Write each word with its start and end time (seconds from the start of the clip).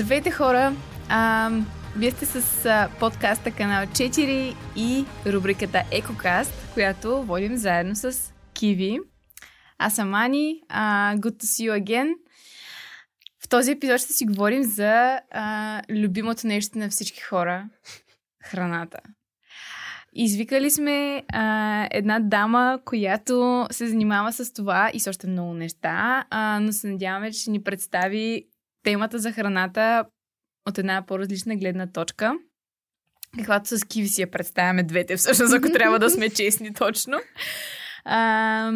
Здравейте 0.00 0.30
хора! 0.30 0.76
А, 1.08 1.50
вие 1.96 2.10
сте 2.10 2.26
с 2.26 2.66
а, 2.66 2.90
подкаста 3.00 3.50
Канал 3.50 3.86
4 3.86 4.54
и 4.76 5.04
рубриката 5.26 5.82
Екокаст, 5.92 6.52
която 6.74 7.22
водим 7.22 7.56
заедно 7.56 7.96
с 7.96 8.32
Киви. 8.54 8.98
Аз 9.78 9.94
съм 9.94 10.14
Ани. 10.14 10.62
А, 10.68 11.14
good 11.16 11.42
to 11.42 11.44
see 11.44 11.70
you 11.70 11.84
again. 11.84 12.12
В 13.44 13.48
този 13.48 13.70
епизод 13.70 14.00
ще 14.00 14.12
си 14.12 14.26
говорим 14.26 14.62
за 14.62 15.20
а, 15.30 15.82
любимото 15.90 16.46
нещо 16.46 16.78
на 16.78 16.88
всички 16.88 17.20
хора 17.20 17.68
храната. 18.44 18.98
Извикали 20.12 20.70
сме 20.70 21.22
а, 21.32 21.88
една 21.90 22.20
дама, 22.20 22.78
която 22.84 23.66
се 23.70 23.86
занимава 23.86 24.32
с 24.32 24.52
това 24.52 24.90
и 24.94 25.00
с 25.00 25.06
още 25.06 25.26
много 25.26 25.54
неща, 25.54 26.24
а, 26.30 26.60
но 26.60 26.72
се 26.72 26.88
надяваме, 26.88 27.32
че 27.32 27.50
ни 27.50 27.62
представи 27.62 28.49
темата 28.82 29.18
за 29.18 29.32
храната 29.32 30.04
от 30.68 30.78
една 30.78 31.06
по-различна 31.06 31.56
гледна 31.56 31.86
точка. 31.86 32.34
Каквато 33.38 33.78
с 33.78 33.84
Киви 33.84 34.08
си 34.08 34.20
я 34.20 34.30
представяме 34.30 34.82
двете, 34.82 35.16
всъщност, 35.16 35.54
ако 35.54 35.68
трябва 35.72 35.98
да 35.98 36.10
сме 36.10 36.30
честни 36.30 36.74
точно. 36.74 37.18
А, 38.04 38.72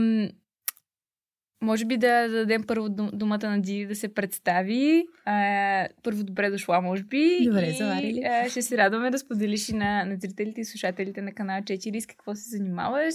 може 1.63 1.85
би 1.85 1.97
да 1.97 2.29
дадем 2.29 2.65
първо 2.67 2.89
думата 2.89 3.51
на 3.51 3.63
Диви 3.63 3.87
да 3.87 3.95
се 3.95 4.15
представи. 4.15 5.07
А, 5.25 5.89
първо 6.03 6.25
добре 6.25 6.51
дошла, 6.51 6.81
може 6.81 7.03
би. 7.03 7.39
Добре, 7.45 7.67
и, 7.67 7.77
заварили. 7.77 8.23
А, 8.25 8.51
ще 8.51 8.63
се 8.63 8.77
радваме 8.79 9.11
да 9.11 9.19
споделиш 9.19 9.69
и 9.69 9.75
на, 9.75 10.05
на 10.05 10.17
зрителите 10.17 10.61
и 10.61 10.65
слушателите 10.65 11.23
на 11.23 11.33
канал 11.33 11.61
4 11.61 12.01
с 12.01 12.07
какво 12.07 12.35
се 12.35 12.49
занимаваш. 12.49 13.15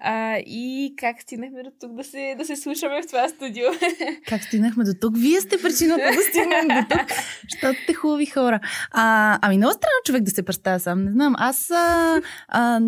А, 0.00 0.36
и 0.36 0.94
как 0.96 1.22
стигнахме 1.22 1.62
до 1.62 1.70
тук 1.80 1.94
да 1.94 2.04
се, 2.04 2.34
да 2.38 2.44
се 2.44 2.56
слушаме 2.56 3.02
в 3.02 3.06
това 3.06 3.28
студио. 3.28 3.64
Как 4.28 4.42
стигнахме 4.42 4.84
до 4.84 4.92
тук? 5.00 5.16
Вие 5.18 5.40
сте 5.40 5.62
причината 5.62 6.02
да 6.16 6.22
стигнем 6.22 6.68
до 6.68 6.96
тук, 6.96 7.08
защото 7.50 7.82
сте 7.82 7.94
хубави 7.94 8.26
хора. 8.26 8.60
А, 8.90 9.38
ами 9.42 9.56
много 9.56 9.72
странно 9.72 10.02
човек 10.04 10.22
да 10.22 10.30
се 10.30 10.42
представя 10.42 10.80
сам. 10.80 11.04
Не 11.04 11.12
знам, 11.12 11.34
аз 11.38 11.70
а, 11.70 12.20
а, 12.48 12.80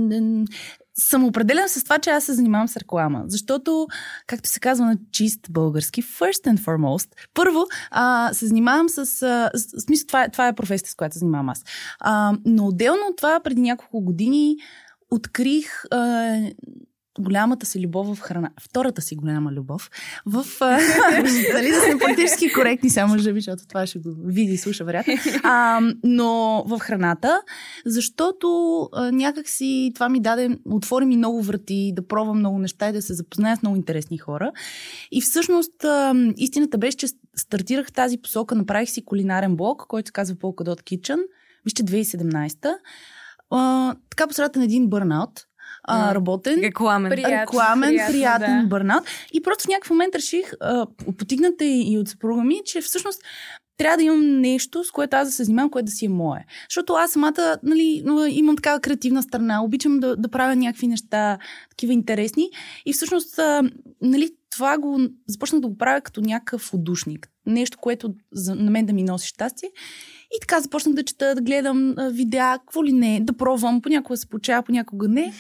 съм 0.95 1.25
определен 1.25 1.69
с 1.69 1.85
това, 1.85 1.99
че 1.99 2.11
аз 2.11 2.25
се 2.25 2.33
занимавам 2.33 2.69
с 2.69 2.77
реклама. 2.77 3.25
Защото, 3.27 3.87
както 4.27 4.49
се 4.49 4.61
казва 4.61 4.87
на 4.87 4.97
чист 5.13 5.41
български, 5.51 6.03
first 6.03 6.55
and 6.55 6.59
foremost, 6.59 7.09
първо 7.35 7.67
а, 7.91 8.31
се 8.33 8.47
занимавам 8.47 8.89
с... 8.89 8.99
А, 8.99 9.51
с 9.55 9.81
смисъл, 9.81 10.07
това, 10.07 10.25
е, 10.25 10.29
това 10.29 10.49
е 10.49 10.55
професията, 10.55 10.91
с 10.91 10.95
която 10.95 11.13
се 11.13 11.19
занимавам 11.19 11.49
аз. 11.49 11.65
А, 12.01 12.33
но 12.45 12.67
отделно 12.67 13.03
от 13.11 13.17
това, 13.17 13.41
преди 13.41 13.61
няколко 13.61 14.01
години, 14.01 14.57
открих 15.11 15.85
а, 15.91 16.37
голямата 17.19 17.67
си 17.67 17.81
любов 17.81 18.17
в 18.17 18.21
храна. 18.21 18.51
Втората 18.61 19.03
си 19.03 19.17
голяма 19.17 19.53
любов 19.53 19.91
в... 20.27 20.45
Дали 21.53 21.71
да 21.71 21.81
сме 21.81 21.99
политически 21.99 22.53
коректни, 22.53 22.91
само 22.91 23.11
може 23.11 23.33
защото 23.33 23.67
това 23.69 23.87
ще 23.87 23.99
го 23.99 24.15
види 24.25 24.53
и 24.53 24.57
слуша, 24.57 24.85
вероятно. 24.85 25.15
Но 26.05 26.65
в 26.67 26.79
храната, 26.79 27.43
защото 27.87 28.79
а, 28.93 29.13
някак 29.13 29.49
си 29.49 29.91
това 29.95 30.09
ми 30.09 30.21
даде, 30.21 30.59
отвори 30.65 31.05
ми 31.05 31.17
много 31.17 31.43
врати, 31.43 31.93
да 31.97 32.07
пробвам 32.07 32.39
много 32.39 32.59
неща 32.59 32.89
и 32.89 32.93
да 32.93 33.03
се 33.03 33.15
запозная 33.15 33.57
с 33.57 33.63
много 33.63 33.77
интересни 33.77 34.19
хора. 34.19 34.53
И 35.13 35.21
всъщност 35.21 35.85
а, 35.85 36.15
истината 36.37 36.79
беше, 36.79 36.97
че 36.97 37.07
стартирах 37.37 37.93
тази 37.93 38.19
посока, 38.19 38.55
направих 38.55 38.91
си 38.91 39.05
кулинарен 39.05 39.57
блог, 39.57 39.85
който 39.89 40.09
се 40.09 40.13
казва 40.13 40.37
Polka 40.37 40.65
Dot 40.65 40.83
Kitchen. 40.83 41.19
Вижте, 41.65 41.83
2017 41.83 42.75
а, 43.51 43.95
така 44.11 44.27
по 44.27 44.59
на 44.59 44.65
един 44.65 44.89
бърнаут 44.89 45.47
а, 45.91 46.15
работен. 46.15 46.61
Рекламен. 46.61 47.11
Приятен, 47.11 47.41
рекламен, 47.41 47.91
приятен, 47.91 48.13
приятен 48.13 48.61
да. 48.61 48.67
бърнаут. 48.67 49.05
И 49.33 49.43
просто 49.43 49.65
в 49.65 49.69
някакъв 49.69 49.91
момент 49.91 50.15
реших, 50.15 50.53
а, 50.61 50.87
потигната 51.19 51.65
и, 51.65 51.93
и 51.93 51.99
от 51.99 52.09
съпруга 52.09 52.45
ми, 52.45 52.61
че 52.65 52.81
всъщност 52.81 53.23
трябва 53.81 53.97
да 53.97 54.03
имам 54.03 54.41
нещо, 54.41 54.85
с 54.85 54.91
което 54.91 55.17
аз 55.17 55.29
да 55.29 55.33
се 55.33 55.45
занимавам, 55.45 55.71
което 55.71 55.87
да 55.87 55.93
си 55.93 56.05
е 56.05 56.09
мое. 56.09 56.45
Защото 56.69 56.93
аз 56.93 57.11
самата 57.11 57.59
нали, 57.63 58.03
имам 58.29 58.57
такава 58.57 58.81
креативна 58.81 59.23
страна, 59.23 59.65
обичам 59.65 60.01
да, 60.01 60.17
да 60.17 60.29
правя 60.29 60.57
някакви 60.57 60.87
неща, 60.87 61.39
такива 61.71 61.93
интересни. 61.93 62.51
И 62.87 62.93
всъщност, 62.93 63.41
нали, 64.03 64.31
това 64.51 64.79
го 64.79 65.01
започнах 65.27 65.61
да 65.61 65.69
го 65.69 65.79
правя 65.79 66.01
като 66.01 66.21
някакъв 66.21 66.75
удушник. 66.75 67.29
Нещо, 67.47 67.79
което 67.79 68.15
за, 68.33 68.55
на 68.55 68.71
мен 68.71 68.87
да 68.87 68.93
ми 68.93 69.03
носи 69.03 69.29
щастие. 69.29 69.71
И 70.37 70.41
така 70.41 70.61
започнах 70.61 70.95
да 70.95 71.03
чета, 71.03 71.35
да 71.35 71.41
гледам 71.41 71.95
видеа, 72.13 72.59
какво 72.59 72.85
ли 72.85 72.93
не, 72.93 73.21
да 73.21 73.33
пробвам. 73.33 73.83
Понякога 73.83 74.17
се 74.17 74.29
получава, 74.29 74.63
понякога 74.63 75.09
не. 75.09 75.33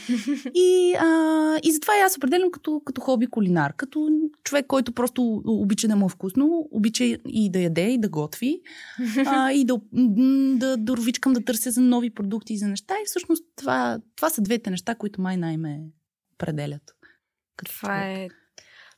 И, 0.54 0.94
а, 1.00 1.58
и 1.62 1.72
затова 1.72 1.96
и 1.98 2.00
аз 2.00 2.16
определям 2.16 2.50
като, 2.50 2.82
като 2.84 3.00
хоби 3.00 3.26
кулинар. 3.26 3.74
Като 3.76 4.08
човек, 4.44 4.66
който 4.66 4.92
просто 4.92 5.42
обича 5.46 5.88
да 5.88 5.96
му 5.96 6.06
е 6.06 6.08
вкусно, 6.08 6.68
обича 6.70 7.04
и 7.28 7.50
да 7.50 7.60
яде, 7.60 7.88
и 7.88 7.98
да 7.98 8.08
готви. 8.08 8.60
а, 9.26 9.52
и 9.52 9.64
да, 9.64 9.80
да, 10.56 10.76
да 10.76 10.96
ровичкам 10.96 11.32
да 11.32 11.44
търся 11.44 11.70
за 11.70 11.80
нови 11.80 12.10
продукти 12.10 12.52
и 12.52 12.58
за 12.58 12.68
неща. 12.68 12.94
И 12.94 13.06
всъщност 13.06 13.44
това, 13.56 13.98
това 14.16 14.30
са 14.30 14.42
двете 14.42 14.70
неща, 14.70 14.94
които 14.94 15.20
май 15.20 15.36
най-ме 15.36 15.80
определят. 16.34 16.82
Това 17.64 18.02
е 18.06 18.28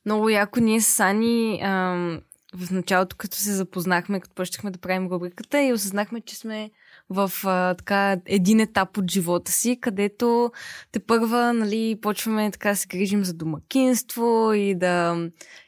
много 0.05 0.29
яко. 0.29 0.61
Ние 0.61 0.81
с 0.81 1.01
Ани 1.01 1.61
ам, 1.63 2.21
в 2.55 2.71
началото, 2.71 3.17
като 3.17 3.37
се 3.37 3.53
запознахме, 3.53 4.21
като 4.21 4.35
почнахме 4.35 4.71
да 4.71 4.79
правим 4.79 5.07
рубриката 5.07 5.63
и 5.63 5.73
осъзнахме, 5.73 6.21
че 6.21 6.37
сме 6.37 6.71
в 7.11 7.33
а, 7.45 7.75
така 7.75 8.17
един 8.27 8.61
етап 8.61 8.99
от 8.99 9.11
живота 9.11 9.53
си, 9.53 9.79
където 9.81 10.53
те 10.93 10.99
първа, 11.01 11.53
нали, 11.53 11.99
почваме 12.03 12.51
така 12.51 12.69
да 12.69 12.77
се 12.77 12.87
грижим 12.87 13.25
за 13.25 13.35
домакинство 13.35 14.53
и 14.53 14.75
да 14.75 15.17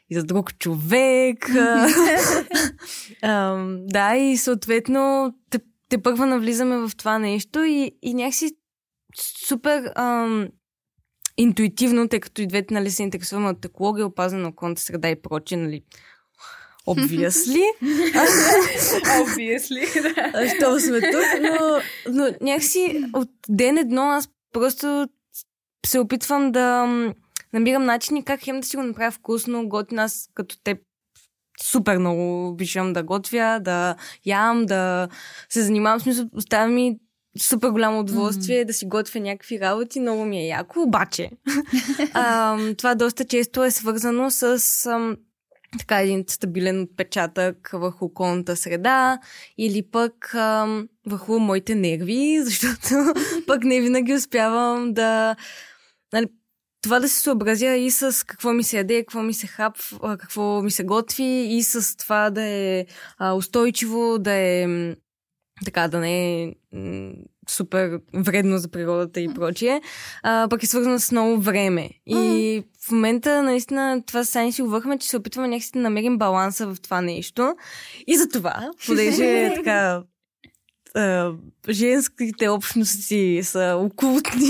и 0.09 0.15
за 0.15 0.23
друг 0.23 0.57
човек. 0.57 1.49
а, 3.21 3.65
да, 3.79 4.15
и 4.15 4.37
съответно 4.37 5.33
те, 5.49 5.59
те 5.89 6.01
първа 6.01 6.25
навлизаме 6.25 6.77
в 6.77 6.91
това 6.97 7.19
нещо 7.19 7.63
и, 7.63 7.91
и 8.01 8.13
някакси 8.13 8.51
супер 9.47 9.91
ам, 9.95 10.47
интуитивно, 11.37 12.07
тъй 12.07 12.19
като 12.19 12.41
и 12.41 12.47
двете 12.47 12.73
нали, 12.73 12.91
се 12.91 13.03
интересуваме 13.03 13.49
от 13.49 13.65
екология, 13.65 14.05
опазване 14.05 14.43
на 14.43 14.49
околната 14.49 14.81
среда 14.81 15.09
и 15.09 15.21
прочие, 15.21 15.57
нали, 15.57 15.83
Obviously. 16.87 17.63
Obviously, 19.21 20.01
да. 20.01 20.49
Що 20.49 20.79
сме 20.79 21.01
тук, 21.01 21.25
но, 21.41 21.81
но 22.13 22.33
някакси 22.41 23.03
от 23.13 23.29
ден 23.49 23.77
едно 23.77 24.01
аз 24.01 24.29
просто 24.53 25.07
се 25.85 25.99
опитвам 25.99 26.51
да 26.51 26.85
намирам 27.53 27.85
начини 27.85 28.23
как 28.23 28.43
хем 28.43 28.59
да 28.59 28.67
си 28.67 28.75
го 28.75 28.83
направя 28.83 29.11
вкусно, 29.11 29.69
готино. 29.69 30.01
Аз 30.01 30.29
като 30.33 30.55
теб 30.63 30.77
супер 31.63 31.97
много 31.97 32.47
обичам 32.47 32.93
да 32.93 33.03
готвя, 33.03 33.59
да 33.61 33.95
ям, 34.25 34.65
да 34.65 35.07
се 35.49 35.61
занимавам. 35.61 35.99
Смисъл, 35.99 36.25
оставя 36.33 36.67
ми 36.67 36.97
супер 37.39 37.69
голямо 37.69 37.99
удоволствие 37.99 38.63
mm-hmm. 38.63 38.67
да 38.67 38.73
си 38.73 38.85
готвя 38.85 39.19
някакви 39.19 39.59
работи, 39.59 39.99
много 39.99 40.25
ми 40.25 40.37
е 40.37 40.47
яко, 40.47 40.81
обаче 40.81 41.29
а, 42.13 42.57
това 42.77 42.95
доста 42.95 43.25
често 43.25 43.63
е 43.63 43.71
свързано 43.71 44.31
с 44.31 44.59
така 45.79 46.01
един 46.01 46.23
стабилен 46.27 46.81
отпечатък 46.81 47.69
върху 47.73 48.05
околната 48.05 48.55
среда 48.55 49.19
или 49.57 49.83
пък 49.91 50.35
а, 50.35 50.67
върху 51.07 51.39
моите 51.39 51.75
нерви, 51.75 52.41
защото 52.43 53.13
пък 53.47 53.63
не 53.63 53.81
винаги 53.81 54.13
успявам 54.13 54.93
да... 54.93 55.35
Нали, 56.13 56.27
това 56.81 56.99
да 56.99 57.09
се 57.09 57.19
съобразя 57.19 57.75
и 57.75 57.91
с 57.91 58.25
какво 58.25 58.53
ми 58.53 58.63
се 58.63 58.77
яде, 58.77 58.99
какво 58.99 59.23
ми 59.23 59.33
се 59.33 59.47
хап, 59.47 59.77
какво 60.19 60.61
ми 60.61 60.71
се 60.71 60.83
готви 60.83 61.47
и 61.49 61.63
с 61.63 61.97
това 61.97 62.29
да 62.29 62.43
е 62.43 62.85
а, 63.17 63.33
устойчиво, 63.33 64.17
да 64.19 64.31
е 64.33 64.67
така 65.65 65.87
да 65.87 65.99
не 65.99 66.43
е 66.43 66.53
супер 67.47 67.99
вредно 68.13 68.57
за 68.57 68.67
природата 68.67 69.19
и 69.19 69.33
прочие, 69.33 69.81
а, 70.23 70.47
пък 70.49 70.63
е 70.63 70.67
свързано 70.67 70.99
с 70.99 71.11
много 71.11 71.41
време. 71.41 71.89
И 72.05 72.63
в 72.87 72.91
момента, 72.91 73.43
наистина, 73.43 74.03
това 74.07 74.23
сами 74.23 74.51
си 74.51 74.61
говорихме, 74.61 74.97
че 74.97 75.07
се 75.07 75.17
опитваме 75.17 75.47
някакси 75.47 75.71
да 75.73 75.79
намерим 75.79 76.17
баланса 76.17 76.67
в 76.67 76.81
това 76.81 77.01
нещо. 77.01 77.55
И 78.07 78.17
за 78.17 78.27
това, 78.29 78.71
понеже 78.85 79.53
така 79.55 80.03
женските 81.69 82.49
общности 82.49 83.39
са 83.43 83.75
окултни. 83.79 84.49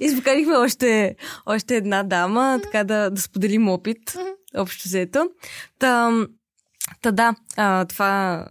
Избукарихме 0.00 0.56
още, 0.56 1.16
още 1.46 1.76
една 1.76 2.02
дама, 2.02 2.60
така 2.62 2.84
да, 2.84 3.10
да 3.10 3.20
споделим 3.20 3.68
опит, 3.68 4.16
общо 4.56 4.88
взето. 4.88 5.30
Та, 5.78 6.12
та 7.02 7.10
да, 7.10 7.34
а, 7.56 7.84
това 7.84 8.46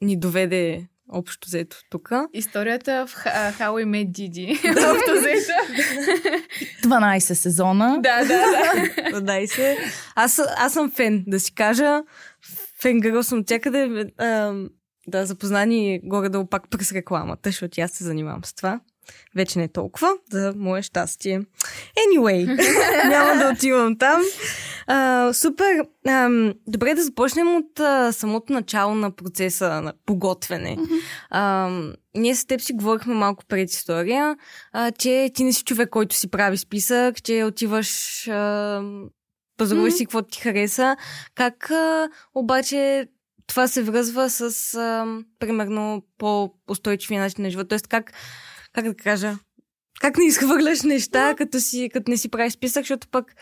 ни 0.00 0.16
доведе 0.16 0.86
общо 1.12 1.48
взето 1.48 1.76
тук. 1.90 2.10
Историята 2.32 3.06
в 3.06 3.14
How 3.58 3.70
We 3.70 3.84
Met 3.84 4.10
Didi. 4.10 4.70
общо 4.92 5.12
взето. 5.12 5.52
12 6.88 7.18
сезона. 7.18 7.98
Да, 8.02 8.18
да, 8.20 8.26
да. 8.26 9.20
12. 9.20 9.78
Аз, 10.14 10.40
аз 10.56 10.72
съм 10.72 10.90
фен, 10.90 11.24
да 11.26 11.40
си 11.40 11.54
кажа. 11.54 12.02
Фен 12.80 13.00
гърл 13.00 13.22
съм 13.22 13.44
тякъде. 13.44 14.04
да, 15.06 15.26
запознани 15.26 16.00
горе-долу 16.04 16.46
пак 16.46 16.70
през 16.70 16.92
рекламата, 16.92 17.48
защото 17.48 17.80
аз 17.80 17.90
се 17.90 18.04
занимавам 18.04 18.44
с 18.44 18.54
това. 18.54 18.80
Вече 19.34 19.58
не 19.58 19.68
толкова, 19.68 20.08
за 20.30 20.52
мое 20.56 20.82
щастие. 20.82 21.40
Anyway, 21.96 22.46
няма 23.08 23.44
да 23.44 23.52
отивам 23.54 23.98
там. 23.98 24.22
А, 24.86 25.32
супер. 25.32 25.86
Ам, 26.08 26.54
добре 26.66 26.94
да 26.94 27.02
започнем 27.02 27.56
от 27.56 27.80
а, 27.80 28.12
самото 28.12 28.52
начало 28.52 28.94
на 28.94 29.10
процеса 29.10 29.68
на 29.68 29.92
поготвяне. 30.06 30.78
Ам, 31.30 31.92
ние 32.16 32.34
с 32.34 32.44
теб 32.44 32.60
си 32.60 32.72
говорихме 32.72 33.14
малко 33.14 33.44
пред 33.48 33.70
история, 33.70 34.36
а, 34.72 34.90
че 34.90 35.30
ти 35.34 35.44
не 35.44 35.52
си 35.52 35.64
човек, 35.64 35.88
който 35.90 36.16
си 36.16 36.30
прави 36.30 36.56
списък, 36.56 37.22
че 37.22 37.44
отиваш, 37.44 38.28
а, 38.28 38.82
пазаруваш 39.56 39.94
си 39.94 40.06
какво 40.06 40.22
ти 40.22 40.40
хареса. 40.40 40.96
Как 41.34 41.70
а, 41.70 42.08
обаче 42.34 43.08
това 43.46 43.68
се 43.68 43.82
връзва 43.82 44.30
с, 44.30 44.74
а, 44.74 45.06
примерно, 45.38 46.02
по-устойчивия 46.18 47.20
начин 47.20 47.42
на 47.42 47.50
живота? 47.50 47.68
Тоест, 47.68 47.88
как, 47.88 48.12
как 48.76 48.84
да 48.84 48.94
кажа, 48.94 49.38
как 50.00 50.18
не 50.18 50.26
изхвърляш 50.26 50.82
неща, 50.82 51.34
като, 51.34 51.60
си, 51.60 51.90
като 51.92 52.10
не 52.10 52.16
си 52.16 52.28
правиш 52.28 52.52
списък, 52.52 52.82
защото 52.82 53.08
пък 53.08 53.34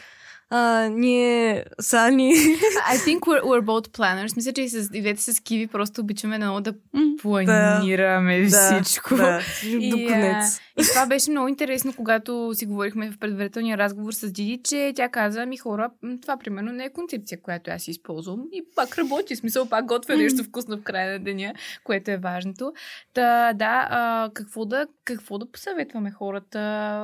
а, 0.50 0.88
ние 0.88 1.64
са 1.80 2.10
ни... 2.10 2.32
I 2.92 2.96
think 2.96 3.20
we're, 3.20 3.42
we're 3.42 3.64
both 3.64 3.88
planners. 3.88 4.36
Мисля, 4.36 4.52
че 4.52 4.62
и, 4.62 4.68
с, 4.68 4.90
и 4.94 5.00
двете 5.00 5.22
с 5.22 5.40
Киви 5.40 5.66
просто 5.66 6.00
обичаме 6.00 6.38
много 6.38 6.60
да 6.60 6.74
планираме 7.22 8.46
всичко. 8.46 9.16
Да, 9.16 9.40
И, 9.66 9.90
до 9.90 9.96
а, 9.96 10.06
конец. 10.06 10.60
И 10.78 10.82
това 10.82 11.06
беше 11.06 11.30
много 11.30 11.48
интересно, 11.48 11.92
когато 11.96 12.50
си 12.54 12.66
говорихме 12.66 13.10
в 13.10 13.18
предварителния 13.18 13.78
разговор 13.78 14.12
с 14.12 14.32
Диди, 14.32 14.60
че 14.64 14.92
тя 14.96 15.08
каза 15.08 15.46
ми 15.46 15.56
хора, 15.56 15.90
това 16.22 16.36
примерно 16.36 16.72
не 16.72 16.84
е 16.84 16.92
концепция, 16.92 17.42
която 17.42 17.70
аз 17.70 17.88
използвам. 17.88 18.42
И 18.52 18.62
пак 18.74 18.98
работи, 18.98 19.34
в 19.34 19.38
смисъл 19.38 19.68
пак 19.68 19.86
готвя 19.86 20.16
нещо 20.16 20.44
вкусно 20.44 20.76
в 20.76 20.82
края 20.82 21.12
на 21.12 21.24
деня, 21.24 21.54
което 21.84 22.10
е 22.10 22.16
важното. 22.16 22.72
Та, 23.14 23.52
да, 23.52 23.88
а, 23.90 24.30
какво, 24.34 24.64
да, 24.64 24.86
какво 25.04 25.38
да 25.38 25.50
посъветваме 25.52 26.10
хората 26.10 26.58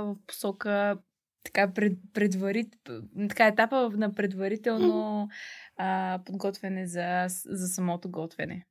в 0.07 0.15
посока 0.27 0.97
така, 1.45 1.73
пред, 1.73 1.93
предварит, 2.15 2.69
така 3.29 3.47
етапа 3.47 3.91
на 3.97 4.13
предварително 4.13 5.29
а, 5.77 6.21
подготвяне 6.27 6.87
за, 6.87 7.27
за 7.47 7.69
самото 7.69 8.11
готвене. 8.11 8.67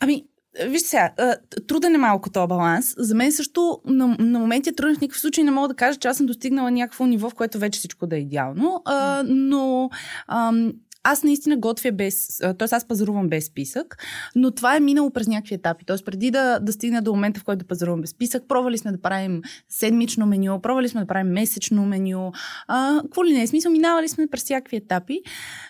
Ами, 0.00 0.24
вижте 0.66 0.88
сега, 0.88 1.36
труден 1.68 1.94
е 1.94 1.98
малко 1.98 2.30
този 2.30 2.48
баланс. 2.48 2.94
За 2.98 3.14
мен 3.14 3.32
също 3.32 3.80
на, 3.84 4.16
на 4.18 4.38
моменти 4.38 4.70
е 4.70 4.74
труден 4.74 4.96
в 4.96 5.00
никакъв 5.00 5.20
случай 5.20 5.44
не 5.44 5.50
мога 5.50 5.68
да 5.68 5.74
кажа, 5.74 5.98
че 5.98 6.08
аз 6.08 6.16
съм 6.16 6.26
достигнала 6.26 6.70
някакво 6.70 7.06
ниво, 7.06 7.30
в 7.30 7.34
което 7.34 7.58
вече 7.58 7.78
всичко 7.78 8.06
да 8.06 8.16
е 8.16 8.20
идеално. 8.20 8.82
А, 8.84 9.22
но 9.26 9.90
ам, 10.28 10.72
аз 11.02 11.22
наистина 11.22 11.56
готвя 11.56 11.92
без, 11.92 12.38
т.е. 12.38 12.68
аз 12.70 12.88
пазарувам 12.88 13.28
без 13.28 13.46
списък, 13.46 13.96
но 14.36 14.50
това 14.50 14.76
е 14.76 14.80
минало 14.80 15.10
през 15.10 15.26
някакви 15.26 15.54
етапи. 15.54 15.84
Т.е. 15.84 15.96
преди 16.04 16.30
да, 16.30 16.58
да 16.58 16.72
стигна 16.72 17.02
до 17.02 17.12
момента, 17.12 17.40
в 17.40 17.44
който 17.44 17.58
да 17.58 17.68
пазарувам 17.68 18.00
без 18.00 18.10
списък, 18.10 18.42
пробвали 18.48 18.78
сме 18.78 18.92
да 18.92 19.00
правим 19.00 19.42
седмично 19.68 20.26
меню, 20.26 20.60
пробвали 20.60 20.88
сме 20.88 21.00
да 21.00 21.06
правим 21.06 21.32
месечно 21.32 21.86
меню, 21.86 22.32
а, 22.68 23.00
какво 23.02 23.24
ли 23.24 23.32
не 23.32 23.42
е 23.42 23.46
смисъл, 23.46 23.72
минавали 23.72 24.08
сме 24.08 24.26
през 24.26 24.42
всякакви 24.42 24.76
етапи, 24.76 25.20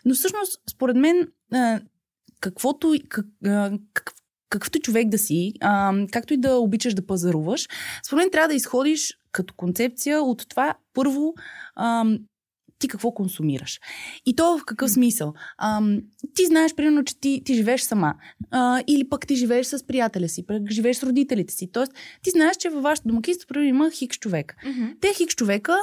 но 0.05 0.15
всъщност, 0.15 0.61
според 0.71 0.97
мен, 0.97 1.29
а, 1.53 1.81
каквото, 2.41 2.94
как, 3.09 3.27
а, 3.47 3.73
как, 3.94 4.12
какъвто 4.50 4.79
човек 4.79 5.09
да 5.09 5.19
си, 5.19 5.53
а, 5.61 5.94
както 6.12 6.35
и 6.35 6.37
да 6.37 6.56
обичаш 6.56 6.94
да 6.94 7.06
пазаруваш, 7.06 7.69
според 8.06 8.23
мен 8.23 8.31
трябва 8.31 8.49
да 8.49 8.55
изходиш 8.55 9.19
като 9.32 9.55
концепция 9.55 10.23
от 10.23 10.49
това 10.49 10.75
първо 10.94 11.35
а, 11.75 12.05
ти 12.81 12.88
какво 12.88 13.15
консумираш. 13.15 13.81
И 14.27 14.37
то 14.37 14.59
в 14.59 14.65
какъв 14.65 14.91
смисъл? 14.91 15.35
А, 15.59 15.82
ти 16.35 16.47
знаеш, 16.47 16.75
примерно, 16.75 17.05
че 17.05 17.21
ти, 17.21 17.43
ти 17.44 17.55
живееш 17.55 17.81
сама. 17.81 18.15
А, 18.50 18.82
или 18.87 19.09
пък 19.09 19.27
ти 19.27 19.37
живееш 19.37 19.67
с 19.67 19.87
приятеля 19.87 20.29
си, 20.29 20.47
пък 20.47 20.71
живееш 20.71 20.97
с 20.97 21.03
родителите 21.03 21.55
си. 21.55 21.73
Тоест, 21.73 21.93
ти 22.23 22.31
знаеш, 22.31 22.56
че 22.56 22.69
във 22.69 22.82
вашето 22.82 23.09
домакинство, 23.09 23.49
примерно, 23.49 23.69
има 23.69 23.91
хикс 23.91 24.19
човека. 24.19 24.55
Те 25.00 25.15
хикс 25.15 25.35
човека 25.35 25.77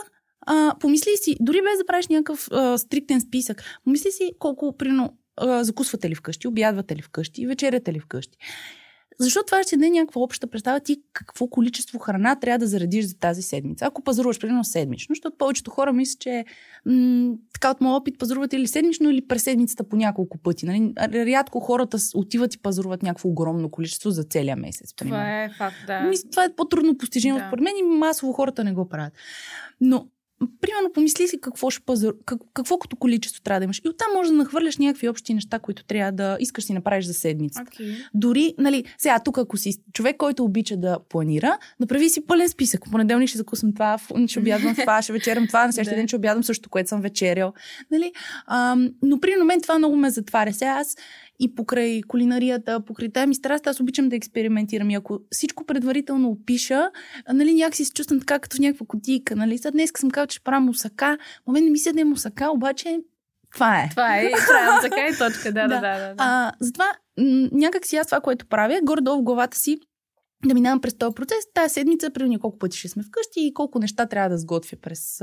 а, 0.47 0.75
помисли 0.79 1.11
си, 1.17 1.38
дори 1.39 1.61
без 1.61 1.77
да 1.77 1.85
правиш 1.85 2.07
някакъв 2.07 2.47
а, 2.51 2.77
стриктен 2.77 3.21
списък, 3.21 3.63
помисли 3.83 4.11
си 4.11 4.31
колко, 4.39 4.77
примерно, 4.77 5.17
а, 5.38 5.63
закусвате 5.63 6.09
ли 6.09 6.15
вкъщи, 6.15 6.47
обядвате 6.47 6.95
ли 6.95 7.01
вкъщи, 7.01 7.47
вечеряте 7.47 7.94
ли 7.94 7.99
вкъщи. 7.99 8.38
Защото 9.19 9.45
това 9.45 9.63
ще 9.63 9.77
даде 9.77 9.89
някаква 9.89 10.21
обща 10.21 10.47
представа 10.47 10.79
ти 10.79 10.97
какво 11.13 11.47
количество 11.47 11.99
храна 11.99 12.35
трябва 12.35 12.57
да 12.59 12.67
заредиш 12.67 13.05
за 13.05 13.19
тази 13.19 13.41
седмица. 13.41 13.85
Ако 13.85 14.03
пазаруваш, 14.03 14.39
примерно 14.39 14.63
седмично, 14.63 15.13
защото 15.15 15.37
повечето 15.37 15.71
хора 15.71 15.93
мислят, 15.93 16.19
че 16.19 16.45
м- 16.85 17.33
така 17.53 17.71
от 17.71 17.81
моят 17.81 18.01
опит 18.01 18.19
пазаруват 18.19 18.53
или 18.53 18.67
седмично, 18.67 19.09
или 19.09 19.27
през 19.27 19.43
седмицата 19.43 19.83
по 19.83 19.95
няколко 19.95 20.37
пъти. 20.37 20.65
Нали? 20.65 20.93
Рядко 21.13 21.59
хората 21.59 21.97
отиват 22.15 22.53
и 22.53 22.61
пазаруват 22.61 23.03
някакво 23.03 23.29
огромно 23.29 23.69
количество 23.69 24.09
за 24.11 24.23
целия 24.23 24.55
месец. 24.55 24.93
примерно. 24.93 25.17
Това 25.17 25.43
е 25.43 25.49
факт, 25.57 25.75
да. 25.87 25.93
Ами, 25.93 26.15
това 26.31 26.43
е 26.43 26.55
по-трудно 26.55 26.97
постижимо, 26.97 27.37
Да. 27.39 27.45
според 27.47 27.63
мен 27.63 27.73
и 27.77 27.83
масово 27.83 28.33
хората 28.33 28.63
не 28.63 28.73
го 28.73 28.89
правят. 28.89 29.13
Но, 29.81 30.07
примерно, 30.61 30.93
помисли 30.93 31.27
си 31.27 31.41
какво, 31.41 31.69
ще 31.69 31.81
пазар... 31.85 32.13
как, 32.25 32.39
какво 32.53 32.77
като 32.77 32.95
количество 32.95 33.41
трябва 33.41 33.59
да 33.59 33.63
имаш. 33.63 33.81
И 33.85 33.89
оттам 33.89 34.07
може 34.15 34.29
да 34.29 34.35
нахвърляш 34.35 34.77
някакви 34.77 35.09
общи 35.09 35.33
неща, 35.33 35.59
които 35.59 35.83
трябва 35.83 36.11
да 36.11 36.37
искаш 36.39 36.63
да 36.63 36.65
си 36.65 36.73
направиш 36.73 37.05
за 37.05 37.13
седмицата. 37.13 37.71
Okay. 37.71 37.95
Дори, 38.13 38.53
нали, 38.57 38.83
сега 38.97 39.19
тук, 39.19 39.37
ако 39.37 39.57
си 39.57 39.73
човек, 39.93 40.17
който 40.17 40.43
обича 40.43 40.77
да 40.77 40.99
планира, 41.09 41.57
направи 41.79 42.09
си 42.09 42.25
пълен 42.25 42.49
списък. 42.49 42.81
Понеделник 42.91 43.29
ще 43.29 43.37
закусвам 43.37 43.73
това, 43.73 43.97
ще 44.27 44.39
обядвам 44.39 44.75
това, 44.79 45.01
ще 45.01 45.13
вечерям 45.13 45.47
това, 45.47 45.65
на 45.65 45.73
следващия 45.73 45.97
ден 45.97 46.07
ще 46.07 46.15
обядвам 46.15 46.43
също, 46.43 46.69
което 46.69 46.89
съм 46.89 47.01
вечерял. 47.01 47.53
Нали? 47.91 48.11
Ам, 48.47 48.89
но 49.01 49.19
при 49.19 49.35
мен 49.45 49.61
това 49.61 49.77
много 49.77 49.95
ме 49.95 50.09
затваря. 50.09 50.53
Сега 50.53 50.71
аз 50.71 50.95
и 51.39 51.55
покрай 51.55 52.01
кулинарията, 52.07 52.79
покрай 52.85 53.09
тая 53.09 53.27
ми 53.27 53.35
страст, 53.35 53.67
аз 53.67 53.79
обичам 53.79 54.09
да 54.09 54.15
експериментирам. 54.15 54.89
И 54.89 54.95
ако 54.95 55.19
всичко 55.31 55.65
предварително 55.65 56.29
опиша, 56.29 56.91
нали, 57.33 57.53
някакси 57.53 57.85
се 57.85 57.93
чувствам 57.93 58.19
така, 58.19 58.39
като 58.39 58.55
в 58.55 58.59
някаква 58.59 58.85
кутийка. 58.85 59.35
Нали? 59.35 59.57
Сега 59.57 59.71
днес 59.71 59.91
съм 59.97 60.11
казал, 60.11 60.27
че 60.27 60.43
правя 60.43 60.59
мусака. 60.59 61.17
В 61.47 61.51
мен 61.51 61.63
не 61.63 61.69
мисля 61.69 61.93
да 61.93 62.01
е 62.01 62.03
мусака, 62.03 62.51
обаче 62.51 62.99
това 63.53 63.81
е. 63.81 63.89
Това 63.89 64.17
е 64.17 64.31
правилно, 64.47 64.81
така 64.81 65.07
е 65.07 65.17
точка. 65.17 65.51
Да, 65.51 65.67
да, 65.67 65.67
Да. 65.67 65.81
да. 65.81 65.99
да, 65.99 66.07
да. 66.07 66.15
А, 66.17 66.51
затова 66.59 66.85
някак 67.51 67.85
си 67.85 67.95
аз 67.95 68.07
това, 68.07 68.21
което 68.21 68.45
правя, 68.45 68.79
горе-долу 68.83 69.21
в 69.21 69.23
главата 69.23 69.57
си 69.57 69.79
да 70.45 70.53
минавам 70.53 70.81
през 70.81 70.97
този 70.97 71.15
процес. 71.15 71.37
Тая 71.53 71.69
седмица, 71.69 72.09
примерно, 72.09 72.31
няколко 72.31 72.59
пъти 72.59 72.77
ще 72.77 72.87
сме 72.87 73.03
вкъщи 73.03 73.39
и 73.39 73.53
колко 73.53 73.79
неща 73.79 74.05
трябва 74.05 74.29
да 74.29 74.37
сготвя 74.37 74.77
през 74.81 75.21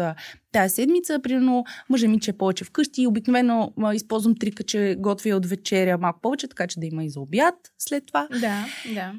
тая 0.53 0.71
седмица. 0.71 1.21
Примерно, 1.23 1.65
мъжа 1.89 2.09
ми, 2.09 2.21
че 2.21 2.31
е 2.31 2.39
повече 2.39 2.65
вкъщи 2.65 3.03
и 3.03 3.07
обикновено 3.07 3.73
а, 3.83 3.95
използвам 3.95 4.35
трика, 4.35 4.63
че 4.63 4.97
готвя 4.99 5.37
от 5.37 5.47
вечеря 5.47 5.99
малко 5.99 6.21
повече, 6.21 6.49
така 6.49 6.67
че 6.67 6.81
да 6.81 6.87
има 6.87 7.05
и 7.05 7.11
за 7.11 7.21
обяд 7.21 7.55
след 7.79 8.07
това. 8.07 8.29
Да, 8.31 8.67
да. 8.95 9.13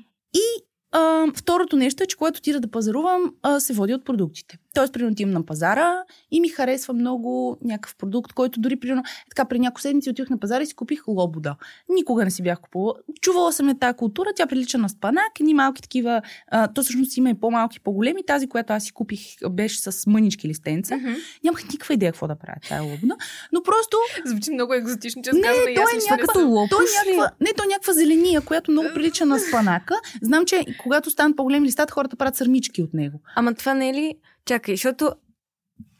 А, 0.91 1.27
второто 1.35 1.75
нещо 1.75 2.03
е, 2.03 2.07
че 2.07 2.17
когато 2.17 2.37
отида 2.37 2.59
да 2.59 2.71
пазарувам, 2.71 3.33
а, 3.41 3.59
се 3.59 3.73
води 3.73 3.93
от 3.93 4.05
продуктите. 4.05 4.57
Тоест, 4.75 4.93
примерно, 4.93 5.11
отивам 5.11 5.33
на 5.33 5.43
пазара 5.43 5.95
и 6.31 6.41
ми 6.41 6.49
харесва 6.49 6.93
много 6.93 7.57
някакъв 7.63 7.95
продукт, 7.95 8.33
който 8.33 8.59
дори, 8.59 8.75
примерно, 8.75 9.01
е 9.01 9.29
така, 9.29 9.45
при 9.45 9.59
няколко 9.59 9.81
седмици 9.81 10.09
отидох 10.09 10.29
на 10.29 10.39
пазара 10.39 10.63
и 10.63 10.67
си 10.67 10.75
купих 10.75 11.07
лобода. 11.07 11.55
Никога 11.89 12.25
не 12.25 12.31
си 12.31 12.43
бях 12.43 12.59
купувала. 12.59 12.93
Чувала 13.21 13.53
съм 13.53 13.69
я 13.69 13.75
тази 13.75 13.93
култура, 13.93 14.29
тя 14.35 14.47
прилича 14.47 14.77
на 14.77 14.89
спанак, 14.89 15.39
едни 15.39 15.53
малки 15.53 15.81
такива, 15.81 16.21
а, 16.47 16.67
то 16.67 16.83
всъщност 16.83 17.17
има 17.17 17.29
и 17.29 17.33
по-малки, 17.33 17.79
по-големи. 17.79 18.25
Тази, 18.25 18.47
която 18.47 18.73
аз 18.73 18.83
си 18.83 18.91
купих, 18.91 19.19
беше 19.49 19.79
с 19.81 20.07
мънички 20.07 20.47
листенца. 20.47 20.97
Мгм. 20.97 21.13
Нямах 21.43 21.63
никаква 21.63 21.93
идея 21.93 22.11
какво 22.11 22.27
да 22.27 22.35
правя 22.35 22.57
тази 22.69 22.81
лобода, 22.81 23.15
но 23.51 23.63
просто 23.63 23.97
Звучи 24.25 24.51
много 24.51 24.73
екзотично, 24.73 25.21
че 25.23 25.31
Не, 25.33 25.41
казвам, 25.41 25.67
и 25.69 25.75
то 25.75 25.81
аз 25.81 25.93
е 25.93 25.95
не 25.95 26.01
някаква- 26.11 26.33
то 26.33 26.39
е 26.39 26.43
Лопуш 26.43 26.79
ли? 26.79 27.09
някаква, 27.11 27.31
не, 27.41 27.53
то 27.53 27.63
е 27.63 27.67
някаква 27.67 27.93
зеления, 27.93 28.41
която 28.41 28.71
много 28.71 28.87
прилича 28.93 29.25
на 29.25 29.39
спанака. 29.49 29.95
Знам, 30.21 30.45
че 30.45 30.65
когато 30.79 31.09
станат 31.09 31.37
по-големи 31.37 31.67
листата, 31.67 31.93
хората 31.93 32.15
правят 32.15 32.35
сърмички 32.35 32.81
от 32.81 32.93
него. 32.93 33.21
Ама 33.35 33.53
това 33.53 33.73
не 33.73 33.89
е 33.89 33.93
ли... 33.93 34.15
Чакай, 34.45 34.75
защото... 34.75 35.11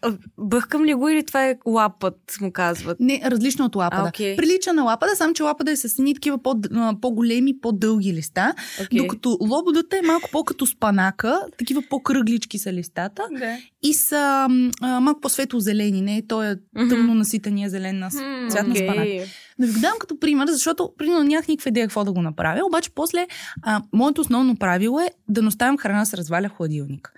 а, 0.02 0.14
Бъхкам 0.40 0.86
ли 0.86 0.94
го 0.94 1.10
или 1.10 1.26
това 1.26 1.46
е 1.46 1.58
лапът, 1.66 2.38
му 2.42 2.52
казват? 2.52 3.00
Не, 3.00 3.22
различно 3.26 3.66
от 3.66 3.76
лапада. 3.76 4.04
А, 4.04 4.10
окей. 4.10 4.36
Прилича 4.36 4.74
на 4.74 4.84
лапада, 4.84 5.16
само 5.16 5.34
че 5.34 5.44
лапада 5.44 5.72
е 5.72 5.76
с 5.76 6.00
едни 6.00 6.14
такива 6.14 6.38
по- 6.38 6.62
по-големи, 7.02 7.60
по-дълги 7.60 8.14
листа, 8.14 8.54
Okay. 8.80 8.98
докато 8.98 9.38
лободата 9.42 9.98
е 9.98 10.02
малко 10.02 10.30
по-като 10.32 10.66
спанака, 10.66 11.42
такива 11.58 11.84
по-кръглички 11.90 12.58
са 12.60 12.74
листата 12.74 13.24
Да. 13.32 13.58
и 13.84 13.94
са 13.94 14.48
а, 14.82 15.00
малко 15.00 15.22
по-светло-зелени, 15.22 16.02
не? 16.02 16.24
Той 16.28 16.48
е 16.48 16.56
тъмно 16.90 17.16
наситения 17.16 17.70
зелен 17.70 18.00
на 18.00 18.10
Хм, 18.10 18.18
цвят 18.50 18.68
на 18.68 18.72
Окей. 18.72 18.88
спанака. 18.88 19.32
Да 19.60 19.68
ви 19.68 19.74
го 19.74 19.80
дам 19.80 19.94
като 20.00 20.20
пример, 20.20 20.48
защото 20.48 20.94
примерно 20.98 21.24
нямах 21.24 21.48
никаква 21.48 21.70
идея 21.70 21.88
какво 21.88 22.04
да 22.04 22.14
го 22.14 22.22
направя, 22.22 22.66
обаче 22.66 22.90
после 22.92 23.28
а, 23.62 23.82
моето 23.94 24.22
основно 24.22 24.56
правило 24.56 25.00
е 25.00 25.10
да 25.30 25.42
не 25.42 25.48
оставям 25.48 25.78
храна 25.78 26.00
да 26.00 26.06
се 26.06 26.18
разваля 26.18 26.50
в 26.50 26.58
хладилник. 26.58 27.12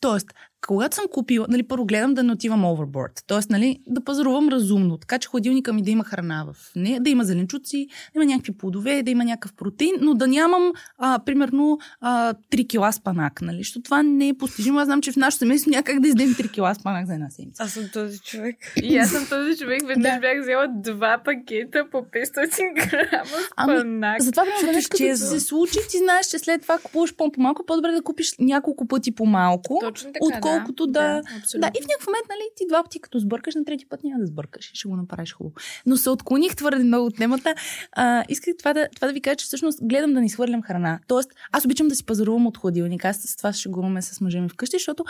Тоест, 0.00 0.26
когато 0.66 0.96
съм 0.96 1.04
купила, 1.10 1.46
нали, 1.48 1.62
първо 1.62 1.84
гледам 1.84 2.14
да 2.14 2.22
не 2.22 2.32
отивам 2.32 2.62
overboard. 2.62 3.22
Тоест, 3.26 3.50
нали, 3.50 3.78
да 3.86 4.00
пазарувам 4.00 4.48
разумно, 4.48 4.96
така 4.96 5.18
че 5.18 5.28
хладилника 5.28 5.72
ми 5.72 5.82
да 5.82 5.90
има 5.90 6.04
храна 6.04 6.46
в 6.52 6.70
нея, 6.76 7.00
да 7.00 7.10
има 7.10 7.24
зеленчуци, 7.24 7.86
да 8.14 8.22
има 8.22 8.24
някакви 8.32 8.52
плодове, 8.52 9.02
да 9.02 9.10
има 9.10 9.24
някакъв 9.24 9.52
протеин, 9.52 9.94
но 10.00 10.14
да 10.14 10.26
нямам, 10.26 10.72
а, 10.98 11.18
примерно, 11.18 11.78
а, 12.00 12.34
3 12.50 12.68
кила 12.68 12.92
спанак, 12.92 13.42
нали, 13.42 13.58
защото 13.58 13.82
това 13.82 14.02
не 14.02 14.28
е 14.28 14.34
постижимо. 14.34 14.78
Аз 14.78 14.84
знам, 14.84 15.02
че 15.02 15.12
в 15.12 15.16
нашото 15.16 15.38
семейство 15.38 15.70
някак 15.70 16.00
да 16.00 16.08
издем 16.08 16.28
3 16.28 16.50
кила 16.52 16.74
спанак 16.74 17.06
за 17.06 17.14
една 17.14 17.30
седмица. 17.30 17.62
Аз 17.62 17.70
съм 17.72 17.84
този 17.92 18.18
човек. 18.18 18.56
И 18.82 18.98
аз 18.98 19.10
съм 19.10 19.26
този 19.30 19.56
човек, 19.56 19.86
веднъж 19.86 20.14
Да. 20.14 20.20
бях 20.20 20.40
взела 20.42 20.66
два 20.68 21.20
пакета 21.24 21.84
по 21.90 21.96
500 21.98 22.74
грама 22.74 23.36
Ами, 23.56 23.78
спанак. 23.78 24.22
Затова 24.22 24.42
примерно, 24.42 24.66
веднъж 24.66 24.86
като 24.86 25.16
се 25.16 25.40
случи, 25.40 25.78
ти 25.90 25.98
знаеш, 25.98 26.26
че 26.26 26.38
след 26.38 26.62
това 26.62 26.78
купуваш 26.78 27.14
по-малко, 27.16 27.66
по-добре 27.66 27.92
да 27.92 28.02
купиш 28.02 28.34
няколко 28.38 28.86
пъти 28.88 29.14
по-малко, 29.14 29.78
Точно 29.80 30.12
така, 30.12 30.26
отколкото 30.54 30.86
да... 30.86 31.00
да, 31.00 31.22
Да, 31.58 31.66
и 31.66 31.82
в 31.82 31.86
някакъв 31.86 32.06
момент, 32.06 32.26
нали, 32.28 32.48
ти 32.56 32.64
два 32.68 32.82
пъти 32.82 33.00
като 33.00 33.18
сбъркаш, 33.18 33.54
на 33.54 33.64
трети 33.64 33.86
път 33.88 34.04
няма 34.04 34.20
да 34.20 34.26
сбъркаш 34.26 34.70
и 34.70 34.76
ще 34.76 34.88
го 34.88 34.96
направиш 34.96 35.34
хубаво. 35.34 35.54
Но 35.86 35.96
се 35.96 36.10
отклоних 36.10 36.56
твърде 36.56 36.84
много 36.84 37.06
от 37.06 37.16
темата. 37.16 37.54
А, 37.92 38.24
исках 38.28 38.54
това 38.58 38.72
да, 38.72 38.88
това 38.96 39.06
да 39.06 39.14
ви 39.14 39.20
кажа, 39.20 39.36
че 39.36 39.46
всъщност 39.46 39.78
гледам 39.82 40.14
да 40.14 40.20
ни 40.20 40.28
свърлям 40.28 40.62
храна. 40.62 41.00
Тоест, 41.06 41.30
аз 41.52 41.64
обичам 41.64 41.88
да 41.88 41.94
си 41.94 42.06
пазарувам 42.06 42.46
от 42.46 42.58
хладилника. 42.58 43.08
Аз 43.08 43.16
с 43.16 43.36
това 43.36 43.52
ще 43.52 43.62
шегуваме 43.62 44.02
с 44.02 44.20
мъжа 44.20 44.40
ми 44.40 44.48
вкъщи, 44.48 44.76
защото 44.76 45.04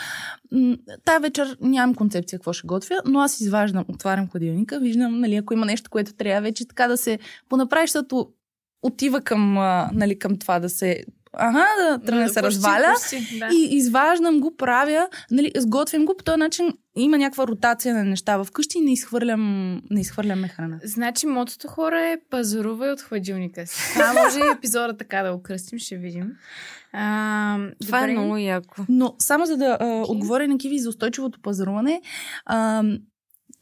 м- 0.53 0.77
тая 1.05 1.21
вечер 1.21 1.57
нямам 1.61 1.95
концепция 1.95 2.39
какво 2.39 2.53
ще 2.53 2.67
готвя, 2.67 2.97
но 3.07 3.21
аз 3.21 3.41
изваждам, 3.41 3.85
отварям 3.89 4.29
хладилника, 4.31 4.81
виждам, 4.81 5.21
нали, 5.21 5.37
ако 5.37 5.55
има 5.55 5.67
нещо, 5.67 5.91
което 5.91 6.13
трябва 6.13 6.43
вече 6.43 6.69
така 6.69 6.89
да 6.89 6.97
се 6.97 7.19
понаправи, 7.49 7.87
защото 7.87 8.29
отива 8.83 9.21
към, 9.21 9.55
нали, 9.93 10.19
към 10.19 10.39
това 10.39 10.61
да 10.61 10.69
се 10.69 11.05
Ага, 11.39 11.67
да 11.79 11.99
тръгне 12.07 12.25
да 12.25 12.33
се 12.33 12.43
разваля. 12.43 12.95
почти, 12.95 13.39
да. 13.39 13.49
И 13.55 13.69
изваждам 13.77 14.41
го, 14.41 14.57
правя, 14.57 15.09
нали, 15.31 15.53
сготвям 15.57 16.05
го 16.05 16.17
по 16.17 16.25
този 16.25 16.39
начин. 16.39 16.73
Има 16.97 17.19
някаква 17.19 17.47
ротация 17.47 17.95
на 17.95 18.05
неща 18.05 18.45
вкъщи 18.45 18.79
и 18.79 18.81
не 18.81 18.93
изхвърлям, 18.93 19.75
не 19.91 20.01
изхвърляме 20.01 20.49
храна. 20.49 20.79
Значи, 20.85 21.27
мотото 21.27 21.69
хора 21.69 22.01
е 22.07 22.17
пазарувай 22.31 22.91
от 22.91 23.01
хладилника 23.01 23.67
си. 23.67 23.81
Това 23.93 24.12
може 24.23 24.39
и 24.39 24.57
епизода 24.57 24.97
така 24.97 25.23
да 25.23 25.37
го 25.37 25.43
кръстим, 25.43 25.79
ще 25.79 25.97
видим. 25.97 26.33
А, 26.93 27.59
Това 27.87 28.01
добре. 28.01 28.12
е 28.12 28.17
много 28.17 28.37
яко. 28.37 28.85
Но 28.89 29.15
само 29.19 29.47
за 29.47 29.57
да 29.57 29.79
а, 29.81 29.87
отговоря 30.09 30.49
на 30.49 30.59
Киви 30.59 30.79
за 30.79 30.89
устойчивото 30.89 31.41
пазаруване, 31.43 32.01
а, 32.47 32.83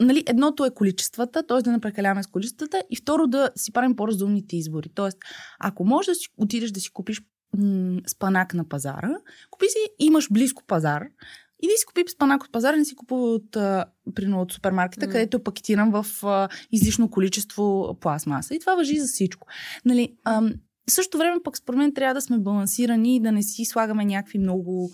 нали, 0.01 0.25
едното 0.27 0.65
е 0.65 0.75
количествата, 0.75 1.47
т.е. 1.47 1.63
да 1.63 1.73
не 1.73 1.81
прекаляваме 1.81 2.23
с 2.23 2.27
количествата, 2.27 2.83
и 2.91 2.97
второ 2.97 3.27
да 3.27 3.51
си 3.57 3.73
правим 3.73 3.97
по-разумните 3.97 4.57
избори. 4.57 4.89
Т.е. 4.95 5.09
ако 5.61 5.85
можеш 5.85 6.07
да 6.07 6.15
си 6.15 6.29
отидеш 6.37 6.71
да 6.71 6.81
си 6.81 6.91
купиш 6.93 7.23
м- 7.59 8.01
спанак 8.07 8.55
на 8.55 8.69
пазара, 8.69 9.17
купи 9.51 9.67
си, 9.69 9.79
имаш 9.99 10.29
близко 10.31 10.63
пазар, 10.67 11.07
Иди 11.63 11.73
си 11.77 11.87
купи 11.87 12.05
спанак 12.11 12.45
от 12.45 12.53
пазара, 12.53 12.77
не 12.77 12.85
си 12.85 12.95
купува 12.95 13.31
от, 13.31 13.57
а, 13.57 13.85
от 14.35 14.53
супермаркета, 14.53 15.07
М. 15.07 15.13
където 15.13 15.37
е 15.37 15.43
пакетиран 15.43 15.91
в 15.91 16.07
а, 16.23 16.49
излишно 16.73 17.11
количество 17.11 17.97
пластмаса. 18.01 18.55
И 18.55 18.61
това 18.61 18.75
въжи 18.75 19.01
за 19.01 19.07
всичко. 19.07 19.47
Нали, 19.85 20.17
ам, 20.25 20.53
в 20.89 20.93
същото 20.93 21.19
време 21.19 21.37
пък 21.45 21.57
според 21.57 21.79
мен 21.79 21.95
трябва 21.95 22.15
да 22.15 22.21
сме 22.21 22.39
балансирани 22.39 23.17
и 23.17 23.21
да 23.21 23.33
не 23.33 23.43
си 23.43 23.65
слагаме 23.65 24.05
някакви 24.05 24.39
много 24.39 24.91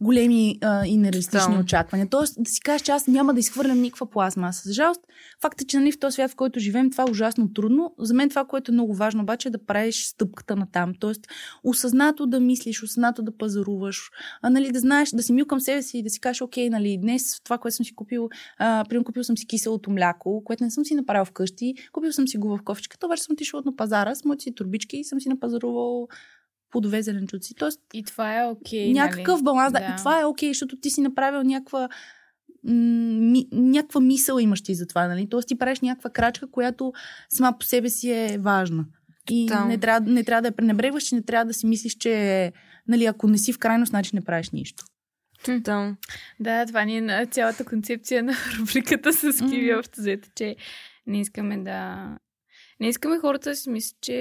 големи 0.00 0.58
а, 0.62 0.86
и 0.86 0.96
нереалистични 0.96 1.54
Да. 1.54 1.60
очаквания. 1.60 2.08
Тоест 2.10 2.34
да 2.38 2.50
си 2.50 2.60
кажеш, 2.60 2.82
че 2.82 2.92
аз 2.92 3.06
няма 3.06 3.34
да 3.34 3.40
изхвърлям 3.40 3.80
никаква 3.80 4.10
пластмаса. 4.10 4.68
За 4.68 4.72
жалост, 4.72 5.00
факт 5.42 5.60
е, 5.60 5.66
че 5.66 5.78
нали, 5.78 5.92
в 5.92 5.98
този 5.98 6.14
свят, 6.14 6.30
в 6.30 6.36
който 6.36 6.60
живеем, 6.60 6.90
това 6.90 7.04
е 7.08 7.10
ужасно 7.10 7.52
трудно. 7.52 7.94
За 7.98 8.14
мен 8.14 8.28
това, 8.28 8.44
което 8.44 8.70
е 8.70 8.74
много 8.74 8.94
важно, 8.94 9.22
обаче 9.22 9.48
е 9.48 9.50
да 9.50 9.64
правиш 9.64 10.06
стъпката 10.06 10.56
на 10.56 10.66
там. 10.72 10.92
Тоест, 11.00 11.26
осъзнато 11.64 12.26
да 12.26 12.40
мислиш, 12.40 12.82
осъзнато 12.82 13.22
да 13.22 13.36
пазаруваш, 13.36 14.10
а, 14.42 14.50
нали, 14.50 14.72
да 14.72 14.80
знаеш, 14.80 15.10
да 15.10 15.22
си 15.22 15.32
мил 15.32 15.46
към 15.46 15.60
себе 15.60 15.82
си 15.82 15.98
и 15.98 16.02
да 16.02 16.10
си 16.10 16.20
кажеш, 16.20 16.42
окей, 16.42 16.70
нали, 16.70 16.98
днес 17.02 17.40
това, 17.44 17.58
което 17.58 17.76
съм 17.76 17.86
си 17.86 17.94
купил, 17.94 18.28
а, 18.58 18.84
примерно 18.88 19.04
купил 19.04 19.24
съм 19.24 19.36
си 19.36 19.46
киселото 19.46 19.90
мляко, 19.90 20.42
което 20.44 20.64
не 20.64 20.70
съм 20.70 20.84
си 20.84 20.94
направил 20.94 21.24
вкъщи, 21.24 21.74
купил 21.92 22.12
съм 22.12 22.28
си 22.28 22.38
го 22.38 22.56
в 22.56 22.62
кофичката, 22.64 23.06
обаче 23.06 23.22
съм 23.22 23.32
отишъл 23.32 23.62
на 23.64 23.76
пазара 23.76 24.14
с 24.14 24.24
моите 24.24 24.42
си 24.42 24.54
турбички 24.54 24.96
и 24.96 25.04
съм 25.04 25.20
си 25.20 25.28
напазарувал 25.28 26.08
плодове, 26.70 27.02
зеленчуци. 27.02 27.54
Тоест, 27.54 27.80
И 27.94 28.02
това 28.02 28.40
е 28.40 28.44
окей. 28.44 28.92
някакъв 28.92 29.34
нали? 29.34 29.44
баланс. 29.44 29.72
Да. 29.72 29.78
Да. 29.78 29.86
И 29.94 29.96
това 29.96 30.20
е 30.20 30.24
окей, 30.24 30.48
защото 30.50 30.76
ти 30.76 30.90
си 30.90 31.00
направил 31.00 31.42
някаква 31.42 31.88
ми, 32.64 33.46
някаква 33.52 34.00
мисъл 34.00 34.38
имаш 34.38 34.62
ти 34.62 34.74
за 34.74 34.86
това, 34.86 35.08
нали? 35.08 35.28
Тоест 35.28 35.48
ти 35.48 35.58
правиш 35.58 35.80
някаква 35.80 36.10
крачка, 36.10 36.50
която 36.50 36.92
сама 37.28 37.58
по 37.58 37.66
себе 37.66 37.88
си 37.88 38.10
е 38.10 38.38
важна. 38.40 38.84
И 39.30 39.50
не 39.66 39.78
трябва, 39.78 40.10
не 40.10 40.24
трябва 40.24 40.42
да 40.42 40.48
я 40.48 40.56
пренебрегваш, 40.56 41.02
че 41.02 41.14
не 41.14 41.22
трябва 41.22 41.44
да 41.44 41.54
си 41.54 41.66
мислиш, 41.66 41.94
че 41.94 42.52
нали, 42.88 43.04
ако 43.04 43.28
не 43.28 43.38
си 43.38 43.52
в 43.52 43.58
крайност, 43.58 43.90
значи 43.90 44.10
не 44.14 44.20
правиш 44.20 44.50
нищо. 44.50 44.84
Там. 45.64 45.96
Да, 46.40 46.66
това 46.66 46.84
ни 46.84 46.96
е 46.96 47.00
на 47.00 47.26
цялата 47.26 47.64
концепция 47.64 48.22
на 48.22 48.32
рубриката 48.58 49.12
с 49.12 49.38
Киви 49.38 49.70
Мгм. 49.70 49.78
общо 49.78 50.00
взето, 50.00 50.28
че 50.34 50.56
не 51.06 51.20
искаме 51.20 51.58
да... 51.58 52.08
Не 52.80 52.88
искаме 52.88 53.18
хората 53.18 53.50
да 53.50 53.56
си 53.56 53.70
мислят, 53.70 53.96
че 54.00 54.14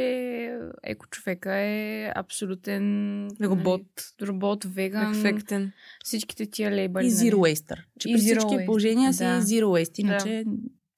еко 0.83 1.07
човека 1.07 1.53
е 1.55 2.11
абсолютен 2.15 3.27
Робот. 3.41 3.81
нали, 4.21 4.29
робот, 4.29 4.63
веган, 4.65 5.13
Перфектен. 5.13 5.71
всичките 6.03 6.45
тия 6.45 6.71
лейбъли. 6.71 7.05
И 7.05 7.09
нали. 7.09 7.17
zero 7.17 7.35
waster. 7.35 7.77
Че 7.99 8.09
И 8.09 8.13
при 8.13 8.19
zero 8.19 8.23
всички 8.23 8.45
waste, 8.55 8.65
положения 8.65 9.13
си 9.13 9.23
да. 9.23 9.29
е 9.29 9.41
zero 9.41 9.63
waste. 9.65 9.99
Иначе 9.99 10.43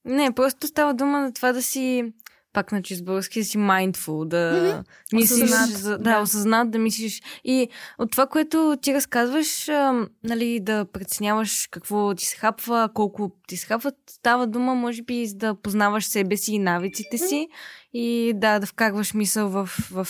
Не, 0.05 0.31
просто 0.35 0.67
става 0.67 0.93
дума 0.93 1.27
за 1.27 1.33
това 1.33 1.51
да 1.53 1.61
си 1.61 2.13
пак 2.53 2.71
на 2.71 2.83
чист 2.83 3.05
български 3.05 3.39
да 3.39 3.45
си 3.45 3.57
mindful, 3.57 4.27
да 4.27 4.83
мислиш, 5.13 5.43
Осъзнат, 5.43 5.69
за, 5.69 5.89
да, 5.89 5.97
да. 5.97 6.21
осъзнат, 6.21 6.71
да 6.71 6.79
мислиш. 6.79 7.21
И 7.43 7.67
от 7.97 8.11
това, 8.11 8.27
което 8.27 8.77
ти 8.81 8.93
разказваш, 8.93 9.69
а, 9.69 10.07
нали, 10.23 10.59
да 10.59 10.85
преценяваш 10.85 11.67
какво 11.71 12.13
ти 12.15 12.25
се 12.25 12.37
хапва, 12.37 12.89
колко 12.93 13.31
ти 13.47 13.57
се 13.57 13.65
хапват, 13.65 13.95
става 14.09 14.47
дума, 14.47 14.75
може 14.75 15.01
би, 15.01 15.25
за 15.25 15.35
да 15.35 15.55
познаваш 15.55 16.05
себе 16.05 16.37
си 16.37 16.53
и 16.53 16.59
навиците 16.59 17.17
си 17.17 17.47
и 17.93 18.33
да, 18.35 18.59
да 18.59 18.67
вкарваш 18.67 19.13
мисъл 19.13 19.49
в, 19.49 19.69
в 19.91 20.07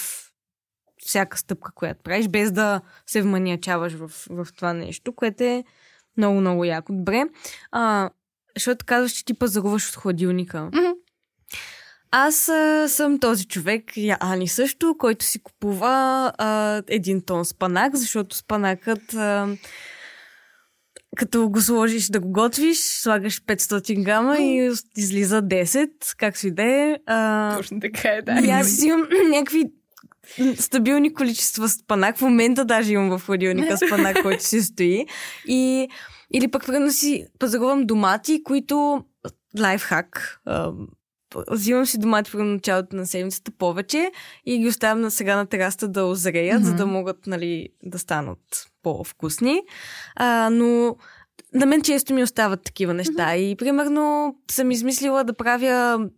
всяка 0.98 1.38
стъпка, 1.38 1.72
която 1.76 2.04
правиш, 2.04 2.28
без 2.28 2.52
да 2.52 2.82
се 3.06 3.22
вманиачаваш 3.22 3.94
в, 3.94 4.12
в 4.30 4.48
това 4.56 4.74
нещо, 4.74 5.14
което 5.16 5.44
е 5.44 5.64
много, 6.18 6.40
много 6.40 6.66
яко. 6.66 6.94
Добре. 6.94 7.24
А, 7.72 8.10
защото 8.56 8.86
казваш, 8.86 9.12
че 9.12 9.26
ти 9.26 9.34
пазаруваш 9.34 9.90
от 9.90 9.96
хладилника. 9.96 10.64
Мгм. 10.64 10.92
Аз 12.12 12.50
а, 12.50 12.90
съм 12.90 13.20
този 13.20 13.46
човек, 13.48 13.98
и 13.98 14.14
Ани 14.20 14.48
също, 14.48 14.96
който 15.00 15.26
си 15.26 15.44
купува 15.44 16.32
а, 16.38 16.82
един 16.88 17.22
тон 17.22 17.46
спанак, 17.46 17.96
защото 17.96 18.36
спанакът 18.36 19.14
а, 19.14 19.48
като 21.16 21.50
го 21.50 21.62
сложиш 21.62 22.08
да 22.08 22.20
го 22.20 22.32
готвиш, 22.32 22.78
слагаш 22.78 23.42
500 23.42 24.04
грама 24.04 24.38
и 24.38 24.72
излиза 24.98 25.42
10, 25.42 25.90
както 26.18 26.48
и 26.48 26.52
да 26.52 26.64
е. 26.64 26.98
Точно 27.58 27.80
така 27.80 28.10
е, 28.10 28.22
да. 28.22 28.42
и 28.46 28.50
аз 28.50 28.84
имам 28.84 29.08
някакви 29.30 29.64
стабилни 30.56 31.14
количества 31.14 31.70
спанак. 31.70 32.18
В 32.18 32.22
момента 32.22 32.66
даже 32.66 32.94
имам 32.94 33.18
в 33.18 33.26
хладилника 33.26 33.78
спанак, 33.78 34.22
който 34.24 34.44
си 34.44 34.62
стои. 34.62 35.06
И, 35.48 35.88
или 36.34 36.48
пък 36.48 36.66
примерно 36.66 36.92
си 36.92 37.26
пазарувам 37.40 37.86
домати, 37.86 38.44
които 38.44 39.06
лайфхак. 39.60 40.42
Взимам 41.50 41.86
си 41.86 41.98
домати 41.98 42.32
в 42.32 42.44
началото 42.44 42.96
на 42.96 43.08
седмицата 43.08 43.52
повече 43.52 44.12
и 44.46 44.58
ги 44.60 44.68
оставям 44.68 45.02
на 45.02 45.12
сега 45.12 45.36
на 45.36 45.46
тераста 45.46 45.88
да 45.88 46.04
озреят, 46.06 46.66
за 46.66 46.74
да 46.74 46.86
могат 46.86 47.28
нали, 47.28 47.70
да 47.84 48.00
станат 48.00 48.40
по-вкусни. 48.84 49.62
А, 50.16 50.50
но 50.50 50.96
на 51.54 51.66
мен 51.66 51.82
често 51.82 52.14
ми 52.14 52.24
остават 52.24 52.64
такива 52.64 52.94
неща. 52.94 53.36
И 53.36 53.56
примерно 53.56 54.36
съм 54.52 54.72
измислила 54.72 55.24
да 55.24 55.34
правя 55.34 56.10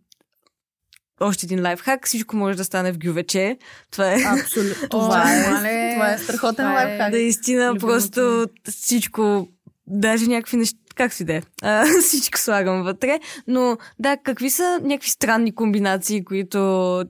още 1.20 1.46
един 1.46 1.64
лайфхак. 1.64 2.08
Всичко 2.08 2.36
може 2.36 2.58
да 2.58 2.64
стане 2.64 2.92
в 2.92 2.98
гювече. 3.00 3.58
Това 3.92 4.12
е 4.14 4.18
Абсолютно. 4.42 4.88
Това, 4.90 5.24
О, 5.26 5.30
е, 5.30 5.52
мале. 5.52 5.92
това 5.94 6.14
е 6.14 6.18
страхотен 6.18 6.56
Това 6.56 6.82
е- 6.82 6.86
лайфхак. 6.86 7.12
наистина 7.12 7.68
любимото 7.68 7.86
просто 7.88 8.46
всичко, 8.70 9.48
даже 9.88 10.28
някакви 10.28 10.58
неща, 10.58 10.78
как 10.96 11.14
си 11.14 11.26
да 11.26 11.34
е, 11.34 11.42
а, 11.62 11.86
всичко 12.02 12.40
слагам 12.40 12.84
вътре. 12.84 13.20
Но 13.48 13.78
да, 14.00 14.18
какви 14.18 14.50
са 14.50 14.80
някакви 14.84 15.10
странни 15.10 15.56
комбинации, 15.56 16.26
които 16.26 17.04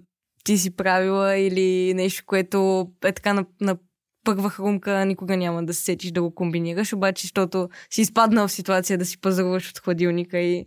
ти 0.44 0.58
си 0.58 0.76
правила 0.76 1.38
или 1.38 1.94
нещо, 1.94 2.24
което 2.26 2.88
е 3.04 3.12
така 3.12 3.34
на, 3.34 3.46
на 3.62 3.78
първа 4.24 4.50
хрумка 4.50 5.06
никога 5.06 5.38
няма 5.38 5.64
да 5.64 5.74
се 5.74 5.82
сетиш 5.82 6.12
да 6.12 6.22
го 6.22 6.36
комбинираш, 6.36 6.94
обаче, 6.94 7.22
защото 7.22 7.70
си 7.90 8.02
изпаднал 8.02 8.48
в 8.48 8.52
ситуация 8.52 8.98
да 8.98 9.06
си 9.06 9.22
пазаруваш 9.22 9.70
от 9.70 9.80
хладилника 9.80 10.40
и 10.40 10.66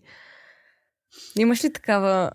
Имаш 1.38 1.64
ли 1.64 1.72
такава 1.72 2.30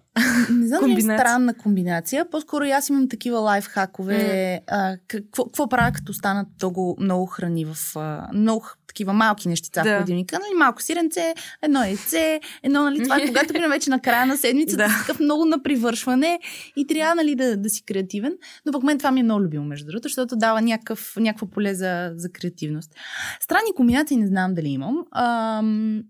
Не 0.50 0.68
знам 0.68 0.80
е 0.80 0.88
Комбинация. 0.88 1.20
странна 1.20 1.54
комбинация. 1.54 2.30
По-скоро 2.30 2.66
аз 2.66 2.90
имам 2.90 3.10
такива 3.10 3.40
лайфхакове. 3.40 4.62
А, 4.68 4.98
какво, 5.08 5.46
какво 5.46 5.70
правя, 5.70 5.92
като 5.92 6.14
станат 6.14 6.48
много, 6.62 6.98
много 7.00 7.26
храни 7.26 7.66
в 7.66 7.76
а, 7.96 8.30
много 8.34 8.66
такива 8.92 9.14
малки 9.14 9.48
нещица 9.48 9.82
Да. 9.84 9.94
в 9.94 9.98
хладилника. 9.98 10.40
Нали, 10.40 10.58
малко 10.58 10.82
сиренце, 10.82 11.34
едно 11.62 11.84
яйце, 11.84 12.40
едно, 12.64 12.84
нали, 12.84 13.04
това 13.04 13.18
е 13.18 13.28
когато 13.28 13.48
примерно 13.48 13.74
вече 13.74 13.90
на 13.90 14.00
края 14.02 14.26
на 14.26 14.38
седмицата 14.38 14.84
Да. 14.84 14.90
такъв 15.02 15.20
много 15.20 15.46
на 15.46 15.64
привършване 15.64 16.40
и 16.76 16.88
трябва 16.88 17.16
нали, 17.16 17.36
да, 17.36 17.58
да 17.58 17.70
си 17.70 17.84
креативен. 17.86 18.34
Но 18.66 18.72
пък 18.72 18.84
мен 18.84 18.98
това 18.98 19.12
ми 19.12 19.20
е 19.20 19.24
много 19.24 19.42
любимо, 19.42 19.66
между 19.66 19.86
другото, 19.88 20.08
защото 20.08 20.36
дава 20.36 20.62
някакъв, 20.62 21.14
някаква 21.18 21.48
поле 21.48 21.74
за, 21.74 22.12
за 22.16 22.32
креативност. 22.32 22.92
Странни 23.40 23.76
комбинации 23.76 24.18
не 24.18 24.28
знам 24.28 24.54
дали 24.54 24.68
имам. 24.68 25.04
Ам, 25.16 26.02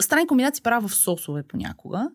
странни 0.00 0.26
комбинации 0.26 0.62
правя 0.62 0.88
в 0.88 0.94
сосове 0.94 1.42
понякога. 1.42 2.10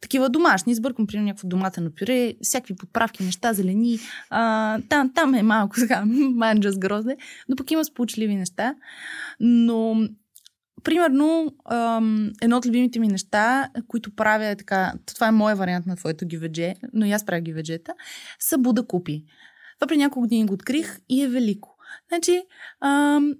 Такива 0.00 0.28
домашни, 0.28 0.74
сбъркам 0.74 1.06
примерно 1.06 1.26
някакво 1.26 1.48
доматено 1.48 1.90
пюре, 1.98 2.34
всякакви 2.42 2.76
подправки, 2.76 3.24
неща, 3.24 3.52
зелени. 3.52 3.98
А, 4.30 4.78
там, 4.88 5.12
там 5.14 5.34
е 5.34 5.42
малко 5.42 5.76
така 5.80 6.04
манджа 6.34 6.72
с 6.72 6.78
грозде, 6.78 7.16
но 7.48 7.56
пък 7.56 7.70
има 7.70 7.84
сполучливи 7.84 8.36
неща. 8.36 8.74
Но 9.40 10.08
Примерно, 10.84 11.54
едно 12.42 12.56
от 12.56 12.66
любимите 12.66 13.00
ми 13.00 13.08
неща, 13.08 13.68
които 13.88 14.14
правя 14.16 14.46
е 14.46 14.56
така, 14.56 14.92
това 15.06 15.28
е 15.28 15.32
моя 15.32 15.56
вариант 15.56 15.86
на 15.86 15.96
твоето 15.96 16.26
гиведже, 16.26 16.74
но 16.92 17.06
и 17.06 17.12
аз 17.12 17.26
правя 17.26 17.40
гиведжета, 17.40 17.94
са 18.38 18.58
Буда 18.58 18.86
купи. 18.86 19.24
Това 19.78 19.88
при 19.88 19.96
няколко 19.96 20.20
години 20.20 20.46
го 20.46 20.54
открих 20.54 20.98
и 21.08 21.22
е 21.22 21.28
велико. 21.28 21.76
Значи, 22.08 22.42
ам, 22.80 23.34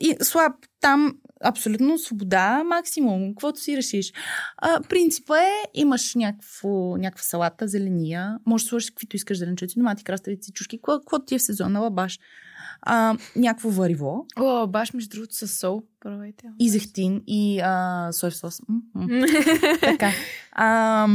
и 0.00 0.16
слаб 0.20 0.52
там 0.80 1.12
абсолютно 1.42 1.98
свобода, 1.98 2.64
максимум, 2.64 3.34
каквото 3.34 3.60
си 3.60 3.76
решиш. 3.76 4.12
А, 4.56 4.80
принципа 4.88 5.38
е, 5.38 5.52
имаш 5.74 6.14
някакво, 6.14 6.96
някаква 6.96 7.22
салата, 7.22 7.68
зеления, 7.68 8.38
можеш 8.46 8.64
да 8.64 8.68
сложиш 8.68 8.90
каквито 8.90 9.16
искаш 9.16 9.38
зеленчуци, 9.38 9.78
домати, 9.78 10.04
краставици, 10.04 10.52
чушки, 10.52 10.80
какво 10.86 11.24
ти 11.24 11.34
е 11.34 11.38
в 11.38 11.42
сезона, 11.42 11.80
лабаш. 11.80 12.18
А, 12.82 13.16
някакво 13.36 13.70
вариво. 13.70 14.26
О, 14.36 14.66
баш 14.66 14.92
между 14.92 15.10
другото 15.10 15.34
с 15.34 15.48
сол. 15.48 15.82
Пробвайте. 16.00 16.46
И 16.58 16.68
зехтин, 16.68 17.22
и 17.26 17.60
а, 17.60 18.08
соев 18.12 18.36
сос. 18.36 18.60
Така. 19.80 20.10
А, 20.52 21.08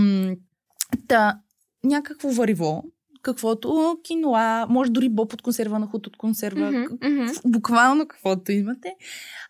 та, 1.08 1.40
някакво 1.84 2.30
вариво, 2.30 2.84
каквото 3.32 3.98
киноа, 4.04 4.66
може 4.70 4.92
дори 4.92 5.10
боб 5.10 5.34
от 5.34 5.42
консерва 5.42 5.80
на 5.80 5.88
худ 5.88 6.08
от 6.08 6.18
консерва, 6.18 6.72
Mm-hmm, 6.72 6.90
mm-hmm. 6.90 7.52
буквално 7.52 8.08
каквото 8.08 8.52
имате. 8.52 8.96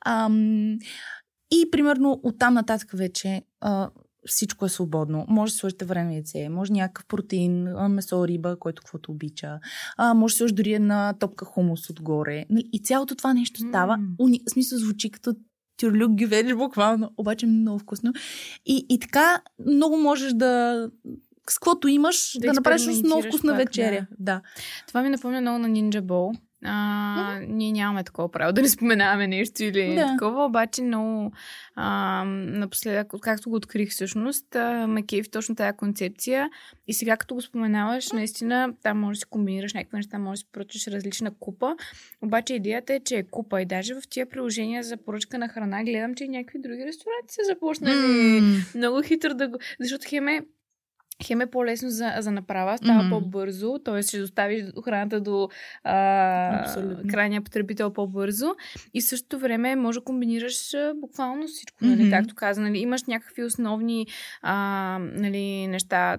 Ам, 0.05 0.77
и 1.51 1.71
примерно 1.71 2.19
оттам 2.23 2.53
нататък 2.53 2.91
вече 2.93 3.41
а, 3.61 3.89
всичко 4.25 4.65
е 4.65 4.69
свободно. 4.69 5.25
Може 5.29 5.53
да 5.53 5.57
сложите 5.57 5.85
време 5.85 6.13
яйце, 6.13 6.49
може 6.49 6.73
някакъв 6.73 7.05
протеин, 7.05 7.63
месо, 7.89 8.27
риба, 8.27 8.59
който 8.59 8.81
каквото 8.81 9.11
обича. 9.11 9.59
А, 9.97 10.13
може 10.13 10.33
да 10.33 10.37
сложиш 10.37 10.53
дори 10.53 10.73
една 10.73 11.13
топка 11.19 11.45
хумус 11.45 11.89
отгоре. 11.89 12.45
И 12.73 12.79
цялото 12.83 13.15
това 13.15 13.33
нещо 13.33 13.59
става. 13.69 13.97
М. 13.97 14.07
Уни... 14.19 14.39
В 14.47 14.51
смисъл 14.51 14.79
звучи 14.79 15.11
като 15.11 15.35
тюрлюк 15.77 16.11
гювеч 16.11 16.53
буквално, 16.53 17.11
обаче 17.17 17.45
е 17.45 17.49
много 17.49 17.79
вкусно. 17.79 18.13
И, 18.65 18.85
и 18.89 18.99
така 18.99 19.41
много 19.67 19.97
можеш 19.97 20.33
да 20.33 20.89
с 21.49 21.59
каквото 21.59 21.87
имаш, 21.87 22.31
да, 22.35 22.39
Да 22.39 22.47
да 22.47 22.53
направиш 22.53 22.87
много 23.03 23.21
вкусна 23.21 23.51
пак, 23.51 23.57
вечеря. 23.57 24.07
Да. 24.19 24.41
Това 24.87 25.01
ми 25.01 25.09
напомня 25.09 25.41
много 25.41 25.57
на 25.57 25.69
Ninja 25.69 26.01
Bowl. 26.01 26.37
А, 26.65 27.39
ние 27.47 27.71
нямаме 27.71 28.03
такова 28.03 28.31
право 28.31 28.53
да 28.53 28.61
не 28.61 28.69
споменаваме 28.69 29.27
нещо 29.27 29.63
или 29.63 29.95
Да. 29.95 30.07
такова, 30.07 30.45
обаче 30.45 30.81
а, 31.75 32.23
напоследък, 32.25 33.07
както 33.21 33.49
го 33.49 33.55
открих 33.55 33.89
всъщност, 33.89 34.55
а, 34.55 34.87
ме 34.87 35.03
точно 35.31 35.55
тази 35.55 35.77
концепция 35.77 36.49
и 36.87 36.93
сега 36.93 37.17
като 37.17 37.35
го 37.35 37.41
споменаваш, 37.41 38.11
наистина 38.11 38.73
там 38.83 38.99
можеш 38.99 39.17
да 39.17 39.19
си 39.19 39.29
комбинираш 39.29 39.73
някакви 39.73 39.97
неща, 39.97 40.19
можеш 40.19 40.43
да 40.43 40.47
си 40.47 40.51
поръчаш 40.51 40.87
различна 40.87 41.31
купа, 41.39 41.75
обаче 42.21 42.53
идеята 42.55 42.93
е, 42.93 42.99
че 42.99 43.15
е 43.15 43.23
купа 43.23 43.61
и 43.61 43.65
даже 43.65 43.93
в 43.93 44.01
тия 44.09 44.29
приложения 44.29 44.83
за 44.83 44.97
поръчка 44.97 45.37
на 45.37 45.47
храна 45.47 45.83
гледам, 45.83 46.15
че 46.15 46.23
и 46.23 46.29
някакви 46.29 46.59
други 46.59 46.85
ресторанти 46.85 47.33
са 47.33 47.41
започнали 47.45 47.95
М. 48.41 48.57
много 48.75 49.01
хитро 49.01 49.33
да 49.33 49.47
го... 49.47 49.57
Защото 49.79 50.05
хем 50.09 50.27
е, 50.27 50.41
хем 51.23 51.41
е 51.41 51.47
по-лесно 51.47 51.89
за, 51.89 52.13
за 52.19 52.31
направа, 52.31 52.77
става 52.77 52.99
Мгм. 53.01 53.09
по-бързо, 53.09 53.79
т.е. 53.79 54.01
ще 54.01 54.19
доставиш 54.19 54.63
храната 54.85 55.21
до 55.21 55.49
а, 55.83 56.61
Абсолютно. 56.61 57.09
крайния 57.09 57.41
потребител 57.41 57.93
по-бързо 57.93 58.55
и 58.93 59.01
в 59.01 59.05
същото 59.05 59.39
време 59.39 59.75
може 59.75 59.99
да 59.99 60.03
комбинираш 60.03 60.75
буквално 60.95 61.47
всичко, 61.47 61.85
нали, 61.85 62.01
Мгм. 62.01 62.09
както 62.11 62.35
каза, 62.35 62.61
нали, 62.61 62.77
имаш 62.77 63.03
някакви 63.03 63.43
основни 63.43 64.07
а, 64.41 64.53
нали, 65.01 65.67
неща, 65.67 66.17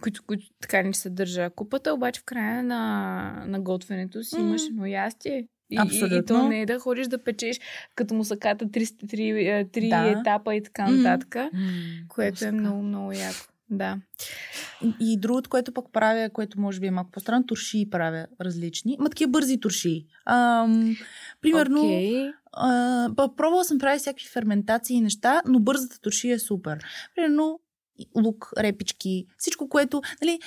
които, 0.00 0.22
които 0.22 0.46
така 0.60 0.82
не 0.82 0.94
съдържа 0.94 1.50
купата, 1.50 1.94
обаче 1.94 2.20
в 2.20 2.24
края 2.24 2.62
на, 2.62 3.44
на 3.46 3.60
готвенето 3.60 4.24
си 4.24 4.36
М. 4.36 4.48
имаш 4.48 4.62
едно 4.66 4.86
ястие. 4.86 5.32
И, 5.70 5.74
и, 5.74 5.74
и 5.74 5.76
то 5.76 5.82
Абсолютно. 5.82 6.48
не 6.48 6.60
е 6.60 6.66
да 6.66 6.78
ходиш 6.78 7.06
да 7.06 7.24
печеш 7.24 7.60
като 7.94 8.14
мусаката 8.14 8.70
три 8.70 9.88
Да. 9.88 10.14
етапа 10.20 10.54
и 10.54 10.62
така 10.62 10.90
нататък, 10.90 11.34
М, 11.34 11.50
което 12.08 12.44
е 12.44 12.48
така. 12.48 12.52
много, 12.52 12.82
много 12.82 13.12
яко. 13.12 13.51
Да. 13.72 13.98
И 15.00 15.20
другото, 15.20 15.50
което 15.50 15.72
пък 15.72 15.84
правя, 15.92 16.30
което 16.30 16.60
може 16.60 16.80
би 16.80 16.86
е 16.86 16.90
малко 16.90 17.10
по-странно, 17.10 17.46
турши 17.46 17.90
правя 17.90 18.26
различни. 18.40 18.96
Ма 19.00 19.08
такива 19.08 19.30
бързи 19.30 19.60
турши. 19.60 20.06
Ам, 20.26 20.96
примерно, 21.40 21.82
Okay. 21.82 22.32
а, 22.52 23.08
пробвала 23.36 23.64
съм 23.64 23.78
правя 23.78 23.98
всякакви 23.98 24.28
ферментации 24.28 24.96
и 24.96 25.00
неща, 25.00 25.42
но 25.46 25.60
бързата 25.60 26.00
турши 26.00 26.30
е 26.30 26.38
супер. 26.38 26.78
Примерно, 27.16 27.60
лук, 28.16 28.52
репички, 28.58 29.26
всичко, 29.38 29.68
което, 29.68 30.02
нали, 30.22 30.38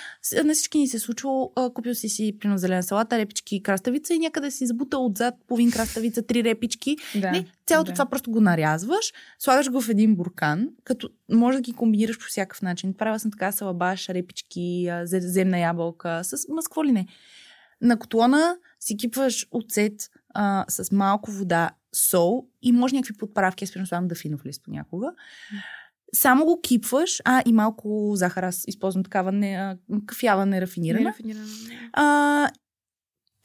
на 0.44 0.54
всички 0.54 0.78
ни 0.78 0.88
се 0.88 0.98
е 0.98 1.00
случвало, 1.00 1.52
а, 1.56 1.70
купил 1.70 1.96
си 1.96 2.10
си, 2.10 2.38
примерно, 2.40 2.58
зелена 2.58 2.84
салата, 2.84 3.18
репички, 3.18 3.64
краставица 3.64 4.14
и 4.14 4.20
някъде 4.20 4.52
си 4.52 4.66
забутал 4.66 5.06
отзад 5.06 5.36
половин 5.48 5.72
краставица, 5.72 6.22
три 6.22 6.44
репички 6.44 6.98
Да. 7.16 7.32
Нали, 7.32 7.52
цялото 7.66 7.92
да. 7.92 7.94
това 7.94 8.06
просто 8.06 8.32
го 8.32 8.42
нарязваш, 8.42 9.14
слагаш 9.40 9.72
го 9.72 9.82
в 9.82 9.90
един 9.90 10.16
буркан, 10.16 10.70
като 10.84 11.10
може 11.32 11.58
да 11.58 11.62
ги 11.62 11.74
комбинираш 11.74 12.20
по 12.20 12.26
всякакъв 12.26 12.62
начин. 12.62 12.94
Правила 12.94 13.20
съм 13.20 13.32
така 13.32 13.52
салабаш, 13.52 14.10
репички, 14.10 14.90
земна 15.06 15.60
ябълка, 15.60 16.24
с 16.24 16.46
какво 16.66 16.86
ли 16.86 16.92
не. 16.92 17.08
На 17.82 18.00
котлона 18.00 18.58
си 18.80 18.98
кипваш 18.98 19.48
оцет 19.52 20.10
а, 20.34 20.66
с 20.70 20.92
малко 20.92 21.32
вода, 21.32 21.70
сол 21.96 22.48
и 22.62 22.72
може 22.72 22.96
някакви 22.96 23.18
подправки, 23.18 23.64
аз 23.64 23.72
примерно 23.72 23.88
слагам 23.88 24.08
дафинов 24.08 24.46
лист 24.46 24.62
понякога. 24.64 25.08
Само 26.14 26.46
го 26.46 26.62
кипваш, 26.62 27.22
а 27.26 27.44
и 27.46 27.54
малко 27.54 28.12
захар, 28.16 28.44
аз 28.44 28.64
използвам 28.68 29.04
такава 29.04 29.32
не, 29.32 29.48
а, 29.48 29.78
кафява 30.06 30.46
нерафинирана. 30.46 31.04
Нерафинирана. 31.04 31.46
А, 31.94 32.50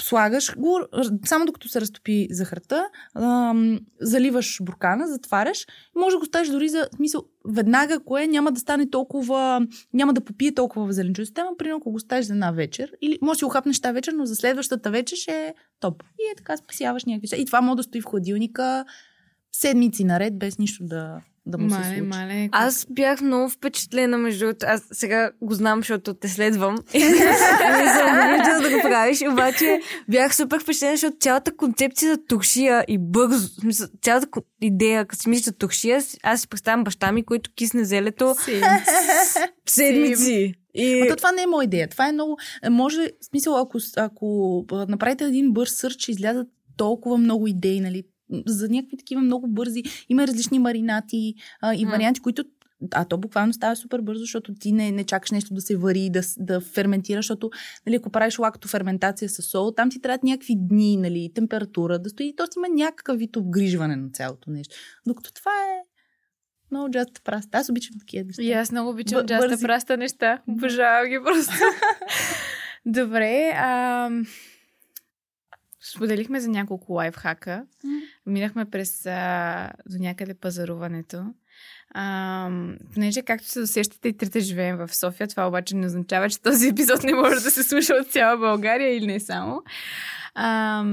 слагаш 0.02 0.56
го, 0.56 0.80
само 1.24 1.46
докато 1.46 1.68
се 1.68 1.80
разтопи 1.80 2.28
захарта, 2.30 2.88
ам, 3.14 3.80
заливаш 4.00 4.58
буркана, 4.62 5.08
затваряш. 5.08 5.66
Може 5.96 6.14
да 6.14 6.20
го 6.20 6.26
ставиш 6.26 6.48
дори 6.48 6.68
за, 6.68 6.88
смисъл, 6.96 7.24
веднага, 7.48 8.04
кое 8.04 8.26
няма 8.26 8.52
да 8.52 8.60
стане 8.60 8.90
толкова, 8.90 9.66
няма 9.94 10.14
да 10.14 10.20
попие 10.20 10.54
толкова 10.54 10.86
в 10.86 10.92
зеленчуците, 10.92 11.42
но 11.42 11.56
примерно 11.56 11.76
ако 11.76 11.92
го 11.92 12.00
ставиш 12.00 12.26
за 12.26 12.32
една 12.32 12.50
вечер, 12.50 12.92
или 13.02 13.18
може 13.22 13.36
да 13.36 13.38
си 13.38 13.44
го 13.44 13.50
хапнеш 13.50 13.80
тази 13.80 13.94
вечер, 13.94 14.12
но 14.12 14.26
за 14.26 14.34
следващата 14.36 14.90
вечер 14.90 15.16
ще 15.16 15.46
е 15.46 15.54
топ. 15.80 16.02
И 16.02 16.32
е 16.32 16.36
така 16.36 16.56
спасяваш 16.56 17.04
някакви. 17.04 17.40
И 17.40 17.46
това 17.46 17.60
може 17.60 17.76
да 17.76 17.82
стои 17.82 18.00
в 18.00 18.06
хладилника 18.06 18.84
седмици 19.52 20.04
наред, 20.04 20.38
без 20.38 20.58
нищо 20.58 20.84
да, 20.84 21.20
да 21.46 21.58
му 21.58 21.70
се 21.70 21.76
Мале, 21.76 21.84
случи. 21.84 22.00
мале. 22.00 22.48
Аз 22.52 22.86
бях 22.90 23.20
много 23.20 23.48
впечатлена, 23.48 24.18
между 24.18 24.46
другото. 24.46 24.66
Аз 24.68 24.82
сега 24.92 25.30
го 25.42 25.54
знам, 25.54 25.78
защото 25.78 26.14
те 26.14 26.28
следвам. 26.28 26.78
Не 26.94 27.00
съм 27.00 28.06
го 28.06 28.32
виждала 28.32 28.60
да 28.62 28.70
го 28.70 28.82
правиш, 28.82 29.22
обаче 29.32 29.80
бях 30.08 30.36
супер 30.36 30.62
впечатлена, 30.62 30.92
защото 30.92 31.16
цялата 31.20 31.56
концепция 31.56 32.12
за 32.12 32.24
туршия 32.26 32.84
и 32.88 32.98
бързо, 32.98 33.48
смисъл, 33.48 33.88
цялата 34.02 34.28
идея, 34.62 35.06
като 35.06 35.22
си 35.22 35.28
мисля 35.28 35.42
за 35.42 35.52
туршия, 35.52 36.02
аз 36.22 36.40
си 36.40 36.48
представям 36.48 36.84
баща 36.84 37.12
ми, 37.12 37.24
който 37.24 37.50
кисне 37.54 37.84
зелето 37.84 38.34
Си. 38.44 38.60
седмици. 39.68 40.54
И... 40.74 41.00
Но 41.00 41.06
то 41.06 41.16
това 41.16 41.32
не 41.32 41.42
е 41.42 41.46
моя 41.46 41.64
идея. 41.64 41.88
Това 41.88 42.08
е 42.08 42.12
много... 42.12 42.38
Може, 42.70 43.10
в 43.20 43.24
смисъл, 43.24 43.56
ако, 43.56 43.78
ако 43.96 44.58
а, 44.72 44.86
направите 44.88 45.24
един 45.24 45.52
бърз 45.52 45.70
сърч, 45.70 46.08
излязат 46.08 46.48
толкова 46.76 47.18
много 47.18 47.46
идеи, 47.46 47.80
нали? 47.80 48.04
За 48.46 48.68
някакви 48.68 48.96
такива 48.96 49.20
много 49.20 49.48
бързи. 49.48 49.82
Има 50.08 50.26
различни 50.26 50.58
маринати 50.58 51.34
а, 51.60 51.74
и 51.74 51.86
варианти, 51.86 52.20
които 52.20 52.44
а 52.94 53.04
то 53.04 53.18
буквално 53.18 53.52
става 53.52 53.76
супер 53.76 54.00
бързо, 54.00 54.20
защото 54.20 54.54
ти 54.54 54.72
не, 54.72 54.90
не 54.90 55.04
чакаш 55.04 55.30
нещо 55.30 55.54
да 55.54 55.60
се 55.60 55.76
вари, 55.76 56.10
да, 56.10 56.20
да 56.38 56.60
ферментира, 56.60 57.18
защото 57.18 57.50
нали, 57.86 57.96
ако 57.96 58.10
правиш 58.10 58.38
лактоферментация 58.38 59.28
с 59.28 59.42
сол, 59.42 59.72
там 59.72 59.90
ти 59.90 60.00
трябват 60.00 60.22
някакви 60.22 60.54
дни, 60.58 60.96
нали, 60.96 61.30
температура 61.34 61.98
да 61.98 62.10
стои. 62.10 62.34
То 62.36 62.44
има 62.56 62.68
някакъв 62.68 63.18
вид 63.18 63.36
обгрижване 63.36 63.96
на 63.96 64.10
цялото 64.10 64.50
нещо. 64.50 64.74
Докато 65.06 65.32
това 65.32 65.50
е 65.50 65.80
много 66.70 66.88
just 66.88 67.22
праст. 67.24 67.54
Аз 67.54 67.68
обичам 67.68 67.96
такива 68.00 68.24
неща. 68.24 68.42
И 68.42 68.52
аз 68.52 68.72
много 68.72 68.90
обичам 68.90 69.20
Б- 69.20 69.26
джаста 69.26 69.58
праста 69.66 69.96
неща. 69.96 70.42
Обожавам 70.48 71.08
ги 71.08 71.18
просто. 71.24 71.52
Добре. 72.86 73.52
А... 73.56 74.10
Споделихме 75.90 76.40
за 76.40 76.48
няколко 76.48 76.92
лайфхака. 76.92 77.64
Минахме 78.26 78.64
през 78.64 79.06
а, 79.06 79.70
до 79.86 79.98
някъде 79.98 80.34
пазаруването. 80.34 81.24
А, 81.94 82.50
понеже, 82.94 83.22
както 83.22 83.48
се 83.48 83.60
досещате, 83.60 84.08
и 84.08 84.16
трите 84.16 84.40
живеем 84.40 84.76
в 84.76 84.94
София, 84.94 85.28
това 85.28 85.48
обаче 85.48 85.76
не 85.76 85.86
означава, 85.86 86.30
че 86.30 86.42
този 86.42 86.68
епизод 86.68 87.02
не 87.02 87.14
може 87.14 87.40
да 87.40 87.50
се 87.50 87.62
слуша 87.62 87.94
от 87.94 88.12
цяла 88.12 88.36
България 88.36 88.96
или 88.96 89.06
не 89.06 89.20
само. 89.20 89.62
А, 90.34 90.84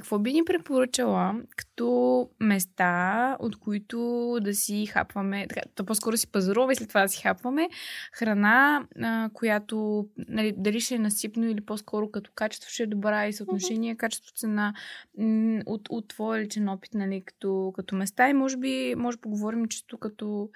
какво 0.00 0.18
би 0.18 0.32
ни 0.32 0.44
препоръчала 0.44 1.34
като 1.56 2.28
места, 2.40 3.36
от 3.40 3.56
които 3.56 3.98
да 4.40 4.54
си 4.54 4.86
хапваме, 4.86 5.46
така, 5.48 5.60
то 5.74 5.84
по-скоро 5.84 6.16
си 6.16 6.26
пазаруваме 6.26 6.72
и 6.72 6.76
след 6.76 6.88
това 6.88 7.02
да 7.02 7.08
си 7.08 7.22
хапваме 7.22 7.68
храна, 8.12 8.86
а, 9.02 9.30
която 9.32 10.06
нали, 10.28 10.54
дали 10.56 10.80
ще 10.80 10.94
е 10.94 10.98
насипно 10.98 11.44
или 11.48 11.60
по-скоро 11.60 12.10
като 12.10 12.30
качество 12.34 12.70
ще 12.70 12.82
е 12.82 12.86
добра 12.86 13.26
и 13.26 13.32
съотношение 13.32 13.96
качество-цена 13.96 14.74
м, 15.18 15.60
от, 15.66 15.88
от 15.90 16.08
твоя 16.08 16.42
личен 16.42 16.68
опит 16.68 16.94
нали, 16.94 17.22
като, 17.24 17.72
като 17.74 17.96
места. 17.96 18.28
И 18.28 18.32
може 18.32 18.56
би 18.56 18.94
може 18.96 19.16
да 19.16 19.20
поговорим 19.20 19.68
чисто 19.68 19.98
като 19.98 20.50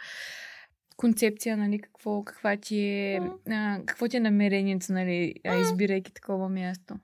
концепция, 0.96 1.56
нали, 1.56 1.78
какво, 1.78 2.24
каква 2.24 2.56
ти 2.56 2.78
е, 2.78 3.20
а, 3.50 3.80
какво 3.86 4.08
ти 4.08 4.16
е 4.16 4.20
намерението, 4.20 4.92
нали, 4.92 5.34
избирайки 5.62 6.12
такова 6.12 6.48
място. 6.48 6.94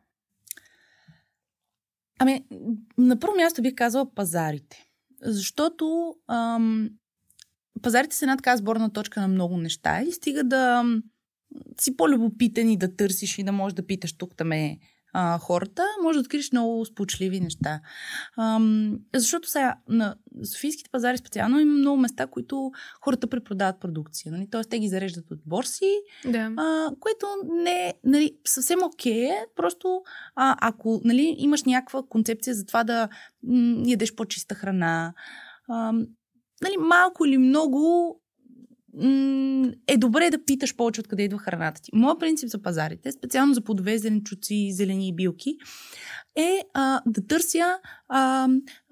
Ами, 2.19 2.45
на 2.99 3.19
първо 3.19 3.37
място 3.37 3.63
бих 3.63 3.75
казала 3.75 4.15
пазарите. 4.15 4.85
Защото 5.23 6.15
ам, 6.29 6.91
пазарите 7.83 8.17
са 8.17 8.25
една 8.25 8.37
така 8.37 8.57
сборна 8.57 8.93
точка 8.93 9.21
на 9.21 9.29
много 9.29 9.57
неща 9.57 10.03
и 10.03 10.13
стига 10.13 10.45
да 10.45 10.85
си 11.81 11.97
по-любопитен 11.97 12.71
и 12.71 12.77
да 12.77 12.97
търсиш 12.97 13.39
и 13.39 13.43
да 13.45 13.53
можеш 13.53 13.75
да 13.75 13.87
питаш 13.87 14.13
тук 14.17 14.37
там 14.37 14.53
е 14.53 14.79
а, 15.17 15.39
хората, 15.39 15.87
може 16.03 16.17
да 16.17 16.21
откриеш 16.21 16.53
много 16.53 16.85
сполучливи 16.85 17.41
неща. 17.41 17.81
Ам, 18.39 18.99
защото 19.15 19.49
сега 19.49 19.77
на 19.89 20.15
Софийските 20.53 20.91
пазари 20.91 21.19
специално 21.19 21.61
има 21.61 21.73
много 21.75 21.97
места, 21.97 22.27
които 22.27 22.73
хората 23.01 23.27
препродават 23.27 23.81
продукция. 23.81 24.33
Нали? 24.33 24.49
Тоест 24.51 24.71
те 24.71 24.79
ги 24.79 24.89
зареждат 24.89 25.31
от 25.31 25.39
борси, 25.47 25.93
Да. 26.25 26.53
а, 26.57 26.91
което 27.01 27.27
не 27.53 27.89
е 27.89 27.95
нали, 28.05 28.37
съвсем 28.47 28.79
окей 28.83 29.25
е, 29.25 29.47
просто 29.57 30.03
а, 30.35 30.57
ако 30.61 31.01
нали, 31.05 31.35
имаш 31.39 31.65
някаква 31.65 32.03
концепция 32.09 32.55
за 32.55 32.67
това 32.67 32.85
да 32.85 33.09
м- 33.43 33.83
ядеш 33.87 34.15
по-чиста 34.15 34.55
храна, 34.55 35.15
а, 35.69 35.93
нали, 36.63 36.77
малко 36.81 37.27
или 37.27 37.39
много 37.39 38.21
е 39.87 39.97
добре 39.97 40.31
да 40.31 40.45
питаш 40.45 40.77
повече 40.77 41.01
откъде 41.01 41.23
идва 41.23 41.39
храната 41.39 41.81
ти. 41.83 41.91
Моят 41.95 42.21
принцип 42.21 42.49
за 42.49 42.63
пазарите, 42.63 43.13
специално 43.13 43.55
за 43.55 43.61
плодове, 43.61 43.99
зеленчуци, 43.99 44.73
зелени 44.73 45.09
и 45.09 45.15
билки, 45.15 45.57
е 46.37 46.61
а, 46.75 47.01
да 47.07 47.27
търся 47.27 47.79
а, 48.09 48.49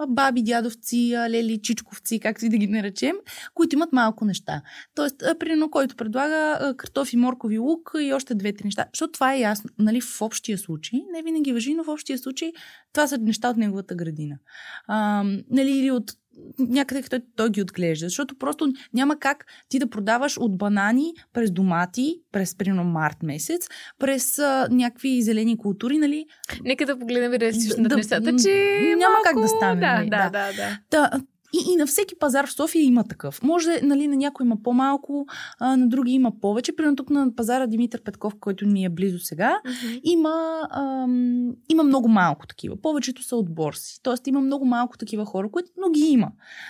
баби, 0.08 0.42
дядовци, 0.42 1.14
а, 1.14 1.30
лели, 1.30 1.62
чичковци, 1.62 2.20
както 2.20 2.44
и 2.44 2.48
да 2.48 2.56
ги 2.56 2.66
наречем, 2.66 3.16
които 3.54 3.76
имат 3.76 3.92
малко 3.92 4.24
неща. 4.24 4.62
Тоест, 4.94 5.22
а, 5.22 5.38
примерно, 5.38 5.70
който 5.70 5.96
предлага 5.96 6.58
а, 6.60 6.74
картофи, 6.76 7.16
моркови, 7.16 7.58
лук 7.58 7.90
и 8.00 8.12
още 8.12 8.34
две-три 8.34 8.64
неща. 8.64 8.86
Защото 8.94 9.12
това 9.12 9.34
е 9.34 9.40
ясно. 9.40 9.70
Нали, 9.78 10.00
в 10.00 10.22
общия 10.22 10.58
случай, 10.58 11.00
не 11.12 11.22
винаги 11.22 11.52
въжи, 11.52 11.74
но 11.74 11.84
в 11.84 11.88
общия 11.88 12.18
случай 12.18 12.52
това 12.92 13.06
са 13.06 13.18
неща 13.18 13.50
от 13.50 13.56
неговата 13.56 13.94
градина. 13.94 14.36
А, 14.86 15.24
нали, 15.50 15.70
или 15.70 15.90
от 15.90 16.12
някъде, 16.58 17.02
където 17.02 17.26
той 17.36 17.50
ги 17.50 17.62
отглежда. 17.62 18.06
Защото 18.06 18.34
просто 18.38 18.72
няма 18.94 19.18
как 19.18 19.46
ти 19.68 19.78
да 19.78 19.90
продаваш 19.90 20.38
от 20.38 20.58
банани 20.58 21.12
през 21.32 21.50
домати, 21.50 22.20
през 22.32 22.54
примерно 22.54 22.84
март 22.84 23.22
месец, 23.22 23.68
през 23.98 24.38
а, 24.38 24.68
някакви 24.70 25.22
зелени 25.22 25.58
култури, 25.58 25.98
нали? 25.98 26.26
Нека 26.64 26.86
да 26.86 26.98
погледнем 26.98 27.32
реалистично 27.32 27.88
Да, 27.88 27.96
нещата, 27.96 28.36
че 28.36 28.80
няма 28.98 29.12
малко... 29.12 29.22
как 29.24 29.40
да 29.40 29.48
стане, 29.48 29.80
Да, 29.80 29.94
нали, 29.94 30.10
да, 30.10 30.30
да. 30.30 30.52
да, 30.90 31.10
да. 31.10 31.20
И, 31.52 31.72
и 31.72 31.76
на 31.76 31.86
всеки 31.86 32.14
пазар 32.18 32.46
в 32.46 32.52
София 32.52 32.82
има 32.82 33.04
такъв. 33.04 33.42
Може, 33.42 33.80
нали, 33.82 34.06
на 34.08 34.16
някой 34.16 34.46
има 34.46 34.56
по-малко, 34.62 35.26
а, 35.58 35.76
на 35.76 35.88
други 35.88 36.12
има 36.12 36.32
повече. 36.40 36.76
Примерно 36.76 36.96
тук 36.96 37.10
на 37.10 37.36
пазара 37.36 37.66
Димитър 37.66 38.02
Петков, 38.02 38.32
който 38.40 38.66
ми 38.66 38.84
е 38.84 38.88
близо 38.88 39.18
сега, 39.18 39.60
Мгм. 39.66 39.94
има, 40.04 40.60
ам, 40.70 41.50
има 41.68 41.82
много 41.82 42.08
малко 42.08 42.46
такива. 42.46 42.76
Повечето 42.82 43.22
са 43.22 43.36
от 43.36 43.54
борси. 43.54 44.00
Тоест 44.02 44.26
има 44.26 44.40
много 44.40 44.64
малко 44.64 44.98
такива 44.98 45.24
хора, 45.24 45.48
които, 45.52 45.68
но 45.80 45.90
ги 45.90 46.00
има. 46.00 46.28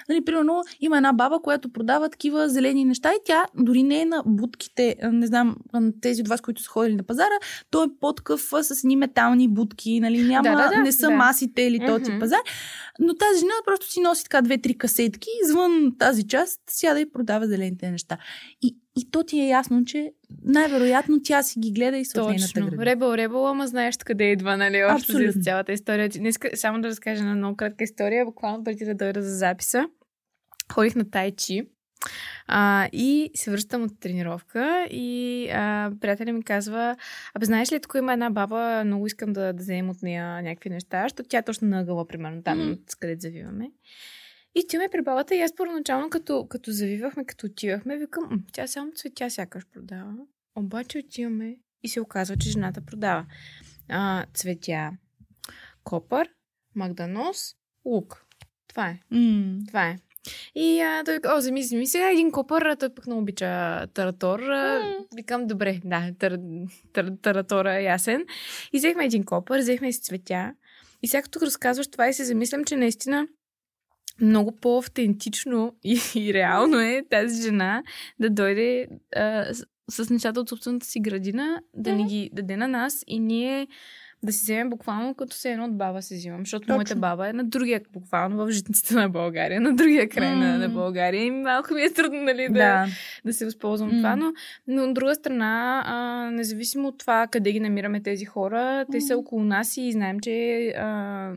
Нали, 0.08 0.24
примерно 0.24 0.62
има 0.80 0.96
една 0.96 1.12
баба, 1.12 1.40
която 1.42 1.72
продава 1.72 2.08
такива 2.08 2.48
зелени 2.48 2.84
неща 2.84 3.10
и 3.12 3.18
тя 3.24 3.44
дори 3.54 3.82
не 3.82 4.00
е 4.00 4.04
на 4.04 4.22
будките, 4.26 4.96
не 5.12 5.26
знам, 5.26 5.56
тези 6.00 6.22
от 6.22 6.28
вас, 6.28 6.40
които 6.40 6.62
са 6.62 6.68
ходили 6.70 6.94
на 6.96 7.02
пазара, 7.02 7.34
той 7.70 7.86
е 7.86 7.88
по-такъв 8.00 8.52
а, 8.52 8.62
с 8.64 8.84
едни 8.84 8.96
метални 8.96 9.48
будки, 9.48 10.00
нали, 10.00 10.22
няма, 10.22 10.42
Да, 10.42 10.56
да, 10.56 10.68
да, 10.76 10.82
не 10.82 10.92
са 10.92 11.06
да. 11.08 11.16
масите 11.16 11.62
или 11.62 11.86
този 11.86 12.10
Мгм. 12.10 12.20
пазар. 12.20 12.38
Но 13.00 13.14
тази 13.14 13.40
жена 13.40 13.52
просто 13.64 13.90
си 13.92 14.00
носи 14.00 14.22
така 14.22 14.42
две-три 14.42 14.71
касетки, 14.78 15.28
извън 15.44 15.96
тази 15.98 16.28
част, 16.28 16.60
сяда 16.70 17.00
и 17.00 17.12
продава 17.12 17.46
зелените 17.46 17.90
неща. 17.90 18.18
И, 18.62 18.76
и 18.96 19.10
то 19.10 19.22
ти 19.22 19.40
е 19.40 19.48
ясно, 19.48 19.84
че 19.84 20.12
най-вероятно 20.44 21.22
тя 21.22 21.42
си 21.42 21.60
ги 21.60 21.72
гледа 21.72 21.98
и 21.98 22.04
от 22.16 22.28
нейната 22.28 22.60
градина. 22.60 22.86
Ребел, 22.86 23.14
ребел, 23.14 23.48
ама 23.48 23.66
знаеш 23.66 23.96
къде 24.04 24.24
идва, 24.24 24.56
нали? 24.56 24.78
Абсолютно. 24.78 25.32
за 25.32 25.40
цялата 25.40 25.72
история. 25.72 26.08
Днес 26.08 26.38
само 26.54 26.80
да 26.80 26.88
разкажа 26.88 27.22
една 27.22 27.34
много 27.34 27.56
кратка 27.56 27.84
история, 27.84 28.24
буквално 28.24 28.64
преди 28.64 28.84
да 28.84 28.94
дойда 28.94 29.22
за 29.22 29.36
записа. 29.36 29.88
Ходих 30.72 30.94
на 30.94 31.10
Тайчи 31.10 31.62
а, 32.46 32.88
и 32.92 33.30
се 33.34 33.50
връщам 33.50 33.82
от 33.82 34.00
тренировка 34.00 34.86
и 34.90 35.48
а, 35.52 35.92
приятеля 36.00 36.32
ми 36.32 36.42
казва, 36.42 36.96
абе 37.34 37.46
знаеш 37.46 37.72
ли, 37.72 37.80
тук 37.80 37.94
има 37.98 38.12
една 38.12 38.30
баба, 38.30 38.82
много 38.84 39.06
искам 39.06 39.32
да, 39.32 39.52
да 39.52 39.62
вземем 39.62 39.90
от 39.90 40.02
нея 40.02 40.42
някакви 40.42 40.70
неща, 40.70 41.02
защото 41.02 41.28
тя 41.28 41.38
е 41.38 41.44
точно 41.44 41.68
на 41.68 41.80
ъгъла, 41.80 42.06
примерно, 42.06 42.42
там, 42.42 42.78
с 42.88 42.94
където 42.94 43.20
завиваме. 43.20 43.70
И 44.54 44.60
отиваме 44.64 44.88
при 44.92 45.02
бабата 45.02 45.34
и 45.34 45.40
аз 45.40 45.56
първоначално, 45.56 46.10
като, 46.10 46.46
като 46.48 46.70
завивахме, 46.70 47.24
като 47.24 47.46
отивахме, 47.46 47.98
викам, 47.98 48.28
«М, 48.30 48.38
тя 48.52 48.66
само 48.66 48.92
цветя 48.92 49.30
сякаш 49.30 49.66
продава. 49.66 50.14
Обаче 50.56 50.98
отиваме 50.98 51.56
и 51.82 51.88
се 51.88 52.00
оказва, 52.00 52.36
че 52.36 52.50
жената 52.50 52.80
продава 52.80 53.26
а, 53.88 54.26
цветя, 54.34 54.90
копър, 55.84 56.28
магданос, 56.74 57.54
лук. 57.84 58.24
Това 58.68 58.88
е. 58.88 59.00
М. 59.10 59.58
Това 59.68 59.88
е. 59.88 59.98
И 60.54 60.80
а, 60.80 61.04
той 61.04 61.18
о, 61.26 61.38
вземи, 61.38 61.60
вземи 61.60 61.86
сега 61.86 62.10
един 62.10 62.32
копър, 62.32 62.76
той 62.76 62.94
пък 62.94 63.06
много 63.06 63.22
обича 63.22 63.86
таратор. 63.86 64.40
А, 64.40 64.96
Викам, 65.16 65.46
добре, 65.46 65.80
да, 65.84 66.10
тар, 66.18 66.38
тар, 66.92 67.12
таратора 67.22 67.74
е 67.74 67.82
ясен. 67.82 68.24
И 68.72 68.78
взехме 68.78 69.04
един 69.04 69.24
копър, 69.24 69.58
взехме 69.58 69.92
си 69.92 70.00
цветя. 70.00 70.54
И 71.02 71.08
сега 71.08 71.22
като 71.22 71.40
разказваш 71.40 71.88
това 71.88 72.08
и 72.08 72.14
се 72.14 72.24
замислям, 72.24 72.64
че 72.64 72.76
наистина 72.76 73.28
много 74.20 74.52
по-автентично 74.52 75.74
и, 75.84 76.00
и 76.16 76.34
реално 76.34 76.80
е 76.80 77.02
тази 77.10 77.42
жена 77.42 77.82
да 78.20 78.30
дойде 78.30 78.88
а, 79.16 79.44
с, 79.90 80.04
с 80.04 80.10
нещата 80.10 80.40
от 80.40 80.48
собствената 80.48 80.86
си 80.86 81.00
градина, 81.00 81.60
да 81.74 81.92
ни 81.92 82.04
ги 82.06 82.30
даде 82.32 82.56
на 82.56 82.68
нас 82.68 83.04
и 83.06 83.20
ние 83.20 83.66
да 84.24 84.32
си 84.32 84.42
вземем 84.42 84.70
буквално 84.70 85.14
като 85.14 85.36
се 85.36 85.52
едно 85.52 85.64
от 85.64 85.76
баба 85.78 86.02
си 86.02 86.14
взимам, 86.14 86.40
защото 86.40 86.60
Точно. 86.60 86.74
моята 86.74 86.96
баба 86.96 87.28
е 87.28 87.32
на 87.32 87.44
другия, 87.44 87.80
буквално 87.92 88.36
в 88.36 88.50
житницата 88.50 88.94
на 88.94 89.08
България, 89.08 89.60
на 89.60 89.74
другия 89.74 90.08
край 90.08 90.36
на, 90.36 90.58
на 90.58 90.68
М. 90.68 90.74
България 90.74 91.24
и 91.24 91.30
малко 91.30 91.74
ми 91.74 91.82
е 91.82 91.92
трудно, 91.92 92.22
нали, 92.22 92.46
да, 92.48 92.52
Да. 92.52 92.86
да 93.24 93.32
се 93.32 93.44
възползвам 93.44 93.90
М. 93.90 93.96
това, 93.96 94.16
но, 94.16 94.32
но 94.66 94.84
от 94.84 94.94
друга 94.94 95.14
страна, 95.14 95.82
а, 95.86 96.30
независимо 96.30 96.88
от 96.88 96.98
това 96.98 97.26
къде 97.30 97.52
ги 97.52 97.60
намираме 97.60 98.02
тези 98.02 98.24
хора, 98.24 98.86
те 98.92 99.00
са 99.00 99.14
М. 99.14 99.20
около 99.20 99.44
нас 99.44 99.76
и 99.76 99.92
знаем, 99.92 100.20
че 100.20 100.68
а, 100.68 101.32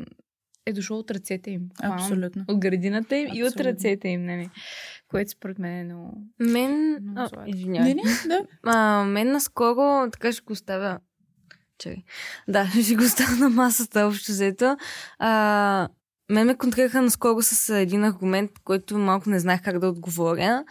е 0.65 0.73
дошло 0.73 0.97
от 0.97 1.11
ръцете 1.11 1.51
им. 1.51 1.69
Абсолютно. 1.83 2.45
От 2.47 2.59
градината 2.59 3.15
им 3.15 3.27
и 3.33 3.43
от 3.43 3.47
Абсолютно. 3.47 3.71
ръцете 3.71 4.07
им, 4.07 4.25
нали? 4.25 4.49
Което 5.07 5.31
според 5.31 5.59
мен 5.59 5.79
е 5.79 5.83
много... 5.83 6.17
Мен... 6.39 6.97
Много 7.01 7.29
А, 7.37 7.43
извинявай. 7.47 7.93
Не, 7.93 8.01
не, 8.03 8.11
да. 8.27 8.41
А, 8.63 9.03
мен 9.03 9.31
наскоро, 9.31 10.09
така 10.11 10.31
ще 10.31 10.41
го 10.41 10.53
оставя. 10.53 10.99
Чакай. 11.77 12.03
Да, 12.47 12.65
ще 12.83 12.95
го 12.95 13.03
оставя 13.03 13.35
на 13.35 13.49
масата, 13.49 14.07
общо 14.07 14.31
взето. 14.31 14.77
А, 15.19 15.89
мен 16.29 16.47
ме 16.47 16.57
контрираха 16.57 17.01
наскоро 17.01 17.41
с 17.41 17.69
един 17.69 18.03
аргумент, 18.03 18.51
който 18.63 18.97
малко 18.97 19.29
не 19.29 19.39
знаех 19.39 19.63
как 19.63 19.79
да 19.79 19.89
отговоря. 19.89 20.63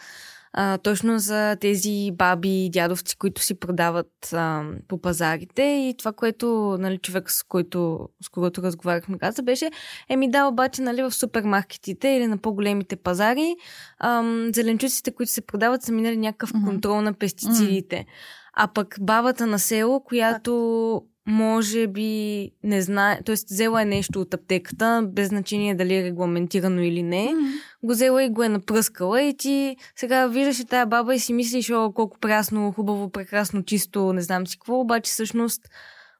А, 0.56 0.78
точно 0.78 1.18
за 1.18 1.56
тези 1.60 2.10
баби 2.12 2.64
и 2.64 2.70
дядовци, 2.70 3.18
които 3.18 3.42
си 3.42 3.54
продават 3.54 4.32
а, 4.32 4.64
по 4.88 5.00
пазарите. 5.00 5.62
И 5.62 5.94
това, 5.98 6.12
което 6.12 6.76
нали, 6.80 6.98
човек, 6.98 7.30
с 7.30 7.42
който, 7.42 8.08
с 8.22 8.28
когото 8.28 8.62
разговаряхме, 8.62 9.18
каза, 9.18 9.42
беше, 9.42 9.70
еми 10.08 10.30
да, 10.30 10.46
обаче 10.46 10.82
нали, 10.82 11.02
в 11.02 11.12
супермаркетите 11.12 12.08
или 12.08 12.26
на 12.26 12.38
по-големите 12.38 12.96
пазари, 12.96 13.56
ам, 13.98 14.50
зеленчуците, 14.54 15.14
които 15.14 15.32
се 15.32 15.46
продават, 15.46 15.82
са 15.82 15.92
минали 15.92 16.16
някакъв 16.16 16.54
Мгм. 16.54 16.64
контрол 16.66 17.00
на 17.00 17.12
пестицидите. 17.12 18.06
А 18.52 18.68
пък 18.68 18.96
бабата 19.00 19.46
на 19.46 19.58
село, 19.58 20.00
която 20.04 21.02
може 21.26 21.87
би 21.87 22.50
не 22.62 22.82
знае, 22.82 23.22
т.е. 23.22 23.34
взела 23.34 23.82
е 23.82 23.84
нещо 23.84 24.20
от 24.20 24.34
аптеката, 24.34 25.02
без 25.12 25.28
значение 25.28 25.74
дали 25.74 25.96
е 25.96 26.04
регламентирано 26.04 26.80
или 26.82 27.02
не, 27.02 27.34
М. 27.34 27.48
го 27.82 27.92
взела 27.92 28.24
и 28.24 28.28
го 28.28 28.42
е 28.42 28.48
напръскала 28.48 29.22
и 29.22 29.37
ти 29.37 29.76
сега 29.96 30.26
виждаш 30.26 30.58
и 30.60 30.64
тая 30.64 30.87
баба 30.87 31.14
и 31.14 31.18
си 31.18 31.32
мислиш, 31.32 31.70
о, 31.70 31.92
колко 31.94 32.18
прясно, 32.18 32.72
хубаво, 32.72 33.10
прекрасно, 33.10 33.62
чисто, 33.62 34.12
не 34.12 34.20
знам 34.22 34.46
си 34.46 34.58
какво, 34.58 34.80
обаче 34.80 35.10
всъщност 35.10 35.62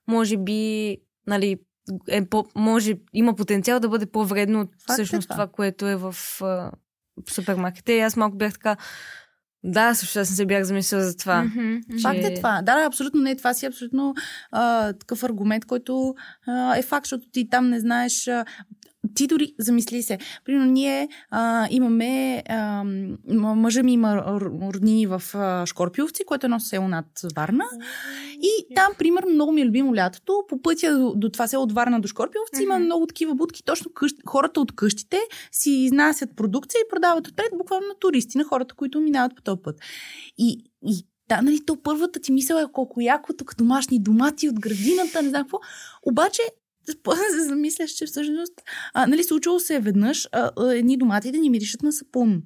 може 0.07 0.37
би, 0.37 0.97
нали, 1.27 1.57
е 2.09 2.25
по, 2.25 2.45
може, 2.55 2.95
има 3.13 3.35
потенциал 3.35 3.81
да 3.81 3.89
бъде 3.89 4.07
по-вредно 4.07 4.61
от 4.61 4.71
Факт 4.71 4.91
е 4.91 4.93
всъщност 4.93 5.29
това. 5.29 5.35
това, 5.35 5.47
което 5.47 5.89
е 5.89 5.97
в 5.97 6.15
супермаркета. 7.29 7.93
И 7.93 8.01
аз 8.01 8.17
малко 8.17 8.37
бях 8.37 8.53
така, 8.53 8.77
да, 9.65 9.95
също 9.95 10.19
аз 10.19 10.31
не 10.31 10.37
се 10.37 10.47
бях 10.47 10.65
замислила 10.65 11.03
за 11.03 11.17
това. 11.17 11.43
Мгм, 11.45 11.61
мгм. 11.63 11.99
Факт 12.03 12.17
че- 12.17 12.27
е 12.27 12.35
това. 12.35 12.63
Да, 12.63 12.77
да, 12.77 12.85
абсолютно 12.85 13.21
не. 13.21 13.37
Това 13.37 13.55
си 13.55 13.67
е 13.67 13.69
абсолютно 13.69 14.15
а, 14.53 14.93
такъв 14.93 15.23
аргумент, 15.23 15.65
който 15.65 16.15
а, 16.47 16.77
е 16.77 16.83
факт, 16.83 17.07
защото 17.07 17.25
ти 17.33 17.49
там 17.49 17.71
не 17.71 17.81
знаеш. 17.81 18.29
А, 18.29 18.45
ти 19.15 19.27
дори 19.27 19.55
замисли 19.59 20.03
се. 20.03 20.19
Примерно 20.45 20.73
ние 20.73 21.09
а, 21.31 21.69
имаме, 21.71 22.43
а, 22.49 22.85
мъжа 23.35 23.83
ми 23.83 23.93
има 23.93 24.25
роднини 24.41 25.07
в 25.07 25.23
а, 25.35 25.67
Шкорпиовци, 25.67 26.25
което 26.25 26.47
е 26.47 26.49
едно 26.49 26.61
село 26.61 26.89
над 26.89 27.07
Варна. 27.37 27.65
И 28.43 28.75
там, 28.75 28.93
примерно, 28.99 29.31
много 29.31 29.53
ми 29.53 29.61
е 29.61 29.67
любимо 29.67 29.97
лятото. 29.97 30.43
По 30.49 30.63
пътя 30.63 30.99
до, 30.99 31.13
до 31.17 31.29
това 31.29 31.49
село 31.49 31.63
от 31.63 31.73
Варна 31.73 32.01
до 32.01 32.09
Шкорпиовци 32.09 32.63
има 32.63 32.75
Мгм. 32.75 32.85
много 32.85 33.07
такива 33.07 33.35
будки. 33.35 33.65
Точно 33.65 33.91
къщ, 33.95 34.17
хората 34.27 34.61
от 34.61 34.77
къщите 34.77 35.19
си 35.53 35.71
изнасят 35.71 36.37
продукция 36.37 36.79
и 36.79 36.91
продават 36.91 37.29
отпред 37.29 37.51
буквално 37.59 37.87
на 37.87 37.95
туристи, 38.01 38.39
на 38.39 38.45
хората, 38.45 38.75
които 38.75 39.01
минават 39.01 39.37
по 39.37 39.43
този 39.43 39.61
път. 39.63 39.77
И, 40.39 40.65
и 40.87 41.07
да, 41.29 41.43
нали, 41.43 41.61
то 41.67 41.83
първата 41.83 42.21
ти 42.21 42.33
мисъл 42.33 42.57
е 42.57 42.73
колко 42.73 43.01
яко 43.01 43.33
тук 43.33 43.55
домашни 43.59 44.03
домати 44.03 44.49
от 44.49 44.61
градината, 44.61 45.23
не 45.23 45.29
знам 45.29 45.43
какво. 45.43 45.59
Обаче, 46.03 46.43
после 47.03 47.23
се 47.31 47.45
замисляш, 47.45 47.91
че 47.91 48.07
всъщност, 48.07 48.53
а, 48.95 49.07
нали, 49.07 49.25
случило 49.25 49.61
се 49.61 49.75
е 49.75 49.81
веднъж 49.81 50.29
а, 50.33 50.51
а, 50.57 50.75
едни 50.75 50.97
домати 50.97 51.33
да 51.33 51.39
ни 51.39 51.51
миришат 51.51 51.83
на 51.83 51.93
сапун. 51.93 52.43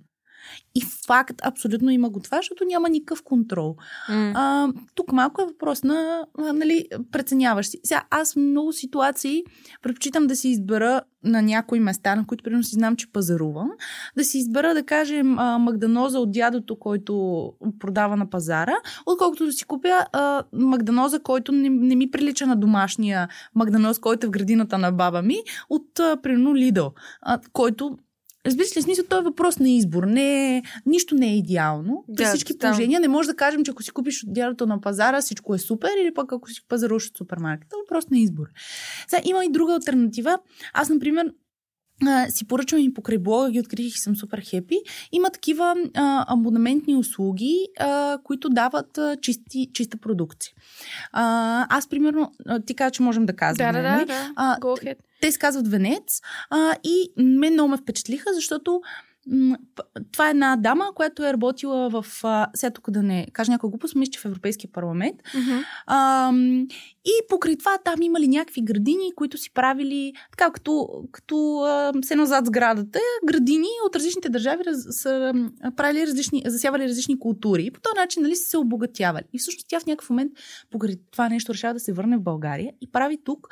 И 0.75 0.83
факт, 1.07 1.41
абсолютно 1.45 1.91
има 1.91 2.11
го 2.11 2.21
това, 2.21 2.37
защото 2.37 2.65
няма 2.65 2.89
никакъв 2.89 3.23
контрол. 3.23 3.77
М. 4.09 4.33
А, 4.35 4.69
тук 4.95 5.13
малко 5.13 5.43
е 5.43 5.47
въпрос 5.47 5.83
на, 5.83 6.27
нали, 6.39 6.85
преценяваш 7.13 7.67
си. 7.67 7.81
Сега, 7.85 8.05
аз 8.11 8.37
много 8.37 8.73
ситуации 8.73 9.45
предпочитам 9.83 10.27
да 10.27 10.37
си 10.37 10.49
избера 10.49 11.03
на 11.25 11.43
някои 11.43 11.81
места, 11.81 12.17
на 12.17 12.27
които 12.27 12.45
примерно 12.45 12.65
си 12.65 12.75
знам, 12.75 12.97
че 12.97 13.13
пазарувам, 13.13 13.71
да 14.17 14.25
си 14.25 14.39
избера, 14.39 14.75
да 14.75 14.83
кажем, 14.83 15.39
а, 15.39 15.59
магданоза 15.59 16.19
от 16.19 16.33
дядото, 16.33 16.79
който 16.79 17.53
продава 17.79 18.17
на 18.17 18.31
пазара, 18.31 18.75
отколкото 19.07 19.47
да 19.47 19.53
си 19.53 19.65
купя 19.65 20.07
а, 20.13 20.43
магданоза, 20.53 21.21
който 21.21 21.53
не, 21.53 21.69
не 21.69 21.97
ми 21.97 22.11
прилича 22.11 22.47
на 22.47 22.57
домашния 22.57 23.29
магданоз, 23.55 23.99
който 23.99 24.27
е 24.27 24.29
в 24.29 24.31
градината 24.31 24.79
на 24.79 24.93
баба 24.93 25.23
ми, 25.23 25.37
от, 25.71 25.99
а, 26.01 26.17
примерно, 26.23 26.55
а, 27.23 27.39
който 27.53 27.99
Разбираш 28.47 28.77
ли, 28.77 28.81
в 28.81 28.85
смисъл, 28.85 29.05
той 29.09 29.19
е 29.19 29.23
въпрос 29.23 29.59
на 29.59 29.71
избор. 29.71 30.05
Не 30.05 30.57
е, 30.57 30.63
нищо 30.87 31.15
не 31.15 31.27
е 31.27 31.37
идеално. 31.37 32.05
При 32.17 32.25
Да, 32.25 32.29
всички 32.29 32.53
тотално. 32.53 32.75
положения 32.75 33.01
не 33.01 33.09
може 33.09 33.29
да 33.29 33.37
кажем, 33.37 33.65
че 33.65 33.71
ако 33.71 33.83
си 33.83 33.91
купиш 33.91 34.25
от 34.25 34.33
дядото 34.33 34.67
на 34.67 34.81
пазара, 34.81 35.21
всичко 35.21 35.55
е 35.55 35.59
супер, 35.59 35.91
или 36.03 36.15
пък 36.15 36.33
ако 36.33 36.51
си 36.51 36.61
пазаруваш 36.69 37.09
от 37.09 37.17
супермаркета, 37.17 37.77
въпрос 37.85 38.11
на 38.11 38.19
избор. 38.19 38.47
Сега 39.09 39.23
има 39.25 39.45
и 39.45 39.51
друга 39.53 39.73
альтернатива. 39.75 40.39
Аз, 40.73 40.89
например, 40.89 41.33
а, 42.07 42.31
си 42.31 42.45
поръчвам 42.49 42.81
и 42.81 42.95
покрай 42.95 43.19
блога, 43.19 43.51
ги 43.51 43.61
открих 43.61 43.87
и 43.87 43.99
съм 43.99 44.17
супер 44.17 44.41
хепи. 44.45 44.77
Има 45.13 45.31
такива 45.31 45.75
а, 45.95 46.25
абонаментни 46.29 46.97
услуги, 46.97 47.67
а, 47.81 48.19
които 48.25 48.49
дават 48.49 48.99
а, 48.99 49.17
чисти, 49.23 49.71
чиста 49.73 49.97
продукция. 49.97 50.53
А, 51.13 51.67
аз, 51.77 51.89
примерно, 51.89 52.33
а, 52.47 52.61
ти 52.61 52.75
каза, 52.75 52.91
че 52.91 53.03
можем 53.03 53.27
да 53.27 53.33
Да, 53.33 53.37
казваме. 53.37 53.73
да, 53.73 53.83
нали? 53.83 54.01
да, 54.01 54.07
да. 54.07 54.33
А, 54.37 54.57
Go 54.61 54.85
ahead. 54.85 54.97
те 55.21 55.33
се 55.33 55.39
казват 55.39 55.69
Венец 55.69 56.21
а, 56.51 56.75
и 56.85 57.23
мен 57.23 57.53
много 57.53 57.69
ме 57.69 57.77
впечатлиха, 57.77 58.35
защото 58.35 58.81
това 60.13 60.27
е 60.27 60.31
една 60.31 60.57
дама, 60.57 60.85
която 60.95 61.25
е 61.25 61.33
работила 61.33 61.89
в... 61.89 62.07
Сега 62.55 62.71
тук 62.71 62.91
да 62.91 63.03
не 63.03 63.27
кажа 63.33 63.53
някаква 63.53 63.69
глупост, 63.69 63.95
мисля, 63.95 64.11
че 64.11 64.21
в 64.21 64.25
Европейския 64.25 64.73
парламент. 64.73 65.17
Мгм. 65.35 65.59
А, 65.87 66.33
и 67.05 67.13
покрай 67.29 67.57
това 67.57 67.79
там 67.85 68.03
имали 68.03 68.29
някакви 68.29 68.63
градини, 68.63 69.13
които 69.17 69.39
си 69.39 69.55
правили 69.55 70.13
така 70.31 70.51
като, 70.51 70.89
като 71.13 71.65
се 72.03 72.17
назад 72.17 72.47
сградата, 72.47 73.01
градини 73.27 73.69
от 73.87 73.97
различните 73.97 74.29
държави 74.29 74.65
раз, 74.65 74.77
са 74.91 75.33
правили 75.77 76.07
различни, 76.07 76.43
засявали 76.47 76.89
различни 76.89 77.19
култури. 77.19 77.65
И 77.65 77.71
по 77.71 77.81
този 77.81 77.95
начин 77.97 78.23
нали, 78.23 78.37
са 78.37 78.49
се 78.49 78.59
обогатявали. 78.59 79.25
И 79.33 79.39
всъщност 79.39 79.67
тя 79.69 79.81
в 79.81 79.87
някакъв 79.87 80.11
момент 80.11 80.33
покрай 80.71 80.95
това 81.13 81.29
нещо 81.29 81.53
решава 81.53 81.75
да 81.75 81.81
се 81.81 81.93
върне 81.93 82.17
в 82.17 82.23
България 82.23 82.73
и 82.81 82.91
прави 82.91 83.19
тук 83.25 83.49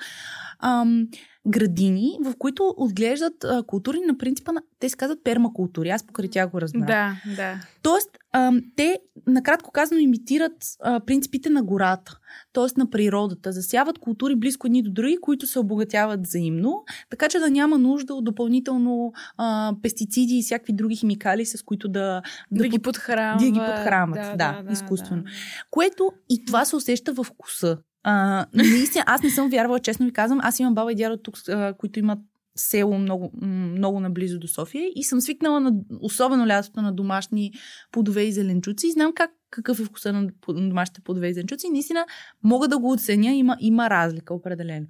ам, 0.63 1.07
градини, 1.47 2.19
в 2.25 2.35
които 2.39 2.75
отглеждат 2.77 3.45
а, 3.45 3.63
култури 3.63 4.01
на 4.01 4.19
принципа 4.19 4.53
на... 4.53 4.63
Те 4.79 4.89
се 4.89 4.97
казват 4.97 5.25
пермакултури. 5.25 5.89
Аз 5.91 6.07
покрай 6.07 6.29
тях 6.29 6.51
го 6.51 6.61
разбрах. 6.61 6.87
Да, 6.87 7.17
да. 7.37 7.61
Тоест, 7.83 8.11
ам, 8.33 8.61
те, 8.77 8.99
накратко 9.27 9.71
казано, 9.73 10.01
имитират 10.01 10.53
а, 10.83 11.01
принципите 11.01 11.51
на 11.51 11.63
гората, 11.63 12.19
т.е. 12.53 12.79
на 12.79 12.91
природата. 12.91 13.53
Засяват 13.53 13.99
култури 13.99 14.37
близко 14.37 14.67
едни 14.67 14.83
до 14.83 14.91
други, 14.91 15.19
които 15.21 15.47
се 15.47 15.59
обогатяват 15.59 16.21
взаимно, 16.23 16.85
така 17.11 17.29
че 17.29 17.39
да 17.39 17.51
няма 17.51 17.79
нужда 17.79 18.15
от 18.15 18.25
допълнително 18.25 19.13
а, 19.37 19.75
пестициди 19.83 20.39
и 20.39 20.43
всякакви 20.43 20.73
други 20.73 20.97
химикали, 20.97 21.47
с 21.47 21.63
които 21.63 21.89
да, 21.89 22.23
Да, 22.51 22.63
да, 22.63 22.69
ги 22.69 22.79
под... 22.79 22.83
подхранват. 22.95 23.41
да 23.41 23.51
ги 23.51 23.59
подхранват, 23.59 24.39
да, 24.39 24.65
изкуствено. 24.73 25.23
да. 25.23 25.31
Което 25.71 26.13
и 26.29 26.45
това 26.45 26.65
се 26.65 26.77
усеща 26.77 27.13
в 27.13 27.25
вкуса. 27.25 27.79
А, 28.09 28.47
наистина, 28.55 29.05
аз 29.07 29.23
не 29.23 29.31
съм 29.31 29.51
вярвала, 29.51 29.81
честно 29.81 30.07
ви 30.07 30.13
казвам. 30.13 30.41
Аз 30.43 30.61
имам 30.61 30.75
баба 30.75 30.93
и 30.93 30.95
дядо 30.95 31.17
тук, 31.17 31.37
а, 31.49 31.75
които 31.79 31.99
имат 31.99 32.19
село 32.57 32.99
много, 32.99 33.31
много 33.43 34.01
наблизо 34.01 34.39
до 34.39 34.49
София 34.49 34.91
и 34.95 35.05
съм 35.05 35.21
свикнала, 35.21 35.61
на, 35.61 35.73
особено 36.01 36.47
лятото, 36.47 36.83
на 36.83 36.93
домашни 36.93 37.53
плодове 37.93 38.23
и 38.23 38.33
зеленчуци 38.33 38.87
и 38.87 38.93
знам 38.93 39.13
как, 39.15 39.31
какъв 39.51 39.81
е 39.81 39.85
вкуса 39.85 40.13
на 40.13 40.21
на 40.49 40.69
домашните 40.69 41.01
плодове 41.01 41.29
и 41.29 41.35
зеленчуци 41.35 41.69
наистина 41.71 42.07
мога 42.43 42.69
да 42.69 42.79
го 42.79 42.93
оценя, 42.93 43.33
има, 43.33 43.57
има 43.61 43.91
разлика 43.91 44.35
определено. 44.35 44.87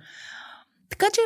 Така 0.88 1.07
че 1.12 1.20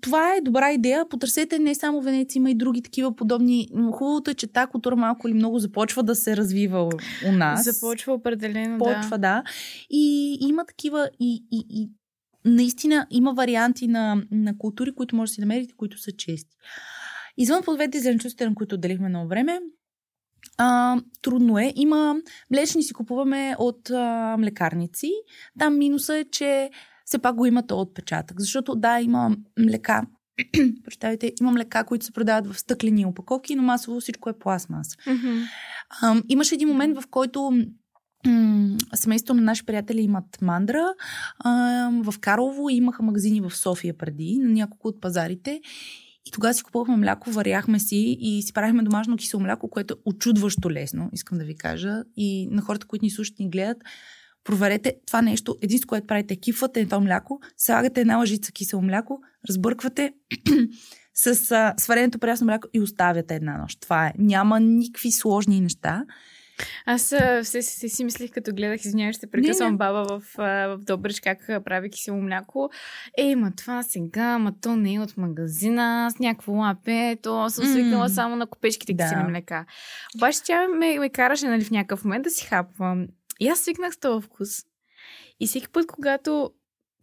това 0.00 0.34
е 0.34 0.40
добра 0.40 0.72
идея. 0.72 1.08
Потърсете 1.08 1.58
не 1.58 1.74
само 1.74 2.00
Венеция, 2.02 2.40
има 2.40 2.50
и 2.50 2.54
други 2.54 2.82
такива 2.82 3.16
подобни. 3.16 3.68
Но 3.74 3.92
Хубавото 3.92 4.30
е, 4.30 4.34
че 4.34 4.46
тази 4.46 4.70
култура 4.70 4.96
малко 4.96 5.28
или 5.28 5.34
много 5.34 5.58
започва 5.58 6.02
да 6.02 6.14
се 6.14 6.36
развива 6.36 6.90
у- 7.28 7.32
нас. 7.32 7.64
Започва 7.64 8.12
определено, 8.14 8.78
Почва, 8.78 9.10
да. 9.10 9.18
да. 9.18 9.42
И 9.90 10.36
има 10.40 10.64
такива 10.64 11.10
и, 11.20 11.44
и, 11.52 11.66
и 11.70 11.90
наистина 12.44 13.06
има 13.10 13.32
варианти 13.32 13.88
на, 13.88 14.22
на 14.30 14.58
култури, 14.58 14.94
които 14.94 15.16
може 15.16 15.30
да 15.30 15.34
си 15.34 15.40
намерите, 15.40 15.74
които 15.76 15.98
са 15.98 16.12
чести. 16.12 16.56
Извън 17.38 17.62
плодовете 17.62 17.98
и 17.98 18.00
зеленчуците, 18.00 18.48
на 18.48 18.54
които 18.54 18.74
отделихме 18.74 19.08
много 19.08 19.28
време, 19.28 19.60
а, 20.58 21.00
трудно 21.22 21.58
е. 21.58 21.72
Има 21.76 22.16
млечни 22.50 22.82
си 22.82 22.94
купуваме 22.94 23.56
от 23.58 23.90
а, 23.90 24.36
млекарници. 24.38 25.10
Там 25.58 25.78
минуса 25.78 26.16
е, 26.16 26.24
че 26.24 26.70
все 27.10 27.18
пак 27.18 27.36
го 27.36 27.46
има 27.46 27.66
този 27.66 27.80
отпечатък. 27.80 28.40
Защото 28.40 28.74
да, 28.74 29.00
има 29.00 29.36
млека, 29.58 30.06
прощавайте, 30.84 31.32
има 31.40 31.52
млека, 31.52 31.84
които 31.84 32.04
се 32.04 32.12
продават 32.12 32.46
в 32.46 32.58
стъклени 32.58 33.06
опаковки, 33.06 33.54
но 33.54 33.62
масово 33.62 34.00
всичко 34.00 34.28
е 34.28 34.38
пластмаса. 34.38 34.96
Мгм. 35.06 35.38
Ам, 36.02 36.22
имаше 36.28 36.54
един 36.54 36.68
момент, 36.68 37.00
в 37.00 37.06
който 37.10 37.50
м- 38.26 38.76
семейството 38.94 39.34
на 39.34 39.42
наши 39.42 39.66
приятели 39.66 40.00
имат 40.00 40.42
мандра. 40.42 40.84
В 42.04 42.14
Карлово 42.20 42.70
имаха 42.70 43.02
магазини 43.02 43.40
в 43.40 43.56
София 43.56 43.98
преди, 43.98 44.38
на 44.38 44.48
няколко 44.48 44.88
от 44.88 45.00
пазарите. 45.00 45.60
И 46.26 46.30
тогава 46.30 46.54
си 46.54 46.62
купувахме 46.62 46.96
мляко, 46.96 47.30
варяхме 47.30 47.78
си 47.78 48.16
и 48.20 48.42
си 48.42 48.52
правихме 48.52 48.82
домашно 48.82 49.16
кисело 49.16 49.42
мляко, 49.42 49.70
което 49.70 49.94
е 49.94 49.96
очудващо 50.04 50.70
лесно, 50.70 51.10
искам 51.12 51.38
да 51.38 51.44
ви 51.44 51.56
кажа. 51.56 52.02
И 52.16 52.48
на 52.50 52.62
хората, 52.62 52.86
които 52.86 53.04
ни 53.04 53.10
слушат 53.10 53.40
и 53.40 53.44
ни 53.44 53.50
гледат, 53.50 53.78
проверете 54.44 54.94
това 55.06 55.22
нещо. 55.22 55.56
Единствено, 55.62 55.88
което 55.88 56.06
правите, 56.06 56.36
кифвате 56.36 56.84
това 56.84 57.00
мляко, 57.00 57.40
слагате 57.56 58.00
една 58.00 58.16
лъжица 58.16 58.52
кисело 58.52 58.82
мляко, 58.82 59.20
разбърквате 59.48 60.12
с 61.14 61.50
а, 61.52 61.74
свареното 61.76 62.18
прясно 62.18 62.46
мляко 62.46 62.68
и 62.72 62.80
оставяте 62.80 63.34
една 63.34 63.58
нощ. 63.58 63.80
Това 63.80 64.06
е. 64.06 64.12
Няма 64.18 64.60
никакви 64.60 65.12
сложни 65.12 65.60
неща. 65.60 66.04
Аз 66.86 67.12
а, 67.12 67.40
все 67.44 67.62
си, 67.62 68.04
мислих, 68.04 68.30
като 68.30 68.54
гледах, 68.54 68.84
извинявай, 68.84 69.12
ще 69.12 69.30
прекъсвам 69.30 69.78
баба 69.78 70.04
в, 70.04 70.22
в 70.36 70.78
Добрич, 70.78 71.20
как 71.20 71.38
прави 71.64 71.90
кисело 71.90 72.20
мляко. 72.20 72.70
Е, 73.18 73.36
ма 73.36 73.52
това 73.56 73.82
сега, 73.82 74.38
ма 74.38 74.52
то 74.60 74.76
не 74.76 74.94
е 74.94 75.00
от 75.00 75.16
магазина, 75.16 76.10
с 76.16 76.18
някакво 76.18 76.52
лапе, 76.52 77.16
то 77.22 77.50
съм 77.50 77.64
свикнала 77.64 78.08
само 78.08 78.36
на 78.36 78.46
копечките 78.46 78.94
Да. 78.94 79.04
кисели 79.04 79.22
млека. 79.28 79.64
Обаче 80.16 80.38
тя 80.44 80.68
ме, 80.68 80.98
ме 80.98 81.08
караше 81.08 81.46
нали, 81.46 81.64
в 81.64 81.70
някакъв 81.70 82.04
момент 82.04 82.24
да 82.24 82.30
си 82.30 82.46
хапвам. 82.46 83.06
И 83.40 83.48
аз 83.48 83.58
свикнах 83.58 83.94
с 83.94 83.98
този 83.98 84.26
вкус. 84.26 84.48
И 85.40 85.46
всеки 85.46 85.68
път, 85.68 85.86
когато 85.86 86.50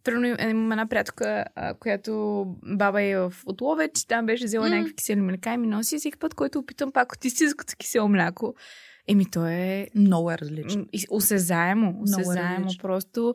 Примерно 0.04 0.50
имам 0.50 0.72
една 0.72 0.86
приятелка, 0.86 1.44
която 1.80 2.44
баба 2.64 3.02
е 3.02 3.16
в 3.16 3.32
Отловеч, 3.46 4.04
там 4.04 4.26
беше 4.26 4.44
взела 4.44 4.68
М. 4.68 4.74
някакви 4.74 4.94
кисели 4.96 5.20
млека 5.20 5.52
и 5.52 5.56
ми 5.56 5.66
носи 5.66 5.94
и 5.94 5.98
всеки 5.98 6.18
път, 6.18 6.34
който 6.34 6.58
опитам 6.58 6.92
пак 6.92 7.12
от 7.12 7.24
истинското 7.24 7.76
кисело 7.78 8.08
мляко. 8.08 8.54
Еми, 9.08 9.30
то 9.30 9.46
е 9.46 9.88
Много 9.94 10.30
е 10.30 10.38
различно. 10.38 10.86
Осезаемо, 11.10 11.86
е 11.90 12.02
осезаемо. 12.02 12.64
различно. 12.64 12.82
просто 12.82 13.34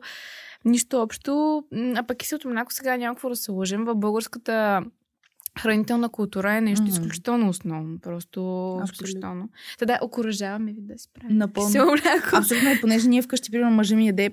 нищо 0.64 1.02
общо. 1.02 1.64
А 1.96 2.02
пък 2.02 2.18
киселото 2.18 2.48
мляко 2.48 2.72
сега 2.72 2.96
няма 2.96 3.14
какво 3.14 3.28
да 3.28 3.36
се 3.36 3.50
лъжем. 3.50 3.84
В 3.84 3.94
българската 3.94 4.82
хранителна 5.58 6.08
култура 6.08 6.52
е 6.54 6.60
нещо 6.60 6.82
Мгм. 6.82 6.92
изключително 6.92 7.48
основно. 7.48 7.98
Просто 7.98 8.40
Абсолютно. 8.72 8.92
изключително. 8.94 9.48
Та 9.78 9.86
да, 9.86 9.98
окоръжаваме 10.02 10.72
ви 10.72 10.80
да 10.80 10.98
си 10.98 11.08
правим 11.14 11.36
Напълно. 11.36 11.70
Абсолютно, 12.32 12.70
понеже 12.80 13.08
ние 13.08 13.22
вкъщи, 13.22 13.50
примерно, 13.50 13.70
мъжа 13.70 13.96
ми 13.96 14.06
яде 14.06 14.30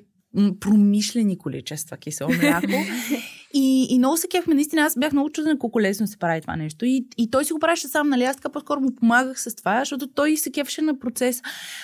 промишлени 0.59 1.37
количества 1.37 1.97
кисело 1.97 2.29
мляко. 2.29 2.67
и, 3.53 3.87
и 3.89 3.97
много 3.97 4.17
се 4.17 4.27
кефме, 4.27 4.53
наистина, 4.53 4.81
аз 4.81 4.99
бях 4.99 5.11
много 5.11 5.29
чудена 5.29 5.59
колко 5.59 5.81
лесно 5.81 6.07
се 6.07 6.17
прави 6.17 6.41
това 6.41 6.55
нещо. 6.55 6.85
И, 6.85 7.05
и 7.17 7.31
той 7.31 7.45
си 7.45 7.53
го 7.53 7.59
правеше 7.59 7.87
сам, 7.87 8.09
нали? 8.09 8.23
Аз 8.23 8.35
така 8.35 8.49
по-скоро 8.49 8.81
му 8.81 8.95
помагах 8.95 9.41
с 9.41 9.55
това, 9.55 9.79
защото 9.79 10.07
той 10.07 10.37
се 10.37 10.51
кефеше 10.51 10.81
на 10.81 10.99
процес. 10.99 11.41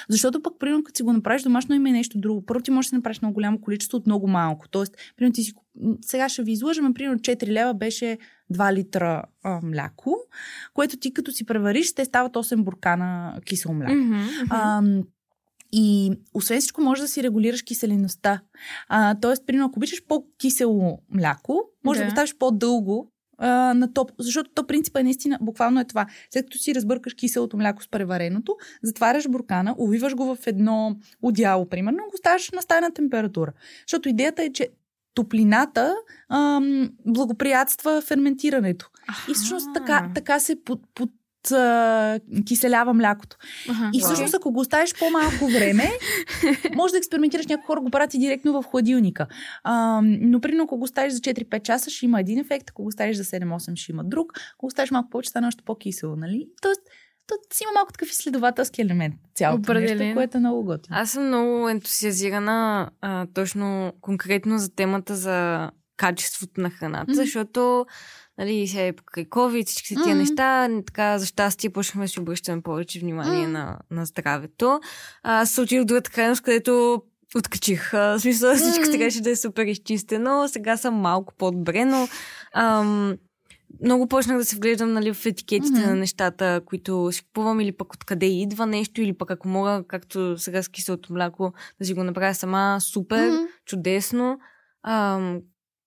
Защото 0.10 0.42
пък, 0.42 0.54
примерно, 0.60 0.84
като 0.84 0.98
си 0.98 1.04
го 1.04 1.14
направиш 1.14 1.44
домашно, 1.44 1.76
има 1.76 1.90
и 1.90 1.92
нещо 1.92 2.18
друго. 2.18 2.46
Първо 2.46 2.62
ти 2.62 2.72
можеш 2.72 2.92
да 2.92 2.98
направиш 2.98 3.22
много 3.22 3.34
голямо 3.34 3.62
количество 3.62 3.98
от 3.98 4.06
много 4.06 4.28
малко. 4.28 4.70
Тоест, 4.70 4.98
примерно, 5.16 5.34
ти 5.34 5.44
си. 5.44 5.54
Сега 6.02 6.30
ще 6.30 6.44
ви 6.44 6.52
излъжем, 6.52 6.94
примерно 6.94 7.20
4 7.20 7.48
лева 7.48 7.74
беше 7.74 8.18
2 8.54 8.74
литра 8.74 9.24
а, 9.44 9.60
мляко, 9.64 10.16
което 10.74 10.98
ти 10.98 11.14
като 11.14 11.32
си 11.32 11.46
превариш, 11.46 11.94
те 11.94 12.06
стават 12.06 12.34
8 12.34 12.64
буркана 12.64 13.40
кисело 13.46 13.74
мляко. 13.74 13.94
Мгм. 13.94 14.22
А, 14.50 14.82
и 15.72 16.12
освен 16.34 16.60
всичко, 16.60 16.82
може 16.82 17.02
да 17.02 17.08
си 17.08 17.24
регулираш 17.24 17.62
киселеността. 17.62 18.42
А, 18.88 19.16
тоест, 19.20 19.46
примерно, 19.46 19.66
ако 19.68 19.80
обичаш 19.80 20.04
по-кисело 20.08 21.00
мляко, 21.10 21.62
може 21.86 22.00
да, 22.00 22.04
Да. 22.04 22.08
го 22.08 22.12
оставиш 22.12 22.38
по-дълго 22.38 23.12
а, 23.38 23.74
на 23.74 23.94
топ, 23.94 24.12
защото 24.20 24.50
то 24.54 24.68
принципа 24.68 25.00
е 25.00 25.04
наистина, 25.04 25.38
буквално 25.42 25.80
е 25.80 25.86
това. 25.86 26.06
След 26.34 26.46
като 26.46 26.58
си 26.58 26.76
разбъркаш 26.76 27.14
киселото 27.14 27.58
мляко 27.58 27.84
с 27.84 27.90
превареното, 27.90 28.56
затваряш 28.84 29.28
буркана, 29.30 29.76
увиваш 29.78 30.16
го 30.16 30.36
в 30.36 30.48
едно 30.48 30.96
одяло, 31.22 31.70
примерно, 31.70 32.00
го 32.12 32.18
ставаш 32.18 32.52
на 32.52 32.62
стайна 32.62 32.94
температура. 32.94 33.54
Защото 33.88 34.10
идеята 34.10 34.44
е, 34.44 34.52
че 34.52 34.70
топлината 35.14 35.96
ам, 36.30 36.90
благоприятства 37.06 38.02
ферментирането. 38.02 38.90
И 39.32 39.34
всъщност 39.34 39.68
така, 39.74 39.94
Аха. 39.94 40.12
така 40.16 40.40
се 40.40 40.64
под, 40.64 40.82
под, 40.96 41.10
а, 41.52 42.20
киселява 42.46 42.94
млякото. 42.94 43.38
Аха. 43.70 43.90
И 43.94 44.00
всъщност, 44.00 44.34
ако 44.34 44.52
го 44.52 44.60
оставиш 44.60 44.94
по-малко 45.00 45.48
време, 45.48 45.92
може 46.76 46.92
да 46.92 46.98
експериментираш. 46.98 47.48
Някои 47.48 47.66
хора 47.66 47.82
го 47.82 47.90
правят 47.90 48.14
и 48.14 48.20
директно 48.20 48.62
в 48.62 48.66
хладилника. 48.66 49.28
А, 49.64 50.02
но, 50.04 50.42
примерно, 50.42 50.64
ако 50.64 50.78
го 50.78 50.84
оставиш 50.84 51.14
за 51.14 51.20
4-5 51.20 51.62
часа, 51.62 51.90
ще 51.90 52.06
има 52.06 52.20
един 52.20 52.40
ефект, 52.40 52.70
ако 52.70 52.82
го 52.82 52.88
оставиш 52.88 53.18
за 53.18 53.24
7-8, 53.24 53.76
ще 53.76 53.92
има 53.92 54.04
друг. 54.04 54.34
Ако 54.54 54.66
го 54.66 54.68
оставиш 54.68 54.92
малко 54.92 55.10
повече, 55.10 55.30
стане 55.30 55.48
още 55.48 55.64
по-кисело, 55.64 56.16
нали? 56.16 56.48
Тоест, 56.62 56.82
то 57.28 57.36
си 57.54 57.64
има 57.64 57.72
малко 57.74 57.92
такъв 57.92 58.10
изследователски 58.10 58.82
елемент. 58.82 59.16
Цялото 59.36 59.60
Определено. 59.60 60.00
нещо, 60.00 60.16
което 60.16 60.38
е 60.38 60.40
много 60.40 60.64
готино. 60.64 60.98
Аз 60.98 61.12
съм 61.12 61.28
много 61.28 61.70
ентусиазирана 61.70 62.90
а, 63.02 63.28
точно 63.34 63.94
конкретно 64.02 64.58
за 64.58 64.76
темата 64.76 65.16
за 65.16 65.70
качеството 65.98 66.62
на 66.62 66.70
храната, 66.70 67.12
Мгм. 67.12 67.14
защото 67.14 67.86
нали, 68.38 68.68
сега 68.68 68.82
е 68.84 68.94
покрай 68.94 69.26
COVID, 69.26 69.66
всички 69.68 69.96
тия 69.96 70.16
Мгм. 70.16 70.18
неща, 70.18 70.70
така 70.86 71.18
за 71.18 71.26
щастие 71.26 71.70
почнахме 71.70 72.06
да 72.06 72.10
си 72.10 72.20
обръщаме 72.20 72.62
повече 72.62 73.00
внимание 73.00 73.44
Мгм. 73.44 73.52
на, 73.54 73.80
на 73.92 74.06
здравето. 74.06 74.80
Аз 75.24 75.52
се 75.52 75.62
отидох 75.62 75.84
в 75.84 75.88
другата 75.88 76.12
крайност, 76.12 76.42
където 76.42 77.02
откачих. 77.36 77.92
В 77.92 78.20
смисъл 78.20 78.56
всичко 78.56 78.82
Мгм. 78.82 78.92
трябваше 78.92 79.22
да 79.22 79.30
е 79.30 79.36
супер 79.36 79.66
изчистено. 79.66 80.48
Сега 80.48 80.78
съм 80.78 80.94
малко 80.94 81.34
по-добре, 81.38 81.86
но 81.86 82.08
ам, 82.54 83.16
много 83.84 84.08
почнах 84.08 84.38
да 84.38 84.46
се 84.46 84.56
вглеждам 84.56 84.94
нали, 84.94 85.14
в 85.14 85.26
етикетите 85.26 85.80
Мгм. 85.80 85.90
на 85.90 85.96
нещата, 85.96 86.62
които 86.66 87.10
си 87.12 87.24
купувам 87.24 87.60
или 87.60 87.72
пък 87.72 87.94
откъде 87.94 88.26
идва 88.26 88.66
нещо, 88.66 89.02
или 89.02 89.18
пък 89.18 89.32
ако 89.32 89.48
мога, 89.48 89.84
както 89.88 90.38
сега 90.38 90.64
с 90.64 90.70
киселото 90.70 91.14
мляко, 91.14 91.54
да 91.80 91.86
си 91.86 91.94
го 91.94 92.04
направя 92.04 92.34
сама, 92.34 92.78
супер, 92.82 93.28
Мгм. 93.28 93.38
чудесно. 93.66 94.40
Ам, 94.84 95.40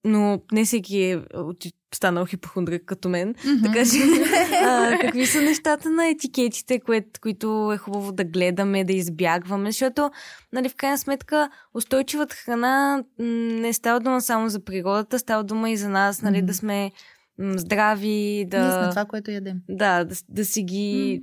но 0.05 0.41
не 0.53 0.65
всеки 0.65 0.99
е 0.99 1.21
от- 1.35 1.65
станал 1.95 2.27
хипохондрик 2.27 2.83
като 2.85 3.09
мен. 3.09 3.35
Мгм. 3.47 3.63
Така 3.63 3.85
че, 3.85 3.99
а, 4.65 4.99
какви 5.01 5.27
са 5.27 5.43
нещата 5.43 5.91
на 5.91 6.09
етикетите, 6.09 6.81
кое, 6.81 7.05
които 7.21 7.73
е 7.75 7.79
хубаво 7.79 8.13
да 8.13 8.25
гледаме, 8.25 8.85
да 8.85 8.93
избягваме, 8.93 9.71
защото, 9.71 10.11
нали, 10.53 10.69
в 10.69 10.75
крайна 10.75 10.99
сметка, 10.99 11.51
устойчивата 11.75 12.37
храна 12.37 13.05
не 13.19 13.73
става 13.73 14.01
дума 14.01 14.21
само 14.21 14.49
за 14.49 14.61
природата, 14.61 15.19
става 15.19 15.45
дума 15.45 15.71
и 15.71 15.77
за 15.77 15.89
нас, 15.89 16.23
нали, 16.23 16.37
Мгм. 16.39 16.47
да 16.47 16.55
сме 16.55 16.93
здрави, 17.41 18.47
да... 18.49 18.63
Ние 18.63 18.73
сме 18.73 18.91
това, 18.91 19.05
което 19.05 19.31
ядем. 19.31 19.63
Да, 19.69 20.05
да, 20.05 20.15
да 20.29 20.45
си 20.45 20.63
ги, 20.63 21.23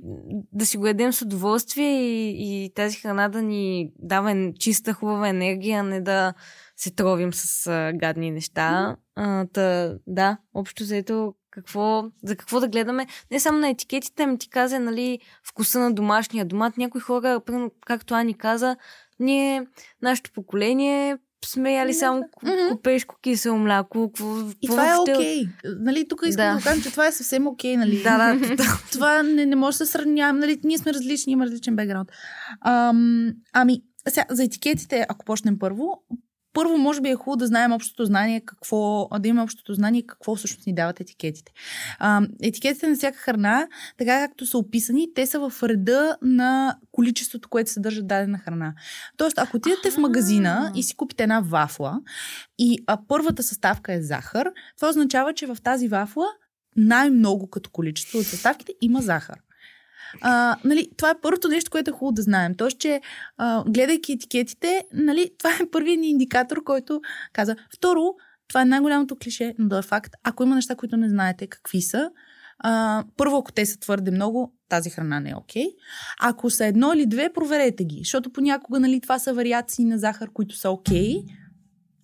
да 0.52 0.66
си 0.66 0.76
го 0.76 0.86
ядем 0.86 1.12
с 1.12 1.22
удоволствие 1.22 2.00
и, 2.00 2.64
и 2.64 2.70
тази 2.74 2.96
храна 2.96 3.28
да 3.28 3.42
ни 3.42 3.92
дава 3.98 4.52
чиста, 4.58 4.92
хубава 4.92 5.28
енергия, 5.28 5.80
а 5.80 5.82
не 5.82 6.00
да 6.00 6.34
се 6.76 6.90
тровим 6.90 7.34
с 7.34 7.66
а, 7.66 7.92
гадни 7.94 8.30
неща. 8.30 8.96
А, 9.16 9.46
та, 9.52 9.94
да, 10.06 10.38
общо 10.54 10.84
заето 10.84 11.34
какво, 11.50 12.04
за 12.24 12.36
какво 12.36 12.60
да 12.60 12.68
гледаме. 12.68 13.06
Не 13.30 13.40
само 13.40 13.58
на 13.58 13.68
етикетите, 13.68 14.22
ами 14.22 14.38
ти 14.38 14.50
каза, 14.50 14.80
нали, 14.80 15.18
вкуса 15.48 15.78
на 15.78 15.92
домашния 15.92 16.44
домат. 16.44 16.76
Някои 16.76 17.00
хора, 17.00 17.40
както 17.86 18.14
Ани 18.14 18.34
каза, 18.34 18.76
ние, 19.20 19.66
нашето 20.02 20.32
поколение, 20.32 21.18
сме 21.44 21.72
яли 21.72 21.94
само 21.94 22.22
купешко 22.70 23.16
кисело 23.22 23.58
мляко. 23.58 24.12
Какво, 24.12 24.40
И 24.62 24.66
това 24.66 24.92
е 24.92 24.96
окей. 24.96 25.44
Нали, 25.64 26.08
тук 26.08 26.20
искам 26.26 26.44
Да. 26.46 26.52
да. 26.52 26.58
да 26.58 26.64
кажа, 26.64 26.82
че 26.82 26.90
това 26.90 27.06
е 27.06 27.12
съвсем 27.12 27.46
окей, 27.46 27.76
нали? 27.76 28.02
Да, 28.02 28.34
да, 28.34 28.56
да. 28.56 28.64
това 28.92 29.22
не, 29.22 29.46
не 29.46 29.56
може 29.56 29.78
да 29.78 29.86
се 29.86 29.92
сравняваме. 29.92 30.40
Нали, 30.40 30.60
ние 30.64 30.78
сме 30.78 30.94
различни, 30.94 31.32
има 31.32 31.46
различен 31.46 31.76
бекграунд. 31.76 32.08
Ам, 32.66 33.32
ами, 33.52 33.82
сега, 34.08 34.26
за 34.30 34.44
етикетите, 34.44 35.06
ако 35.08 35.24
почнем 35.24 35.58
първо, 35.58 36.02
първо, 36.52 36.78
може 36.78 37.00
би 37.00 37.08
е 37.08 37.14
хубаво 37.14 37.36
да 37.36 37.46
знаем 37.46 37.72
общото 37.72 38.04
знание 38.04 38.40
какво, 38.40 39.08
да 39.18 39.28
имаме 39.28 39.42
общото 39.42 39.74
знание 39.74 40.02
какво 40.06 40.36
всъщност 40.36 40.66
ни 40.66 40.74
дават 40.74 41.00
етикетите. 41.00 41.52
А, 41.98 42.22
етикетите 42.42 42.88
на 42.88 42.96
всяка 42.96 43.18
храна, 43.18 43.68
така 43.98 44.26
както 44.26 44.46
са 44.46 44.58
описани, 44.58 45.14
те 45.14 45.26
са 45.26 45.50
в 45.50 45.62
реда 45.62 46.16
на 46.22 46.78
количеството, 46.92 47.48
което 47.48 47.70
съдържа 47.70 48.02
дадена 48.02 48.38
храна. 48.38 48.74
Тоест, 49.16 49.38
ако 49.38 49.56
отидете 49.56 49.90
в 49.90 49.98
магазина 49.98 50.72
и 50.74 50.82
си 50.82 50.96
купите 50.96 51.22
една 51.22 51.40
вафла 51.40 52.00
и 52.58 52.78
а, 52.86 52.98
първата 53.08 53.42
съставка 53.42 53.92
е 53.92 54.02
захар, 54.02 54.50
това 54.76 54.88
означава, 54.88 55.34
че 55.34 55.46
в 55.46 55.56
тази 55.62 55.88
вафла 55.88 56.26
най-много 56.76 57.50
като 57.50 57.70
количество 57.70 58.18
от 58.18 58.26
съставките 58.26 58.72
има 58.80 59.00
захар. 59.00 59.38
А, 60.20 60.56
нали, 60.64 60.88
това 60.96 61.10
е 61.10 61.20
първото 61.22 61.48
нещо, 61.48 61.70
което 61.70 61.90
е 61.90 61.92
хубаво 61.92 62.12
да 62.12 62.22
знаем. 62.22 62.54
Тоест, 62.54 62.78
че 62.78 63.00
а, 63.36 63.64
гледайки 63.66 64.12
етикетите, 64.12 64.84
нали, 64.92 65.30
това 65.38 65.50
е 65.50 65.70
първият 65.72 66.00
ни 66.00 66.10
индикатор, 66.10 66.64
който 66.64 67.00
каза. 67.32 67.56
Второ, 67.76 68.02
това 68.48 68.62
е 68.62 68.64
най-голямото 68.64 69.16
клише, 69.16 69.54
но 69.58 69.68
да 69.68 69.78
е 69.78 69.82
факт. 69.82 70.14
Ако 70.24 70.42
има 70.42 70.54
неща, 70.54 70.74
които 70.74 70.96
не 70.96 71.08
знаете 71.08 71.46
какви 71.46 71.82
са, 71.82 72.10
а, 72.58 73.04
първо, 73.16 73.36
ако 73.36 73.52
те 73.52 73.66
са 73.66 73.78
твърде 73.78 74.10
много, 74.10 74.52
тази 74.68 74.90
храна 74.90 75.20
не 75.20 75.30
е 75.30 75.34
окей. 75.34 75.66
Ако 76.20 76.50
са 76.50 76.66
едно 76.66 76.92
или 76.92 77.06
две, 77.06 77.32
проверете 77.32 77.84
ги, 77.84 77.98
защото 77.98 78.32
понякога 78.32 78.80
нали, 78.80 79.00
това 79.00 79.18
са 79.18 79.34
вариации 79.34 79.84
на 79.84 79.98
захар, 79.98 80.30
които 80.32 80.56
са 80.56 80.70
окей. 80.70 81.24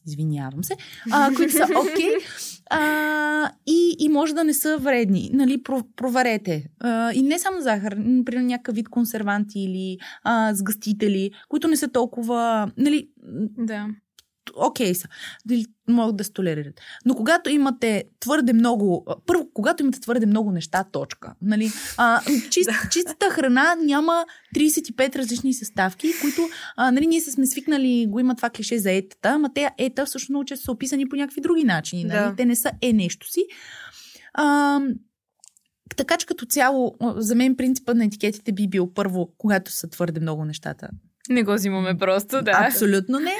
Извинявам 0.07 0.65
се, 0.65 0.77
а, 1.13 1.35
които 1.37 1.53
са 1.53 1.67
окей 1.77 2.15
а, 2.71 3.51
и, 3.67 3.97
и 3.99 4.09
може 4.09 4.35
да 4.35 4.45
не 4.45 4.55
са 4.55 4.79
вредни. 4.79 5.31
Нали, 5.33 5.63
про, 5.63 5.83
проверете. 5.97 6.67
А, 6.81 7.13
и 7.13 7.23
не 7.23 7.39
само 7.39 7.61
захар, 7.61 7.93
например 7.93 8.43
някакъв 8.43 8.75
вид 8.75 8.89
консерванти 8.89 9.61
или 9.61 9.99
а, 10.25 10.55
сгъстители, 10.55 11.31
които 11.49 11.69
не 11.69 11.77
са 11.77 11.89
толкова... 11.89 12.71
Нали, 12.77 13.09
Да. 13.59 13.87
Окей 14.57 14.95
са, 14.95 15.09
дали 15.47 15.67
могат 15.89 16.17
да 16.17 16.25
се 16.25 16.33
толерират. 16.33 16.81
Но 17.05 17.15
когато 17.15 17.51
имате 17.51 18.05
твърде 18.21 18.53
много, 18.53 19.07
първо, 19.27 19.49
когато 19.55 19.83
имате 19.83 20.01
твърде 20.01 20.27
много 20.27 20.51
неща, 20.51 20.85
точка. 20.93 21.35
Нали? 21.43 21.71
А, 21.97 22.21
чист, 22.51 22.71
чистата 22.91 23.31
храна 23.31 23.75
няма 23.75 24.25
35 24.57 25.17
различни 25.17 25.55
съставки, 25.55 26.09
които 26.21 26.49
а, 26.77 26.91
нали, 26.91 27.07
ние 27.07 27.21
сме 27.21 27.47
свикнали, 27.47 28.07
го 28.09 28.21
има 28.21 28.35
това 28.37 28.51
клише 28.51 28.79
за 28.79 28.93
етата, 28.93 29.29
ама 29.29 29.51
те 29.55 29.71
ета 29.79 30.07
всъщност 30.07 30.31
много 30.31 30.45
често 30.45 30.65
са 30.65 30.73
описани 30.73 31.09
по 31.09 31.17
някакви 31.17 31.41
други 31.41 31.65
начини. 31.65 32.05
Нали? 32.05 32.19
Да. 32.19 32.35
Те 32.37 32.45
не 32.45 32.57
са 32.57 32.71
е 32.83 32.93
нещо 32.93 33.31
си. 33.31 33.45
А, 34.35 34.81
така 35.97 36.17
че 36.17 36.27
като 36.27 36.47
цяло, 36.47 36.97
за 37.17 37.35
мен 37.35 37.57
принципът 37.57 37.97
на 37.97 38.05
етикетите 38.05 38.53
би 38.53 38.69
бил 38.69 38.93
първо, 38.95 39.33
когато 39.39 39.73
са 39.73 39.89
твърде 39.89 40.21
много 40.21 40.45
нещата, 40.45 40.89
Не 41.31 41.43
го 41.43 41.55
взимаме 41.55 41.99
просто, 41.99 42.43
да. 42.43 42.53
Абсолютно 42.67 43.19
не. 43.19 43.33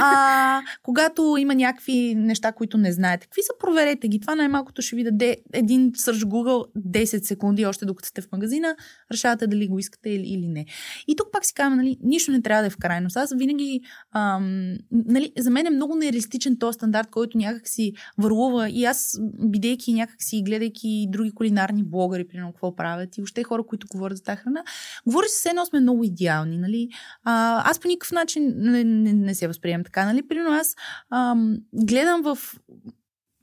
А, 0.00 0.62
когато 0.82 1.36
има 1.38 1.54
някакви 1.54 2.14
неща, 2.14 2.52
които 2.52 2.78
не 2.78 2.92
знаете, 2.92 3.26
какви 3.26 3.42
са, 3.42 3.52
проверете 3.60 4.08
ги. 4.08 4.20
Това 4.20 4.34
най-малкото 4.34 4.82
ще 4.82 4.96
ви 4.96 5.04
даде 5.04 5.36
един 5.52 5.92
сърж 5.96 6.18
Google 6.18 6.64
10 6.76 7.22
секунди, 7.22 7.66
още 7.66 7.84
докато 7.84 8.08
сте 8.08 8.20
в 8.20 8.32
магазина, 8.32 8.76
решавате 9.12 9.46
дали 9.46 9.68
го 9.68 9.78
искате 9.78 10.10
или, 10.10 10.48
не. 10.48 10.66
И 11.08 11.16
тук 11.16 11.28
пак 11.32 11.46
си 11.46 11.54
казвам, 11.54 11.76
нали, 11.76 11.96
нищо 12.02 12.32
не 12.32 12.42
трябва 12.42 12.62
да 12.62 12.66
е 12.66 12.70
в 12.70 12.76
крайност. 12.76 13.16
Аз 13.16 13.34
винаги, 13.36 13.80
ам, 14.12 14.76
нали, 14.90 15.32
за 15.38 15.50
мен 15.50 15.66
е 15.66 15.70
много 15.70 15.96
нереалистичен 15.96 16.58
този 16.58 16.74
стандарт, 16.74 17.10
който 17.10 17.38
някак 17.38 17.68
си 17.68 17.92
върлува 18.18 18.70
и 18.70 18.84
аз, 18.84 19.20
бидейки 19.38 19.92
някак 19.92 20.22
си, 20.22 20.42
гледайки 20.46 21.06
други 21.08 21.30
кулинарни 21.30 21.84
блогъри, 21.84 22.28
примерно, 22.28 22.52
какво 22.52 22.76
правят 22.76 23.16
и 23.16 23.20
въобще 23.20 23.42
хора, 23.42 23.62
които 23.62 23.86
говорят 23.90 24.16
за 24.16 24.22
тази 24.22 24.36
храна, 24.36 24.64
говори 25.06 25.26
се, 25.28 25.48
едно 25.48 25.66
сме 25.66 25.80
много 25.80 26.04
идеални, 26.04 26.58
нали? 26.58 26.88
А, 27.28 27.62
аз 27.70 27.78
по 27.78 27.88
никакъв 27.88 28.12
начин 28.12 28.54
не, 28.56 28.84
не, 28.84 29.12
не 29.12 29.34
се 29.34 29.48
възприемам 29.48 29.84
така, 29.84 30.04
нали? 30.04 30.28
Примерно 30.28 30.50
аз 30.50 30.74
ам, 31.10 31.56
гледам 31.72 32.22
в 32.22 32.38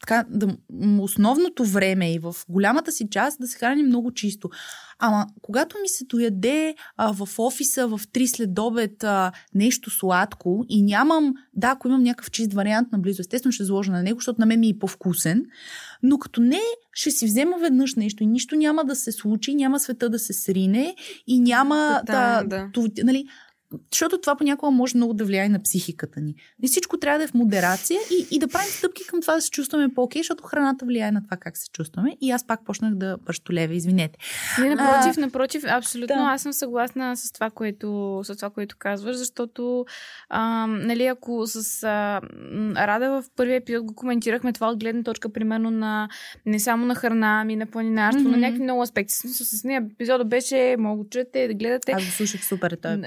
така, 0.08 0.26
да, 0.30 0.58
основното 1.00 1.66
време 1.66 2.14
и 2.14 2.20
в 2.20 2.36
голямата 2.50 2.92
си 2.92 3.08
част 3.12 3.42
да 3.42 3.48
се 3.48 3.58
храни 3.58 3.84
много 3.84 4.12
чисто. 4.12 4.50
Ама, 5.00 5.28
когато 5.42 5.78
ми 5.82 5.88
се 5.88 6.06
дояде 6.06 6.76
а, 6.98 7.14
в 7.14 7.40
офиса 7.40 7.88
в 7.88 8.00
3 8.00 8.26
след 8.26 8.60
обед 8.60 9.04
а, 9.04 9.32
нещо 9.54 9.90
сладко 9.90 10.66
и 10.70 10.82
нямам, 10.82 11.34
да, 11.54 11.68
ако 11.68 11.88
имам 11.88 12.04
някакъв 12.04 12.32
чист 12.32 12.54
вариант 12.54 12.92
наблизо, 12.92 13.22
естествено 13.22 13.52
ще 13.52 13.64
заложа 13.64 13.92
на 13.92 14.04
него, 14.04 14.20
защото 14.20 14.42
на 14.42 14.46
мен 14.46 14.60
ми 14.60 14.70
е 14.70 14.80
по-вкусен, 14.80 15.46
но 16.04 16.18
като 16.18 16.42
не, 16.42 16.62
ще 16.94 17.12
си 17.12 17.26
взема 17.26 17.58
веднъж 17.62 17.96
нещо 17.96 18.24
и 18.24 18.28
нищо 18.28 18.56
няма 18.56 18.86
да 18.86 18.96
се 18.96 19.12
случи, 19.12 19.56
няма 19.56 19.80
света 19.80 20.10
да 20.10 20.20
се 20.20 20.34
срине 20.34 20.96
и 21.28 21.40
няма 21.40 22.02
Тотално, 22.06 22.50
да, 22.50 22.58
да. 22.58 22.70
То, 22.74 22.88
нали, 23.04 23.28
защото 23.92 24.22
това 24.22 24.36
понякога 24.36 24.72
може 24.72 24.98
много 24.98 25.14
да 25.14 25.26
влияе 25.26 25.50
на 25.50 25.62
психиката 25.62 26.22
ни. 26.22 26.36
И 26.64 26.68
всичко 26.68 26.98
трябва 26.98 27.18
да 27.18 27.24
е 27.24 27.28
в 27.28 27.34
модерация 27.34 28.00
и, 28.12 28.28
и 28.32 28.40
да 28.40 28.48
правим 28.48 28.70
стъпки 28.70 29.08
към 29.08 29.22
това 29.22 29.36
да 29.36 29.42
се 29.42 29.50
чувстваме 29.50 29.94
по-окей, 29.94 30.20
защото 30.20 30.44
храната 30.44 30.86
влияе 30.86 31.12
на 31.12 31.24
това 31.24 31.38
как 31.38 31.58
се 31.58 31.70
чувстваме. 31.70 32.18
И 32.22 32.32
аз 32.32 32.48
пак 32.48 32.66
почнах 32.66 32.96
да 32.96 33.18
бърщолевя, 33.26 33.74
извинете. 33.74 34.20
Не, 34.60 34.76
напротив, 34.76 35.18
напротив, 35.18 35.64
абсолютно. 35.68 36.16
да. 36.16 36.22
Аз 36.22 36.42
съм 36.42 36.54
съгласна 36.54 37.18
с 37.18 37.32
това, 37.32 37.50
което, 37.50 38.22
с 38.24 38.36
това, 38.36 38.50
което 38.50 38.76
казваш, 38.80 39.16
защото 39.16 39.86
а, 40.30 40.68
нали, 40.68 41.06
ако 41.06 41.48
с 41.48 41.84
а, 41.84 42.22
Рада 42.88 43.10
в 43.10 43.24
първия 43.36 43.56
епизод 43.56 43.86
го 43.86 43.96
коментирахме 43.96 44.54
това 44.54 44.68
от 44.70 44.80
гледна 44.80 45.04
точка, 45.04 45.34
примерно 45.34 45.72
на 45.72 46.10
не 46.46 46.60
само 46.60 46.86
на 46.86 46.96
храна, 46.96 47.42
ами 47.42 47.56
на 47.56 47.66
планинарство, 47.66 48.24
mm-hmm. 48.24 48.32
на 48.32 48.38
някакви 48.38 48.64
много 48.64 48.82
аспекти. 48.82 49.14
Смисъл, 49.14 49.46
с 49.46 49.64
нея 49.64 49.84
епизода 49.94 50.26
беше, 50.26 50.76
мога 50.80 51.04
да 51.04 51.10
чуете, 51.10 51.48
да 51.48 51.54
гледате. 51.54 51.92
Аз 51.92 52.06
го 52.06 52.12
слушах 52.12 52.46
супер. 52.46 52.78
Той. 52.82 53.02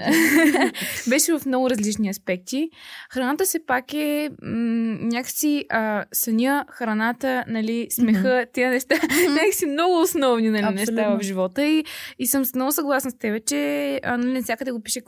Беше 1.09 1.39
в 1.39 1.47
много 1.47 1.71
различни 1.71 2.09
аспекти. 2.09 2.71
Храната 3.11 3.45
все 3.45 3.67
пак 3.67 3.95
е 3.95 4.31
м- 4.43 4.99
някакси 5.01 5.65
а, 5.69 6.05
съня, 6.13 6.65
храната, 6.71 7.45
нали, 7.49 7.87
смеха, 7.91 8.29
mm-hmm. 8.29 8.53
тези 8.53 8.67
неща, 8.67 8.95
някакси 9.31 9.67
много 9.67 10.01
основни 10.01 10.51
нали, 10.51 10.75
неща 10.75 11.17
в 11.17 11.23
живота. 11.23 11.65
И, 11.65 11.85
и 12.19 12.27
съм 12.27 12.43
много 12.55 12.73
съгласна 12.73 13.11
с 13.11 13.19
теб, 13.19 13.47
че 13.47 14.01
а, 14.05 14.17
нали, 14.17 14.43
всякъде 14.43 14.71
го 14.71 14.83
пише 14.83 15.01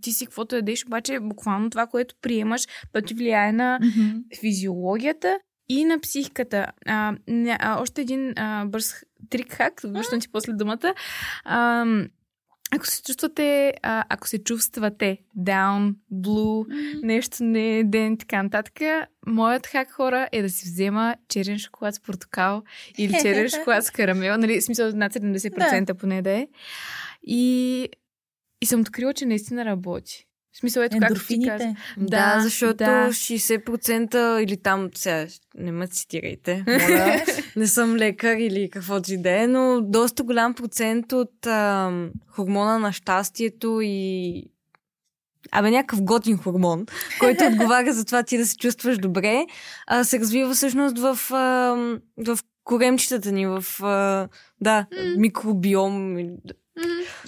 ти 0.00 0.12
си 0.12 0.26
каквото 0.26 0.56
ядеш, 0.56 0.84
обаче 0.86 1.18
буквално 1.20 1.70
това, 1.70 1.86
което 1.86 2.14
приемаш, 2.22 2.62
то 2.92 3.02
ти 3.02 3.14
влияе 3.14 3.52
на 3.52 3.78
mm-hmm. 3.82 4.40
физиологията 4.40 5.38
и 5.68 5.84
на 5.84 6.00
психиката. 6.00 6.66
А, 6.86 7.16
не, 7.28 7.56
а, 7.60 7.82
още 7.82 8.00
един 8.00 8.32
а, 8.36 8.64
бърз 8.64 8.94
трик 9.30 9.52
хак, 9.52 9.80
връщам 9.84 10.20
ти 10.20 10.28
после 10.32 10.52
думата. 10.52 10.94
А, 11.44 11.84
ако 12.70 12.86
се 12.86 13.02
чувствате, 13.02 13.74
а, 13.82 14.04
ако 14.08 14.28
се 14.28 14.44
чувствате 14.44 15.18
down, 15.38 15.94
blue, 16.12 16.66
mm-hmm. 16.66 17.02
нещо 17.02 17.44
не 17.44 17.78
е 17.78 17.84
ден, 17.84 18.16
така 18.16 18.42
нататък, 18.42 18.74
моят 19.26 19.66
хак 19.66 19.90
хора 19.90 20.28
е 20.32 20.42
да 20.42 20.50
си 20.50 20.64
взема 20.64 21.16
черен 21.28 21.58
шоколад 21.58 21.94
с 21.94 22.00
портокал 22.00 22.62
или 22.98 23.12
черен 23.22 23.48
шоколад 23.58 23.84
с 23.84 23.90
карамел, 23.90 24.36
нали, 24.36 24.60
смисъл 24.62 24.92
над 24.94 25.12
70% 25.12 25.84
да. 25.84 25.94
поне 25.94 26.22
да 26.22 26.30
е. 26.30 26.48
И, 27.22 27.88
и 28.60 28.66
съм 28.66 28.80
открила, 28.80 29.14
че 29.14 29.26
наистина 29.26 29.64
работи. 29.64 30.26
В 30.52 30.58
смисъл, 30.58 30.82
ето 30.82 30.96
как 31.00 31.26
ти 31.26 31.46
каза. 31.46 31.74
Да, 31.96 32.34
да, 32.34 32.40
защото 32.40 32.76
да. 32.76 33.08
60% 33.08 34.38
или 34.38 34.56
там, 34.56 34.88
сега 34.94 35.26
не 35.54 35.72
ме 35.72 35.86
цитирайте, 35.86 36.64
моля, 36.68 37.22
не 37.56 37.66
съм 37.66 37.96
лекар 37.96 38.36
или 38.36 38.70
каквото 38.70 39.12
и 39.12 39.18
да 39.18 39.42
е, 39.42 39.46
но 39.46 39.80
доста 39.80 40.22
голям 40.22 40.54
процент 40.54 41.12
от 41.12 41.46
а, 41.46 41.92
хормона 42.28 42.78
на 42.78 42.92
щастието 42.92 43.80
и 43.82 44.44
Абе, 45.52 45.70
някакъв 45.70 46.02
готин 46.02 46.38
хормон, 46.38 46.86
който 47.18 47.44
отговаря 47.44 47.92
за 47.92 48.04
това 48.04 48.22
ти 48.22 48.38
да 48.38 48.46
се 48.46 48.56
чувстваш 48.56 48.98
добре, 48.98 49.46
а, 49.86 50.04
се 50.04 50.18
развива 50.18 50.54
всъщност 50.54 50.98
в, 50.98 51.18
а, 51.30 51.76
в 52.18 52.38
коремчетата 52.64 53.32
ни, 53.32 53.46
в 53.46 53.64
а, 53.82 54.28
да, 54.60 54.86
mm. 54.92 55.16
микробиом. 55.16 56.16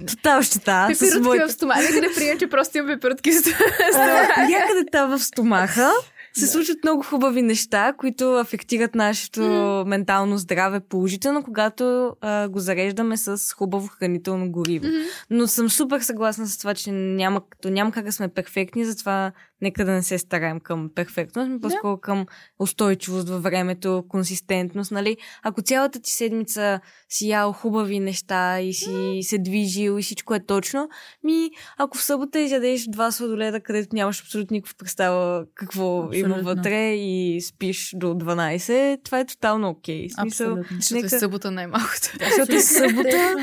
Тотал 0.07 0.43
щета. 0.43 0.87
Пепиротки 0.89 1.21
моите... 1.21 1.45
в 1.45 1.53
стомаха. 1.53 1.81
Нека 1.83 2.09
да 2.09 2.15
прием, 2.15 2.39
че 2.39 2.47
просто 2.47 2.79
имам 2.79 2.95
пепиротки 2.95 3.33
в 3.33 3.35
стомаха. 3.35 4.47
Някъде 4.49 4.85
там 4.93 5.11
в 5.11 5.19
стомаха 5.19 5.91
се 6.35 6.47
случват 6.47 6.79
много 6.85 7.03
хубави 7.03 7.43
неща, 7.43 7.93
които 7.99 8.35
афектират 8.35 8.95
нашето 8.95 9.41
mm. 9.41 9.89
ментално 9.89 10.39
здраве 10.39 10.81
положително, 10.81 11.43
когато 11.43 12.17
а, 12.21 12.49
го 12.49 12.59
зареждаме 12.59 13.17
с 13.17 13.55
хубаво 13.55 13.89
хранително 13.89 14.53
гориво. 14.53 14.85
Mm-hmm. 14.85 15.07
Но 15.31 15.47
съм 15.47 15.71
супер 15.71 16.01
съгласна 16.01 16.47
с 16.47 16.59
това, 16.59 16.75
че 16.75 16.91
няма, 16.93 17.43
няма 17.65 17.93
как 17.93 18.05
да 18.05 18.13
сме 18.13 18.29
перфектни, 18.29 18.85
затова 18.85 19.33
нека 19.63 19.85
да 19.85 19.93
не 19.93 20.03
се 20.03 20.19
стараем 20.19 20.61
към 20.61 20.91
перфектност, 20.95 21.51
но 21.51 21.61
по-скоро 21.61 21.97
към 21.97 22.27
устойчивост 22.59 23.29
във 23.29 23.43
времето, 23.43 24.05
консистентност, 24.09 24.91
нали? 24.91 25.17
Ако 25.43 25.63
цялата 25.63 26.01
ти 26.01 26.11
седмица 26.11 26.81
си 27.09 27.29
ял 27.29 27.53
хубави 27.53 28.01
неща 28.01 28.61
и 28.61 28.75
си 28.75 29.21
се 29.23 29.39
движил 29.39 29.99
и 29.99 30.03
всичко 30.03 30.35
е 30.35 30.47
точно, 30.47 30.89
ми 31.25 31.51
ако 31.79 31.99
в 31.99 32.03
събота 32.03 32.41
изядеш 32.41 32.87
два 32.89 33.11
сладоледа, 33.11 33.61
където 33.61 33.97
нямаш 33.97 34.21
абсолютно 34.21 34.55
никаква 34.55 34.75
представа 34.79 35.45
какво 35.55 35.99
абсолютно. 35.99 36.19
има 36.19 36.43
вътре 36.43 36.95
и 36.95 37.41
спиш 37.41 37.93
до 37.95 38.07
12, 38.07 39.05
това 39.05 39.21
е 39.21 39.27
тотално 39.27 39.69
окей. 39.69 40.07
Okay. 40.07 40.23
Смисъл, 40.23 40.53
абсолютно. 40.53 40.77
Защото 40.77 40.99
е 40.99 41.03
нека... 41.03 41.17
е 41.17 41.19
събота 41.19 41.51
най-малкото. 41.51 42.09
Защото 42.29 42.55
е 42.55 42.61
събота 42.61 43.35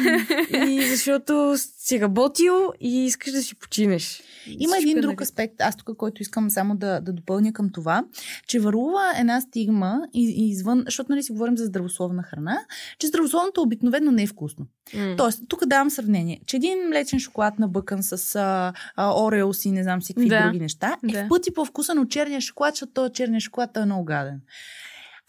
и 0.68 0.88
защото 0.88 1.56
си 1.90 2.02
работил 2.02 2.72
и 2.80 3.06
искаш 3.06 3.32
да 3.32 3.42
си 3.42 3.56
починеш. 3.56 4.24
Има 4.60 4.78
един 4.78 5.02
друг 5.02 5.22
аспект, 5.22 5.62
аз 5.62 5.76
тук, 5.76 5.98
който 5.98 6.22
искам 6.22 6.50
само 6.50 6.76
да, 6.76 7.02
да 7.02 7.14
допълня 7.14 7.54
към 7.54 7.70
това, 7.70 8.04
че 8.48 8.60
върлува 8.60 9.14
една 9.20 9.42
стигма 9.42 10.02
и, 10.14 10.50
извън, 10.50 10.84
защото 10.86 11.12
нали 11.12 11.24
си 11.24 11.32
говорим 11.32 11.58
за 11.58 11.66
здравословна 11.66 12.24
храна, 12.24 12.60
че 13.00 13.08
здравословното 13.08 13.62
обикновено 13.62 14.12
не 14.12 14.24
е 14.24 14.28
вкусно. 14.28 14.66
Mm. 14.94 15.18
Тоест, 15.18 15.44
тук 15.50 15.66
давам 15.66 15.90
сравнение, 15.90 16.42
че 16.46 16.58
един 16.58 16.88
млечен 16.88 17.20
шоколад 17.20 17.60
набъкан 17.60 18.04
с 18.04 18.36
а, 18.36 18.74
а, 18.96 19.24
ореос 19.24 19.66
и 19.66 19.72
не 19.72 19.84
знам 19.84 20.02
си 20.02 20.14
какви 20.14 20.30
да. 20.30 20.44
други 20.44 20.60
неща 20.60 20.98
е 21.04 21.08
да. 21.12 21.26
в 21.26 21.28
пъти 21.30 21.54
по-вкусен 21.54 22.00
от 22.00 22.10
черния 22.10 22.42
шоколад, 22.42 22.76
защото 22.76 22.94
този 22.94 23.14
черния 23.14 23.42
шоколад 23.42 23.78
е 23.78 23.86
много 23.86 24.06
гаден. 24.06 24.42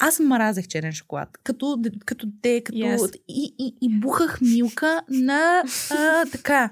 Аз 0.03 0.21
мразех 0.21 0.69
черен 0.69 0.93
шоколад. 0.93 1.29
Като, 1.45 1.79
като 2.07 2.27
те, 2.43 2.65
като... 2.65 2.79
Yes. 2.79 3.17
И, 3.29 3.55
и, 3.59 3.77
и 3.81 4.01
бухах 4.01 4.41
милка 4.41 5.03
на 5.09 5.63
а, 5.91 6.27
така. 6.27 6.71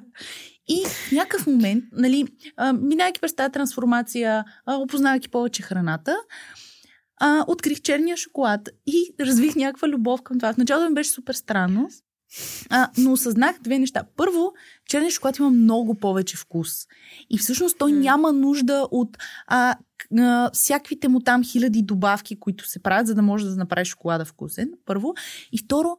И 0.68 0.84
в 0.86 1.12
някакъв 1.12 1.46
момент, 1.46 1.84
нали, 1.92 2.26
а, 2.56 2.72
минайки 2.72 3.20
през 3.20 3.34
тази 3.34 3.52
трансформация, 3.52 4.44
а, 4.66 4.74
опознавайки 4.74 5.28
повече 5.28 5.62
храната, 5.62 6.16
а, 7.20 7.44
открих 7.48 7.80
черния 7.80 8.16
шоколад 8.16 8.68
и 8.86 9.14
развих 9.20 9.56
някаква 9.56 9.88
любов 9.88 10.22
към 10.22 10.38
това. 10.38 10.52
В 10.52 10.56
началото 10.56 10.88
ми 10.88 10.94
беше 10.94 11.10
супер 11.10 11.34
странно, 11.34 11.88
а, 12.70 12.90
но 12.98 13.12
осъзнах 13.12 13.58
две 13.60 13.78
неща. 13.78 14.04
Първо, 14.16 14.52
черния 14.86 15.10
шоколад 15.10 15.38
има 15.38 15.50
много 15.50 15.94
повече 15.94 16.36
вкус. 16.36 16.86
И 17.30 17.38
всъщност 17.38 17.78
той 17.78 17.92
mm. 17.92 17.98
няма 17.98 18.32
нужда 18.32 18.88
от 18.90 19.18
а, 19.46 19.76
а, 20.18 20.50
всякаквите 20.52 21.08
му 21.08 21.20
там 21.20 21.44
хиляди 21.44 21.82
добавки, 21.82 22.40
които 22.40 22.68
се 22.68 22.82
правят, 22.82 23.06
за 23.06 23.14
да 23.14 23.22
може 23.22 23.46
да 23.46 23.56
направи 23.56 23.84
шоколада 23.84 24.24
вкусен. 24.24 24.70
Първо. 24.86 25.14
И 25.52 25.58
второ, 25.58 25.96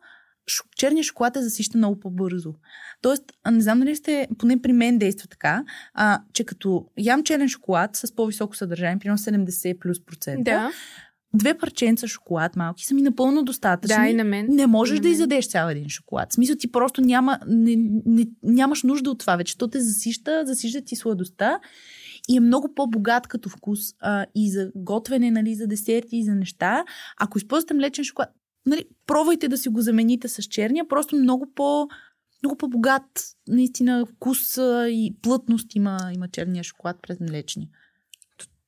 черния 0.75 1.03
шоколад 1.03 1.35
е 1.35 1.41
засища 1.41 1.77
много 1.77 1.99
по-бързо. 1.99 2.53
Тоест, 3.01 3.23
не 3.51 3.61
знам 3.61 3.79
дали 3.79 3.95
сте, 3.95 4.27
поне 4.37 4.61
при 4.61 4.73
мен 4.73 4.97
действа 4.97 5.27
така, 5.27 5.63
а, 5.93 6.21
че 6.33 6.43
като 6.43 6.85
ям 6.97 7.23
черен 7.23 7.49
шоколад 7.49 7.95
с 7.95 8.15
по-високо 8.15 8.55
съдържание, 8.55 8.99
примерно 8.99 9.17
70 9.17 9.79
плюс 9.79 10.05
процента, 10.05 10.51
да. 10.51 10.71
Две 11.33 11.57
парченца 11.57 12.07
шоколад 12.07 12.55
малки 12.55 12.85
са 12.85 12.95
ми 12.95 13.01
напълно 13.01 13.43
достатъчни. 13.43 13.95
Да, 13.95 14.07
и 14.07 14.13
на 14.13 14.23
мен. 14.23 14.47
Не 14.49 14.67
можеш 14.67 14.99
да 14.99 15.09
изядеш 15.09 15.49
цял 15.49 15.69
един 15.69 15.89
шоколад. 15.89 16.31
В 16.31 16.33
смисъл 16.33 16.55
ти 16.55 16.71
просто 16.71 17.01
няма, 17.01 17.39
не, 17.47 17.75
не, 18.05 18.27
нямаш 18.43 18.83
нужда 18.83 19.11
от 19.11 19.19
това 19.19 19.35
вече. 19.35 19.57
То 19.57 19.67
те 19.67 19.79
засища, 19.79 20.43
засища 20.45 20.81
ти 20.81 20.95
сладостта 20.95 21.59
и 22.29 22.37
е 22.37 22.39
много 22.39 22.73
по-богат 22.75 23.27
като 23.27 23.49
вкус 23.49 23.79
а, 23.99 24.25
и 24.35 24.51
за 24.51 24.71
готвене, 24.75 25.31
нали, 25.31 25.55
за 25.55 25.67
десерти 25.67 26.17
и 26.17 26.23
за 26.23 26.35
неща. 26.35 26.85
Ако 27.17 27.37
използвате 27.37 27.73
млечен 27.73 28.05
шоколад, 28.05 28.29
нали, 28.65 28.85
пробвайте 29.07 29.47
да 29.47 29.57
си 29.57 29.69
го 29.69 29.81
замените 29.81 30.27
с 30.27 30.43
черния, 30.43 30.87
просто 30.87 31.15
много 31.15 31.51
по- 31.55 31.87
много 32.43 32.57
по-богат 32.57 33.35
наистина 33.47 34.05
вкус 34.05 34.57
и 34.87 35.15
плътност 35.21 35.75
има, 35.75 35.97
има 36.15 36.27
черния 36.27 36.63
шоколад 36.63 36.97
през 37.01 37.19
млечния. 37.19 37.67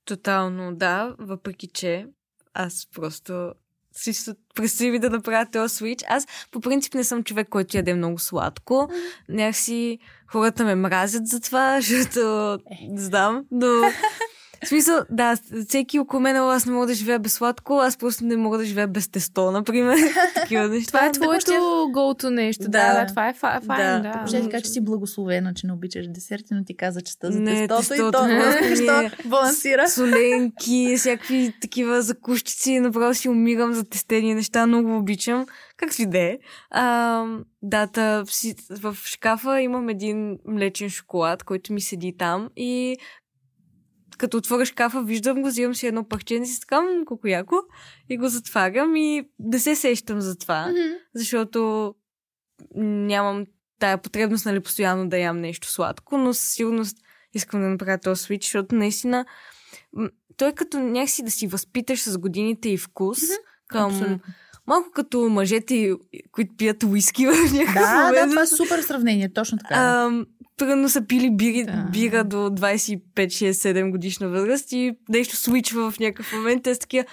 Тотално, 0.05 0.75
да, 0.75 1.15
въпреки 1.19 1.67
че 1.67 2.07
аз 2.53 2.87
просто 2.95 3.53
си 3.93 4.33
представи 4.55 4.99
да 4.99 5.09
направя 5.09 5.45
този 5.51 5.75
свич. 5.75 5.99
Аз 6.09 6.27
по 6.51 6.61
принцип 6.61 6.93
не 6.93 7.03
съм 7.03 7.23
човек, 7.23 7.49
който 7.49 7.77
яде 7.77 7.93
много 7.93 8.19
сладко. 8.19 8.89
Някакси 9.29 9.99
хората 10.27 10.65
ме 10.65 10.75
мразят 10.75 11.27
за 11.27 11.39
това, 11.39 11.81
защото 11.81 12.59
не 12.89 13.01
знам, 13.01 13.45
но 13.51 13.67
В 14.63 14.67
смисъл, 14.67 14.99
да, 15.09 15.37
всеки 15.67 15.99
около 15.99 16.19
мен, 16.19 16.35
аз 16.35 16.65
не 16.65 16.73
мога 16.73 16.87
да 16.87 16.93
живея 16.93 17.19
без 17.19 17.33
сладко, 17.33 17.79
аз 17.79 17.97
просто 17.97 18.25
не 18.25 18.37
мога 18.37 18.57
да 18.57 18.65
живея 18.65 18.87
без 18.87 19.07
тесто, 19.07 19.51
например. 19.51 19.97
Такива 20.35 20.67
неща. 20.67 20.87
Това 20.87 21.05
е 21.05 21.11
твоето 21.11 21.51
go-to 21.95 22.29
нещо. 22.29 22.63
Да, 22.63 22.93
да, 22.93 23.05
това 23.05 23.29
е 23.29 23.33
файн. 23.33 23.61
Да. 23.67 23.99
да. 23.99 24.27
Ще 24.27 24.41
така, 24.41 24.61
че 24.61 24.69
си 24.69 24.81
благословена, 24.81 25.53
че 25.53 25.67
не 25.67 25.73
обичаш 25.73 26.07
десерти, 26.07 26.53
но 26.53 26.63
ти 26.63 26.77
каза, 26.77 27.01
че 27.01 27.13
за 27.23 27.39
не, 27.39 27.67
тестото, 27.67 27.87
тестото 27.87 28.83
и 28.83 28.85
то 28.85 29.09
балансира. 29.25 29.89
Соленки, 29.89 30.95
всякакви 30.97 31.53
такива 31.61 32.01
закущици, 32.01 32.79
направо 32.79 33.13
си 33.13 33.29
умирам 33.29 33.73
за 33.73 33.83
тестени 33.83 34.33
неща, 34.33 34.67
много 34.67 34.97
обичам. 34.97 35.45
Как 35.77 35.93
си 35.93 36.05
де? 36.05 36.39
Дата, 37.63 38.23
в 38.69 38.97
шкафа 39.03 39.61
имам 39.61 39.89
един 39.89 40.37
млечен 40.47 40.89
шоколад, 40.89 41.43
който 41.43 41.73
ми 41.73 41.81
седи 41.81 42.17
там 42.17 42.49
и 42.55 42.97
като 44.21 44.37
отворя 44.37 44.65
шкафа, 44.65 45.03
виждам 45.03 45.41
го, 45.41 45.47
взимам 45.47 45.75
си 45.75 45.87
едно 45.87 46.07
парче 46.07 46.35
и 46.35 46.45
си 46.45 46.59
така, 46.59 46.81
колко 47.05 47.27
яко, 47.27 47.55
и 48.09 48.17
го 48.17 48.27
затварям 48.27 48.95
и 48.95 49.29
не 49.39 49.59
се 49.59 49.75
сещам 49.75 50.21
за 50.21 50.37
това, 50.37 50.67
mm-hmm. 50.69 50.93
защото 51.15 51.93
нямам 52.75 53.45
тая 53.79 53.97
потребност, 53.97 54.45
нали, 54.45 54.59
постоянно 54.59 55.09
да 55.09 55.17
ям 55.17 55.39
нещо 55.39 55.67
сладко, 55.67 56.17
но 56.17 56.33
със 56.33 56.49
сигурност 56.49 56.97
искам 57.33 57.61
да 57.61 57.67
направя 57.67 57.97
този 57.97 58.23
свич, 58.23 58.43
защото 58.43 58.75
наистина 58.75 59.25
той 60.37 60.49
е 60.49 60.55
като 60.55 60.79
някакси 60.79 61.23
да 61.23 61.31
си 61.31 61.47
възпиташ 61.47 62.01
с 62.01 62.17
годините 62.17 62.69
и 62.69 62.77
вкус 62.77 63.19
mm-hmm. 63.19 63.37
към... 63.67 63.91
Абсолютно. 63.91 64.19
Малко 64.67 64.91
като 64.91 65.29
мъжете, 65.29 65.93
които 66.31 66.55
пият 66.57 66.83
уиски 66.83 67.27
в 67.27 67.31
някакъв 67.53 67.73
да, 67.73 68.03
момент. 68.05 68.29
Да, 68.29 68.29
това 68.29 68.41
е 68.41 68.47
супер 68.47 68.81
сравнение, 68.81 69.33
точно 69.33 69.57
така. 69.57 69.75
А, 69.75 70.11
примерно 70.65 70.89
са 70.89 71.07
пили 71.07 71.31
бири, 71.31 71.63
да. 71.63 71.87
бира 71.91 72.23
до 72.23 72.37
25-6-7 72.37 73.91
годишна 73.91 74.29
възраст 74.29 74.71
и 74.71 74.95
нещо 75.09 75.35
свичва 75.35 75.91
в 75.91 75.99
някакъв 75.99 76.33
момент. 76.33 76.63
Те 76.63 76.73
са 76.73 76.79
такива, 76.79 77.05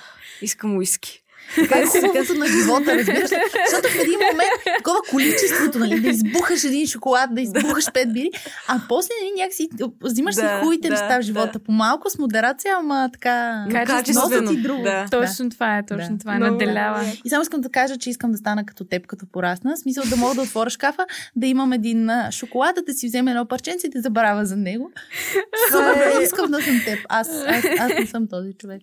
искам 0.42 0.76
уиски. 0.76 1.22
Е 1.56 1.86
хубавото 1.86 2.34
на 2.34 2.46
живота, 2.46 2.98
разбираш? 2.98 3.30
Защото 3.70 3.88
в 3.88 4.00
един 4.00 4.18
момент 4.30 4.50
такова 4.78 4.98
количеството, 5.10 5.78
нали, 5.78 6.00
да 6.00 6.08
избухаш 6.08 6.64
един 6.64 6.86
шоколад, 6.86 7.34
да 7.34 7.40
избухаш 7.40 7.92
пет 7.92 8.12
бири, 8.12 8.30
а 8.68 8.80
после 8.88 9.08
нали, 9.22 9.32
някакси 9.40 9.68
взимаш 10.02 10.34
си 10.34 10.40
Да, 10.40 10.58
хубавите 10.60 10.88
да, 10.88 10.94
неща 10.94 11.18
в 11.18 11.22
живота. 11.22 11.50
да. 11.52 11.58
По-малко 11.58 12.10
с 12.10 12.18
модерация, 12.18 12.74
ама 12.78 13.10
така... 13.12 13.64
Качествено, 13.86 14.52
и 14.52 14.56
друго. 14.56 14.82
да. 14.82 15.06
Точно 15.10 15.50
това 15.50 15.78
е, 15.78 15.86
точно 15.86 16.08
Да. 16.12 16.18
това 16.18 16.34
е. 16.34 16.38
Наделява. 16.38 17.04
И 17.24 17.28
само 17.28 17.42
искам 17.42 17.60
да 17.60 17.68
кажа, 17.68 17.96
че 17.96 18.10
искам 18.10 18.32
да 18.32 18.38
стана 18.38 18.66
като 18.66 18.84
теб, 18.84 19.06
като 19.06 19.26
порасна. 19.32 19.76
В 19.76 19.78
смисъл 19.78 20.04
да 20.10 20.16
мога 20.16 20.34
да 20.34 20.42
отворя 20.42 20.70
шкафа, 20.70 21.06
да 21.36 21.46
имам 21.46 21.72
един 21.72 22.10
шоколад, 22.30 22.76
да 22.86 22.92
си 22.94 23.06
вземе 23.06 23.30
едно 23.30 23.46
парченце 23.46 23.86
и 23.86 23.90
да 23.90 24.00
забравя 24.00 24.46
за 24.46 24.56
него. 24.56 24.90
Супер, 25.72 26.20
е- 26.20 26.22
искам 26.22 26.50
да 26.50 26.62
съм 26.62 26.80
теб. 26.84 26.98
Аз, 27.08 27.28
аз, 27.46 27.64
аз 27.78 27.92
не 28.00 28.06
съм 28.06 28.26
този 28.26 28.52
човек. 28.52 28.82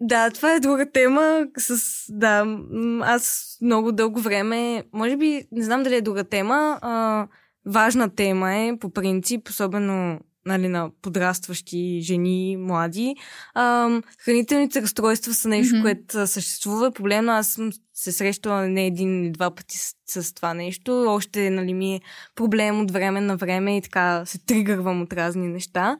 Да, 0.00 0.30
това 0.30 0.54
е 0.54 0.60
друга 0.60 0.86
тема. 0.92 1.44
С, 1.58 1.71
да, 2.08 2.44
м, 2.44 3.02
аз 3.04 3.56
много 3.62 3.92
дълго 3.92 4.20
време, 4.20 4.84
може 4.92 5.16
би, 5.16 5.44
не 5.52 5.64
знам 5.64 5.82
дали 5.82 5.94
е 5.94 6.00
друга 6.00 6.24
тема, 6.24 6.78
а, 6.82 7.26
важна 7.66 8.14
тема 8.14 8.54
е, 8.54 8.76
по 8.80 8.90
принцип, 8.90 9.48
особено 9.48 10.18
нали, 10.46 10.68
на 10.68 10.90
подрастващи 11.02 12.00
жени, 12.02 12.56
млади. 12.56 13.16
Ам, 13.54 14.02
хранителните 14.18 14.82
разстройства 14.82 15.34
са 15.34 15.48
нещо, 15.48 15.74
mm-hmm. 15.74 15.82
което 15.82 16.18
а, 16.18 16.26
съществува. 16.26 16.92
Проблемно 16.92 17.32
аз 17.32 17.48
съм 17.48 17.70
се 17.94 18.12
срещала 18.12 18.68
не 18.68 18.86
един 18.86 19.24
или 19.24 19.32
два 19.32 19.54
пъти 19.54 19.78
с, 19.78 20.22
с 20.22 20.34
това 20.34 20.54
нещо. 20.54 21.04
Още 21.08 21.50
нали, 21.50 21.74
ми 21.74 21.94
е 21.94 22.00
проблем 22.34 22.80
от 22.80 22.90
време 22.90 23.20
на 23.20 23.36
време 23.36 23.76
и 23.76 23.82
така 23.82 24.22
се 24.26 24.38
тригървам 24.38 25.02
от 25.02 25.12
разни 25.12 25.48
неща. 25.48 25.96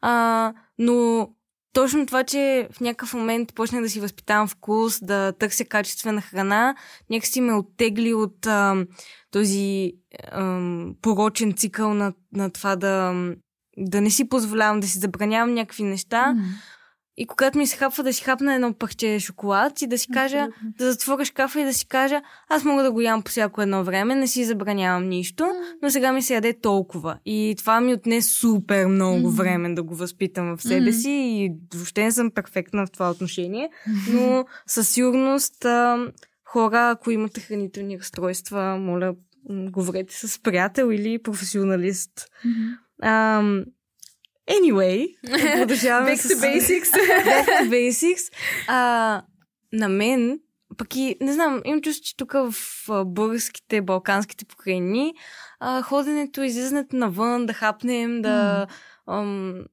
А, 0.00 0.52
но 0.78 1.28
точно 1.76 2.06
това, 2.06 2.24
че 2.24 2.68
в 2.72 2.80
някакъв 2.80 3.14
момент 3.14 3.54
почнах 3.54 3.82
да 3.82 3.88
си 3.88 4.00
възпитавам 4.00 4.48
вкус, 4.48 5.00
да 5.02 5.32
търся 5.32 5.64
качествена 5.64 6.20
храна, 6.20 6.74
някакси 7.10 7.40
ме 7.40 7.52
оттегли 7.52 8.14
от 8.14 8.46
а, 8.46 8.86
този 9.30 9.92
ам, 10.32 10.94
порочен 11.02 11.52
цикъл 11.52 11.94
на, 11.94 12.12
на 12.32 12.50
това 12.50 12.76
да, 12.76 13.14
да 13.78 14.00
не 14.00 14.10
си 14.10 14.28
позволявам, 14.28 14.80
да 14.80 14.86
си 14.86 14.98
забранявам 14.98 15.54
някакви 15.54 15.82
неща. 15.82 16.32
М. 16.32 16.42
И 17.16 17.26
когато 17.26 17.58
ми 17.58 17.66
се 17.66 17.76
хапва 17.76 18.02
да 18.02 18.12
си 18.12 18.24
хапна 18.24 18.54
едно 18.54 18.74
парче 18.74 19.18
шоколад 19.20 19.82
и 19.82 19.86
да 19.86 19.98
си 19.98 20.08
кажа, 20.12 20.48
да 20.78 20.92
затворя 20.92 21.24
шкафа 21.24 21.60
и 21.60 21.64
да 21.64 21.74
си 21.74 21.88
кажа, 21.88 22.22
аз 22.48 22.64
мога 22.64 22.82
да 22.82 22.92
го 22.92 23.00
ям 23.00 23.22
по 23.22 23.30
всяко 23.30 23.62
едно 23.62 23.84
време, 23.84 24.14
не 24.14 24.26
си 24.26 24.44
забранявам 24.44 25.08
нищо, 25.08 25.46
но 25.82 25.90
сега 25.90 26.12
ми 26.12 26.22
се 26.22 26.34
яде 26.34 26.60
толкова. 26.60 27.18
И 27.24 27.54
това 27.58 27.80
ми 27.80 27.94
отне 27.94 28.22
супер 28.22 28.86
много 28.86 29.30
време 29.30 29.74
да 29.74 29.82
го 29.82 29.94
възпитам 29.94 30.56
в 30.56 30.62
себе 30.62 30.92
си 30.92 31.10
и 31.10 31.52
въобще 31.74 32.04
не 32.04 32.12
съм 32.12 32.30
перфектна 32.30 32.86
в 32.86 32.90
това 32.90 33.10
отношение, 33.10 33.70
но 34.12 34.44
със 34.66 34.88
сигурност 34.88 35.66
хора, 36.44 36.90
ако 36.90 37.10
имате 37.10 37.40
хранителни 37.40 37.98
разстройства, 37.98 38.76
моля, 38.78 39.14
говорете 39.50 40.14
с 40.14 40.42
приятел 40.42 40.92
или 40.92 41.22
професионалист. 41.22 42.28
Um, 43.02 43.64
anyway, 44.50 45.16
продължаваме 45.58 46.16
Back 46.16 46.20
to 46.20 46.36
basics. 46.40 46.90
Back 47.24 47.46
to 47.46 47.68
basics. 47.68 48.32
А, 48.68 49.22
на 49.72 49.88
мен, 49.88 50.40
пък 50.76 50.96
и, 50.96 51.16
не 51.20 51.32
знам, 51.32 51.62
имам 51.64 51.82
чувство, 51.82 52.04
че 52.04 52.16
тук 52.16 52.32
в 52.32 52.54
българските, 53.04 53.80
балканските 53.82 54.44
покрайни, 54.44 55.14
а, 55.60 55.82
ходенето, 55.82 56.42
излизането 56.42 56.96
навън, 56.96 57.46
да 57.46 57.52
хапнем, 57.52 58.22
да, 58.22 58.66
ам, 59.06 59.64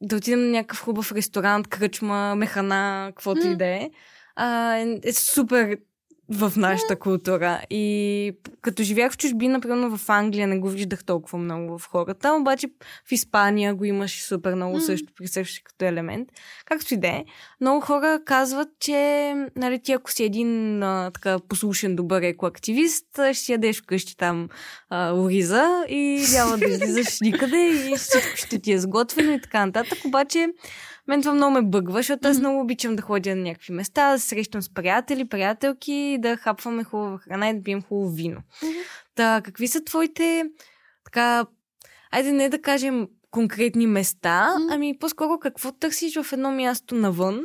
да 0.00 0.16
отидем 0.16 0.40
на 0.40 0.50
някакъв 0.50 0.80
хубав 0.80 1.12
ресторант, 1.12 1.68
кръчма, 1.68 2.34
механа, 2.34 3.06
каквото 3.08 3.46
и 3.46 3.50
М. 3.50 3.56
да 3.56 3.66
е, 3.66 3.90
а, 4.36 4.76
е, 4.76 5.00
е 5.04 5.12
супер 5.12 5.78
в 6.28 6.52
нашата 6.56 6.96
култура. 6.96 7.60
И 7.70 8.32
като 8.60 8.82
живях 8.82 9.12
в 9.12 9.16
чужбина, 9.16 9.60
примерно 9.60 9.96
в 9.96 10.08
Англия, 10.08 10.46
не 10.46 10.58
го 10.58 10.68
виждах 10.68 11.04
толкова 11.04 11.38
много 11.38 11.78
в 11.78 11.86
хората, 11.86 12.32
обаче 12.32 12.66
в 13.08 13.12
Испания 13.12 13.74
го 13.74 13.84
имаш 13.84 14.22
супер 14.22 14.54
много 14.54 14.80
също 14.80 15.12
присъщи 15.14 15.64
като 15.64 15.84
елемент. 15.84 16.28
Както 16.64 16.94
и 16.94 16.96
да 16.96 17.08
е. 17.08 17.24
Много 17.60 17.80
хора 17.80 18.20
казват, 18.24 18.68
че 18.80 19.34
нали, 19.56 19.78
ти 19.82 19.92
ако 19.92 20.12
си 20.12 20.24
един 20.24 20.82
а, 20.82 21.10
така 21.14 21.38
послушен, 21.48 21.96
добър 21.96 22.22
екоактивист, 22.22 23.06
ще 23.32 23.52
ядеш 23.52 23.82
вкъщи 23.82 24.16
там 24.16 24.48
а, 24.90 25.12
ориза 25.14 25.84
и 25.88 26.24
няма 26.32 26.58
да 26.58 26.66
излизаш 26.66 27.20
никъде 27.20 27.68
и 27.68 27.96
всичко 27.96 28.36
ще 28.36 28.58
ти 28.58 28.72
е 28.72 28.78
сготвено 28.78 29.32
и 29.32 29.40
така 29.40 29.66
нататък. 29.66 29.98
Обаче 30.04 30.48
мен 31.08 31.22
това 31.22 31.34
много 31.34 31.52
ме 31.52 31.62
бъгва, 31.62 31.98
защото 31.98 32.28
аз 32.28 32.38
много 32.38 32.60
обичам 32.60 32.96
да 32.96 33.02
ходя 33.02 33.36
на 33.36 33.42
някакви 33.42 33.72
места, 33.72 34.12
да 34.12 34.18
се 34.18 34.28
срещам 34.28 34.62
с 34.62 34.74
приятели, 34.74 35.24
приятелки, 35.24 36.16
да 36.20 36.36
хапваме 36.36 36.84
хубава 36.84 37.18
храна 37.18 37.48
и 37.48 37.54
да 37.54 37.62
пием 37.62 37.82
хубаво 37.82 38.14
вино. 38.14 38.40
Та, 39.14 39.40
какви 39.44 39.68
са 39.68 39.84
твоите, 39.84 40.44
така, 41.04 41.46
айде 42.12 42.32
не 42.32 42.48
да 42.48 42.62
кажем 42.62 43.08
конкретни 43.30 43.86
места, 43.86 44.54
Мгм. 44.58 44.72
ами 44.72 44.98
по-скоро 44.98 45.38
какво 45.38 45.72
търсиш 45.72 46.16
в 46.22 46.32
едно 46.32 46.52
място 46.52 46.94
навън, 46.94 47.40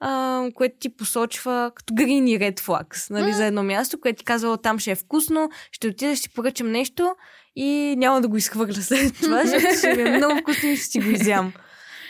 а, 0.00 0.42
което 0.54 0.76
ти 0.80 0.96
посочва 0.96 1.72
като 1.74 1.94
green 1.94 2.30
и 2.30 2.38
red 2.38 2.60
flags, 2.60 3.10
нали, 3.10 3.22
Мгм. 3.26 3.32
за 3.36 3.44
едно 3.44 3.62
място, 3.62 4.00
което 4.00 4.18
ти 4.18 4.24
казва, 4.24 4.52
«О, 4.52 4.56
там 4.56 4.78
ще 4.78 4.90
е 4.90 4.94
вкусно, 4.94 5.50
ще 5.72 5.88
отида, 5.88 6.16
ще 6.16 6.28
поръчам 6.28 6.70
нещо 6.70 7.14
и 7.56 7.94
няма 7.98 8.20
да 8.20 8.28
го 8.28 8.36
изхвърля 8.36 8.72
след 8.82 9.14
това, 9.22 9.44
защото 9.44 9.78
ще 9.78 9.94
ми 9.94 10.02
е 10.02 10.16
много 10.16 10.38
вкусно 10.40 10.68
и 10.68 10.76
ще 10.76 10.86
си 10.86 11.00
го 11.00 11.08
изям. 11.10 11.52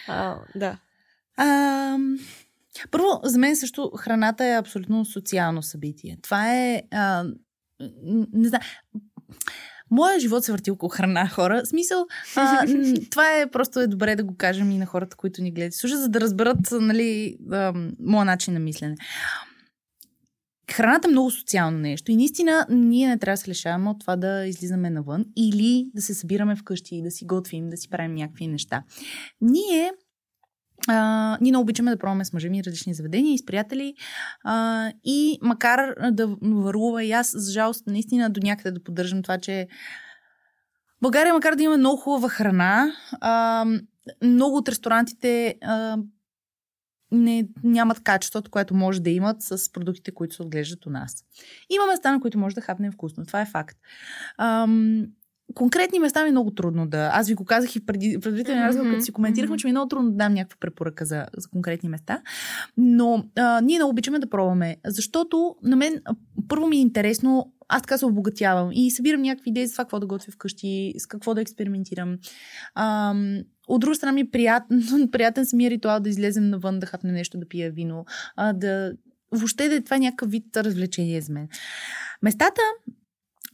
А, 0.09 0.39
да. 0.55 0.79
А, 1.37 1.99
първо, 2.91 3.21
за 3.25 3.39
мен 3.39 3.57
също 3.57 3.91
храната 3.91 4.47
е 4.47 4.57
абсолютно 4.57 5.05
социално 5.05 5.63
събитие. 5.63 6.19
Това 6.23 6.55
е. 6.55 6.83
А, 6.93 7.25
не 8.33 8.49
знам. 8.49 8.61
Моя 9.91 10.21
живот 10.21 10.45
се 10.45 10.53
върти 10.53 10.71
около 10.71 10.91
храна, 10.91 11.29
хора. 11.29 11.63
В 11.65 11.69
смисъл, 11.69 12.07
а, 12.37 12.67
това 13.11 13.41
е 13.41 13.51
просто 13.51 13.81
е 13.81 13.87
добре 13.87 14.17
да 14.17 14.25
го 14.25 14.37
кажем 14.37 14.71
и 14.71 14.79
на 14.79 14.87
хората, 14.87 15.17
които 15.17 15.43
ни 15.43 15.53
гледат. 15.53 15.75
и 15.75 15.79
Слушат, 15.79 16.01
за 16.01 16.09
да 16.09 16.21
разберат, 16.21 16.59
нали, 16.73 17.37
а, 17.53 17.73
моя 18.01 18.25
начин 18.25 18.55
на 18.55 18.61
мислене. 18.61 18.97
Храната 20.73 21.09
е 21.09 21.11
много 21.11 21.31
социално 21.31 21.79
нещо 21.79 22.13
и 22.13 22.17
наистина 22.17 22.67
ние 22.71 23.09
не 23.09 23.19
трябва 23.19 23.33
да 23.33 23.37
се 23.37 23.51
лишаваме 23.51 23.91
от 23.91 24.01
това 24.01 24.17
да 24.17 24.47
излизаме 24.47 24.91
навън 24.91 25.25
или 25.37 25.91
да 25.95 26.03
се 26.03 26.15
събираме 26.15 26.57
вкъщи 26.57 26.97
и 26.97 27.03
да 27.03 27.11
си 27.11 27.25
готвим, 27.25 27.71
да 27.71 27.77
си 27.77 27.91
правим 27.91 28.15
някакви 28.15 28.47
неща. 28.47 28.83
Ние 29.41 29.93
а, 30.89 31.39
ние 31.41 31.53
много 31.53 31.63
обичаме 31.63 31.91
да 31.91 31.99
пробваме 31.99 32.25
с 32.25 32.33
мъжа 32.33 32.51
ми 32.51 32.65
различни 32.65 32.95
заведения 32.95 33.35
и 33.35 33.39
с 33.39 33.47
приятели. 33.47 33.95
А, 34.45 34.91
и 35.05 35.39
макар 35.43 35.95
да 36.11 36.37
върлува 36.43 37.05
и 37.05 37.13
аз, 37.13 37.33
за 37.37 37.53
жалост, 37.53 37.87
наистина 37.87 38.31
до 38.31 38.41
някъде 38.45 38.71
да 38.71 38.83
поддържам 38.85 39.23
това, 39.23 39.39
че 39.39 39.69
България, 41.03 41.35
макар 41.35 41.55
да 41.55 41.63
има 41.63 41.77
много 41.77 41.97
хубава 41.97 42.29
храна, 42.29 42.93
а, 43.21 43.65
много 44.23 44.57
от 44.57 44.69
ресторантите 44.69 45.55
а, 45.63 45.99
не, 47.13 47.49
нямат 47.65 48.01
качеството, 48.01 48.51
което 48.51 48.75
може 48.75 49.01
да 49.01 49.11
имат 49.11 49.43
с 49.43 49.73
продуктите, 49.73 50.11
които 50.11 50.35
се 50.35 50.43
отглеждат 50.43 50.87
у 50.87 50.91
нас. 50.91 51.25
Има 51.71 51.87
места, 51.87 52.13
на 52.13 52.21
които 52.21 52.39
може 52.39 52.55
да 52.55 52.61
хапнем 52.61 52.93
вкусно. 52.93 53.27
Това 53.27 53.41
е 53.41 53.47
факт. 53.47 53.77
Ам, 54.39 55.07
конкретни 55.55 55.99
места 55.99 56.23
ми 56.23 56.29
е 56.29 56.33
много 56.33 56.51
трудно 56.51 56.87
да... 56.87 57.11
Аз 57.13 57.29
ви 57.29 57.35
го 57.35 57.45
казах 57.45 57.77
и 57.77 57.87
преди, 57.87 58.19
разговор, 58.49 58.87
Мгм, 58.87 58.95
като 58.95 59.05
си 59.05 59.13
коментирахме, 59.13 59.55
мгм. 59.55 59.59
че 59.59 59.67
ми 59.67 59.71
е 59.71 59.73
много 59.73 59.89
трудно 59.89 60.11
да 60.11 60.17
дам 60.17 60.35
някаква 60.35 60.57
препоръка 60.61 61.05
за, 61.05 61.27
за 61.37 61.49
конкретни 61.49 61.89
места. 61.89 62.23
Но 62.77 63.25
а, 63.37 63.61
ние 63.61 63.79
много 63.79 63.91
обичаме 63.91 64.19
да 64.19 64.31
пробваме, 64.31 64.77
защото 64.85 65.57
на 65.63 65.77
мен 65.77 66.03
първо 66.49 66.67
ми 66.67 66.77
е 66.77 66.81
интересно, 66.81 67.53
аз 67.69 67.83
така 67.83 67.99
се 67.99 68.07
обогатявам 68.07 68.71
и 68.73 68.91
събирам 68.91 69.23
някакви 69.23 69.51
идеи 69.51 69.67
за 69.67 69.73
това 69.73 69.85
какво 69.85 70.01
да 70.01 70.07
готвя 70.07 70.33
вкъщи, 70.33 70.95
с 70.99 71.07
какво 71.07 71.35
да 71.35 71.41
експериментирам. 71.41 72.19
Ам, 72.75 73.39
от 73.67 73.81
друга 73.81 73.95
страна 73.95 74.13
ми 74.13 74.21
е 74.21 74.31
приятен, 74.33 75.09
приятен 75.13 75.47
самия 75.47 75.71
ритуал 75.71 76.01
да 76.01 76.09
излезем 76.09 76.51
навън, 76.51 76.79
да 76.79 76.87
хапне 76.87 77.13
нещо, 77.13 77.39
да 77.39 77.49
пия 77.49 77.71
вино, 77.71 78.05
а, 78.37 78.53
да 78.53 78.93
въобще 79.33 79.69
да 79.69 79.75
е 79.75 79.81
това 79.81 79.99
някакъв 79.99 80.31
вид 80.31 80.57
развлечение 80.57 81.21
за 81.21 81.33
мен. 81.33 81.49
Местата 82.23 82.61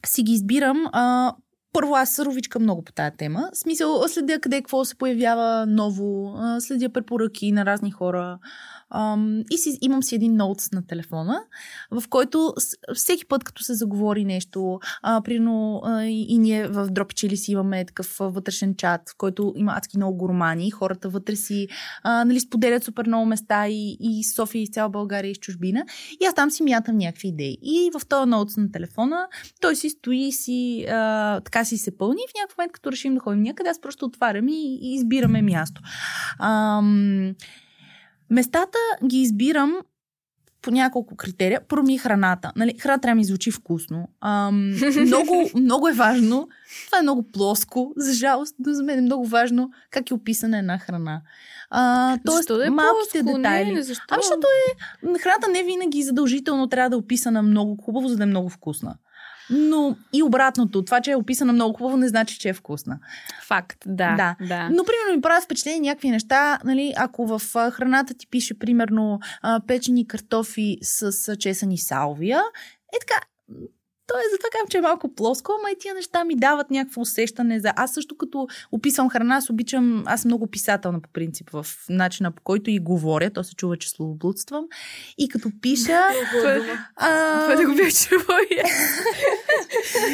си 0.05 0.23
ги 0.23 0.31
избирам. 0.31 0.83
А, 0.91 1.33
първо, 1.73 1.95
аз 1.95 2.19
ровичка 2.19 2.59
много 2.59 2.81
по 2.81 2.91
тази 2.91 3.17
тема. 3.17 3.49
В 3.53 3.57
смисъл, 3.57 4.07
следя 4.07 4.39
къде 4.39 4.57
какво 4.57 4.85
се 4.85 4.95
появява 4.95 5.65
ново, 5.65 6.37
следя 6.59 6.89
препоръки 6.89 7.51
на 7.51 7.65
разни 7.65 7.91
хора. 7.91 8.39
Ам, 8.89 9.43
и 9.51 9.57
си, 9.57 9.77
имам 9.81 10.03
си 10.03 10.15
един 10.15 10.35
ноутс 10.35 10.71
на 10.71 10.87
телефона, 10.87 11.43
в 11.91 12.03
който 12.09 12.53
всеки 12.93 13.25
път, 13.25 13.43
като 13.43 13.63
се 13.63 13.73
заговори 13.73 14.25
нещо, 14.25 14.79
а, 15.01 15.21
примерно 15.21 15.81
а, 15.85 16.03
и, 16.03 16.25
и 16.29 16.37
ние 16.37 16.67
в 16.67 16.87
Дропичили 16.91 17.37
си 17.37 17.51
имаме 17.51 17.85
такъв 17.85 18.17
вътрешен 18.19 18.75
чат, 18.75 19.09
в 19.09 19.17
който 19.17 19.53
има 19.55 19.73
адски 19.75 19.97
много 19.97 20.17
гурмани, 20.17 20.71
хората 20.71 21.09
вътре 21.09 21.35
си 21.35 21.67
а, 22.03 22.25
нали, 22.25 22.39
споделят 22.39 22.83
супер 22.83 23.07
много 23.07 23.25
места 23.25 23.67
и, 23.67 23.97
и 23.99 24.23
София, 24.23 24.61
и 24.61 24.67
цяла 24.67 24.89
България, 24.89 25.31
и 25.31 25.35
чужбина. 25.35 25.85
И 26.21 26.25
аз 26.25 26.35
там 26.35 26.51
си 26.51 26.63
мятам 26.63 26.97
някакви 26.97 27.27
идеи. 27.27 27.57
И 27.61 27.91
в 27.99 28.05
този 28.05 28.29
ноутс 28.29 28.57
на 28.57 28.71
телефона 28.71 29.27
той 29.61 29.75
си 29.75 29.89
стои 29.89 30.27
и 30.27 30.31
си, 30.31 30.85
а, 30.89 31.39
така 31.41 31.65
си 31.65 31.77
се 31.77 31.97
пълни. 31.97 32.21
И 32.27 32.29
в 32.29 32.33
някакъв 32.39 32.57
момент, 32.57 32.71
като 32.71 32.91
решим 32.91 33.13
да 33.13 33.19
ходим 33.19 33.43
някъде, 33.43 33.69
аз 33.69 33.81
просто 33.81 34.05
отварям 34.05 34.47
и, 34.47 34.79
и 34.81 34.93
избираме 34.93 35.41
място. 35.41 35.81
Ам, 36.39 37.35
местата 38.33 38.77
ги 39.05 39.17
избирам 39.17 39.73
по 40.61 40.71
няколко 40.71 41.15
критерия. 41.15 41.61
Първо 41.67 41.85
ми 41.85 41.95
е 41.95 41.97
храната. 41.97 42.51
Нали, 42.55 42.77
храна 42.79 42.97
трябва 42.97 43.11
да 43.13 43.17
ми 43.17 43.23
звучи 43.25 43.51
вкусно. 43.51 44.07
Ам, 44.21 44.69
много, 45.05 45.49
много 45.55 45.87
е 45.87 45.93
важно. 45.93 46.47
Това 46.85 46.99
е 46.99 47.01
много 47.01 47.31
плоско. 47.31 47.93
За 47.97 48.13
жалост, 48.13 48.55
но 48.59 48.73
за 48.73 48.83
мен 48.83 48.99
е 48.99 49.01
много 49.01 49.25
важно 49.25 49.71
как 49.91 50.09
е 50.09 50.13
описана 50.13 50.57
една 50.57 50.77
храна. 50.77 51.21
А, 51.69 52.17
тоест, 52.25 52.37
Защо 52.37 52.57
да 52.57 52.67
е 52.67 52.69
малките 52.69 53.19
плоско? 53.23 53.37
детайли. 53.37 53.71
Не, 53.71 53.83
защо? 53.83 54.03
Ами, 54.09 54.21
защото 54.23 54.47
е, 55.15 55.19
храната 55.19 55.47
не 55.47 55.63
винаги 55.63 56.03
задължително 56.03 56.67
трябва 56.67 56.89
да 56.89 56.95
е 56.95 56.99
описана 56.99 57.41
много 57.41 57.77
хубаво, 57.83 58.07
за 58.07 58.17
да 58.17 58.23
е 58.23 58.25
много 58.25 58.49
вкусна. 58.49 58.95
Но 59.49 59.95
и 60.13 60.23
обратното, 60.23 60.85
това, 60.85 61.01
че 61.01 61.11
е 61.11 61.15
описана 61.15 61.53
много 61.53 61.77
хубаво, 61.77 61.97
не 61.97 62.07
значи, 62.07 62.39
че 62.39 62.49
е 62.49 62.53
вкусна. 62.53 62.99
Факт, 63.47 63.77
да. 63.85 64.15
Да. 64.15 64.35
да. 64.47 64.69
Но, 64.69 64.83
примерно, 64.83 65.15
ми 65.15 65.21
правят 65.21 65.43
впечатление 65.43 65.79
някакви 65.79 66.09
неща, 66.09 66.59
нали, 66.65 66.93
ако 66.97 67.25
в 67.27 67.41
храната 67.71 68.13
ти 68.13 68.27
пише, 68.27 68.59
примерно, 68.59 69.19
печени 69.67 70.07
картофи 70.07 70.77
с 70.81 71.35
чесани 71.37 71.77
салвия, 71.77 72.41
е 72.95 72.99
така, 72.99 73.21
то 74.07 74.13
е 74.17 74.31
затова 74.31 74.49
казвам, 74.51 74.67
че 74.69 74.77
е 74.77 74.81
малко 74.81 75.15
плоско, 75.15 75.51
ама 75.59 75.71
и 75.71 75.79
тия 75.79 75.93
неща 75.93 76.23
ми 76.23 76.35
дават 76.35 76.71
някакво 76.71 77.01
усещане 77.01 77.59
за... 77.59 77.73
Аз 77.75 77.93
също 77.93 78.17
като 78.17 78.47
описвам 78.71 79.09
храна, 79.09 79.35
аз 79.35 79.49
обичам... 79.49 80.03
Аз 80.05 80.25
много 80.25 80.47
писателна 80.47 81.01
по 81.01 81.09
принцип 81.09 81.49
в 81.49 81.65
начина 81.89 82.31
по 82.31 82.41
който 82.41 82.69
и 82.69 82.79
говоря. 82.79 83.29
То 83.29 83.43
се 83.43 83.55
чува, 83.55 83.77
че 83.77 83.89
словоблудствам. 83.89 84.65
И 85.17 85.29
като 85.29 85.49
пиша... 85.61 86.01
Това 86.99 87.55
да 87.55 87.65
го 87.65 87.75
бях 87.75 87.93
чувал. 87.93 88.37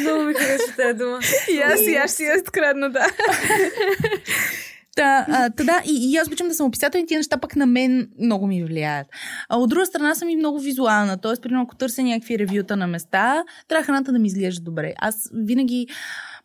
Много 0.00 0.22
ми 0.22 0.34
харесва 0.34 0.76
тази 0.76 0.98
дума. 0.98 1.20
И 1.50 1.58
аз, 1.58 1.80
и 1.80 1.94
аз 1.94 2.12
си 2.12 2.24
я 2.24 2.38
открадна, 2.40 2.90
да. 2.90 3.06
Та, 5.00 5.50
та 5.56 5.64
да, 5.64 5.82
и, 5.84 6.12
и 6.12 6.16
аз 6.16 6.26
обичам 6.26 6.48
да 6.48 6.54
съм 6.54 6.70
писател 6.70 6.98
и 6.98 7.06
тия 7.06 7.18
неща 7.18 7.38
пък 7.38 7.56
на 7.56 7.66
мен 7.66 8.08
много 8.20 8.46
ми 8.46 8.64
влияят. 8.64 9.06
А 9.48 9.56
от 9.56 9.70
друга 9.70 9.86
страна 9.86 10.14
съм 10.14 10.28
и 10.28 10.36
много 10.36 10.58
визуална, 10.58 11.16
т.е. 11.16 11.40
примерно 11.42 11.62
ако 11.62 11.76
търся 11.76 12.02
някакви 12.02 12.38
ревюта 12.38 12.76
на 12.76 12.86
места, 12.86 13.44
трябва 13.68 13.84
храната 13.84 14.12
да 14.12 14.18
ми 14.18 14.26
изглежда 14.28 14.64
добре. 14.64 14.94
Аз 14.98 15.30
винаги, 15.34 15.86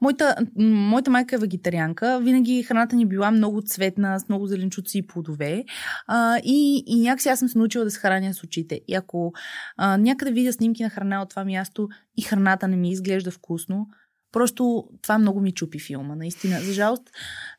моята, 0.01 0.35
моята 0.57 1.11
майка 1.11 1.35
е 1.35 1.39
вегетарианка, 1.39 2.19
винаги 2.19 2.63
храната 2.63 2.95
ни 2.95 3.05
била 3.05 3.31
много 3.31 3.61
цветна, 3.61 4.19
с 4.19 4.29
много 4.29 4.47
зеленчуци 4.47 4.97
и 4.97 5.07
плодове 5.07 5.63
а, 6.07 6.37
и, 6.43 6.83
и 6.87 7.01
някакси 7.01 7.29
аз 7.29 7.39
съм 7.39 7.49
се 7.49 7.57
научила 7.57 7.83
да 7.83 7.91
се 7.91 7.99
храня 7.99 8.33
с 8.33 8.43
очите. 8.43 8.81
И 8.87 8.95
ако 8.95 9.33
а, 9.77 9.97
някъде 9.97 10.31
видя 10.31 10.53
снимки 10.53 10.83
на 10.83 10.89
храна 10.89 11.21
от 11.21 11.29
това 11.29 11.45
място 11.45 11.89
и 12.17 12.21
храната 12.21 12.67
не 12.67 12.75
ми 12.75 12.91
изглежда 12.91 13.31
вкусно, 13.31 13.87
Просто 14.35 14.87
това 15.01 15.17
много 15.17 15.41
ми 15.41 15.51
чупи 15.51 15.79
филма, 15.79 16.15
наистина. 16.15 16.61
За 16.61 16.73
жалост. 16.73 17.03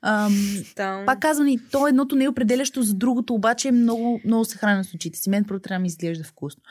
Ам, 0.02 0.32
Там. 0.74 1.06
пак 1.06 1.20
казвам, 1.20 1.48
и 1.48 1.58
то 1.70 1.86
едното 1.88 2.16
не 2.16 2.24
е 2.24 2.28
определящо 2.28 2.82
за 2.82 2.94
другото, 2.94 3.34
обаче 3.34 3.72
много, 3.72 4.20
много 4.24 4.44
се 4.44 4.58
храня 4.58 4.84
с 4.84 4.94
очите 4.94 5.18
си. 5.18 5.30
Мен 5.30 5.44
първо 5.44 5.60
трябва 5.60 5.78
да 5.78 5.82
ми 5.82 5.88
изглежда 5.88 6.24
вкусно. 6.24 6.62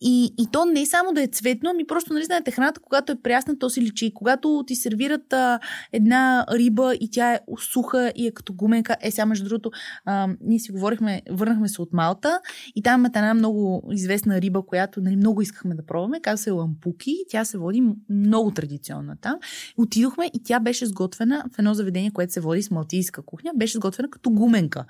И, 0.00 0.34
и 0.38 0.46
то 0.52 0.64
не 0.64 0.80
е 0.80 0.86
само 0.86 1.12
да 1.12 1.22
е 1.22 1.26
цветно, 1.26 1.70
ами 1.70 1.86
просто, 1.86 2.12
нали 2.12 2.24
знаете, 2.24 2.50
храната, 2.50 2.80
когато 2.80 3.12
е 3.12 3.22
прясна, 3.22 3.58
то 3.58 3.70
си 3.70 3.80
личи. 3.80 4.12
Когато 4.14 4.64
ти 4.66 4.74
сервират 4.74 5.32
а, 5.32 5.60
една 5.92 6.46
риба 6.52 6.94
и 7.00 7.10
тя 7.10 7.32
е 7.32 7.40
суха 7.72 8.12
и 8.16 8.26
е 8.26 8.30
като 8.30 8.52
гуменка, 8.52 8.96
е 9.00 9.10
сега 9.10 9.26
между 9.26 9.48
другото, 9.48 9.70
а, 10.04 10.28
ние 10.40 10.58
си 10.58 10.72
говорихме, 10.72 11.22
върнахме 11.30 11.68
се 11.68 11.82
от 11.82 11.92
Малта 11.92 12.40
и 12.76 12.82
там 12.82 13.04
е 13.04 13.08
една 13.08 13.34
много 13.34 13.88
известна 13.92 14.40
риба, 14.40 14.62
която 14.66 15.00
нали, 15.00 15.16
много 15.16 15.42
искахме 15.42 15.74
да 15.74 15.86
пробваме, 15.86 16.20
казва 16.20 16.38
се 16.38 16.50
лампуки, 16.50 17.16
тя 17.28 17.44
се 17.44 17.58
води 17.58 17.82
много 18.10 18.50
традиционна 18.50 19.16
там. 19.20 19.34
Отидохме 19.76 20.30
и 20.34 20.42
тя 20.44 20.60
беше 20.60 20.86
сготвена 20.86 21.44
в 21.54 21.58
едно 21.58 21.74
заведение, 21.74 22.10
което 22.10 22.32
се 22.32 22.40
води 22.40 22.62
с 22.62 22.70
малтийска 22.70 23.22
кухня, 23.22 23.50
беше 23.56 23.78
сготвена 23.78 24.10
като 24.10 24.30
гуменка. 24.30 24.84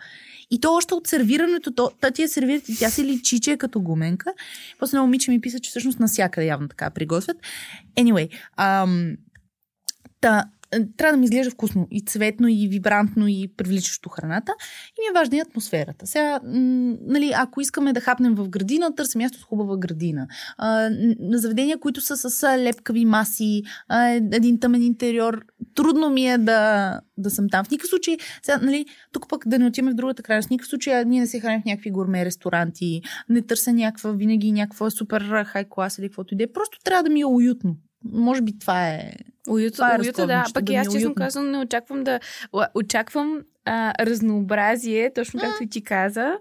И 0.50 0.61
то 0.61 0.74
още 0.74 0.94
от 0.94 1.07
сервирането, 1.07 1.70
то, 1.70 1.90
та 2.00 2.11
ти 2.11 2.22
я 2.22 2.28
сервират 2.28 2.68
и 2.68 2.78
тя 2.78 2.90
се 2.90 3.04
личи, 3.04 3.40
че 3.40 3.52
е 3.52 3.57
като 3.57 3.80
гуменка. 3.80 4.32
После 4.78 4.95
едно 4.97 5.07
момиче 5.07 5.30
ми 5.30 5.40
писа, 5.40 5.59
че 5.61 5.70
всъщност 5.70 6.01
навсякъде 6.01 6.47
явно 6.47 6.68
така 6.68 6.90
приготвят. 6.90 7.36
Anyway, 7.97 8.28
ам, 8.57 9.16
та, 10.20 10.44
трябва 10.97 11.12
да 11.12 11.16
ми 11.16 11.24
изглежда 11.24 11.51
вкусно 11.51 11.87
и 11.91 12.01
цветно, 12.01 12.49
и 12.49 12.68
вибрантно, 12.68 13.29
и 13.29 13.49
привличащо 13.57 14.09
храната. 14.09 14.53
И 14.99 15.01
ми 15.01 15.07
е 15.11 15.20
важна 15.20 15.37
и 15.37 15.41
атмосферата. 15.41 16.07
Сега, 16.07 16.41
нали, 16.43 17.33
ако 17.37 17.61
искаме 17.61 17.93
да 17.93 18.01
хапнем 18.01 18.35
в 18.35 18.49
градина, 18.49 18.95
търсим 18.95 19.18
място 19.18 19.39
с 19.39 19.43
хубава 19.43 19.77
градина. 19.77 20.27
А, 20.59 20.91
заведения, 21.20 21.79
които 21.79 22.01
са 22.01 22.16
с 22.16 22.59
лепкави 22.59 23.05
маси, 23.05 23.62
а, 23.89 24.09
един 24.09 24.61
тъмен 24.61 24.83
интериор, 24.83 25.45
трудно 25.74 26.11
ми 26.11 26.31
е 26.31 26.39
да, 26.39 27.01
да 27.18 27.31
съм 27.31 27.49
там. 27.49 27.64
В 27.64 27.70
никакъв 27.70 27.91
случай, 27.91 28.16
сега, 28.43 28.59
нали, 28.62 28.87
тук 29.12 29.29
пък 29.29 29.49
да 29.49 29.59
не 29.59 29.66
отиваме 29.66 29.93
в 29.93 29.97
другата 29.97 30.22
крайност. 30.22 30.49
В 30.49 30.51
никакъв 30.51 30.68
случай 30.68 31.05
ние 31.05 31.20
не 31.20 31.27
се 31.27 31.41
храним 31.41 31.62
в 31.62 31.64
някакви 31.64 31.91
гурме 31.91 32.24
ресторанти, 32.24 33.03
не 33.29 33.43
търся 33.43 33.72
някаква, 33.72 34.12
винаги 34.12 34.53
някаква 34.53 34.91
супер 34.91 35.45
хай 35.45 35.64
клас 35.64 35.99
или 35.99 36.09
каквото 36.09 36.35
и 36.35 36.37
да 36.37 36.45
е. 36.45 36.53
Просто 36.53 36.79
трябва 36.85 37.03
да 37.03 37.11
ми 37.11 37.20
е 37.20 37.27
уютно. 37.27 37.77
Може 38.12 38.42
би 38.42 38.59
това 38.59 38.88
е 38.88 39.12
Уюта, 39.48 39.74
Това 39.74 39.94
е 39.94 39.98
уюта 39.98 40.26
да. 40.26 40.44
Пък 40.54 40.64
да 40.64 40.72
ми 40.72 40.78
аз 40.78 40.86
е 40.86 40.90
честно 40.90 41.14
казвам, 41.14 41.50
не 41.50 41.59
очаквам 41.59 42.04
да... 42.04 42.20
Очаквам 42.74 43.40
а, 43.64 44.04
разнообразие, 44.07 45.12
точно 45.14 45.40
както 45.40 45.62
и 45.62 45.68
ти 45.68 45.84
каза, 45.84 46.38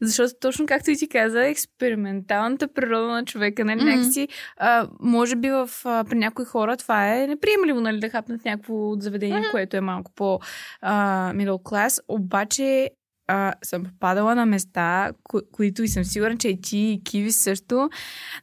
защото 0.00 0.34
точно 0.40 0.66
както 0.66 0.90
и 0.90 0.96
ти 0.96 1.08
каза, 1.08 1.46
експерименталната 1.46 2.68
природа 2.68 3.06
на 3.06 3.24
човека, 3.24 3.64
нали, 3.64 3.76
Мгм. 3.76 3.88
някакси, 3.88 4.28
а, 4.56 4.88
може 5.00 5.36
би 5.36 5.50
в, 5.50 5.70
а, 5.84 6.04
при 6.04 6.18
някои 6.18 6.44
хора 6.44 6.76
това 6.76 7.14
е 7.14 7.26
неприемливо, 7.26 7.80
нали, 7.80 8.00
да 8.00 8.08
хапнат 8.08 8.44
някакво 8.44 8.94
заведение, 8.94 9.42
което 9.50 9.76
е 9.76 9.80
малко 9.80 10.12
по 10.14 10.38
а, 10.80 10.94
middle 11.32 11.62
class, 11.62 12.00
обаче 12.08 12.90
а, 13.26 13.52
съм 13.62 13.84
попадала 13.84 14.34
на 14.34 14.46
места, 14.46 15.12
ко- 15.24 15.50
които 15.52 15.82
и 15.82 15.88
съм 15.88 16.04
сигурна, 16.04 16.36
че 16.36 16.48
и 16.48 16.60
ти, 16.60 16.78
и 16.78 17.02
Киви 17.04 17.32
също. 17.32 17.90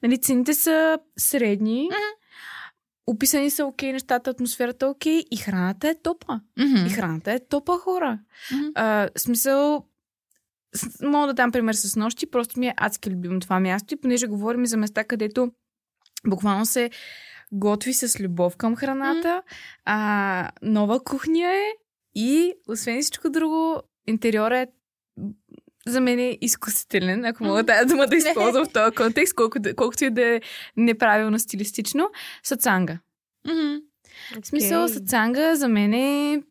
Нали, 0.03 0.17
цените 0.17 0.53
са 0.53 0.97
средни, 1.17 1.89
описани 3.07 3.49
са 3.49 3.65
окей 3.65 3.93
нещата, 3.93 4.29
атмосферата 4.29 4.85
е 4.85 4.89
окей 4.89 5.23
и 5.31 5.37
храната 5.37 5.89
е 5.89 5.95
топа. 5.95 6.39
И 6.87 6.89
храната 6.89 7.31
е 7.31 7.39
топа 7.39 7.77
хора. 7.77 8.19
Мгм. 8.53 8.65
А, 8.75 9.09
смисъл, 9.17 9.85
с- 10.75 11.03
мога 11.03 11.27
да 11.27 11.33
дам 11.33 11.51
пример 11.51 11.73
с 11.73 11.95
нощи, 11.95 12.25
просто 12.31 12.59
ми 12.59 12.67
е 12.67 12.73
адски 12.77 13.09
любимо 13.09 13.39
това 13.39 13.59
място 13.59 13.93
и 13.93 14.01
понеже 14.01 14.27
говорим 14.27 14.65
за 14.65 14.77
места, 14.77 15.03
където 15.03 15.51
буквално 16.27 16.65
се 16.65 16.89
готви 17.51 17.93
с 17.93 18.19
любов 18.19 18.57
към 18.57 18.75
храната, 18.75 19.41
а, 19.85 20.51
нова 20.61 21.03
кухня 21.03 21.47
е 21.47 21.71
и 22.15 22.53
освен 22.69 23.01
всичко 23.01 23.29
друго, 23.29 23.81
интериора 24.07 24.59
е 24.59 24.67
за 25.87 26.01
мен 26.01 26.19
е 26.19 26.37
изкусителен, 26.41 27.25
ако 27.25 27.43
мога 27.43 27.65
тази 27.65 27.87
дума 27.87 28.07
да 28.07 28.15
използвам 28.17 28.65
в 28.65 28.73
този 28.73 28.95
контекст, 28.95 29.35
колкото, 29.35 29.69
колкото 29.75 30.05
и 30.05 30.09
да 30.09 30.35
е 30.35 30.41
неправилно 30.77 31.39
стилистично. 31.39 32.09
Сацанга. 32.43 32.99
Мгм. 33.47 33.75
В 34.41 34.47
смисъл, 34.47 34.87
сацанга 34.87 35.55
за 35.55 35.67
мен 35.67 35.93
е... 35.93 36.43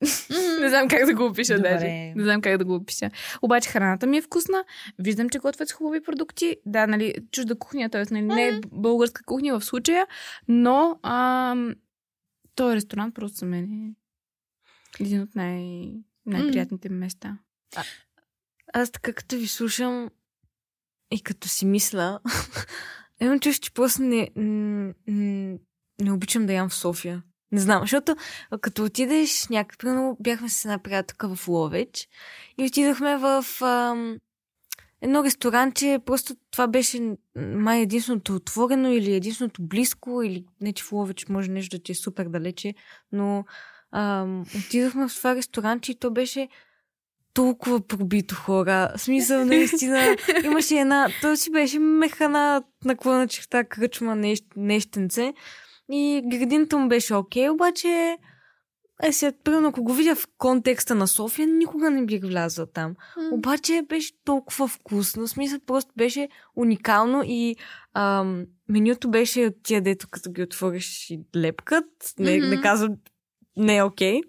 Не 0.60 0.68
знам 0.68 0.88
как 0.88 1.06
да 1.06 1.14
го 1.14 1.24
опиша 1.26 1.56
Добре. 1.56 1.70
даже. 1.70 1.86
Не 1.86 2.24
знам 2.24 2.40
как 2.40 2.58
да 2.58 2.64
го 2.64 2.74
опиша. 2.74 3.10
Обаче 3.42 3.68
храната 3.68 4.06
ми 4.06 4.16
е 4.16 4.22
вкусна. 4.22 4.64
Виждам, 4.98 5.28
че 5.28 5.38
готвят 5.38 5.68
с 5.68 5.72
хубави 5.72 6.02
продукти. 6.02 6.56
Да, 6.66 6.86
нали, 6.86 7.14
чужда 7.32 7.58
кухня, 7.58 7.90
т.е. 7.90 8.02
Нали, 8.10 8.22
не 8.22 8.48
е 8.48 8.60
българска 8.72 9.22
кухня 9.24 9.58
в 9.58 9.64
случая, 9.64 10.06
но 10.48 10.98
ам, 11.02 11.74
този 12.54 12.76
ресторант 12.76 13.14
просто 13.14 13.38
за 13.38 13.46
мен 13.46 13.64
е 13.64 13.94
един 15.00 15.20
от 15.22 15.34
най- 15.34 15.92
най-приятните 16.26 16.88
ми 16.88 16.96
места. 16.98 17.38
Аз 18.72 18.90
така 18.90 19.12
като 19.12 19.36
ви 19.36 19.46
слушам 19.46 20.10
и 21.10 21.22
като 21.22 21.48
си 21.48 21.66
мисля, 21.66 22.20
имам 23.20 23.40
чувство, 23.40 23.62
че 23.62 23.74
просто 23.74 24.02
не, 24.02 24.30
м- 24.36 25.58
не 26.00 26.12
обичам 26.12 26.46
да 26.46 26.52
ям 26.52 26.68
в 26.68 26.74
София. 26.74 27.22
Не 27.52 27.60
знам, 27.60 27.82
защото 27.82 28.16
а, 28.50 28.58
като 28.58 28.84
отидеш 28.84 29.48
някъде, 29.48 30.12
бяхме 30.20 30.48
с 30.48 30.64
една 30.64 30.78
приятелка 30.78 31.36
в 31.36 31.48
Ловеч 31.48 32.08
и 32.58 32.64
отидохме 32.64 33.16
в 33.16 33.44
ам, 33.60 34.18
едно 35.00 35.24
ресторанче, 35.24 35.98
просто 36.06 36.36
това 36.50 36.66
беше 36.66 37.16
май 37.36 37.80
единственото 37.80 38.34
отворено 38.34 38.92
или 38.92 39.14
единственото 39.14 39.62
близко, 39.62 40.22
или 40.22 40.44
не 40.60 40.72
че 40.72 40.84
в 40.84 40.92
Ловеч 40.92 41.28
може 41.28 41.50
нещо 41.50 41.76
да 41.76 41.82
ти 41.82 41.92
е 41.92 41.94
супер 41.94 42.28
далече, 42.28 42.74
но 43.12 43.44
ам, 43.96 44.44
отидохме 44.58 45.08
в 45.08 45.14
това 45.14 45.34
ресторанче 45.34 45.92
и 45.92 45.94
то 45.94 46.10
беше 46.10 46.48
толкова 47.34 47.86
пробито 47.86 48.34
хора. 48.34 48.92
В 48.96 49.00
смисъл, 49.00 49.44
наистина, 49.44 50.16
имаше 50.44 50.74
една, 50.74 51.08
то 51.20 51.36
си 51.36 51.50
беше 51.50 51.78
механа 51.78 52.62
наклона 52.84 53.28
черта 53.28 53.64
кръчма 53.64 54.14
нещ, 54.14 54.44
нещенце. 54.56 55.34
И 55.90 56.22
градината 56.24 56.78
му 56.78 56.88
беше 56.88 57.14
окей, 57.14 57.48
обаче 57.48 58.16
е 59.02 59.12
сега, 59.12 59.32
примерно, 59.44 59.68
ако 59.68 59.82
го 59.84 59.92
видя 59.94 60.14
в 60.14 60.26
контекста 60.38 60.94
на 60.94 61.08
София, 61.08 61.46
никога 61.46 61.90
не 61.90 62.04
бих 62.06 62.20
влязла 62.22 62.66
там. 62.66 62.94
Обаче 63.32 63.82
беше 63.88 64.12
толкова 64.24 64.68
вкусно. 64.68 65.26
В 65.26 65.30
смисъл, 65.30 65.58
просто 65.66 65.92
беше 65.96 66.28
уникално 66.56 67.22
и 67.26 67.56
ам, 67.94 68.44
менюто 68.68 69.10
беше 69.10 69.46
от 69.46 69.54
тия, 69.62 69.82
дето 69.82 70.08
като 70.10 70.30
ги 70.32 70.42
отвориш 70.42 71.10
и 71.10 71.20
лепкат. 71.36 71.84
Не, 72.18 72.38
Мгм. 72.38 72.48
не 72.48 72.60
казвам, 72.60 72.94
не 73.56 73.76
е 73.76 73.82
окей. 73.82 74.20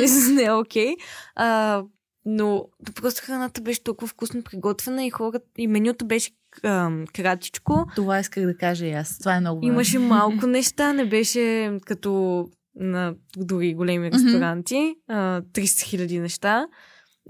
Мисля, 0.00 0.34
не 0.34 0.42
е 0.42 0.52
окей. 0.52 0.96
А, 1.34 1.82
но 2.24 2.66
просто 2.94 3.22
храната 3.24 3.60
беше 3.60 3.82
толкова 3.82 4.08
вкусно 4.08 4.42
приготвена 4.42 5.04
и 5.04 5.10
хората, 5.10 5.46
и 5.58 5.66
менюто 5.66 6.06
беше 6.06 6.30
ам, 6.64 7.04
кратичко. 7.12 7.86
Това 7.94 8.18
исках 8.18 8.44
да 8.44 8.56
кажа 8.56 8.86
и 8.86 8.92
аз. 8.92 9.18
Това 9.18 9.36
е 9.36 9.40
много. 9.40 9.66
Имаше 9.66 9.98
малко 9.98 10.46
неща, 10.46 10.92
не 10.92 11.04
беше 11.04 11.72
като 11.86 12.46
на 12.74 13.14
други 13.36 13.74
големи 13.74 14.10
ресторанти. 14.10 14.94
А, 15.08 15.42
300 15.42 15.82
хиляди 15.82 16.18
неща. 16.18 16.66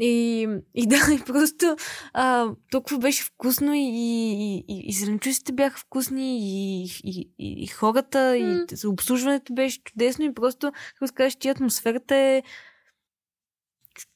И, 0.01 0.49
и 0.75 0.87
да, 0.87 0.97
и 0.97 1.25
просто 1.27 1.77
а, 2.13 2.49
толкова 2.71 2.99
беше 2.99 3.25
вкусно 3.25 3.75
и, 3.75 3.79
и, 3.79 4.65
и, 4.69 4.83
и 4.87 4.93
зеленчуците 4.93 5.53
бяха 5.53 5.79
вкусни 5.79 6.39
и, 6.39 6.85
и, 7.05 7.31
и, 7.39 7.65
и 7.65 7.67
хората, 7.67 8.19
mm. 8.19 8.85
и 8.85 8.87
обслужването 8.87 9.55
беше 9.55 9.83
чудесно 9.83 10.25
и 10.25 10.35
просто, 10.35 10.73
kako 10.99 11.15
кажеш, 11.15 11.37
ти 11.37 11.49
атмосферата 11.49 12.15
е 12.17 12.43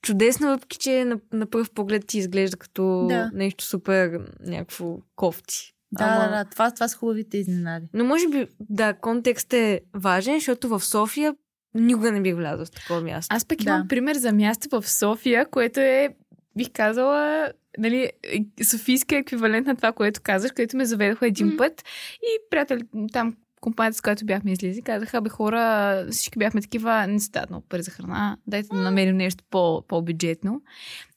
чудесна, 0.03 0.49
въпреки 0.51 0.79
че 0.79 1.05
на, 1.05 1.21
на 1.33 1.47
пръв 1.47 1.71
поглед 1.71 2.07
ти 2.07 2.19
изглежда 2.19 2.57
като 2.57 3.07
Да. 3.09 3.31
нещо 3.35 3.65
супер 3.65 4.21
някакво 4.41 4.99
кофти. 5.17 5.75
Да, 5.93 6.05
Ама- 6.05 6.25
да, 6.25 6.45
да. 6.45 6.51
Това, 6.51 6.71
това 6.71 6.89
са 6.89 6.97
хубавите 6.97 7.39
изненади. 7.39 7.87
Но 7.95 8.05
може 8.05 8.29
би, 8.29 8.47
да, 8.61 8.95
контекст 8.95 9.53
е 9.53 9.81
важен, 9.95 10.35
защото 10.35 10.69
в 10.69 10.81
София 10.85 11.35
никога 11.75 12.13
не 12.13 12.21
бих 12.23 12.35
влязла 12.35 12.65
в 12.65 12.71
такова 12.71 13.01
място. 13.01 13.37
Аз 13.37 13.45
пък 13.45 13.59
Да. 13.59 13.71
имам 13.71 13.89
пример 13.89 14.17
за 14.17 14.33
място 14.33 14.69
в 14.71 14.91
София, 14.91 15.47
което 15.47 15.81
е, 15.81 16.09
бих 16.57 16.71
казала, 16.73 17.49
нали, 17.79 18.11
е- 18.23 18.65
софийски 18.65 19.15
еквивалент 19.15 19.67
на 19.67 19.77
това, 19.77 19.93
което 19.93 20.21
казаш, 20.23 20.51
където 20.51 20.77
ме 20.77 20.85
заведоха 20.85 21.27
един 21.27 21.47
М. 21.47 21.57
път 21.57 21.83
и 22.23 22.39
приятели 22.51 22.83
там 23.13 23.37
компанията, 23.61 23.99
с 23.99 24.01
която 24.01 24.25
бяхме 24.27 24.53
излизали, 24.53 24.83
казаха, 24.83 25.21
бе 25.21 25.29
хора, 25.31 26.07
всички 26.11 26.39
бяхме 26.39 26.61
такива, 26.63 27.07
не 27.07 27.21
си 27.21 27.31
дадат 27.31 27.51
много 27.51 27.67
пари 27.69 27.83
за 27.83 27.91
храна, 27.91 28.37
дайте 28.47 28.69
да 28.69 28.77
намерим 28.77 29.17
нещо 29.17 29.45
по, 29.51 29.85
по-бюджетно. 29.89 30.63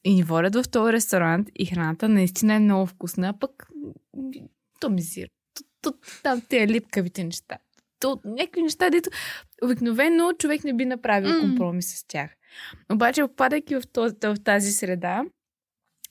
И 0.04 0.14
ни 0.14 0.22
водят 0.22 0.54
в 0.54 0.68
този 0.70 0.92
ресторант 0.92 1.48
и 1.54 1.66
храната 1.66 2.08
наистина 2.08 2.54
е 2.54 2.58
много 2.58 2.86
вкусна, 2.86 3.28
а 3.28 3.32
пък 3.32 3.68
то 4.80 4.90
мизира. 4.90 5.28
Там 6.22 6.42
те 6.48 6.68
липкавите 6.68 7.24
неща. 7.24 7.58
То, 8.00 8.20
някакви 8.24 8.62
неща, 8.62 8.90
дето 8.90 9.10
обикновено 9.64 10.32
човек 10.32 10.64
не 10.64 10.74
би 10.74 10.84
направил 10.84 11.30
М. 11.30 11.40
компромис 11.40 11.98
с 11.98 12.04
тях. 12.04 12.30
Обаче, 12.92 13.22
попадайки 13.22 13.74
в, 13.74 13.82
този, 13.92 14.14
в 14.22 14.36
тази 14.44 14.72
среда, 14.72 15.22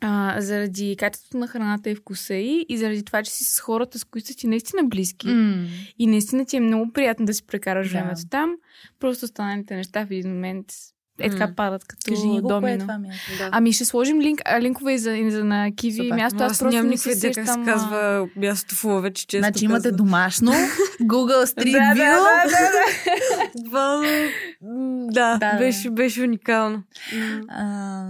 а, 0.01 0.41
заради 0.41 0.95
качеството 0.99 1.38
на 1.38 1.47
храната 1.47 1.89
и 1.89 1.95
вкуса 1.95 2.35
й 2.35 2.65
и 2.69 2.77
заради 2.77 3.03
това, 3.03 3.23
че 3.23 3.31
си 3.31 3.43
с 3.43 3.59
хората, 3.59 3.99
с 3.99 4.03
които 4.03 4.27
са 4.27 4.33
ти 4.35 4.47
наистина 4.47 4.83
близки 4.83 5.27
М. 5.27 5.65
и 5.99 6.07
наистина 6.07 6.45
ти 6.45 6.55
е 6.57 6.59
много 6.59 6.93
приятно 6.93 7.25
да 7.25 7.33
си 7.33 7.45
прекараш 7.47 7.91
Да. 7.91 7.97
времето 7.97 8.21
там, 8.29 8.55
просто 8.99 9.25
останалите 9.25 9.75
неща 9.75 10.05
в 10.05 10.11
един 10.11 10.29
момент 10.29 10.65
е 11.20 11.30
така 11.30 11.53
падат 11.55 11.84
като 11.84 11.99
Кажи 12.07 12.22
ни 12.24 12.41
го, 12.41 12.47
кое 12.49 12.57
е 12.57 12.61
домино. 12.61 12.80
това 12.80 12.97
място. 12.99 13.32
Да. 13.38 13.49
Ами 13.51 13.74
ще 13.74 13.86
сложим 13.86 14.22
линк, 14.22 14.41
а, 14.45 14.61
линкове 14.61 14.93
и 14.93 14.97
за, 14.97 15.11
и 15.11 15.32
за 15.32 15.43
на 15.43 15.72
Киви 15.72 15.97
Супер. 15.97 16.15
място. 16.15 16.38
Аз 16.38 16.51
аз 16.51 16.59
просто 16.59 16.65
нямам 16.68 16.86
не 16.86 16.91
никаква 16.91 17.11
идея 17.11 17.34
как 17.34 17.47
се 17.47 17.59
казва 17.65 18.28
мястото 18.36 18.76
в 18.76 18.84
Ловеч, 18.84 19.18
често 19.18 19.38
Значи 19.39 19.65
имате 19.65 19.84
казвам. 19.84 19.97
домашно, 19.97 20.51
Google 21.01 21.45
Street 21.45 21.93
View. 21.93 21.95
да, 21.95 22.43
да, 22.45 22.72
да. 23.55 24.01
Да, 25.09 25.38
Да, 25.38 25.51
да. 25.51 25.57
беше, 25.57 25.89
беше 25.89 26.22
уникално. 26.22 26.84
А, 27.49 28.03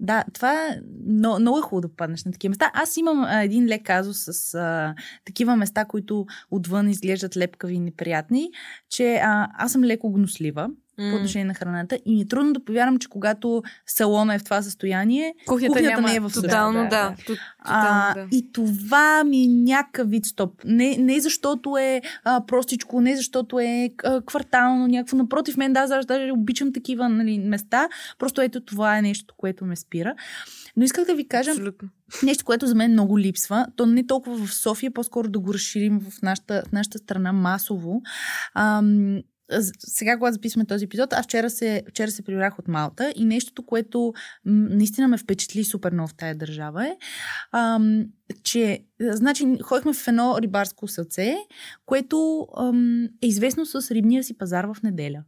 да, 0.00 0.24
това 0.32 0.52
е 0.54 0.68
много, 1.08 1.40
много 1.40 1.58
е 1.58 1.62
хубаво 1.62 1.80
да 1.80 1.88
попаднеш 1.88 2.24
на 2.24 2.32
такива 2.32 2.50
места. 2.50 2.70
Аз 2.74 2.96
имам 2.96 3.24
а, 3.24 3.42
един 3.42 3.66
лек 3.66 3.82
казус 3.84 4.18
с 4.20 4.54
а, 4.54 4.94
такива 5.24 5.56
места, 5.56 5.84
които 5.84 6.26
отвън 6.50 6.88
изглеждат 6.88 7.36
лепкави 7.36 7.74
и 7.74 7.80
неприятни, 7.80 8.50
че 8.90 9.14
а, 9.14 9.48
аз 9.54 9.72
съм 9.72 9.84
леко 9.84 10.12
гнослива 10.12 10.68
по 10.96 11.02
М. 11.02 11.14
отношение 11.14 11.44
на 11.44 11.54
храната 11.54 11.98
и 12.06 12.14
ми 12.14 12.20
е 12.20 12.28
трудно 12.28 12.52
да 12.52 12.64
повярвам, 12.64 12.98
че 12.98 13.08
когато 13.08 13.62
салона 13.86 14.34
е 14.34 14.38
в 14.38 14.44
това 14.44 14.62
състояние, 14.62 15.34
Кухнята, 15.46 15.72
Кухнята 15.72 15.96
няма... 15.96 16.08
не 16.08 16.14
е 16.14 16.20
в 16.20 16.30
съда. 16.30 16.48
Тотално, 16.48 16.82
Да, 16.82 16.88
да. 16.88 17.14
Тот- 17.26 17.38
А, 17.58 17.80
Тотално, 18.12 18.28
да. 18.30 18.36
И 18.36 18.52
това 18.52 19.24
ми 19.24 19.42
е 19.44 19.48
някакъв 19.48 20.10
вид 20.10 20.26
стоп. 20.26 20.62
Не, 20.64 20.96
не 20.96 21.20
защото 21.20 21.76
е 21.76 22.02
а, 22.24 22.46
простичко, 22.46 23.00
не 23.00 23.16
защото 23.16 23.60
е 23.60 23.90
а, 24.04 24.20
квартално, 24.22 24.86
някакво. 24.86 25.16
Напротив, 25.16 25.56
мен 25.56 25.72
да, 25.72 25.80
аз 25.80 26.06
даже 26.06 26.32
обичам 26.32 26.72
такива 26.72 27.08
нали, 27.08 27.38
места. 27.38 27.88
Просто 28.18 28.40
ето 28.40 28.60
това 28.60 28.98
е 28.98 29.02
нещо, 29.02 29.34
което 29.36 29.64
ме 29.64 29.76
спира. 29.76 30.14
Но 30.76 30.84
исках 30.84 31.04
да 31.04 31.14
ви 31.14 31.28
кажа 31.28 31.50
Абсолютно. 31.50 31.88
нещо, 32.22 32.44
което 32.44 32.66
за 32.66 32.74
мен 32.74 32.92
много 32.92 33.18
липсва. 33.18 33.66
То 33.76 33.86
не 33.86 34.06
толкова 34.06 34.46
в 34.46 34.54
София, 34.54 34.90
по-скоро 34.90 35.28
да 35.28 35.38
го 35.38 35.54
разширим 35.54 36.00
в 36.00 36.22
нашата, 36.22 36.62
в 36.68 36.72
нашата 36.72 36.98
страна 36.98 37.32
масово. 37.32 38.02
Ам, 38.54 39.18
сега, 39.78 40.18
когато 40.18 40.34
записваме 40.34 40.66
този 40.66 40.84
епизод, 40.84 41.12
аз 41.12 41.24
вчера 41.24 41.50
се, 41.50 41.82
вчера 41.88 42.10
се 42.10 42.22
прибрах 42.22 42.58
от 42.58 42.68
Малта 42.68 43.12
и 43.16 43.24
нещото, 43.24 43.66
което 43.66 44.12
наистина 44.44 45.08
ме 45.08 45.18
впечатли 45.18 45.64
супер 45.64 45.92
много 45.92 46.08
в 46.08 46.14
тая 46.14 46.34
държава 46.34 46.86
е, 46.86 46.96
ам, 47.52 48.04
че, 48.42 48.84
значи, 49.00 49.58
ходихме 49.62 49.92
в 49.92 50.08
едно 50.08 50.36
рибарско 50.40 50.88
сълце, 50.88 51.36
което 51.86 52.46
ам, 52.56 53.04
е 53.22 53.26
известно 53.26 53.66
с 53.66 53.90
рибния 53.90 54.24
си 54.24 54.38
пазар 54.38 54.64
в 54.64 54.76
неделя 54.82 55.22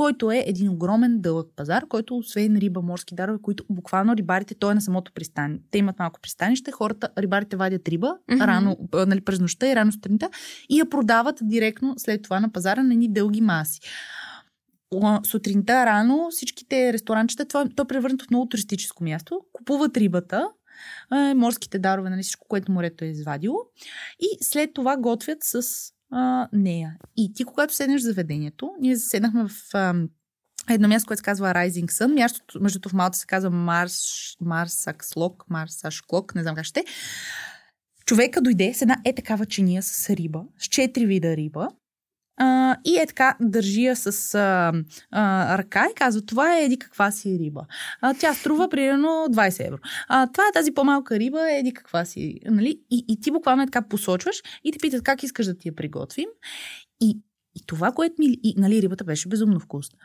който 0.00 0.30
е 0.30 0.44
един 0.46 0.68
огромен 0.68 1.20
дълъг 1.20 1.48
пазар, 1.56 1.86
който 1.88 2.16
освен 2.16 2.56
риба, 2.56 2.82
морски 2.82 3.14
дарове, 3.14 3.38
които 3.42 3.64
буквално 3.70 4.16
рибарите, 4.16 4.54
той 4.54 4.72
е 4.72 4.74
на 4.74 4.80
самото 4.80 5.12
пристани. 5.12 5.58
Те 5.70 5.78
имат 5.78 5.98
малко 5.98 6.20
пристанище, 6.20 6.72
хората, 6.72 7.08
рибарите 7.18 7.56
вадят 7.56 7.88
риба 7.88 8.16
Мгм. 8.30 8.42
рано, 8.42 8.76
нали, 8.92 9.20
през 9.20 9.40
нощта 9.40 9.70
и 9.70 9.76
рано 9.76 9.92
сутринта 9.92 10.30
и 10.68 10.78
я 10.78 10.90
продават 10.90 11.38
директно 11.42 11.94
след 11.98 12.22
това 12.22 12.40
на 12.40 12.52
пазара 12.52 12.82
на 12.82 12.92
едни 12.92 13.12
дълги 13.12 13.40
маси. 13.40 13.80
Сутринта 15.26 15.86
рано 15.86 16.28
всичките 16.30 16.92
ресторанчета, 16.92 17.44
това, 17.44 17.68
то 17.76 17.82
е 17.82 17.86
превърнато 17.86 18.24
в 18.24 18.30
много 18.30 18.48
туристическо 18.48 19.04
място, 19.04 19.40
купуват 19.52 19.96
рибата, 19.96 20.48
морските 21.34 21.78
дарове, 21.78 22.10
нали, 22.10 22.22
всичко, 22.22 22.46
което 22.48 22.72
морето 22.72 23.04
е 23.04 23.08
извадило 23.08 23.58
и 24.20 24.44
след 24.44 24.74
това 24.74 24.96
готвят 24.96 25.38
с 25.40 25.62
а, 26.10 26.48
нея. 26.52 26.96
И 27.16 27.32
ти, 27.32 27.44
когато 27.44 27.74
седнеш 27.74 28.00
в 28.00 28.04
заведението, 28.04 28.72
ние 28.80 28.96
седнахме 28.96 29.48
в 29.48 29.74
а, 29.74 29.94
едно 30.70 30.88
място, 30.88 31.06
което 31.06 31.18
се 31.18 31.24
казва 31.24 31.54
Rising 31.54 31.90
Sun. 31.90 32.14
Мястото, 32.14 32.60
между 32.60 32.88
в 32.88 32.92
Малта 32.92 33.18
се 33.18 33.26
казва 33.26 33.50
Марс, 33.50 33.96
Марсакслок, 34.40 35.44
Марсашклок, 35.50 36.34
не 36.34 36.42
знам 36.42 36.54
как 36.54 36.64
ще. 36.64 36.84
Човека 38.06 38.40
дойде 38.40 38.74
с 38.74 38.82
една 38.82 38.96
е 39.04 39.14
такава 39.14 39.46
чиния 39.46 39.82
с 39.82 40.10
риба, 40.10 40.44
с 40.58 40.64
четири 40.66 41.06
вида 41.06 41.36
риба. 41.36 41.68
А, 42.42 42.76
и 42.84 42.98
е 42.98 43.06
така, 43.06 43.36
държи 43.40 43.82
я 43.82 43.96
с 43.96 44.34
а, 44.34 44.72
а, 45.10 45.58
ръка 45.58 45.86
и 45.90 45.94
казва, 45.94 46.22
това 46.22 46.58
е 46.58 46.64
еди 46.64 46.78
каква 46.78 47.10
си 47.10 47.38
риба. 47.38 47.66
А, 48.00 48.14
тя 48.14 48.34
струва 48.34 48.68
примерно 48.68 49.08
20 49.08 49.66
евро. 49.66 49.78
А, 50.08 50.26
това 50.32 50.44
е 50.44 50.52
тази 50.52 50.74
по-малка 50.74 51.18
риба, 51.18 51.52
еди 51.52 51.72
каква 51.72 52.04
си. 52.04 52.40
Нали? 52.44 52.80
И, 52.90 53.04
и 53.08 53.20
ти 53.20 53.30
буквално 53.30 53.62
е 53.62 53.66
така 53.66 53.88
посочваш 53.88 54.42
и 54.64 54.72
те 54.72 54.78
питат 54.78 55.02
как 55.02 55.22
искаш 55.22 55.46
да 55.46 55.58
ти 55.58 55.68
я 55.68 55.74
приготвим. 55.74 56.28
И, 57.00 57.18
и 57.54 57.66
това, 57.66 57.92
което 57.92 58.14
ми... 58.18 58.26
И, 58.42 58.54
нали, 58.56 58.82
рибата 58.82 59.04
беше 59.04 59.28
безумно 59.28 59.60
вкусна. 59.60 59.98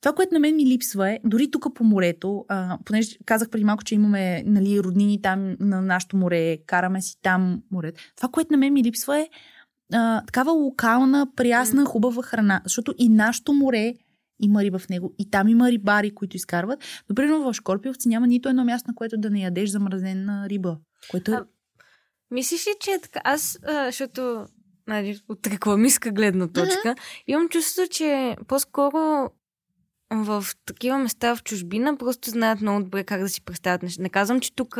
Това, 0.00 0.14
което 0.14 0.34
на 0.34 0.40
мен 0.40 0.56
ми 0.56 0.66
липсва 0.66 1.10
е, 1.10 1.18
дори 1.24 1.50
тук 1.50 1.74
по 1.74 1.84
морето, 1.84 2.44
а, 2.48 2.78
понеже 2.84 3.18
казах 3.26 3.50
преди 3.50 3.64
малко, 3.64 3.84
че 3.84 3.94
имаме 3.94 4.42
нали, 4.46 4.80
роднини 4.80 5.22
там 5.22 5.56
на 5.60 5.82
нашото 5.82 6.16
море, 6.16 6.58
караме 6.66 7.02
си 7.02 7.16
там 7.22 7.62
море. 7.70 7.92
Това, 8.16 8.28
което 8.28 8.52
на 8.52 8.56
мен 8.56 8.72
ми 8.72 8.84
липсва 8.84 9.18
е 9.18 9.28
а, 9.92 10.22
такава 10.26 10.52
локална, 10.52 11.26
прясна, 11.36 11.84
хубава 11.84 12.22
храна. 12.22 12.60
Защото 12.64 12.94
и 12.98 13.08
нашето 13.08 13.52
море 13.52 13.94
има 14.40 14.62
риба 14.62 14.78
в 14.78 14.88
него. 14.88 15.14
И 15.18 15.30
там 15.30 15.48
има 15.48 15.70
рибари, 15.70 16.14
които 16.14 16.36
изкарват. 16.36 16.84
Например, 17.08 17.34
в 17.34 17.54
Шкорпиовци 17.54 18.08
няма 18.08 18.26
нито 18.26 18.48
едно 18.48 18.64
място, 18.64 18.90
на 18.90 18.94
което 18.94 19.18
да 19.18 19.30
не 19.30 19.40
ядеш 19.40 19.70
замразена 19.70 20.46
риба. 20.48 20.78
Което 21.10 21.32
е... 21.32 21.34
А, 21.34 21.44
Мислиш 22.30 22.66
ли, 22.66 22.70
че 22.80 22.90
е 22.90 23.00
така? 23.00 23.20
Аз, 23.24 23.58
а, 23.66 23.86
защото 23.86 24.46
нали, 24.86 25.20
от 25.28 25.46
рекламистка 25.46 26.10
гледна 26.10 26.48
точка, 26.48 26.94
имам 27.26 27.48
чувство, 27.48 27.82
че 27.90 28.36
по-скоро 28.48 29.30
в 30.12 30.44
такива 30.66 30.98
места 30.98 31.36
в 31.36 31.42
чужбина 31.42 31.96
просто 31.96 32.30
знаят 32.30 32.60
много 32.60 32.82
добре 32.84 33.04
как 33.04 33.20
да 33.20 33.28
си 33.28 33.44
представят 33.44 33.82
неща. 33.82 34.02
Не 34.02 34.08
казвам, 34.08 34.40
че 34.40 34.54
тук 34.54 34.78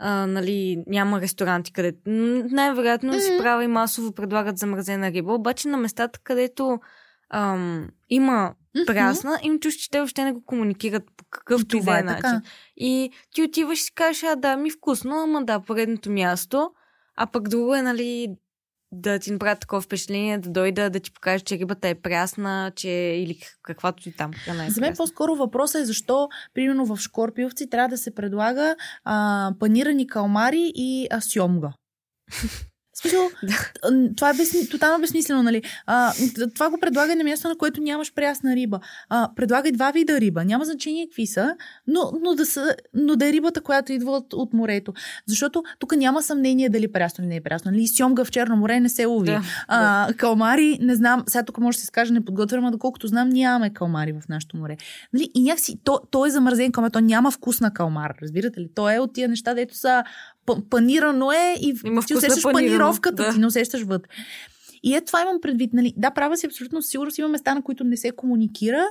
нали, 0.00 0.82
няма 0.86 1.20
ресторанти, 1.20 1.72
където 1.72 1.98
най-вероятно 2.06 3.20
си 3.20 3.30
Мгм. 3.32 3.42
права 3.42 3.64
и 3.64 3.68
масово 3.68 4.12
предлагат 4.12 4.58
замразена 4.58 5.12
риба, 5.12 5.32
обаче 5.32 5.68
на 5.68 5.76
местата, 5.76 6.20
където 6.24 6.78
ам, 7.30 7.88
има 8.10 8.54
прясна, 8.86 9.38
им 9.42 9.58
чувство, 9.60 9.82
че 9.82 9.90
те 9.90 9.98
въобще 9.98 10.24
не 10.24 10.32
го 10.32 10.44
комуникират 10.44 11.02
по 11.16 11.24
какъвто 11.30 11.76
и 11.76 11.80
да 11.80 11.96
е 11.96 12.00
е 12.00 12.02
начин. 12.02 12.22
така. 12.22 12.40
И 12.76 13.10
ти 13.34 13.42
отиваш 13.42 13.80
и 13.80 13.82
си 13.82 13.94
кажеш, 13.94 14.22
а 14.22 14.36
да, 14.36 14.56
ми 14.56 14.70
вкусно, 14.70 15.16
ама 15.22 15.44
да, 15.44 15.60
поредното 15.60 16.10
място. 16.10 16.70
А 17.16 17.26
пък 17.26 17.48
друго 17.48 17.74
е, 17.74 17.82
нали, 17.82 18.28
да 18.92 19.18
ти 19.18 19.30
направят 19.30 19.60
такова 19.60 19.80
впечатление, 19.80 20.38
да 20.38 20.50
дойда 20.50 20.90
да 20.90 21.00
ти 21.00 21.12
покаже, 21.12 21.44
че 21.44 21.58
рибата 21.58 21.88
е 21.88 21.94
прясна, 21.94 22.72
че 22.76 22.88
или 22.90 23.40
каквато 23.62 24.08
и 24.08 24.12
там 24.12 24.30
е 24.66 24.70
За 24.70 24.80
мен 24.80 24.96
по-скоро 24.96 25.36
въпросът 25.36 25.82
е 25.82 25.84
защо, 25.84 26.28
примерно 26.54 26.86
в 26.86 26.96
Шкорпиовци, 26.96 27.70
трябва 27.70 27.88
да 27.88 27.98
се 27.98 28.14
предлага 28.14 28.76
а, 29.04 29.52
панирани 29.60 30.06
калмари 30.06 30.72
и 30.74 31.06
а, 31.10 31.20
сьомга. 31.20 31.72
Смисъл, 33.00 33.30
това 34.16 34.30
е 34.30 34.34
без, 34.34 34.68
тотално 34.68 35.00
безсмислено, 35.00 35.42
нали? 35.42 35.62
А, 35.86 36.12
това 36.54 36.70
го 36.70 36.78
предлага 36.80 37.16
на 37.16 37.24
място, 37.24 37.48
на 37.48 37.56
което 37.56 37.80
нямаш 37.80 38.14
прясна 38.14 38.56
риба. 38.56 38.80
А, 39.08 39.30
предлагай 39.36 39.72
два 39.72 39.90
вида 39.90 40.20
риба. 40.20 40.44
Няма 40.44 40.64
значение 40.64 41.06
какви 41.06 41.26
са, 41.26 41.54
но, 41.86 42.12
но, 42.22 42.34
да, 42.34 42.46
са, 42.46 42.74
но 42.94 43.16
да 43.16 43.28
е 43.28 43.32
рибата, 43.32 43.60
която 43.60 43.92
идва 43.92 44.12
от, 44.12 44.32
от 44.32 44.52
морето. 44.52 44.92
Защото 45.26 45.62
тук 45.78 45.96
няма 45.96 46.22
съмнение 46.22 46.68
дали 46.68 46.92
прясно 46.92 47.24
или 47.24 47.28
не 47.28 47.36
е 47.36 47.40
прясно. 47.40 47.70
Нали? 47.70 47.86
Сьомга 47.86 48.24
в 48.24 48.30
Черно 48.30 48.56
море 48.56 48.80
не 48.80 48.88
се 48.88 49.04
лови. 49.04 49.26
Да. 49.26 49.42
А, 49.68 50.08
калмари, 50.16 50.78
не 50.82 50.94
знам, 50.94 51.24
сега 51.26 51.44
тук 51.44 51.58
може 51.58 51.76
да 51.76 51.80
се 51.80 51.86
скаже 51.86 52.12
неподготвено, 52.12 52.62
но 52.62 52.70
доколкото 52.70 53.06
знам, 53.06 53.28
нямаме 53.28 53.70
калмари 53.70 54.12
в 54.12 54.28
нашото 54.28 54.56
море. 54.56 54.76
Нали? 55.12 55.30
И 55.34 55.42
някакси, 55.42 55.78
то, 55.84 56.00
то 56.10 56.26
е 56.26 56.30
замразен 56.30 56.72
калмар, 56.72 56.90
то 56.90 57.00
няма 57.00 57.30
вкус 57.30 57.60
на 57.60 57.74
калмар, 57.74 58.14
разбирате 58.22 58.60
ли? 58.60 58.68
То 58.74 58.90
е 58.90 58.98
от 58.98 59.12
тия 59.12 59.28
неща, 59.28 59.54
дето 59.54 59.76
са 59.76 60.04
панирано 60.70 61.32
е 61.32 61.54
и 61.60 61.74
Има 61.84 62.02
ти 62.02 62.14
усещаш 62.14 62.42
панирано, 62.42 62.68
панировката, 62.68 63.22
да. 63.22 63.32
ти 63.32 63.38
не 63.38 63.46
усещаш 63.46 63.82
вътре. 63.82 64.08
И 64.82 64.94
е 64.94 65.00
това 65.00 65.22
имам 65.22 65.40
предвид. 65.40 65.72
Нали? 65.72 65.94
Да, 65.96 66.10
права 66.10 66.36
си 66.36 66.46
абсолютно 66.46 66.82
сигурно 66.82 67.10
има 67.18 67.28
места, 67.28 67.54
на 67.54 67.62
които 67.62 67.84
не 67.84 67.96
се 67.96 68.10
комуникира, 68.10 68.84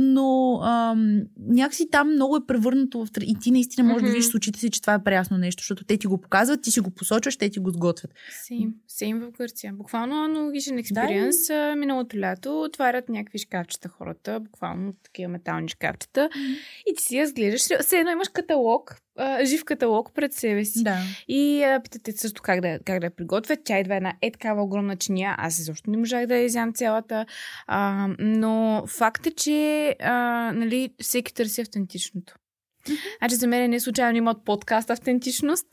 но 0.00 0.60
ам, 0.62 1.22
някакси 1.48 1.90
там 1.90 2.12
много 2.12 2.36
е 2.36 2.46
превърнато 2.46 3.04
в... 3.04 3.08
И 3.22 3.36
ти 3.40 3.50
наистина 3.50 3.88
можеш 3.88 4.02
Мгм. 4.02 4.06
да 4.06 4.12
видиш 4.12 4.30
с 4.30 4.34
очите 4.34 4.58
си, 4.60 4.70
че 4.70 4.80
това 4.80 4.94
е 4.94 5.04
прясно 5.04 5.38
нещо, 5.38 5.60
защото 5.60 5.84
те 5.84 5.96
ти 5.96 6.06
го 6.06 6.20
показват, 6.20 6.62
ти 6.62 6.70
си 6.70 6.80
го 6.80 6.90
посочваш, 6.90 7.36
те 7.36 7.50
ти 7.50 7.58
го 7.58 7.70
сготвят. 7.70 8.10
Сейм, 8.46 8.74
сейм 8.88 9.20
в 9.20 9.30
Гърция. 9.30 9.72
Буквално 9.72 10.24
аналогичен 10.24 10.78
експириенс. 10.78 11.46
Да, 11.48 11.74
миналото 11.76 12.18
лято 12.18 12.62
отварят 12.62 13.08
някакви 13.08 13.38
шкафчета 13.38 13.88
хората, 13.88 14.40
буквално 14.40 14.92
такива 15.04 15.28
метални 15.28 15.68
шкафчета. 15.68 16.28
И 16.86 16.94
ти 16.96 17.02
си 17.02 17.16
я 17.16 17.32
гледаш. 17.32 17.60
Все 17.80 17.96
едно 17.98 18.10
имаш 18.10 18.28
каталог, 18.28 18.96
а, 19.18 19.44
жив 19.44 19.64
каталог 19.64 20.14
пред 20.14 20.32
себе 20.32 20.64
си. 20.64 20.82
Да. 20.82 20.98
И 21.28 21.62
а, 21.62 21.80
питате 21.80 22.12
също 22.12 22.42
как 22.42 22.60
да, 22.60 22.78
как 22.84 23.00
да 23.00 23.06
я 23.06 23.16
приготвят. 23.16 23.60
Тя 23.64 23.78
идва 23.78 23.96
една 23.96 24.14
е 24.22 24.30
такава 24.30 24.62
огромна 24.62 24.96
чиния. 24.96 25.34
Аз 25.38 25.58
изобщо 25.58 25.90
не 25.90 25.96
можах 25.96 26.26
да 26.26 26.36
я 26.36 26.44
изям 26.44 26.72
цялата. 26.72 27.26
А, 27.66 28.08
но 28.18 28.84
факт 28.86 29.26
е, 29.26 29.30
че 29.30 29.88
а, 30.00 30.52
нали, 30.54 30.90
всеки 31.00 31.34
търси 31.34 31.60
автентичното. 31.60 32.34
Значи 33.18 33.34
за 33.34 33.46
мен 33.46 33.70
не 33.70 33.80
случайно 33.80 34.18
имат 34.18 34.44
подкаст 34.44 34.90
автентичност. 34.90 35.66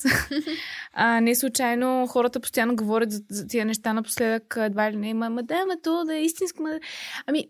а, 0.93 1.21
не 1.21 1.35
случайно 1.35 2.07
хората 2.07 2.39
постоянно 2.39 2.75
говорят 2.75 3.11
за, 3.11 3.21
за 3.29 3.47
тия 3.47 3.65
неща 3.65 3.93
напоследък. 3.93 4.55
Едва 4.59 4.91
ли 4.91 4.95
не, 4.95 5.13
ма, 5.13 5.29
ма 5.29 5.43
да, 5.43 5.65
ма 5.65 5.75
то 5.83 6.03
да 6.05 6.15
е 6.15 6.23
истинско. 6.23 6.63
Ма... 6.63 6.79
Ами, 7.27 7.47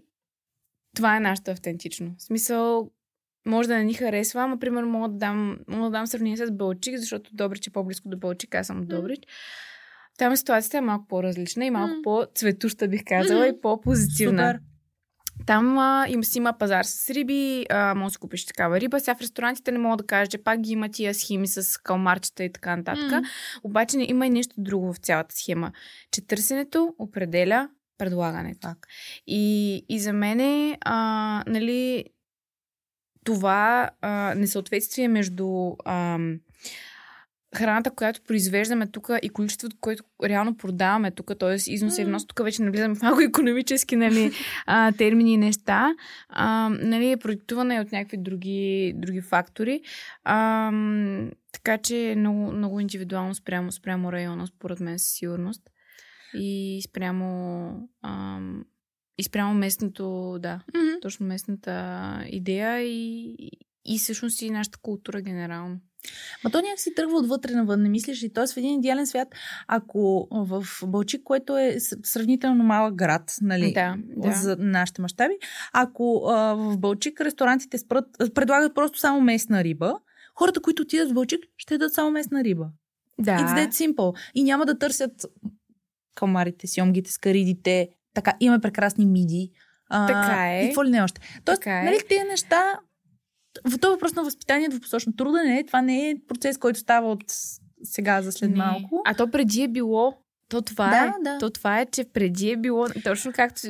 това 0.95 1.17
е 1.17 1.19
нашата 1.19 1.51
автентично. 1.51 2.15
В 2.17 2.23
смисъл, 2.23 2.91
може 3.45 3.67
да 3.67 3.77
не 3.77 3.83
ни 3.83 3.93
харесва, 3.93 4.47
но, 4.47 4.59
примерно, 4.59 4.89
мога 4.89 5.09
да 5.09 5.17
дам, 5.17 5.57
мога 5.67 5.89
да 5.89 5.97
дам 5.97 6.07
сравнение 6.07 6.37
с 6.37 6.51
Бълчик, 6.51 6.97
защото 6.97 7.29
Добрич 7.33 7.67
е 7.67 7.71
по-близко 7.71 8.09
до 8.09 8.17
Бълчик, 8.17 8.55
аз 8.55 8.67
съм 8.67 8.81
от 8.81 8.87
Добрич. 8.87 9.19
Там 10.17 10.37
ситуацията 10.37 10.77
е 10.77 10.81
малко 10.81 11.07
по-различна 11.07 11.65
и 11.65 11.69
малко 11.69 11.93
М. 11.93 12.01
по-цветуща, 12.03 12.87
бих 12.87 13.01
казала, 13.05 13.45
Мгм. 13.45 13.55
и 13.55 13.61
по-позитивна. 13.61 14.47
Супер. 14.51 14.59
Там 15.45 15.77
а, 15.77 16.05
им 16.09 16.23
си 16.23 16.37
има 16.37 16.53
пазар 16.57 16.83
с 16.83 17.09
риби, 17.09 17.65
а, 17.69 17.95
може 17.95 18.13
да 18.13 18.19
купиш 18.19 18.45
такава 18.45 18.79
риба. 18.79 18.99
Сега 18.99 19.15
в 19.15 19.21
ресторантите 19.21 19.71
не 19.71 19.77
мога 19.77 19.97
да 19.97 20.05
кажа, 20.05 20.31
че 20.31 20.37
пак 20.37 20.59
ги 20.59 20.71
има 20.71 20.89
тия 20.89 21.13
схеми 21.13 21.47
с 21.47 21.77
калмарчета 21.77 22.43
и 22.43 22.51
така 22.51 22.75
нататък. 22.75 23.11
М. 23.11 23.21
Обаче 23.63 23.97
не, 23.97 24.05
има 24.09 24.27
и 24.27 24.29
нещо 24.29 24.55
друго 24.57 24.93
в 24.93 24.97
цялата 24.97 25.35
схема, 25.35 25.71
че 26.11 26.27
търсенето 26.27 26.93
определя 26.99 27.69
предлагането. 27.97 28.59
Так. 28.59 28.87
И, 29.27 29.75
и 29.89 29.99
за 29.99 30.13
мен 30.13 30.39
е, 30.39 30.77
а, 30.81 31.43
нали, 31.47 32.05
това 33.23 33.89
а, 34.01 34.33
несъответствие 34.35 35.07
между 35.07 35.71
ам, 35.85 36.39
храната, 37.55 37.91
която 37.91 38.21
произвеждаме 38.21 38.87
тук 38.87 39.09
и 39.21 39.29
количеството, 39.29 39.77
което 39.81 40.03
реално 40.23 40.57
продаваме 40.57 41.11
тук, 41.11 41.31
т.е. 41.39 41.71
износ 41.71 41.97
и 41.97 42.05
внос, 42.05 42.27
тук 42.27 42.43
вече 42.43 42.61
навлизаме 42.61 42.95
в 42.95 43.01
малко 43.01 43.21
економически 43.21 43.95
нали, 43.95 44.31
а, 44.65 44.91
термини 44.91 45.33
и 45.33 45.37
неща, 45.37 45.95
а, 46.29 46.69
нали, 46.69 47.11
е 47.11 47.17
продиктувана 47.17 47.75
и 47.75 47.79
от 47.79 47.91
някакви 47.91 48.17
други, 48.17 48.93
други 48.95 49.21
фактори. 49.21 49.81
А, 50.23 50.71
така 51.51 51.77
че 51.77 52.11
е 52.11 52.15
много, 52.15 52.51
много 52.51 52.79
индивидуално 52.79 53.35
спрямо, 53.35 53.71
спрямо 53.71 54.11
района, 54.11 54.47
според 54.47 54.79
мен 54.79 54.99
със 54.99 55.11
сигурност. 55.11 55.61
И 56.33 56.81
спрямо, 56.87 57.69
ам, 58.03 58.65
и 59.17 59.23
спрямо 59.23 59.53
местното, 59.53 60.37
да, 60.39 60.59
Мгм. 60.75 60.99
точно 61.01 61.25
местната 61.25 62.03
идея 62.27 62.79
и, 62.81 63.35
и 63.85 63.97
всъщност 63.99 64.41
и 64.41 64.49
нашата 64.49 64.79
култура 64.79 65.21
генерално. 65.21 65.79
Ма 66.43 66.49
то 66.51 66.61
някак 66.61 66.79
си 66.79 66.95
тръгва 66.95 67.17
отвътре 67.17 67.51
навън, 67.51 67.81
не 67.81 67.89
мислиш 67.89 68.23
ли? 68.23 68.33
Тоест 68.33 68.53
в 68.53 68.57
един 68.57 68.79
идеален 68.79 69.07
свят, 69.07 69.27
ако 69.67 70.27
в 70.31 70.65
Бълчик, 70.85 71.23
което 71.23 71.57
е 71.57 71.75
сравнително 72.03 72.63
малък 72.63 72.95
град, 72.95 73.35
нали, 73.41 73.73
Да, 73.73 73.95
да. 74.17 74.31
за 74.31 74.55
нашите 74.59 75.01
мащаби, 75.01 75.33
ако 75.73 76.23
а, 76.29 76.53
в 76.53 76.77
Бълчик 76.77 77.21
ресторантите 77.21 77.77
спрат, 77.77 78.05
предлагат 78.35 78.75
просто 78.75 78.99
само 78.99 79.21
местна 79.21 79.63
риба, 79.63 79.99
хората, 80.35 80.61
които 80.61 80.81
отидат 80.81 81.09
в 81.09 81.13
Бълчик, 81.13 81.39
ще 81.57 81.77
дадат 81.77 81.93
само 81.93 82.11
местна 82.11 82.43
риба. 82.43 82.69
Да. 83.19 83.31
It's 83.37 83.69
that 83.69 83.71
simple. 83.93 84.17
И 84.35 84.43
няма 84.43 84.65
да 84.65 84.77
търсят 84.79 85.25
калмарите, 86.15 86.67
сьомгите, 86.67 87.11
скаридите. 87.11 87.89
Така, 88.13 88.33
имаме 88.39 88.61
прекрасни 88.61 89.05
миди. 89.05 89.51
А, 89.89 90.07
Така 90.07 90.51
е. 90.53 90.63
И 90.63 90.67
какво 90.67 90.83
ли 90.83 90.89
не 90.89 91.01
още. 91.03 91.21
Тоест, 91.45 91.61
Така 91.61 91.79
е. 91.79 91.83
нали, 91.83 91.97
тези 92.09 92.23
неща, 92.29 92.79
в 93.65 93.79
този 93.79 93.91
въпрос 93.91 94.13
на 94.13 94.23
възпитание 94.23 94.69
двупосочно 94.69 95.15
труден 95.15 95.47
е. 95.51 95.63
Това 95.67 95.81
не 95.81 96.09
е 96.09 96.15
процес, 96.27 96.57
който 96.57 96.79
става 96.79 97.11
от 97.11 97.23
сега 97.83 98.21
за 98.21 98.31
след 98.31 98.49
Не. 98.51 98.57
малко. 98.57 99.01
А 99.05 99.13
то 99.13 99.31
преди 99.31 99.63
е 99.63 99.67
било. 99.67 100.13
То 100.49 100.61
това 100.61 100.89
Да, 100.89 101.15
е. 101.19 101.23
да. 101.23 101.37
То 101.39 101.49
това 101.49 101.79
е, 101.79 101.85
че 101.85 102.03
преди 102.03 102.51
е 102.51 102.57
било 102.57 102.87
точно 103.03 103.31
както. 103.33 103.61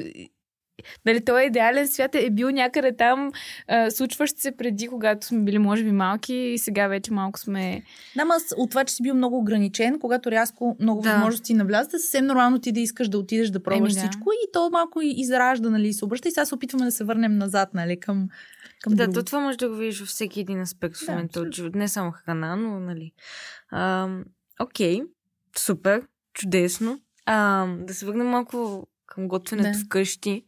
Дали 1.06 1.26
този 1.26 1.46
идеален 1.46 1.88
свят 1.88 2.16
е 2.16 2.30
бил 2.30 2.50
някъде 2.50 2.96
там, 2.96 3.32
а, 3.68 3.92
случващ 3.92 4.38
се 4.38 4.58
преди, 4.58 4.88
когато 4.88 5.26
сме 5.28 5.40
били, 5.44 5.58
може 5.58 5.84
би, 5.84 5.92
малки 5.92 6.34
и 6.36 6.58
сега 6.58 6.88
вече 6.88 7.14
малко 7.14 7.40
сме. 7.40 7.84
Да, 8.16 8.26
ма 8.26 8.34
от 8.58 8.70
това, 8.70 8.84
че 8.84 8.94
си 8.96 9.04
бил 9.04 9.16
много 9.16 9.38
ограничен, 9.38 10.00
когато 10.00 10.32
рязко 10.32 10.78
много 10.80 11.02
Да. 11.02 11.12
възможности 11.12 11.54
навлязат, 11.54 11.94
е 11.94 12.00
съвсем 12.00 12.26
нормално 12.26 12.60
ти 12.60 12.72
да 12.72 12.80
искаш 12.80 13.10
да 13.10 13.18
отидеш 13.18 13.50
да 13.50 13.64
пробваш 13.64 13.94
Еми, 13.94 14.02
да. 14.02 14.10
всичко 14.10 14.30
и 14.32 14.52
то 14.54 14.70
малко 14.70 15.00
изражда, 15.04 15.70
нали, 15.70 15.94
се 15.94 16.06
обръща 16.06 16.28
и 16.28 16.32
сега 16.32 16.46
се 16.46 16.56
опитваме 16.56 16.86
да 16.86 16.92
се 16.92 17.04
върнем 17.04 17.38
назад, 17.38 17.70
нали, 17.74 18.00
към, 18.00 18.28
към 18.82 18.94
Да, 18.94 19.04
друго. 19.04 19.14
то 19.14 19.24
това 19.24 19.40
може 19.40 19.58
да 19.58 19.70
го 19.70 19.76
видиш 19.76 20.00
във 20.00 20.10
всеки 20.10 20.40
един 20.40 20.62
аспект 20.62 20.98
в 20.98 21.06
Да, 21.06 21.12
момента 21.12 21.40
от 21.40 21.56
живота. 21.56 21.78
Не 21.78 21.88
само 21.88 22.12
храна, 22.12 22.56
но 22.56 22.80
нали. 22.80 23.12
Ам, 23.74 24.24
Окей, 24.60 25.02
супер, 25.58 26.02
чудесно. 26.34 27.00
Ам, 27.26 27.80
да 27.86 27.94
се 27.94 28.06
върнем 28.06 28.28
малко 28.28 28.88
към 29.14 29.28
готвенето 29.28 29.70
Да. 29.72 29.86
вкъщи. 29.86 30.44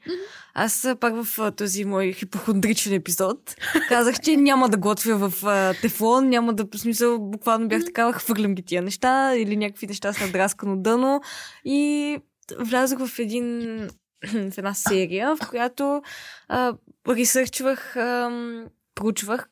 Аз 0.53 0.85
а, 0.85 0.95
пак 0.95 1.23
в 1.23 1.39
а, 1.39 1.51
този 1.51 1.85
мой 1.85 2.11
хипохондричен 2.13 2.93
епизод 2.93 3.55
казах, 3.89 4.19
че 4.19 4.37
няма 4.37 4.69
да 4.69 4.77
готвя 4.77 5.29
в 5.29 5.45
а, 5.45 5.73
тефлон, 5.81 6.29
няма 6.29 6.53
да, 6.53 6.65
в 6.73 6.79
смисъл, 6.79 7.19
буквално 7.19 7.67
бях 7.67 7.85
такава, 7.85 8.13
хвърлям 8.13 8.55
ги 8.55 8.63
тия 8.63 8.81
неща 8.81 9.35
или 9.35 9.57
някакви 9.57 9.87
неща 9.87 10.13
с 10.13 10.21
надраскано 10.21 10.77
дъно 10.77 11.21
и 11.65 12.17
влязох 12.59 13.07
в 13.07 13.19
един 13.19 13.77
в 14.51 14.57
една 14.57 14.73
серия, 14.73 15.35
в 15.35 15.49
която 15.49 16.01
а, 16.47 16.73
ресърчвах, 17.09 17.95
ам, 17.95 18.65
проучвах 18.95 19.47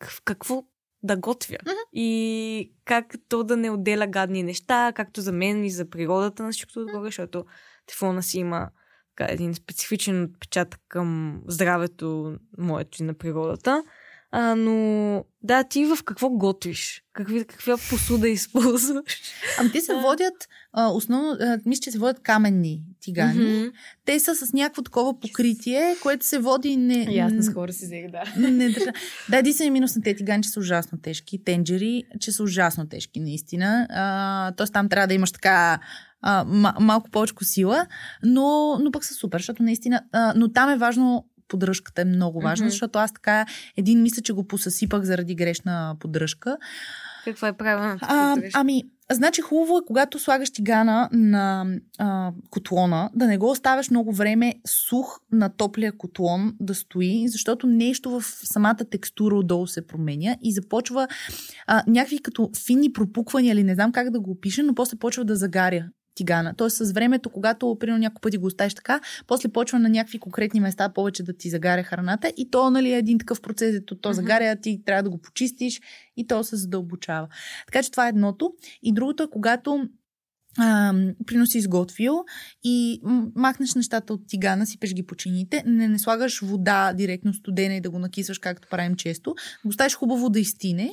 к- 0.00 0.22
какво 0.24 0.62
да 1.02 1.16
готвя. 1.16 1.56
Мгм. 1.66 1.76
И 1.92 2.72
как 2.84 3.14
то 3.28 3.44
да 3.44 3.56
не 3.56 3.70
отделя 3.70 4.06
гадни 4.06 4.42
неща, 4.42 4.92
както 4.96 5.20
за 5.20 5.32
мен 5.32 5.64
и 5.64 5.70
за 5.70 5.90
природата 5.90 6.42
на 6.42 6.52
всичкото 6.52 6.80
отгоре, 6.80 7.04
защото 7.04 7.44
тефлона 7.86 8.22
си 8.22 8.38
има 8.38 8.68
така, 9.16 9.32
един 9.32 9.54
специфичен 9.54 10.22
отпечатък 10.22 10.80
към 10.88 11.40
здравето 11.48 12.36
моето 12.58 13.02
и 13.02 13.06
на 13.06 13.14
природата. 13.14 13.82
А, 14.30 14.54
но 14.54 15.24
да, 15.42 15.64
ти 15.64 15.84
в 15.84 15.98
какво 16.04 16.28
готвиш? 16.28 17.02
Какви, 17.12 17.44
каква 17.44 17.76
посуда 17.90 18.28
използваш? 18.28 19.20
Ами 19.58 19.72
те 19.72 19.80
се 19.80 19.94
водят, 19.94 20.48
а, 20.72 20.88
основно, 20.88 21.36
а, 21.40 21.58
мисля, 21.66 21.80
че 21.80 21.90
се 21.90 21.98
водят 21.98 22.22
каменни 22.22 22.82
тигани. 23.00 23.60
Мгм. 23.60 23.68
Те 24.04 24.20
са 24.20 24.34
с 24.34 24.52
някакво 24.52 24.82
такова 24.82 25.20
покритие, 25.20 25.96
което 26.02 26.26
се 26.26 26.38
води 26.38 26.76
не... 26.76 27.06
И 27.10 27.18
аз 27.18 27.32
наскоро 27.32 27.72
си 27.72 27.84
взех, 27.84 28.10
да. 28.10 28.48
не 28.50 28.68
държа. 28.68 28.92
Да, 29.30 29.38
единственият 29.38 29.72
минус 29.72 29.96
на 29.96 30.02
тези 30.02 30.16
тигани, 30.16 30.42
че 30.42 30.48
са 30.48 30.60
ужасно 30.60 30.98
тежки. 30.98 31.44
Тенджери, 31.44 32.04
че 32.20 32.32
са 32.32 32.42
ужасно 32.42 32.88
тежки, 32.88 33.20
наистина. 33.20 33.86
А, 33.90 34.52
тоест 34.52 34.72
там 34.72 34.88
трябва 34.88 35.06
да 35.06 35.14
имаш 35.14 35.32
така 35.32 35.78
а, 36.22 36.44
ма- 36.44 36.80
малко 36.80 37.10
повече 37.10 37.34
сила, 37.42 37.86
но, 38.22 38.78
но 38.80 38.90
пък 38.90 39.04
са 39.04 39.14
супер, 39.14 39.38
защото 39.38 39.62
наистина... 39.62 40.02
А, 40.12 40.32
но 40.36 40.52
там 40.52 40.70
е 40.70 40.76
важно 40.76 41.26
поддръжката 41.48 42.02
е 42.02 42.04
много 42.04 42.40
важна, 42.40 42.64
Мгм. 42.64 42.70
защото 42.70 42.98
аз 42.98 43.12
така 43.12 43.46
един 43.76 44.02
мисля, 44.02 44.22
че 44.22 44.32
го 44.32 44.46
посъсипах 44.46 45.02
заради 45.02 45.34
грешна 45.34 45.96
поддръжка. 46.00 46.56
Каква 47.24 47.48
е 47.48 47.52
правилната 47.52 48.06
А, 48.08 48.34
поддръжка? 48.34 48.60
ами, 48.60 48.82
значи 49.10 49.40
хубаво 49.40 49.78
е, 49.78 49.86
когато 49.86 50.18
слагаш 50.18 50.50
тигана 50.50 51.08
на 51.12 51.66
а, 51.98 52.32
котлона, 52.50 53.10
да 53.14 53.26
не 53.26 53.38
го 53.38 53.50
оставяш 53.50 53.90
много 53.90 54.12
време 54.12 54.54
сух 54.88 55.20
на 55.32 55.48
топлия 55.48 55.96
котлон 55.98 56.54
да 56.60 56.74
стои, 56.74 57.28
защото 57.28 57.66
нещо 57.66 58.10
в 58.10 58.22
самата 58.22 58.76
текстура 58.90 59.36
отдолу 59.36 59.66
се 59.66 59.86
променя 59.86 60.36
и 60.42 60.52
започва 60.52 61.08
а, 61.66 61.82
някакви 61.86 62.18
като 62.18 62.50
финни 62.66 62.92
пропуквания 62.92 63.52
или 63.52 63.62
не 63.62 63.74
знам 63.74 63.92
как 63.92 64.10
да 64.10 64.20
го 64.20 64.30
опиша, 64.30 64.62
но 64.62 64.74
после 64.74 64.96
почва 64.98 65.24
да 65.24 65.36
загаря 65.36 65.84
тигана. 66.16 66.54
Тоест 66.56 66.76
с 66.76 66.92
времето, 66.92 67.30
когато 67.30 67.76
примерно 67.80 67.98
няколко 67.98 68.20
пъти 68.20 68.36
го 68.36 68.46
оставиш 68.46 68.74
така, 68.74 69.00
после 69.26 69.48
почва 69.48 69.78
на 69.78 69.88
някакви 69.88 70.18
конкретни 70.18 70.60
места 70.60 70.88
повече 70.88 71.22
да 71.22 71.32
ти 71.36 71.50
загаря 71.50 71.82
храната 71.82 72.32
и 72.36 72.50
то 72.50 72.70
нали, 72.70 72.92
е 72.92 72.98
един 72.98 73.18
такъв 73.18 73.40
процес, 73.40 73.74
ето 73.74 73.98
то 73.98 74.12
загаря, 74.12 74.56
ти 74.56 74.82
трябва 74.84 75.02
да 75.02 75.10
го 75.10 75.18
почистиш 75.18 75.80
и 76.16 76.26
то 76.26 76.44
се 76.44 76.56
задълбочава. 76.56 77.28
Така 77.66 77.82
че 77.82 77.90
това 77.90 78.06
е 78.06 78.08
едното. 78.08 78.52
И 78.82 78.92
другото 78.92 79.22
е, 79.22 79.30
когато 79.30 79.88
а, 80.58 80.94
прино 81.26 81.46
си 81.46 81.58
изготвил 81.58 82.24
и 82.64 83.00
махнеш 83.34 83.74
нещата 83.74 84.12
от 84.12 84.28
тигана, 84.28 84.66
сипеш 84.66 84.94
ги 84.94 85.06
по 85.06 85.14
чините, 85.14 85.62
не, 85.66 85.88
не 85.88 85.98
слагаш 85.98 86.40
вода 86.40 86.92
директно 86.92 87.34
студена 87.34 87.74
и 87.74 87.80
да 87.80 87.90
го 87.90 87.98
накисваш, 87.98 88.38
както 88.38 88.68
правим 88.68 88.96
често, 88.96 89.34
го 89.64 89.68
оставиш 89.68 89.94
хубаво 89.94 90.30
да 90.30 90.40
изтине, 90.40 90.92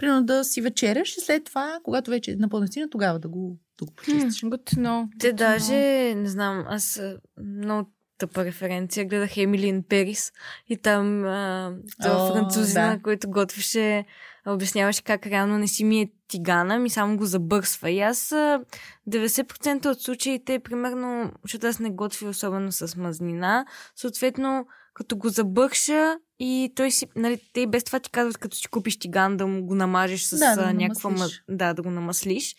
примерно 0.00 0.24
да 0.24 0.44
си 0.44 0.60
вечеряш 0.60 1.16
и 1.16 1.20
след 1.20 1.44
това, 1.44 1.78
когато 1.82 2.10
вече 2.10 2.30
е 2.30 2.36
напълно 2.36 2.64
изтина, 2.64 2.90
тогава 2.90 3.18
да 3.18 3.28
го, 3.28 3.58
да 3.78 3.84
го 3.84 3.92
почистиш. 3.94 4.42
Good 4.42 4.74
to 4.74 4.76
know. 4.76 5.08
Те 5.18 5.26
Good 5.26 5.30
to 5.30 5.34
know. 5.34 5.36
даже, 5.36 6.14
не 6.14 6.28
знам, 6.28 6.64
аз 6.68 7.02
много 7.44 7.90
тъпа 8.18 8.44
референция, 8.44 9.06
гледах 9.06 9.36
Емилин 9.36 9.82
Перис 9.82 10.32
и 10.68 10.76
там 10.76 11.24
а, 11.24 11.72
това 12.02 12.16
О, 12.16 12.32
французина, 12.32 12.96
да. 12.96 13.02
който 13.02 13.30
готвеше, 13.30 14.04
обясняваше 14.46 15.02
как 15.02 15.26
реално 15.26 15.58
не 15.58 15.68
си 15.68 15.84
мие 15.84 16.10
тигана, 16.28 16.78
ми 16.78 16.90
само 16.90 17.16
го 17.16 17.24
забърсва. 17.24 17.90
И 17.90 18.00
аз 18.00 18.32
а, 18.32 18.60
90% 19.08 19.86
от 19.86 20.02
случаите, 20.02 20.58
примерно, 20.58 21.32
защото 21.42 21.66
аз 21.66 21.78
не 21.78 21.90
готвя 21.90 22.28
особено 22.28 22.72
с 22.72 22.96
мазнина, 22.96 23.66
съответно, 23.96 24.66
като 25.00 25.16
го 25.16 25.28
забърша 25.28 26.16
и 26.38 26.72
той 26.74 26.90
си, 26.90 27.06
нали, 27.16 27.40
те 27.52 27.66
без 27.66 27.84
това 27.84 28.00
ти 28.00 28.10
казват, 28.10 28.38
като 28.38 28.56
си 28.56 28.68
купиш 28.68 28.98
тиган, 28.98 29.36
да 29.36 29.46
му 29.46 29.62
го 29.62 29.74
намажеш 29.74 30.22
с 30.22 30.38
Да, 30.38 30.56
да 30.56 30.72
някаква... 30.72 31.10
намаслиш. 31.10 31.38
ма- 31.40 31.56
Да, 31.56 31.74
да 31.74 31.82
го 31.82 31.90
намаслиш. 31.90 32.56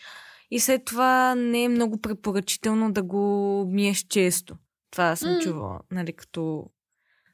И 0.52 0.60
след 0.60 0.86
това 0.86 1.36
не 1.36 1.64
е 1.64 1.70
много 1.70 2.02
препоръчително 2.02 2.92
да 2.92 3.04
го 3.04 3.24
миеш 3.68 4.06
често. 4.10 4.56
Това 4.92 5.16
съм 5.16 5.34
М. 5.34 5.40
чувала, 5.40 5.80
нали, 5.92 6.14
като, 6.14 6.66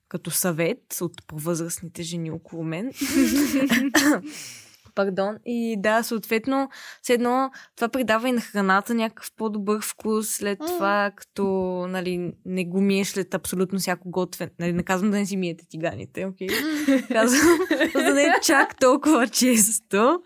като 0.09 0.31
съвет 0.31 0.97
от 1.01 1.27
по-възрастните 1.27 2.03
жени 2.03 2.31
около 2.31 2.63
мен. 2.63 2.91
Пардон. 4.97 5.37
И 5.45 5.75
да, 5.79 6.03
съответно, 6.03 6.69
все 7.01 7.13
едно 7.13 7.51
това 7.75 7.89
придава 7.89 8.29
и 8.29 8.31
на 8.31 8.41
храната 8.41 8.93
някакъв 8.93 9.31
по-добър 9.37 9.81
вкус 9.81 10.29
след 10.29 10.59
М. 10.59 10.65
това, 10.65 11.11
като 11.15 11.45
нали, 11.89 12.33
не 12.45 12.65
го 12.65 12.81
миеш 12.81 13.07
след 13.07 13.33
абсолютно 13.33 13.79
всяко 13.79 14.09
готвен. 14.11 14.49
Нали, 14.59 14.73
не 14.73 14.83
казвам 14.83 15.11
да 15.11 15.17
не 15.17 15.25
си 15.25 15.37
миете 15.37 15.65
тиганите, 15.69 16.25
окей? 16.25 16.47
Казвам, 17.11 17.57
за 17.95 18.03
да 18.03 18.13
не 18.13 18.23
е 18.23 18.33
чак 18.43 18.79
толкова 18.79 19.27
често. 19.27 20.21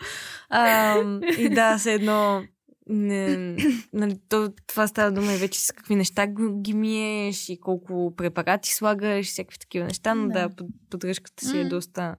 А, 0.49 0.97
и 1.37 1.49
да, 1.49 1.77
все 1.77 1.93
едно 1.93 2.43
не, 2.87 3.55
нали, 3.93 4.19
то, 4.29 4.49
това 4.67 4.87
става 4.87 5.11
дума 5.11 5.33
и 5.33 5.37
вече 5.37 5.61
с 5.61 5.71
какви 5.71 5.95
неща 5.95 6.27
ги 6.61 6.73
миеш 6.73 7.49
и 7.49 7.59
колко 7.59 8.13
препарати 8.17 8.73
слагаш, 8.73 9.27
всякакви 9.27 9.59
такива 9.59 9.85
неща, 9.85 10.15
но 10.15 10.27
да, 10.27 10.33
Да. 10.33 10.47
да 10.47 10.55
под, 10.55 10.67
поддръжката 10.89 11.45
си 11.45 11.59
е 11.59 11.65
доста... 11.65 12.15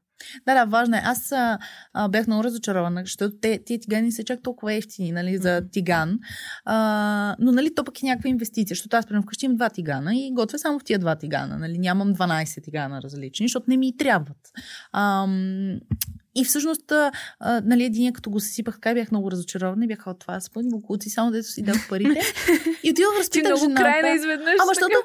Да, 0.46 0.54
да, 0.54 0.64
важно 0.64 0.96
е. 0.96 1.00
Аз 1.04 1.32
а, 1.32 1.58
а, 1.92 2.08
бях 2.08 2.26
много 2.26 2.44
разочарована, 2.44 3.00
защото 3.00 3.36
те, 3.40 3.64
тия 3.64 3.80
тигани 3.80 4.12
са 4.12 4.24
чак 4.24 4.42
толкова 4.42 4.74
ефтини, 4.74 5.12
нали, 5.12 5.38
за 5.38 5.62
тиган. 5.72 6.18
А, 6.64 7.36
но, 7.38 7.52
нали, 7.52 7.74
то 7.74 7.84
пък 7.84 8.02
е 8.02 8.06
някаква 8.06 8.30
инвестиция, 8.30 8.74
защото 8.74 8.96
аз, 8.96 9.06
примерно, 9.06 9.22
вкъщи 9.22 9.44
имам 9.44 9.56
два 9.56 9.70
тигана 9.70 10.14
и 10.14 10.30
готвя 10.34 10.58
само 10.58 10.78
в 10.78 10.84
тия 10.84 10.98
два 10.98 11.16
тигана, 11.16 11.58
нали, 11.58 11.78
нямам 11.78 12.14
12 12.14 12.64
тигана 12.64 13.02
различни, 13.02 13.44
защото 13.44 13.66
не 13.68 13.76
ми 13.76 13.88
и 13.88 13.96
трябват. 13.96 14.52
Ам, 14.92 15.78
и 16.34 16.44
всъщност, 16.44 16.92
а, 16.92 17.10
нали, 17.64 17.84
един 17.84 18.12
като 18.12 18.30
го 18.30 18.40
съсипах 18.40 18.74
така, 18.74 18.94
бях 18.94 19.10
много 19.10 19.30
разочарована 19.30 19.84
и 19.84 19.88
бях 19.88 20.06
от 20.06 20.18
това, 20.18 20.40
спъни 20.40 20.68
букуци, 20.70 21.10
само 21.10 21.30
дето 21.30 21.48
си 21.48 21.62
дадох 21.62 21.88
парите. 21.88 22.20
И 22.82 22.94
Ти 22.94 23.02
разпитах 23.18 23.44
много 23.44 23.64
жената. 23.64 23.82
крайна 23.82 24.08
изведнъж. 24.08 24.54
Ама, 24.62 24.72
така. 24.72 24.86
защото, 24.86 24.96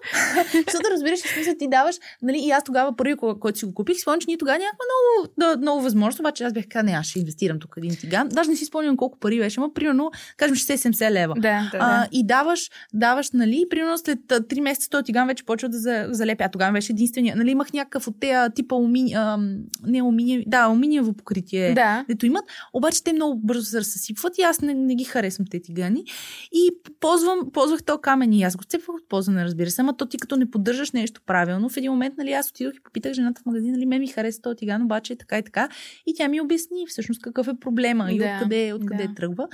защото 0.71 0.89
разбираш, 0.91 1.19
в 1.19 1.33
смисъл 1.33 1.53
ти 1.59 1.67
даваш, 1.69 1.95
нали, 2.21 2.37
и 2.37 2.51
аз 2.51 2.63
тогава 2.63 2.95
първи, 2.95 3.15
който 3.39 3.59
си 3.59 3.65
го 3.65 3.73
купих, 3.73 3.97
спомням, 3.97 4.19
че 4.19 4.25
ние 4.27 4.37
тогава 4.37 4.57
нямахме 4.57 4.79
много, 4.87 5.33
да, 5.37 5.57
много 5.57 5.81
възможност, 5.81 6.19
обаче 6.19 6.43
аз 6.43 6.53
бях 6.53 6.65
казал, 6.69 6.85
не, 6.85 6.91
аз 6.91 7.05
ще 7.05 7.19
инвестирам 7.19 7.59
тук 7.59 7.73
един 7.77 7.95
тиган. 7.95 8.29
Даже 8.29 8.49
не 8.49 8.55
си 8.55 8.65
спомням 8.65 8.97
колко 8.97 9.19
пари 9.19 9.39
беше, 9.39 9.59
но 9.59 9.73
примерно, 9.73 10.11
кажем 10.37 10.55
60-70 10.55 11.11
лева. 11.11 11.33
Да, 11.35 11.69
Да. 11.71 11.77
А, 11.79 12.07
и 12.11 12.25
даваш, 12.25 12.69
даваш, 12.93 13.31
нали, 13.31 13.65
примерно 13.69 13.97
след 13.97 14.31
а, 14.31 14.41
3 14.41 14.59
месеца 14.61 14.89
този 14.89 15.03
тиган 15.03 15.27
вече 15.27 15.43
почва 15.43 15.69
да 15.69 15.77
за- 15.79 16.07
залепя. 16.09 16.43
А 16.43 16.49
тогава 16.49 16.71
беше 16.71 16.91
единствения. 16.91 17.35
Нали, 17.35 17.51
имах 17.51 17.73
някакъв 17.73 18.07
от 18.07 18.19
тези 18.19 18.53
типа 18.55 18.75
алумини, 18.75 19.13
а, 19.13 19.37
не 19.83 19.99
алуминиеви, 19.99 20.43
да, 20.47 20.57
алуминиево 20.57 21.13
покритие. 21.17 21.73
да. 21.73 22.05
Дето 22.09 22.25
имат, 22.25 22.45
обаче 22.73 23.03
те 23.03 23.13
много 23.13 23.39
бързо 23.39 23.63
се 23.63 23.79
разсъсипват 23.79 24.37
и 24.37 24.41
аз 24.41 24.61
не, 24.61 24.73
не 24.73 24.95
ги 24.95 25.03
харесвам 25.03 25.47
те 25.51 25.61
тигани. 25.61 26.03
И 26.51 26.69
ползвам, 26.99 27.39
ползвах 27.53 27.83
то 27.83 27.97
камен 27.97 28.33
и 28.33 28.43
аз 28.43 28.55
го 28.55 28.63
цепвах 28.63 28.95
от 28.95 29.09
ползване, 29.09 29.45
разбира 29.45 29.71
се. 29.71 29.81
Ама 29.81 29.97
то 29.97 30.05
ти 30.05 30.17
като 30.17 30.35
не 30.35 30.51
поддържаш 30.51 30.91
нещо 30.91 31.21
правилно, 31.25 31.69
в 31.69 31.77
един 31.77 31.91
момент, 31.91 32.17
нали, 32.17 32.31
аз 32.31 32.49
отидох 32.49 32.73
и 32.75 32.83
попитах 32.83 33.13
жената 33.13 33.41
в 33.41 33.45
магазин, 33.45 33.71
нали, 33.71 33.85
ме 33.85 33.99
ми 33.99 34.07
хареса 34.07 34.41
този 34.41 34.55
тиган, 34.55 34.81
обаче 34.81 35.13
е 35.13 35.15
така 35.15 35.37
и 35.37 35.43
така. 35.43 35.69
И 36.05 36.13
тя 36.13 36.27
ми 36.27 36.41
обясни 36.41 36.85
всъщност 36.87 37.21
какъв 37.21 37.47
е 37.47 37.59
проблема 37.59 38.11
и 38.11 38.17
Да, 38.17 38.33
откъде, 38.35 38.73
откъде 38.73 39.07
да. 39.07 39.13
тръгва. 39.13 39.47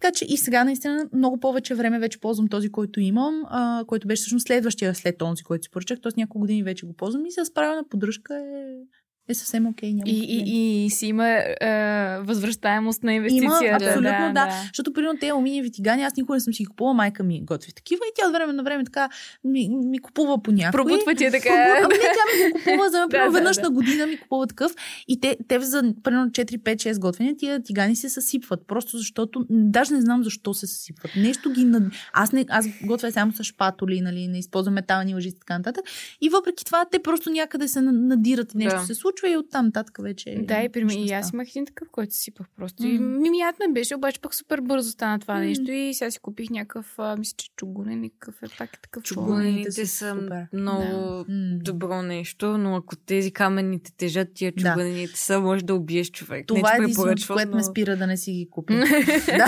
Така 0.00 0.12
че 0.12 0.24
и 0.24 0.36
сега 0.36 0.64
наистина 0.64 1.08
много 1.12 1.40
повече 1.40 1.74
време 1.74 1.98
вече 1.98 2.20
ползвам 2.20 2.48
този, 2.48 2.68
който 2.68 3.00
имам, 3.00 3.42
а, 3.48 3.84
който 3.86 4.08
беше 4.08 4.20
всъщност 4.20 4.46
следващия 4.46 4.94
след 4.94 5.18
този, 5.18 5.42
който 5.42 5.62
си 5.62 5.70
поръчах. 5.70 6.00
Тоест 6.00 6.16
няколко 6.16 6.38
години 6.38 6.62
вече 6.62 6.86
го 6.86 6.92
ползвам 6.92 7.26
и 7.26 7.32
с 7.32 7.54
правилна 7.54 7.88
поддръжка 7.88 8.34
е, 8.34 8.42
е 9.28 9.34
съвсем 9.34 9.66
окей. 9.66 9.92
няма 9.92 10.02
И, 10.06 10.18
и, 10.18 10.84
и 10.84 10.90
си 10.90 11.06
има 11.06 11.28
е, 11.28 11.46
възвръщаемост 12.20 13.02
на 13.02 13.14
Има, 13.14 13.28
инвестицията. 13.28 13.84
абсолютно, 13.84 14.32
да. 14.34 14.62
Защото, 14.66 14.92
примерно, 14.92 15.18
те 15.20 15.28
алуминиеви 15.28 15.70
тигани, 15.70 16.02
аз 16.02 16.16
никога 16.16 16.36
не 16.36 16.40
съм 16.40 16.54
си 16.54 16.62
ги 16.62 16.66
купувала, 16.66 16.94
майка 16.94 17.22
ми 17.22 17.42
готви 17.42 17.72
такива 17.72 18.00
и 18.04 18.12
тя 18.16 18.26
от 18.26 18.32
време 18.32 18.52
на 18.52 18.62
време 18.62 18.84
така 18.84 19.08
ми, 19.44 19.68
ми 19.84 19.98
купува 19.98 20.42
по 20.42 20.52
някой. 20.52 20.72
Пробутва 20.72 21.14
ти 21.14 21.24
е 21.24 21.30
така. 21.30 21.48
Ами 21.78 21.88
не, 21.88 22.00
тя 22.00 22.44
ми 22.44 22.50
го 22.50 22.58
купува 22.58 22.90
за 22.90 22.98
Да, 23.00 23.08
примерно, 23.08 23.32
да, 23.32 23.38
веднъж 23.38 23.56
да. 23.56 23.62
на 23.62 23.70
година 23.70 24.06
ми 24.06 24.18
купува 24.18 24.46
такъв. 24.46 24.74
И 25.08 25.20
те, 25.20 25.36
те 25.48 25.60
за 25.60 25.82
примерно 26.02 26.26
4, 26.26 26.58
5, 26.58 26.92
6 26.92 26.98
готвения, 26.98 27.36
тия 27.36 27.62
тигани 27.62 27.96
се 27.96 28.08
съсипват. 28.08 28.60
Просто 28.66 28.98
защото, 28.98 29.46
даже 29.50 29.94
не 29.94 30.00
знам 30.00 30.24
защо 30.24 30.54
се 30.54 30.66
съсипват. 30.66 31.10
Нещо 31.16 31.50
ги 31.50 31.64
над... 31.64 31.82
Аз, 32.12 32.32
не, 32.32 32.44
аз 32.48 32.66
готвя 32.84 33.12
само 33.12 33.32
с 33.32 33.44
шпатоли, 33.44 34.00
нали, 34.00 34.28
не 34.28 34.38
използвам 34.38 34.74
метални 34.74 35.14
лъжи 35.14 35.28
и 35.28 35.32
така 35.32 35.58
нататък. 35.58 35.84
И 36.20 36.28
въпреки 36.28 36.64
това, 36.64 36.84
те 36.84 36.98
просто 36.98 37.30
някъде 37.30 37.68
се 37.68 37.80
на- 37.80 37.92
надират 37.92 38.54
и 38.54 38.58
нещо 38.58 38.78
Да. 38.78 38.86
се 38.86 38.94
случва 38.94 39.15
и 39.24 39.36
оттам 39.36 39.66
нататък 39.66 39.98
вече. 40.00 40.38
Да, 40.38 40.62
и 40.62 40.68
при 40.68 40.84
мен 40.84 40.98
и 40.98 41.12
аз 41.12 41.32
имах 41.32 41.48
един 41.48 41.66
такъв, 41.66 41.88
който 41.92 42.14
си 42.14 42.20
сипах 42.20 42.46
просто. 42.56 42.86
И 42.86 42.98
М. 42.98 43.06
ми 43.08 43.30
мятна 43.30 43.66
беше, 43.68 43.94
обаче 43.94 44.20
пък 44.20 44.34
супер 44.34 44.60
бързо 44.60 44.90
стана 44.90 45.18
това 45.18 45.34
М. 45.34 45.40
нещо 45.40 45.70
и 45.70 45.94
сега 45.94 46.10
си 46.10 46.18
купих 46.18 46.50
някакъв, 46.50 46.94
а, 46.98 47.16
мисля, 47.16 47.34
че 47.36 47.48
чугунен 47.56 48.04
и 48.04 48.10
какъв 48.10 48.42
е 48.42 48.56
пак 48.58 48.70
е 48.70 48.80
такъв. 48.82 49.02
Чугунените 49.02 49.86
са 49.86 50.10
супер. 50.10 50.46
много 50.52 51.24
Да. 51.28 51.58
Добро 51.62 52.02
нещо, 52.02 52.58
но 52.58 52.76
ако 52.76 52.96
тези 52.96 53.30
каменните 53.30 53.92
тежат, 53.92 54.28
тия 54.34 54.52
Да. 54.52 54.62
чугунените 54.62 55.16
са, 55.16 55.40
може 55.40 55.64
да 55.64 55.74
убиеш 55.74 56.10
човек. 56.10 56.46
Това 56.46 56.70
не, 56.70 56.74
е 56.74 56.78
че 56.78 56.82
единственото, 56.82 57.26
което 57.28 57.50
ме 57.50 57.56
но- 57.56 57.62
спира 57.62 57.96
да 57.96 58.06
не 58.06 58.16
си 58.16 58.32
ги 58.32 58.48
купя. 58.50 58.74
да. 59.26 59.46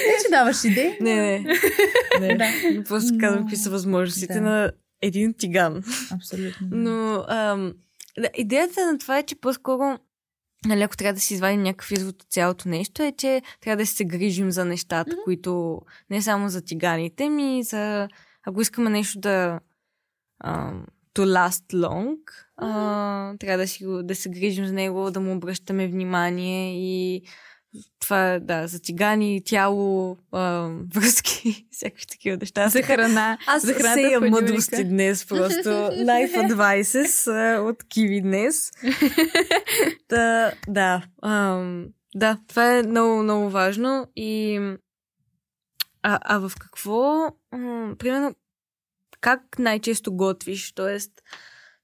Не, 0.00 0.16
че 0.16 0.30
даваш 0.30 0.64
идеи. 0.64 0.96
Не, 1.00 1.14
не. 1.16 1.38
не. 2.20 2.36
Да. 2.36 2.44
Просто 2.84 3.14
казвам 3.20 3.42
какви 3.42 3.56
са 3.56 3.70
възможностите 3.70 4.34
Да. 4.34 4.40
на 4.40 4.70
един 5.02 5.34
тиган. 5.34 5.82
Абсолютно. 6.12 6.68
Но 6.70 7.24
ам, 7.28 7.66
да, 7.66 7.74
идеята 8.34 8.92
на 8.92 8.98
това 8.98 9.18
е, 9.18 9.22
че 9.22 9.40
по-скоро 9.40 9.98
нали, 10.66 10.82
ако 10.82 10.96
трябва 10.96 11.14
да 11.14 11.20
си 11.20 11.34
извадим 11.34 11.62
някакъв 11.62 11.90
извод 11.90 12.22
от 12.22 12.28
цялото 12.28 12.68
нещо, 12.68 13.02
е, 13.02 13.12
че 13.12 13.42
трябва 13.60 13.82
да 13.82 13.86
се 13.86 14.04
грижим 14.04 14.50
за 14.50 14.64
нещата, 14.64 15.10
Мгм. 15.10 15.20
които 15.24 15.80
не 16.10 16.22
само 16.22 16.48
за 16.48 16.64
тиганите 16.64 17.28
ми, 17.28 17.62
за 17.62 18.08
ако 18.46 18.60
искаме 18.60 18.90
нещо 18.90 19.20
да 19.20 19.60
ам, 20.44 20.86
to 21.14 21.24
last 21.24 21.74
long, 21.74 22.18
а, 22.56 23.36
трябва 23.38 23.58
да, 23.58 23.68
си, 23.68 23.84
да 24.02 24.14
се 24.14 24.28
грижим 24.28 24.66
за 24.66 24.72
него, 24.72 25.10
да 25.10 25.20
му 25.20 25.36
обръщаме 25.36 25.88
внимание 25.88 26.74
и 26.74 27.22
това 28.00 28.32
е, 28.32 28.40
да, 28.40 28.66
за 28.66 28.80
тигани, 28.80 29.42
тяло, 29.44 30.16
ам, 30.32 30.86
връзки, 30.94 31.66
всякакви 31.70 32.06
такива 32.06 32.36
неща. 32.36 32.68
За 32.68 32.82
храна. 32.82 33.38
Аз 33.46 33.66
за 33.66 33.74
храната 33.74 33.94
сея 33.94 34.20
мъдрости 34.20 34.84
днес 34.84 35.26
просто. 35.26 35.68
Life 35.68 36.50
advices 36.50 37.32
а, 37.32 37.60
от 37.60 37.84
Киви 37.84 38.20
днес. 38.20 38.70
да, 40.08 40.52
да. 40.68 41.02
Ам, 41.22 41.86
да, 42.14 42.38
това 42.48 42.78
е 42.78 42.82
много, 42.82 43.22
много 43.22 43.50
важно. 43.50 44.06
И 44.16 44.56
а, 46.02 46.18
а 46.22 46.38
в 46.38 46.52
какво, 46.60 47.26
м, 47.52 47.94
примерно, 47.98 48.34
как 49.20 49.40
най-често 49.58 50.16
готвиш? 50.16 50.72
Тоест, 50.72 51.12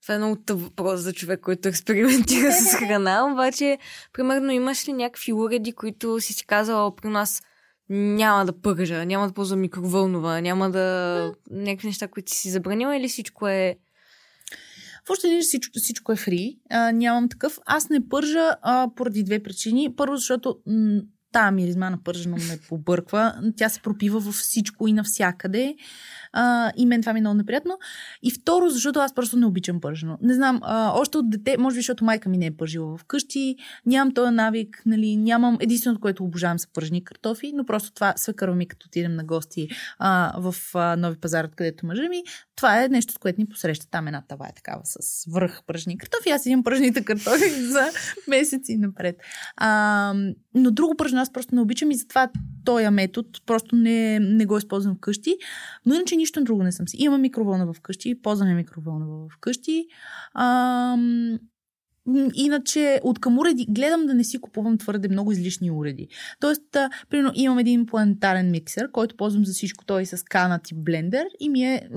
това 0.07 0.15
е 0.15 0.19
много 0.19 0.37
тъп 0.37 0.61
въпрос 0.61 1.01
за 1.01 1.13
човек, 1.13 1.41
който 1.41 1.69
експериментира 1.69 2.53
с 2.53 2.75
храна, 2.79 3.33
обаче, 3.33 3.79
примерно, 4.13 4.53
имаш 4.53 4.89
ли 4.89 4.93
някакви 4.93 5.33
уреди, 5.33 5.73
които 5.73 6.21
си 6.21 6.33
си 6.33 6.47
казала 6.47 6.97
при 6.97 7.09
нас 7.09 7.43
няма 7.89 8.45
да 8.45 8.61
пържа, 8.61 9.07
няма 9.07 9.27
да 9.27 9.33
ползвам 9.33 9.61
микровълнова, 9.61 10.41
няма 10.41 10.71
да... 10.71 11.33
някакви 11.51 11.87
неща, 11.87 12.09
които 12.09 12.33
си 12.35 12.51
забранила 12.51 12.97
или 12.97 13.09
всичко 13.09 13.49
е... 13.49 13.77
В 15.07 15.11
още 15.11 15.27
един 15.27 15.41
всичко, 15.41 15.73
всичко 15.79 16.13
е 16.13 16.17
фри. 16.17 16.59
А, 16.71 16.93
нямам 16.93 17.29
такъв. 17.29 17.59
Аз 17.67 17.89
не 17.89 18.09
пържа 18.09 18.51
а, 18.63 18.89
поради 18.97 19.25
две 19.25 19.43
причини. 19.43 19.95
Първо, 19.97 20.17
защото 20.17 20.59
м- 20.67 21.01
тая 21.33 21.51
миризма 21.53 21.91
на 21.91 22.03
пържено 22.03 22.37
ме 22.37 22.59
побърква. 22.69 23.35
Тя 23.57 23.69
се 23.69 23.81
пропива 23.81 24.21
във 24.21 24.35
всичко 24.35 24.89
и 24.89 24.93
навсякъде. 24.93 25.75
А, 26.39 26.73
и 26.77 26.87
мен 26.87 27.01
това 27.01 27.13
ми 27.13 27.19
е 27.19 27.21
много 27.21 27.37
неприятно. 27.37 27.79
И 28.23 28.31
второ, 28.31 28.69
защото 28.69 29.01
аз 29.01 29.15
просто 29.15 29.37
не 29.37 29.47
обичам 29.47 29.81
пържено. 29.81 30.19
Не 30.23 30.35
знам, 30.35 30.61
а, 30.63 30.93
още 30.95 31.19
от 31.19 31.31
дете, 31.31 31.57
може 31.59 31.75
би, 31.75 31.79
защото 31.79 32.05
майка 32.05 32.29
ми 32.29 32.39
не 32.39 32.47
е 32.47 32.57
пържила 32.57 32.97
вкъщи, 32.97 33.57
нямам 33.87 34.15
този 34.15 34.31
навик, 34.31 34.83
нали, 34.87 35.17
нямам 35.17 35.59
единственото, 35.61 36.01
което 36.01 36.25
обожавам 36.25 36.59
са 36.59 36.69
пържени 36.75 37.05
картофи, 37.05 37.53
но 37.55 37.65
просто 37.65 37.93
това 37.93 38.15
свекърва 38.17 38.57
ми, 38.57 38.69
като 38.69 38.87
отидем 38.87 39.15
на 39.15 39.25
гости 39.25 39.69
а, 39.99 40.33
в 40.39 40.55
а, 40.75 40.97
Нови 40.97 41.17
пазар, 41.17 41.49
където 41.51 41.87
мъжа 41.87 42.09
ми, 42.09 42.23
това 42.57 42.85
е 42.85 42.89
нещо, 42.89 43.13
с 43.13 43.19
което 43.19 43.41
ни 43.41 43.49
посреща. 43.49 43.87
Там 43.91 44.07
една 44.07 44.23
тава 44.29 44.47
е 44.49 44.55
такава 44.55 44.81
с 44.85 45.25
връх 45.33 45.63
пръжни 45.67 45.99
картофи. 45.99 46.31
Аз 46.31 46.47
имам 46.47 46.65
пръжните 46.65 47.05
картофи 47.05 47.51
за 47.63 47.89
месеци 48.29 48.77
напред. 48.77 49.17
А, 49.57 50.15
но 50.55 50.71
друго 50.71 50.97
пръжно 50.97 51.21
аз 51.21 51.33
просто 51.33 51.55
не 51.55 51.61
обичам 51.61 51.91
и 51.91 51.95
затова 51.95 52.29
този 52.65 52.89
метод 52.89 53.29
просто 53.47 53.77
не, 53.77 54.19
не 54.19 54.47
го 54.47 54.59
използвам 54.59 54.97
вкъщи. 54.97 55.37
Но 55.87 55.95
иначе 55.95 56.17
нищо 56.27 56.45
друго 56.45 56.63
не 56.63 56.73
съм 56.73 56.89
си. 56.89 56.97
Имам 57.01 57.21
микровълна 57.21 57.73
вкъщи, 57.73 58.23
ползваме 58.23 58.55
микровълна 58.55 59.29
вкъщи. 59.37 59.87
А, 60.35 60.97
Иначе 62.35 63.01
от 63.03 63.19
към 63.19 63.39
уреди 63.39 63.67
гледам 63.69 64.07
да 64.07 64.15
не 64.15 64.25
си 64.25 64.41
купувам 64.41 64.79
твърде 64.79 65.09
много 65.09 65.33
излишни 65.33 65.71
уреди. 65.71 66.09
Тоест, 66.41 66.77
а, 66.77 66.91
примерно 67.11 67.33
имам 67.35 67.59
един 67.59 67.87
планетарен 67.87 68.51
миксер, 68.51 68.91
който 68.93 69.17
ползвам 69.17 69.45
за 69.45 69.53
всичко. 69.53 69.85
Той 69.85 70.03
е 70.03 70.07
с 70.07 70.23
канат 70.23 70.71
и 70.71 70.75
блендер 70.75 71.27
и 71.41 71.49
ми 71.49 71.65
е 71.65 71.89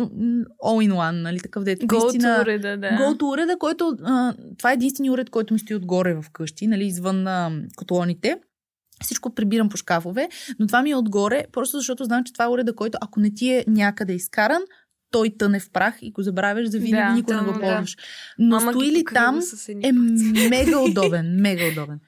all 0.63 0.89
in 0.89 0.93
one, 0.93 1.21
нали, 1.21 1.39
такъв 1.39 1.63
дето. 1.63 1.87
Go 1.87 2.41
уреда, 2.41 2.77
да. 2.77 2.87
Go 2.87 3.33
уреда, 3.33 3.57
който 3.59 3.97
а, 4.03 4.33
това 4.57 4.71
е 4.71 4.73
единствения 4.73 5.13
уред, 5.13 5.29
който 5.29 5.53
ми 5.53 5.59
стои 5.59 5.75
отгоре 5.75 6.13
в 6.13 6.25
къщи, 6.33 6.67
нали, 6.67 6.85
извън 6.85 7.27
а, 7.27 7.51
котлоните. 7.75 8.37
Всичко 9.03 9.35
прибирам 9.35 9.69
по 9.69 9.77
шкафове, 9.77 10.29
но 10.59 10.67
това 10.67 10.81
ми 10.81 10.91
е 10.91 10.95
отгоре, 10.95 11.45
просто 11.51 11.77
защото 11.77 12.03
знам, 12.03 12.23
че 12.23 12.33
това 12.33 12.45
е 12.45 12.47
уреда, 12.47 12.75
който 12.75 12.97
ако 13.01 13.19
не 13.19 13.33
ти 13.33 13.49
е 13.49 13.65
някъде 13.67 14.13
изкаран, 14.13 14.61
той 15.11 15.29
тъне 15.37 15.59
в 15.59 15.71
прах 15.71 15.97
и 16.01 16.11
го 16.11 16.21
забравяш 16.21 16.67
за 16.67 16.79
винаги, 16.79 17.09
да, 17.09 17.15
никой 17.15 17.35
не 17.35 17.41
го 17.41 17.59
ползваш. 17.59 17.95
Да. 17.95 18.03
Но 18.39 18.59
Мама 18.59 18.71
стои 18.71 18.91
ли 18.91 19.03
там 19.13 19.39
е 19.83 19.91
мега 20.49 20.79
удобен, 20.89 21.41
мега 21.41 21.67
удобен. 21.71 21.99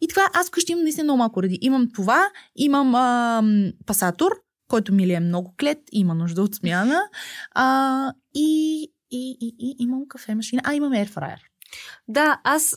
И 0.00 0.08
това, 0.08 0.22
аз 0.32 0.48
вкъщи 0.48 0.72
имам 0.72 0.82
наистина 0.82 1.04
много 1.04 1.18
малко 1.18 1.42
ради. 1.42 1.58
Имам 1.60 1.88
това, 1.94 2.30
имам 2.56 2.94
а, 2.94 3.42
пасатор, 3.86 4.32
който 4.68 4.94
ми 4.94 5.06
ли 5.06 5.12
е 5.12 5.20
много 5.20 5.54
клет, 5.60 5.78
има 5.92 6.14
нужда 6.14 6.42
от 6.42 6.54
смяна. 6.54 7.00
А, 7.50 8.12
и, 8.34 8.82
и, 9.10 9.36
и, 9.40 9.54
и 9.58 9.76
имам 9.78 10.08
кафе 10.08 10.34
машина. 10.34 10.62
А, 10.64 10.74
имам 10.74 10.92
airfryer. 10.92 11.38
Да, 12.08 12.40
аз 12.44 12.76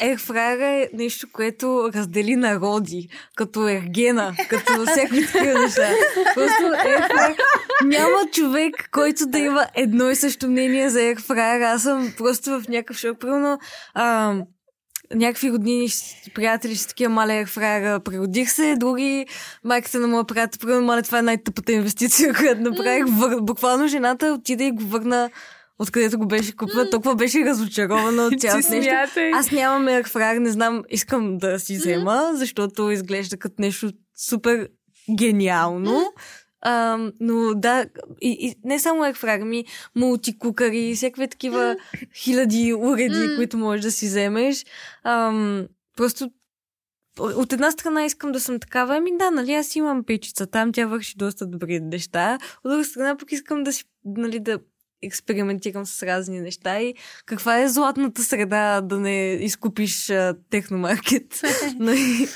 Ерфрайер 0.00 0.58
е 0.58 0.90
нещо, 0.94 1.26
което 1.32 1.90
раздели 1.94 2.36
народи, 2.36 3.08
като 3.36 3.68
ергена, 3.68 4.34
като 4.48 4.86
всеки 4.90 5.26
такива 5.26 5.60
неща. 5.60 5.90
Просто 6.34 6.64
ерфрайер... 6.86 7.36
Няма 7.84 8.30
човек, 8.32 8.88
който 8.92 9.26
да 9.26 9.38
има 9.38 9.66
едно 9.74 10.10
и 10.10 10.16
също 10.16 10.48
мнение 10.48 10.90
за 10.90 11.02
ерфрайер. 11.02 11.60
Аз 11.60 11.82
съм 11.82 12.12
просто 12.18 12.50
в 12.50 12.68
някакъв 12.68 12.96
шок. 12.96 13.18
Примерно, 13.18 13.58
а, 13.94 14.34
някакви 15.14 15.52
роднини, 15.52 15.88
приятели 16.34 16.76
ще 16.76 16.88
такива 16.88 17.12
маля 17.12 17.34
ерфрайера. 17.34 18.00
Природих 18.00 18.50
се, 18.50 18.76
други 18.76 19.26
майката 19.64 19.98
на 19.98 20.06
моя 20.06 20.24
приятел, 20.24 20.60
примерно, 20.60 20.86
маля, 20.86 21.02
това 21.02 21.18
е 21.18 21.22
най-тъпата 21.22 21.72
инвестиция, 21.72 22.34
която 22.34 22.60
направих. 22.60 23.04
Буквално 23.40 23.88
жената 23.88 24.26
отиде 24.26 24.64
и 24.64 24.70
го 24.70 24.84
върна 24.84 25.30
откъдето 25.78 26.18
го 26.18 26.26
беше 26.26 26.56
купила, 26.56 26.90
толкова 26.90 27.14
беше 27.14 27.44
разочарована 27.44 28.22
от 28.22 28.34
цялото 28.40 28.70
нещо. 28.70 29.20
Аз 29.34 29.50
нямам 29.50 29.88
ерфрайер, 29.88 30.36
не 30.36 30.50
знам, 30.50 30.82
искам 30.88 31.38
да 31.38 31.58
си 31.58 31.76
взема, 31.76 32.30
защото 32.34 32.90
изглежда 32.90 33.36
като 33.36 33.54
нещо 33.58 33.92
супер 34.16 34.68
гениално. 35.18 36.12
А, 36.66 36.98
но 37.20 37.54
да, 37.54 37.86
и, 38.20 38.36
и 38.40 38.54
не 38.64 38.78
само 38.78 39.04
ерфрайер, 39.04 39.42
ми 39.42 39.64
мултикукари, 39.96 40.94
всякакви 40.94 41.28
такива 41.28 41.76
хиляди 42.14 42.74
уреди, 42.74 43.36
които 43.36 43.56
можеш 43.56 43.84
да 43.84 43.90
си 43.90 44.06
вземеш. 44.06 44.64
А, 45.02 45.32
просто 45.96 46.30
от 47.18 47.52
една 47.52 47.70
страна 47.70 48.04
искам 48.04 48.32
да 48.32 48.40
съм 48.40 48.60
такава, 48.60 48.96
ами 48.96 49.10
да, 49.18 49.30
нали, 49.30 49.52
аз 49.52 49.76
имам 49.76 50.04
печица, 50.04 50.46
там 50.46 50.72
тя 50.72 50.86
върши 50.86 51.16
доста 51.16 51.46
добри 51.46 51.80
неща. 51.80 52.38
От 52.64 52.70
друга 52.70 52.84
страна 52.84 53.16
пък 53.16 53.32
искам 53.32 53.64
да 53.64 53.72
си, 53.72 53.84
нали, 54.04 54.40
да 54.40 54.58
експериментирам 55.04 55.86
с 55.86 56.02
разни 56.02 56.40
неща 56.40 56.80
и 56.80 56.94
каква 57.26 57.60
е 57.60 57.68
златната 57.68 58.22
среда 58.22 58.80
да 58.80 58.98
не 58.98 59.32
изкупиш 59.32 60.10
а, 60.10 60.34
техномаркет. 60.50 61.40
Нали? 61.78 62.28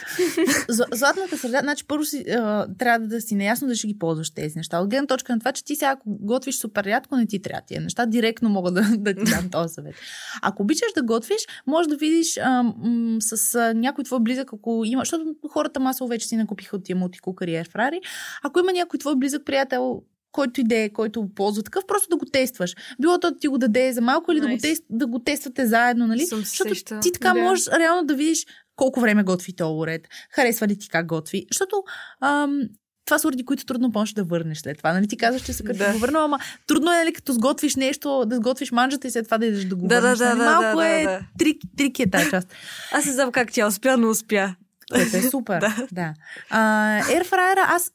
златната 0.92 1.38
среда, 1.38 1.60
значи 1.62 1.84
първо 1.86 2.04
си, 2.04 2.24
а, 2.30 2.66
трябва 2.78 3.06
да 3.06 3.20
си 3.20 3.34
наясно 3.34 3.68
да 3.68 3.74
ще 3.74 3.86
ги 3.86 3.98
ползваш 3.98 4.30
тези 4.30 4.58
неща. 4.58 4.80
От 4.80 4.90
гледна 4.90 5.06
точка 5.06 5.32
на 5.32 5.38
това, 5.38 5.52
че 5.52 5.64
ти 5.64 5.76
сега 5.76 5.90
ако 5.90 6.18
готвиш 6.20 6.58
супер 6.58 6.84
рядко, 6.84 7.16
не 7.16 7.26
ти 7.26 7.42
трябва 7.42 7.62
тия 7.66 7.80
неща, 7.80 8.06
директно 8.06 8.48
мога 8.48 8.70
да, 8.70 8.82
да 8.98 9.14
ти 9.14 9.24
дам 9.24 9.50
този 9.50 9.74
съвет. 9.74 9.94
Ако 10.42 10.62
обичаш 10.62 10.92
да 10.94 11.02
готвиш, 11.02 11.46
може 11.66 11.88
да 11.88 11.96
видиш 11.96 12.38
а, 12.38 12.62
м- 12.62 13.16
с 13.20 13.54
а, 13.54 13.74
някой 13.74 14.04
твой 14.04 14.20
близък, 14.20 14.52
ако 14.52 14.82
има, 14.84 15.00
защото 15.00 15.34
хората 15.50 15.80
масово 15.80 16.08
вече 16.08 16.26
си 16.26 16.36
накупиха 16.36 16.76
от 16.76 16.84
тия 16.84 16.96
мултикукари 16.96 17.64
и. 17.92 18.00
Ако 18.42 18.60
има 18.60 18.72
някой 18.72 18.98
твой 18.98 19.16
близък 19.16 19.44
приятел, 19.44 20.02
който 20.38 20.60
идея, 20.60 20.92
който 20.92 21.28
ползва 21.34 21.62
такъв, 21.62 21.84
просто 21.86 22.08
да 22.08 22.16
го 22.16 22.24
тестваш. 22.24 22.74
Било 23.00 23.18
то 23.18 23.30
да 23.30 23.38
ти 23.38 23.48
го 23.48 23.58
даде 23.58 23.92
за 23.92 24.00
малко 24.00 24.32
или 24.32 24.40
nice. 24.40 24.46
да, 24.46 24.48
го 24.48 24.58
тест, 24.58 24.84
да 24.90 25.06
го 25.06 25.18
тествате 25.18 25.66
заедно, 25.66 26.06
нали? 26.06 26.26
Съм 26.26 26.38
Защото 26.38 26.74
сеща. 26.74 27.00
ти 27.00 27.12
така 27.12 27.32
да. 27.32 27.40
можеш 27.40 27.66
реално 27.66 28.04
да 28.04 28.14
видиш 28.14 28.46
колко 28.76 29.00
време 29.00 29.22
готви 29.22 29.52
този 29.56 29.74
уред, 29.74 30.08
харесва 30.30 30.66
ли 30.66 30.78
ти 30.78 30.88
как 30.88 31.06
готви. 31.06 31.46
Защото 31.52 31.82
ам, 32.20 32.60
това 33.04 33.18
са 33.18 33.28
уреди, 33.28 33.44
които 33.44 33.64
трудно 33.64 33.90
можеш 33.94 34.14
да 34.14 34.24
върнеш 34.24 34.58
след 34.58 34.78
това. 34.78 34.92
Нали 34.92 35.08
ти 35.08 35.16
казваш, 35.16 35.42
че 35.42 35.52
се 35.52 35.64
като 35.64 35.78
да. 35.78 35.92
го 35.92 35.98
върна, 35.98 36.24
ама 36.24 36.38
трудно 36.66 36.92
е, 36.92 36.96
нали, 36.96 37.12
като 37.12 37.32
сготвиш 37.32 37.76
нещо, 37.76 38.24
да 38.26 38.36
сготвиш 38.36 38.72
манджата 38.72 39.08
и 39.08 39.10
след 39.10 39.24
това 39.24 39.38
да 39.38 39.46
идеш 39.46 39.64
да 39.64 39.76
го 39.76 39.86
да, 39.86 40.00
върнеш. 40.00 40.18
Да, 40.18 40.24
нали? 40.24 40.38
да, 40.38 40.44
Малко 40.44 40.78
да, 40.78 40.86
е 40.86 41.04
да, 41.04 41.10
да. 41.10 41.20
трик, 41.38 41.62
трик 41.76 41.98
е 41.98 42.10
тази 42.10 42.30
част. 42.30 42.48
Аз 42.92 43.06
не 43.06 43.12
знам 43.12 43.32
как 43.32 43.52
тя 43.52 43.66
успя, 43.66 43.96
но 43.96 44.08
успя. 44.08 44.54
Което 44.92 45.16
е 45.16 45.22
супер. 45.22 45.60
да. 45.60 45.86
да. 45.92 46.14
А, 46.50 46.60
Airfryer, 47.02 47.64
аз 47.68 47.92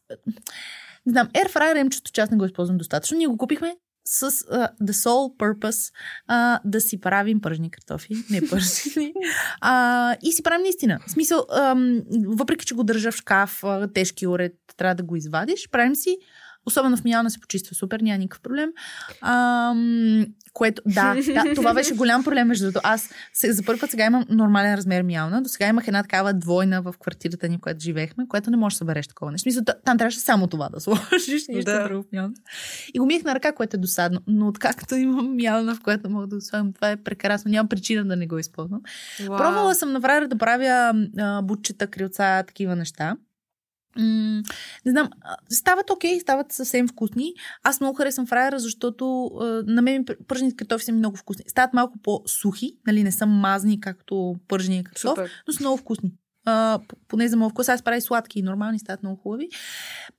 не 1.06 1.12
знам, 1.12 1.28
Airfryer 1.28 1.90
чувство, 1.90 2.14
че 2.14 2.22
аз 2.22 2.32
не 2.32 2.38
го 2.38 2.46
използвам 2.46 2.78
достатъчно. 2.78 3.18
Ние 3.18 3.28
го 3.28 3.38
купихме 3.38 3.76
с 4.06 4.32
uh, 4.32 4.70
the 4.82 4.92
sole 4.92 5.38
purpose 5.38 5.94
uh, 6.30 6.60
да 6.66 6.82
си 6.82 7.00
правим 7.00 7.42
пържни 7.42 7.72
картофи, 7.72 8.14
не 8.30 8.50
пържени. 8.50 9.14
uh, 9.64 10.18
и 10.24 10.32
си 10.32 10.44
правим 10.44 10.62
наистина. 10.62 11.00
В 11.08 11.12
смисъл, 11.12 11.40
um, 11.40 12.04
въпреки, 12.28 12.66
че 12.66 12.76
го 12.76 12.84
държа 12.84 13.12
в 13.12 13.16
шкаф, 13.16 13.62
uh, 13.62 13.94
тежки 13.94 14.28
уред, 14.28 14.54
трябва 14.78 14.96
да 14.96 15.04
го 15.04 15.16
извадиш, 15.16 15.70
правим 15.72 15.96
си 15.96 16.18
Особено 16.66 16.98
в 16.98 17.04
Милана 17.04 17.32
се 17.32 17.40
почиства 17.40 17.76
супер, 17.76 18.00
няма 18.00 18.18
никакъв 18.18 18.42
проблем. 18.42 18.70
Ам, 19.22 20.26
което, 20.54 20.82
да, 20.86 21.16
да, 21.16 21.54
това 21.56 21.74
беше 21.74 21.96
голям 21.96 22.24
проблем, 22.24 22.48
между 22.48 22.66
другото. 22.66 22.80
Аз 22.84 23.10
за 23.50 23.64
първи 23.64 23.80
път 23.80 23.92
сега 23.92 24.06
имам 24.06 24.26
нормален 24.30 24.76
размер 24.76 25.04
мялна. 25.04 25.42
До 25.42 25.50
сега 25.50 25.68
имах 25.68 25.88
една 25.88 26.04
такава 26.04 26.34
двойна 26.34 26.82
в 26.82 26.94
квартирата 27.00 27.50
ни, 27.50 27.58
в 27.58 27.62
която 27.62 27.80
живеехме, 27.80 28.28
което 28.28 28.52
не 28.52 28.58
можеш 28.58 28.76
да 28.76 28.78
събереш 28.78 29.08
такова. 29.08 29.32
Не 29.32 29.38
смисъл, 29.38 29.64
там 29.86 29.98
трябваше 29.98 30.20
само 30.20 30.48
това 30.48 30.70
да 30.70 30.80
сложиш, 30.82 31.48
нищо 31.50 31.72
да. 31.72 31.88
друго 31.88 32.04
в 32.04 32.12
мялна. 32.14 32.34
И 32.94 33.00
го 33.00 33.06
миях 33.06 33.24
на 33.24 33.36
ръка, 33.36 33.52
което 33.52 33.76
е 33.76 33.80
досадно. 33.80 34.20
Но 34.28 34.48
откакто 34.48 34.96
имам 34.96 35.36
мялна, 35.36 35.76
в 35.76 35.82
която 35.82 36.10
мога 36.10 36.28
да 36.28 36.42
слагам, 36.42 36.74
това 36.74 36.92
е 36.92 36.98
прекрасно. 36.98 37.52
Няма 37.52 37.70
причина 37.70 38.06
да 38.06 38.16
не 38.16 38.28
го 38.28 38.38
използвам. 38.38 38.82
Wow. 39.20 39.38
Пробвала 39.38 39.76
съм 39.76 39.92
на 39.92 40.00
да 40.28 40.38
правя 40.38 40.94
а, 41.18 41.42
бутчета, 41.42 41.88
крилца, 41.88 42.44
такива 42.48 42.76
неща. 42.76 43.16
М- 44.00 44.42
не 44.86 44.92
знам, 44.92 45.10
стават 45.50 45.90
окей, 45.90 46.18
okay, 46.18 46.22
стават 46.22 46.52
съвсем 46.52 46.88
вкусни. 46.88 47.34
Аз 47.64 47.80
много 47.80 47.98
харесвам 47.98 48.28
фраера, 48.28 48.60
защото 48.60 49.26
а, 49.26 49.64
на 49.68 49.82
мен 49.82 50.06
пържените 50.28 50.56
картофи 50.56 50.86
са 50.86 50.92
ми 50.92 50.98
много 50.98 51.18
вкусни. 51.18 51.46
Стават 51.48 51.74
малко 51.74 52.00
по-сухи, 52.04 52.78
нали, 52.88 53.04
не 53.04 53.12
са 53.12 53.26
мазни, 53.26 53.80
както 53.80 54.36
пържения 54.48 54.84
картоф, 54.84 55.12
Супер. 55.12 55.30
но 55.48 55.54
са 55.54 55.64
много 55.64 55.78
вкусни. 55.78 56.12
А, 56.46 56.80
поне 57.08 57.28
за 57.28 57.38
моят 57.38 57.52
вкус, 57.52 57.70
аз 57.70 57.82
правя 57.82 58.02
сладки 58.02 58.40
и 58.40 58.42
нормални, 58.42 58.80
стават 58.80 59.04
много 59.04 59.22
хубави. 59.22 59.50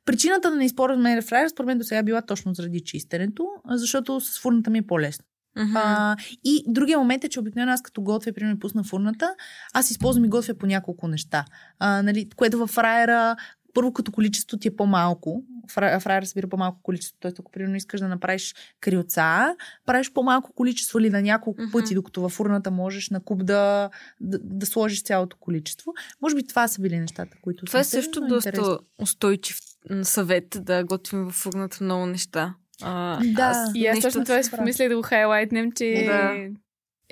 Причината 0.05 0.51
да 0.51 0.57
не 0.57 0.65
използвам 0.65 1.23
фраер, 1.23 1.49
според 1.49 1.67
мен 1.67 1.79
до 1.79 1.85
сега 1.85 2.03
била 2.03 2.23
точно 2.23 2.55
заради 2.55 2.81
чистенето, 2.81 3.47
защото 3.69 4.21
с 4.21 4.41
фурната 4.41 4.71
ми 4.71 4.79
е 4.79 4.87
по-лесно. 4.87 5.25
Uh-huh. 5.59 5.81
А, 5.85 6.17
и 6.45 6.65
другия 6.67 6.99
момент 6.99 7.25
е, 7.25 7.29
че 7.29 7.41
обикновено 7.41 7.73
аз 7.73 7.83
като 7.83 8.03
готвя, 8.03 8.33
примерно 8.33 8.59
пусна 8.59 8.85
фурната, 8.85 9.35
аз 9.75 9.91
използвам 9.91 10.25
и 10.25 10.29
готвя 10.29 10.55
по 10.55 10.67
няколко 10.67 11.09
неща. 11.09 11.45
А, 11.79 12.03
нали, 12.03 12.29
което 12.37 12.59
във 12.59 12.71
фраера 12.71 13.37
първо 13.75 13.93
като 13.93 14.13
количество 14.13 14.57
ти 14.57 14.69
е 14.69 14.77
по-малко, 14.77 15.43
фра- 15.69 16.01
фраер 16.01 16.23
събира 16.23 16.49
по-малко 16.49 16.79
количество. 16.83 17.17
Тоест, 17.21 17.39
ако 17.39 17.53
примерно 17.53 17.77
искаш 17.77 18.01
да 18.01 18.09
направиш 18.09 18.55
крилца, 18.81 19.55
правиш 19.87 20.13
по-малко 20.13 20.53
количество 20.53 20.99
или 20.99 21.11
на 21.11 21.23
няколко 21.23 21.63
Мгм. 21.63 21.71
пъти, 21.73 21.95
докато 21.95 22.21
във 22.23 22.33
фурната 22.33 22.71
можеш 22.71 23.11
на 23.11 23.21
куп 23.21 23.45
да, 23.45 23.91
да, 24.21 24.39
да 24.39 24.67
сложиш 24.67 25.03
цялото 25.03 25.37
количество. 25.37 25.93
Може 26.23 26.35
би 26.35 26.47
това 26.47 26.69
са 26.69 26.81
били 26.83 26.99
нещата, 26.99 27.37
които 27.43 27.65
Това 27.65 27.81
е 27.81 27.85
също 27.85 28.21
но 28.21 28.27
доста 28.27 28.49
интересни. 28.49 28.75
устойчив 28.99 29.59
съвет 30.03 30.59
да 30.61 30.85
готвим 30.85 31.25
в 31.25 31.33
фурната 31.33 31.79
много 31.81 32.07
неща. 32.07 32.55
А, 32.83 33.21
Да. 33.25 33.71
И 33.75 33.87
аз 33.87 33.95
нещо- 33.95 34.09
точно 34.09 34.25
това 34.25 34.43
си 34.43 34.51
правя. 34.51 34.61
помисля 34.61 34.89
да 34.89 34.97
го 34.97 35.03
хайлайтнем, 35.03 35.73
че... 35.73 36.05
Да. 36.07 36.33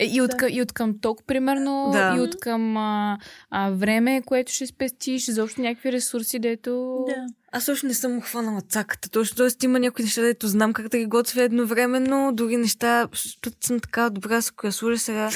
Е, 0.02 0.06
и, 0.06 0.20
от, 0.20 0.30
Да. 0.38 0.48
и 0.50 0.62
от 0.62 0.72
към 0.72 0.98
ток, 0.98 1.24
примерно, 1.26 1.90
Да. 1.92 2.14
и 2.16 2.20
от 2.20 2.40
към 2.40 2.76
а, 2.76 3.18
а, 3.50 3.70
време, 3.70 4.22
което 4.26 4.52
ще 4.52 4.66
спестиш, 4.66 5.28
изобщо 5.28 5.60
някакви 5.60 5.92
ресурси, 5.92 6.38
дето... 6.38 7.04
Да. 7.08 7.26
Аз 7.52 7.64
също 7.64 7.86
не 7.86 7.94
съм 7.94 8.20
хванала 8.20 8.60
цаката. 8.60 9.10
Точно, 9.10 9.36
тоест 9.36 9.62
има 9.62 9.78
някои 9.78 10.04
неща, 10.04 10.22
дето 10.22 10.48
знам 10.48 10.72
как 10.72 10.88
да 10.88 10.98
ги 10.98 11.06
готвя 11.06 11.42
едновременно, 11.42 12.32
други 12.32 12.56
неща, 12.56 13.08
защото 13.12 13.66
съм 13.66 13.80
така 13.80 14.10
добра, 14.10 14.42
с 14.42 14.50
коя 14.50 14.72
сложа 14.72 14.98
сега 14.98 15.30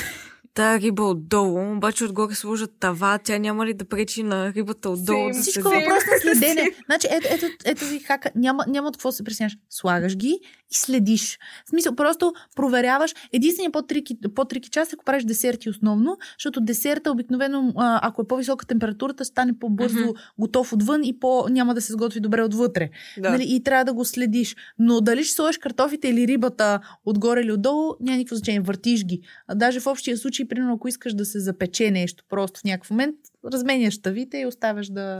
тая 0.57 0.81
риба 0.81 1.03
отдолу, 1.03 1.77
обаче 1.77 2.05
отгоре 2.05 2.35
сложа 2.35 2.67
тава, 2.67 3.19
тя 3.25 3.39
няма 3.39 3.67
ли 3.67 3.75
да 3.75 3.85
пречи 3.85 4.23
на 4.23 4.53
рибата 4.53 4.91
отдолу 4.91 5.19
Same. 5.19 5.33
да 5.37 5.43
Всичко 5.43 5.69
е 5.69 5.79
въпрос 5.79 6.03
на 6.07 6.19
следене. 6.35 6.71
Значи, 6.87 7.07
ето, 7.11 7.29
ето, 7.31 7.47
ето 7.65 7.85
ви 7.85 7.99
хака. 7.99 8.31
Няма, 8.35 8.65
няма 8.69 8.89
от 8.89 8.97
какво 8.97 9.13
се 9.13 9.25
пресняш. 9.25 9.57
Слагаш 9.71 10.17
ги 10.17 10.41
и 10.71 10.75
следиш. 10.75 11.39
В 11.67 11.71
смисъл, 11.71 11.95
просто 11.95 12.33
проверяваш. 12.57 13.15
Единственият 13.33 13.73
по-трики, 13.73 14.17
по-трики 14.35 14.71
част 14.71 14.93
е, 14.93 14.95
ако 14.95 15.05
правиш 15.05 15.25
десерти 15.25 15.71
основно, 15.71 16.17
защото 16.39 16.61
десерта 16.61 17.11
обикновено, 17.11 17.73
ако 17.77 18.23
е 18.23 18.27
по-висока 18.29 18.67
температурата, 18.67 19.25
стане 19.25 19.59
по-бързо 19.59 20.01
Мгм. 20.01 20.11
готов 20.39 20.73
отвън 20.73 21.05
и 21.05 21.19
по, 21.19 21.47
няма 21.51 21.75
да 21.75 21.81
се 21.81 21.93
сготви 21.93 22.21
добре 22.21 22.43
отвътре. 22.43 22.91
Да. 23.19 23.31
Нали? 23.31 23.45
И 23.49 23.63
трябва 23.63 23.85
да 23.85 23.93
го 23.95 24.05
следиш. 24.05 24.57
Но 24.79 25.01
дали 25.01 25.25
ще 25.25 25.35
сложиш 25.35 25.59
картофите 25.59 26.09
или 26.09 26.27
рибата 26.27 26.81
отгоре 27.05 27.41
или 27.41 27.53
отдолу, 27.53 27.95
няма 28.01 28.19
никакво 28.19 28.37
значение. 28.37 28.61
Въртиш 28.61 29.05
ги. 29.05 29.21
А 29.49 29.55
даже 29.55 29.81
в 29.81 29.87
общия 29.87 30.17
случай, 30.17 30.46
примерно, 30.49 30.75
ако 30.75 30.89
искаш 30.89 31.15
да 31.15 31.25
се 31.25 31.41
запече 31.41 31.91
нещо 31.91 32.25
просто 32.29 32.61
в 32.61 32.65
някакъв 32.65 32.91
момент, 32.91 33.17
разменяш 33.53 34.03
тавите 34.03 34.39
и 34.39 34.47
оставяш 34.47 34.87
да... 34.87 35.19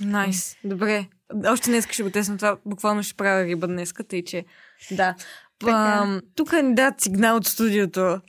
Найс. 0.00 0.56
Добре. 0.64 1.06
Още 1.46 1.70
днес 1.70 1.88
ще 1.90 2.02
го 2.02 2.10
тесна 2.10 2.36
това. 2.36 2.56
Буквално 2.66 3.02
ще 3.02 3.14
правя 3.14 3.44
риба 3.44 3.66
днес, 3.66 3.92
тъй 4.08 4.24
че... 4.24 4.44
Да. 4.90 5.14
Така. 5.58 6.20
Тук 6.34 6.52
ни 6.52 6.74
дадат 6.74 7.00
сигнал 7.00 7.36
от 7.36 7.46
студиото. 7.46 8.20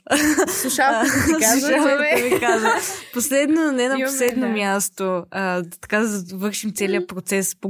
Слушалката 0.48 1.12
ти 1.26 1.44
казва, 1.44 1.70
ми 2.30 2.40
каза. 2.40 2.68
Последно, 3.12 3.64
но 3.66 3.72
не 3.72 3.88
на 3.88 4.06
последно 4.06 4.48
място. 4.48 5.24
А, 5.30 5.62
така 5.80 5.98
да 5.98 6.06
завършим 6.06 6.72
целият 6.72 7.08
процес 7.08 7.56
по 7.56 7.68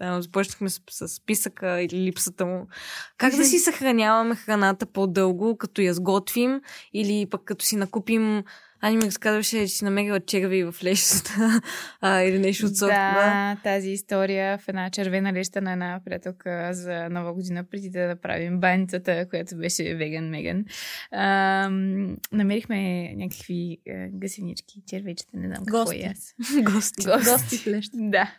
Започнахме 0.00 0.70
с, 0.70 0.80
с 0.90 1.08
списъка 1.08 1.80
или 1.80 1.96
липсата 1.96 2.46
му. 2.46 2.66
Как 3.18 3.36
да 3.36 3.44
си 3.44 3.58
съхраняваме 3.58 4.34
храната 4.34 4.86
по-дълго, 4.86 5.56
като 5.56 5.82
я 5.82 5.94
сготвим 5.94 6.60
или 6.92 7.26
пък 7.30 7.44
като 7.44 7.64
си 7.64 7.76
накупим 7.76 8.44
Ани 8.80 8.96
ми 8.96 9.02
разказваше, 9.02 9.66
че 9.66 9.68
си 9.68 9.84
намерила 9.84 10.20
черви 10.20 10.64
в 10.64 10.74
лещата 10.84 11.60
а, 12.00 12.22
или 12.22 12.38
нещо 12.38 12.66
от 12.66 12.76
сорта. 12.76 12.94
Да, 12.94 13.56
тази 13.62 13.90
история 13.90 14.58
в 14.58 14.68
една 14.68 14.90
червена 14.90 15.32
леща 15.32 15.60
на 15.60 15.72
една 15.72 16.00
приятелка 16.04 16.68
за 16.72 17.08
нова 17.10 17.32
година, 17.32 17.64
преди 17.64 17.90
да 17.90 18.06
направим 18.06 18.60
баницата, 18.60 19.26
която 19.30 19.56
беше 19.56 19.94
веган 19.94 20.30
меган. 20.30 20.64
Ам, 21.12 22.16
намерихме 22.32 23.12
някакви 23.14 23.78
е, 23.86 24.08
гъсенички, 24.08 24.82
червечета, 24.86 25.30
не 25.34 25.46
знам 25.46 25.64
какво 25.64 25.84
Гости. 25.84 26.02
е 26.02 26.12
аз. 26.12 26.34
Гости. 26.72 27.06
Гости 27.06 27.70
лещ. 27.70 27.90
Да. 27.94 28.32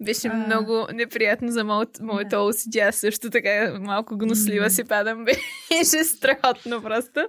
Беше 0.00 0.28
А. 0.28 0.34
много 0.36 0.86
неприятно 0.94 1.48
за 1.50 1.64
моят, 1.64 2.00
моето 2.02 2.28
Да. 2.28 2.36
OCD. 2.36 2.78
Аз 2.78 2.96
също 2.96 3.30
така 3.30 3.50
малко 3.80 4.18
гнослива 4.18 4.64
М. 4.64 4.70
си 4.70 4.84
падам. 4.84 5.24
Беше 5.70 6.04
страхотно 6.04 6.82
просто. 6.82 7.20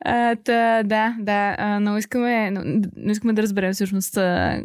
А, 0.00 0.36
та, 0.36 0.82
да, 0.82 1.16
да. 1.18 1.54
А, 1.58 1.80
но 1.80 1.98
искаме, 1.98 2.50
но, 2.50 2.60
но 2.96 3.12
искаме 3.12 3.32
да 3.32 3.42
разберем 3.42 3.72
всъщност 3.72 4.16
а, 4.16 4.60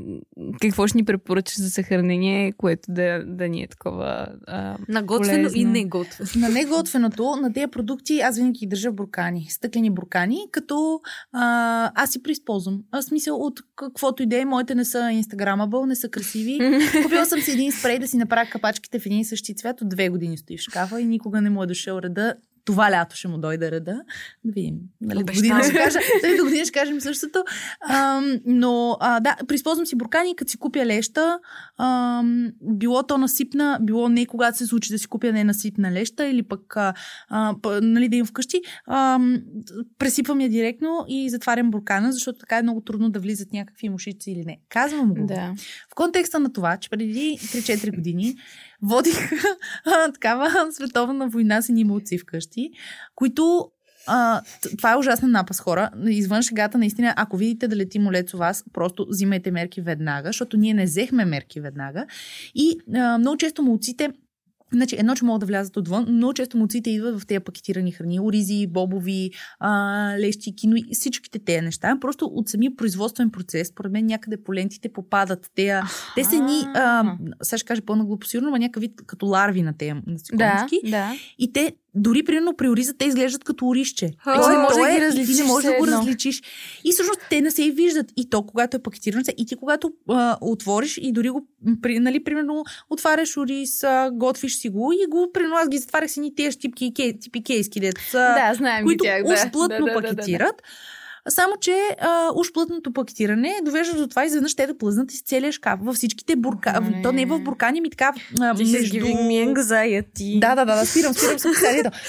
какво 0.62 0.88
ще 0.88 0.98
ни 0.98 1.06
препоръчаш 1.06 1.58
за 1.58 1.70
съхранение, 1.70 2.52
което 2.52 2.82
да, 2.90 3.24
да 3.26 3.48
ни 3.48 3.64
е 3.64 3.68
такова 3.68 4.28
а, 4.48 4.78
Наготвено 4.90 5.40
и 5.40 5.44
полезно. 5.44 5.72
неготвено. 5.72 6.30
На 6.38 6.50
неготвеното, 6.50 7.36
на 7.36 7.54
тези 7.54 7.68
продукти, 7.68 8.20
аз 8.20 8.38
винаги 8.38 8.60
ги 8.60 8.68
държа 8.68 8.92
в 8.92 8.96
буркани, 8.96 9.48
стъклени 9.50 9.90
буркани, 9.90 10.38
като 10.52 11.00
а, 11.34 11.92
аз 11.96 12.12
си 12.12 12.24
преизползвам. 12.24 12.80
А, 12.92 13.02
смисъл 13.02 13.36
от 13.38 13.60
каквото 13.76 14.24
и 14.24 14.26
да 14.26 14.38
е, 14.38 14.46
моите 14.46 14.76
не 14.76 14.86
са 14.86 15.10
инстаграмабъл, 15.12 15.86
не 15.86 15.96
са 15.96 16.10
красиви. 16.10 16.60
Купила 17.04 17.26
съм 17.26 17.42
си 17.42 17.52
един 17.52 17.72
спрей 17.72 18.00
да 18.00 18.08
си 18.08 18.18
направя 18.18 18.50
капачките 18.50 19.00
в 19.00 19.06
един 19.06 19.26
същи 19.26 19.56
цвят. 19.56 19.82
От 19.82 19.90
две 19.90 20.10
години 20.10 20.38
стои 20.38 20.58
в 20.58 20.62
шкафа 20.62 21.02
и 21.02 21.06
никога 21.06 21.42
не 21.42 21.50
му 21.50 21.64
е 21.64 21.68
дошъл 21.68 22.00
реда. 22.00 22.36
Това 22.66 22.92
лято 22.92 23.16
ще 23.16 23.28
му 23.28 23.38
дойде 23.38 23.72
реда. 23.72 24.02
Да 24.44 24.54
видим. 24.54 24.76
Нали, 25.02 25.24
до 25.24 25.34
година 25.34 25.64
ще 25.64 25.74
кажа, 25.74 26.00
дали 26.24 26.38
до 26.38 26.44
година 26.44 26.66
ще 26.66 26.80
кажем 26.80 27.02
същото. 27.02 27.44
Ам, 27.90 28.40
но 28.46 28.98
а, 29.00 29.20
да, 29.20 29.36
приспозвам 29.48 29.86
си 29.86 29.96
буркани, 29.96 30.36
като 30.36 30.52
си 30.52 30.58
купя 30.58 30.86
леща. 30.86 31.40
Ам, 31.78 32.52
било 32.62 33.04
то 33.04 33.18
насипна, 33.18 33.80
било 33.82 34.10
не 34.10 34.26
когато 34.26 34.58
се 34.58 34.66
случи 34.66 34.94
да 34.94 35.00
си 35.00 35.08
купя 35.08 35.32
не 35.32 35.44
насипна 35.44 35.92
леща 35.92 36.26
или 36.28 36.44
пък 36.44 36.78
а, 36.78 36.94
а, 37.30 37.56
нали, 37.82 38.10
да 38.10 38.16
имам 38.16 38.28
вкъщи. 38.28 38.62
Ам, 38.88 39.42
пресипвам 39.98 40.42
я 40.42 40.50
директно 40.50 41.06
и 41.08 41.30
затварям 41.30 41.72
буркана, 41.72 42.12
защото 42.12 42.40
така 42.40 42.58
е 42.58 42.64
много 42.64 42.82
трудно 42.82 43.10
да 43.10 43.20
влизат 43.20 43.54
някакви 43.54 43.90
мушици 43.90 44.32
или 44.32 44.46
не. 44.46 44.60
Казвам 44.70 45.14
го. 45.14 45.26
Да. 45.26 45.54
В 45.92 45.96
контекста 45.96 46.40
на 46.40 46.54
това, 46.54 46.78
че 46.78 46.90
преди 46.90 47.38
3-4 47.42 47.96
години 47.96 48.36
водих 48.82 49.32
такава 50.14 50.72
световна 50.72 51.28
война 51.28 51.62
с 51.62 51.70
едни 51.70 51.84
молци 51.84 52.18
вкъщи, 52.18 52.72
които 53.16 53.72
а, 54.08 54.42
това 54.78 54.92
е 54.92 54.96
ужасна 54.96 55.28
напас 55.28 55.60
хора. 55.60 55.90
Извън 56.08 56.42
шегата, 56.42 56.78
наистина, 56.78 57.14
ако 57.18 57.38
видите 57.38 57.68
да 57.68 57.76
лети 57.76 58.00
молец 58.00 58.34
у 58.34 58.38
вас, 58.38 58.64
просто 58.74 59.06
взимайте 59.10 59.52
мерки 59.52 59.82
веднага, 59.82 60.30
защото 60.30 60.58
ние 60.58 60.74
не 60.74 60.84
взехме 60.84 61.26
мерки 61.26 61.60
веднага. 61.60 62.06
И 62.56 62.80
а, 62.96 63.18
много 63.18 63.38
често 63.38 63.64
молците 63.64 64.12
Значи, 64.74 64.96
едно, 65.00 65.16
че 65.16 65.26
могат 65.26 65.40
да 65.40 65.46
влязат 65.46 65.78
отвън, 65.78 66.06
но 66.10 66.34
често 66.34 66.58
молците 66.58 66.90
идват 66.90 67.20
в 67.20 67.26
тези 67.26 67.40
пакетирани 67.40 67.92
храни. 67.92 68.20
Оризи, 68.20 68.68
бобови, 68.68 69.32
а, 69.60 69.70
лещи, 70.20 70.56
кино 70.56 70.76
и 70.76 70.86
всичките 70.92 71.40
тези 71.40 71.62
неща. 71.62 71.98
Просто 72.02 72.26
от 72.26 72.50
самия 72.50 72.76
производствен 72.76 73.30
процес, 73.32 73.68
според 73.68 73.92
мен 73.92 74.06
някъде 74.06 74.44
по 74.44 74.54
лентите 74.54 74.94
попадат. 74.94 75.52
Те, 75.56 75.82
те 76.16 76.24
са 76.24 76.36
ни, 76.36 76.62
а, 76.76 77.18
сега 77.42 77.58
ще 77.58 77.68
кажа 77.68 77.82
по-наглупо 77.82 78.28
сигурно, 78.28 78.50
но 78.50 78.58
някакъв 78.58 78.82
вид 78.82 78.94
като 79.08 79.26
ларви 79.26 79.62
на 79.62 79.78
тези 79.78 79.92
Да, 79.94 80.12
насекомички. 80.12 80.92
да. 80.92 81.12
И 81.40 81.54
те, 81.54 81.74
дори 81.96 82.24
примерно 82.24 82.56
при 82.58 82.70
ориза, 82.70 82.94
те 82.98 83.06
изглеждат 83.06 83.44
като 83.44 83.68
орище. 83.68 84.14
А, 84.26 84.44
ти 84.44 84.50
не 84.50 84.58
можеш 84.58 84.76
той 84.78 84.88
да 84.88 84.92
ги 84.92 85.04
е- 85.04 85.08
различиш 85.08 85.36
Ти 85.36 85.42
не 85.42 85.48
можеш 85.48 85.72
да 85.72 85.78
го 85.78 85.88
различиш. 85.88 86.42
И 86.84 86.92
всъщност 86.92 87.20
те 87.30 87.42
не 87.42 87.52
се 87.52 87.64
и 87.64 87.72
виждат. 87.72 88.06
И 88.18 88.30
то, 88.30 88.44
когато 88.44 88.78
е 88.78 88.80
пакетирано, 88.80 89.24
и 89.38 89.46
ти 89.46 89.56
когато 89.56 89.92
а, 90.10 90.38
отвориш 90.42 91.00
и 91.02 91.12
дори 91.12 91.30
го, 91.30 91.48
при, 91.82 92.00
нали, 92.00 92.24
примерно, 92.24 92.64
отваряш 92.90 93.38
ориз, 93.38 93.84
а, 93.84 94.10
готвиш 94.14 94.58
си 94.58 94.70
го 94.70 94.92
и 94.94 95.06
го, 95.10 95.32
примерно, 95.34 95.56
аз 95.56 95.70
ги 95.70 95.78
затварях 95.78 96.12
си 96.12 96.20
ни 96.20 96.36
тези 96.36 96.58
типи 96.58 97.44
кейски, 97.44 97.80
дето 97.80 98.02
са, 98.02 98.18
Да, 98.18 98.54
знаем 98.54 98.86
които 98.86 99.04
ги 99.04 99.08
тях, 99.08 99.24
да. 99.24 99.34
уж 99.34 99.52
плътно 99.52 99.86
да, 99.86 99.94
да, 99.94 100.02
да, 100.02 100.14
да, 100.14 100.38
да. 100.38 100.54
Само, 101.30 101.54
че 101.62 101.76
а, 102.02 102.30
уж 102.36 102.52
плътното 102.52 102.94
пакетиране 102.94 103.60
довежда 103.66 103.98
до 103.98 104.08
това 104.08 104.26
изведнъж 104.26 104.56
те 104.56 104.68
да 104.68 104.78
плъзнат 104.78 105.12
из 105.12 105.22
целия 105.22 105.52
шкаф. 105.52 105.80
Във 105.84 105.96
всичките 105.96 106.36
буркани. 106.36 107.02
То 107.04 107.12
не 107.12 107.22
е 107.22 107.26
в 107.26 107.40
буркани, 107.40 107.82
ми 107.82 107.90
така. 107.90 108.14
А, 108.40 108.54
между... 108.54 108.78
anxiety. 108.78 110.40
Да, 110.40 110.56
да, 110.56 110.66
да, 110.66 110.76
да, 110.76 110.86
спирам, 110.86 111.14
спирам 111.14 111.40
с. 111.40 111.46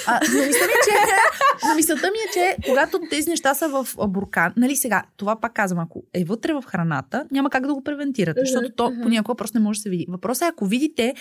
А, 0.06 0.20
но 0.34 0.38
мисля 0.38 0.66
ми, 0.66 0.72
че, 0.84 0.94
но 1.68 1.74
мисълта 1.74 2.06
ми 2.06 2.18
е, 2.28 2.32
че 2.32 2.56
когато 2.68 3.00
тези 3.10 3.30
неща 3.30 3.54
са 3.54 3.68
в 3.68 3.86
буркан, 4.08 4.52
нали 4.56 4.76
сега, 4.76 5.02
това 5.16 5.40
пак 5.40 5.52
казвам, 5.52 5.78
ако 5.78 6.02
е 6.14 6.24
вътре 6.24 6.52
в 6.52 6.64
храната, 6.66 7.24
няма 7.30 7.50
как 7.50 7.66
да 7.66 7.74
го 7.74 7.84
превентират, 7.84 8.36
защото 8.40 8.70
то 8.76 8.92
понякога 9.02 9.36
просто 9.36 9.58
не 9.58 9.64
може 9.64 9.78
да 9.78 9.82
се 9.82 9.90
види. 9.90 10.06
Въпросът 10.08 10.42
е, 10.42 10.48
ако 10.48 10.66
видите, 10.66 11.14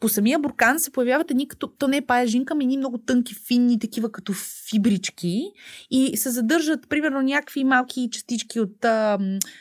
по 0.00 0.08
самия 0.08 0.38
буркан 0.38 0.78
се 0.78 0.90
появяват 0.90 1.30
едни 1.30 1.48
като, 1.48 1.66
то 1.66 1.88
не 1.88 1.96
е 1.96 2.06
пая 2.06 2.26
жинка, 2.26 2.54
ами 2.54 2.64
едни 2.64 2.76
много 2.76 2.98
тънки, 2.98 3.34
финни, 3.34 3.78
такива 3.78 4.12
като 4.12 4.32
фибрички 4.70 5.42
и 5.90 6.16
се 6.16 6.30
задържат, 6.30 6.88
примерно, 6.88 7.22
някакви 7.22 7.64
малки 7.64 8.08
частички 8.12 8.60
от, 8.60 8.84
а, 8.84 9.18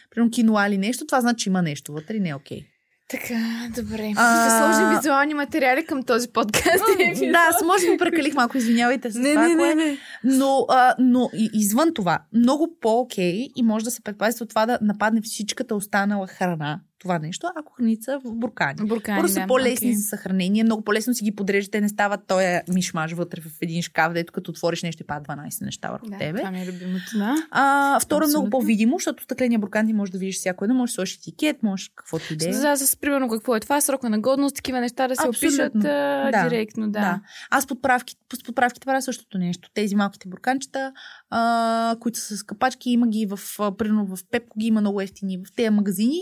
примерно, 0.10 0.32
киноа 0.32 0.68
или 0.68 0.78
нещо, 0.78 1.06
това 1.06 1.22
значи, 1.22 1.44
че 1.44 1.50
има 1.50 1.62
нещо 1.62 1.94
вътре 1.94 2.16
и 2.16 2.20
не 2.20 2.30
е 2.30 2.36
окей. 2.36 2.66
Така, 3.10 3.70
добре. 3.76 4.14
А- 4.16 4.42
Ще 4.42 4.58
сложим 4.58 4.98
визуални 4.98 5.34
материали 5.34 5.86
към 5.86 6.04
този 6.04 6.28
подкаст. 6.28 6.84
да, 7.32 7.52
с 7.60 7.66
може 7.66 7.92
би 7.92 7.98
прекалих 7.98 8.34
малко, 8.34 8.58
извинявайте 8.58 9.12
се. 9.12 9.20
Не, 9.20 9.34
това, 9.34 9.48
не, 9.48 9.56
не, 9.56 9.76
не. 9.76 9.98
Но, 10.24 10.66
а, 10.70 10.96
но 11.00 11.30
извън 11.54 11.94
това, 11.94 12.20
много 12.34 12.78
по-окей 12.82 13.48
и 13.56 13.64
може 13.64 13.86
да 13.86 13.92
се 13.92 14.02
предпазите 14.02 14.44
от 14.44 14.50
това 14.50 14.66
да 14.66 14.80
нападне 14.82 15.22
всичката 15.22 15.76
останала 15.76 16.28
храна 16.28 16.80
това 17.00 17.20
нещо, 17.20 17.48
ако 17.56 17.74
храните 17.74 18.04
са 18.04 18.20
в 18.20 18.34
буркани. 18.34 18.76
Буркани, 18.82 19.20
Просто 19.20 19.34
са 19.34 19.40
да, 19.40 19.48
по-лесни 19.48 19.88
окей. 19.88 19.94
за 19.94 20.02
съхранение, 20.02 20.64
много 20.64 20.82
по-лесно 20.82 21.14
си 21.14 21.24
ги 21.24 21.32
подреждате, 21.32 21.72
те 21.72 21.82
не 21.82 21.90
стават 21.90 22.28
този 22.28 22.46
мишмаш 22.70 23.12
вътре 23.12 23.42
в 23.42 23.62
един 23.62 23.82
шкаф, 23.82 24.14
дето 24.14 24.34
като 24.34 24.52
отвориш 24.52 24.84
нещо 24.84 25.04
и 25.04 25.08
падат 25.08 25.28
12 25.28 25.66
неща 25.66 25.92
върху 25.92 26.06
Да, 26.06 26.18
тебе. 26.18 26.38
това 26.40 26.52
ми 26.52 26.62
е 26.62 26.68
любимото, 26.68 27.18
да. 27.18 27.36
А, 27.52 28.00
второ 28.00 28.26
е 28.26 28.28
много 28.28 28.50
по-видимо, 28.50 28.96
защото 28.96 29.24
стъкления 29.24 29.60
буркан 29.60 29.88
ти 29.88 29.94
може 29.94 30.12
да 30.12 30.18
видиш 30.18 30.36
всяко 30.36 30.64
едно, 30.64 30.76
можеш 30.76 30.92
да 30.92 30.96
сложиш 30.96 31.16
етикет, 31.16 31.64
можеш 31.64 31.92
каквото 31.96 32.34
и 32.34 32.38
да 32.38 32.50
е. 32.50 32.54
За, 32.54 32.76
за, 32.76 32.98
примерно 32.98 33.30
какво 33.30 33.56
е 33.56 33.60
това, 33.60 33.82
срока 33.82 34.10
на 34.10 34.20
годност, 34.20 34.56
такива 34.56 34.80
неща 34.80 35.08
да 35.08 35.16
се 35.16 35.28
Абсолютно. 35.28 35.48
опишат 35.48 35.76
а, 35.76 36.32
Да. 36.32 36.50
директно, 36.50 36.86
да. 36.86 37.00
Да. 37.00 37.22
Аз 37.50 37.68
подправки, 37.68 38.16
с 38.34 38.44
подправките 38.44 38.86
правя 38.86 39.02
същото 39.02 39.38
нещо. 39.38 39.70
Тези 39.74 39.96
малките 39.96 40.30
бурканчета, 40.30 40.94
а, 41.30 41.96
които 42.00 42.20
са 42.20 42.38
с 42.38 42.44
капачки, 42.44 42.90
има 42.90 43.08
ги 43.08 43.26
в, 43.26 43.40
примерно 43.78 44.16
в 44.16 44.20
Пепко 44.32 44.60
ги 44.60 44.68
има 44.68 44.82
много 44.82 45.02
ефтини 45.02 45.38
в 45.38 45.56
тези 45.56 45.70
магазини. 45.70 46.20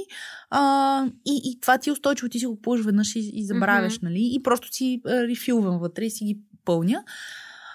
А, 0.49 1.05
и, 1.25 1.41
и 1.43 1.59
това 1.59 1.77
ти 1.77 1.89
е 1.89 1.93
устойчиво, 1.93 2.29
ти 2.29 2.39
си 2.39 2.45
го 2.45 2.55
купуваш 2.55 2.81
веднъж 2.81 3.15
и, 3.15 3.31
и 3.33 3.45
забравяш, 3.45 3.97
Мгм. 3.97 4.05
нали? 4.05 4.29
И 4.33 4.43
просто 4.43 4.67
си 4.71 5.01
рефилвам 5.05 5.79
вътре 5.79 6.05
и 6.05 6.09
си 6.09 6.25
ги 6.25 6.39
пълня. 6.65 7.03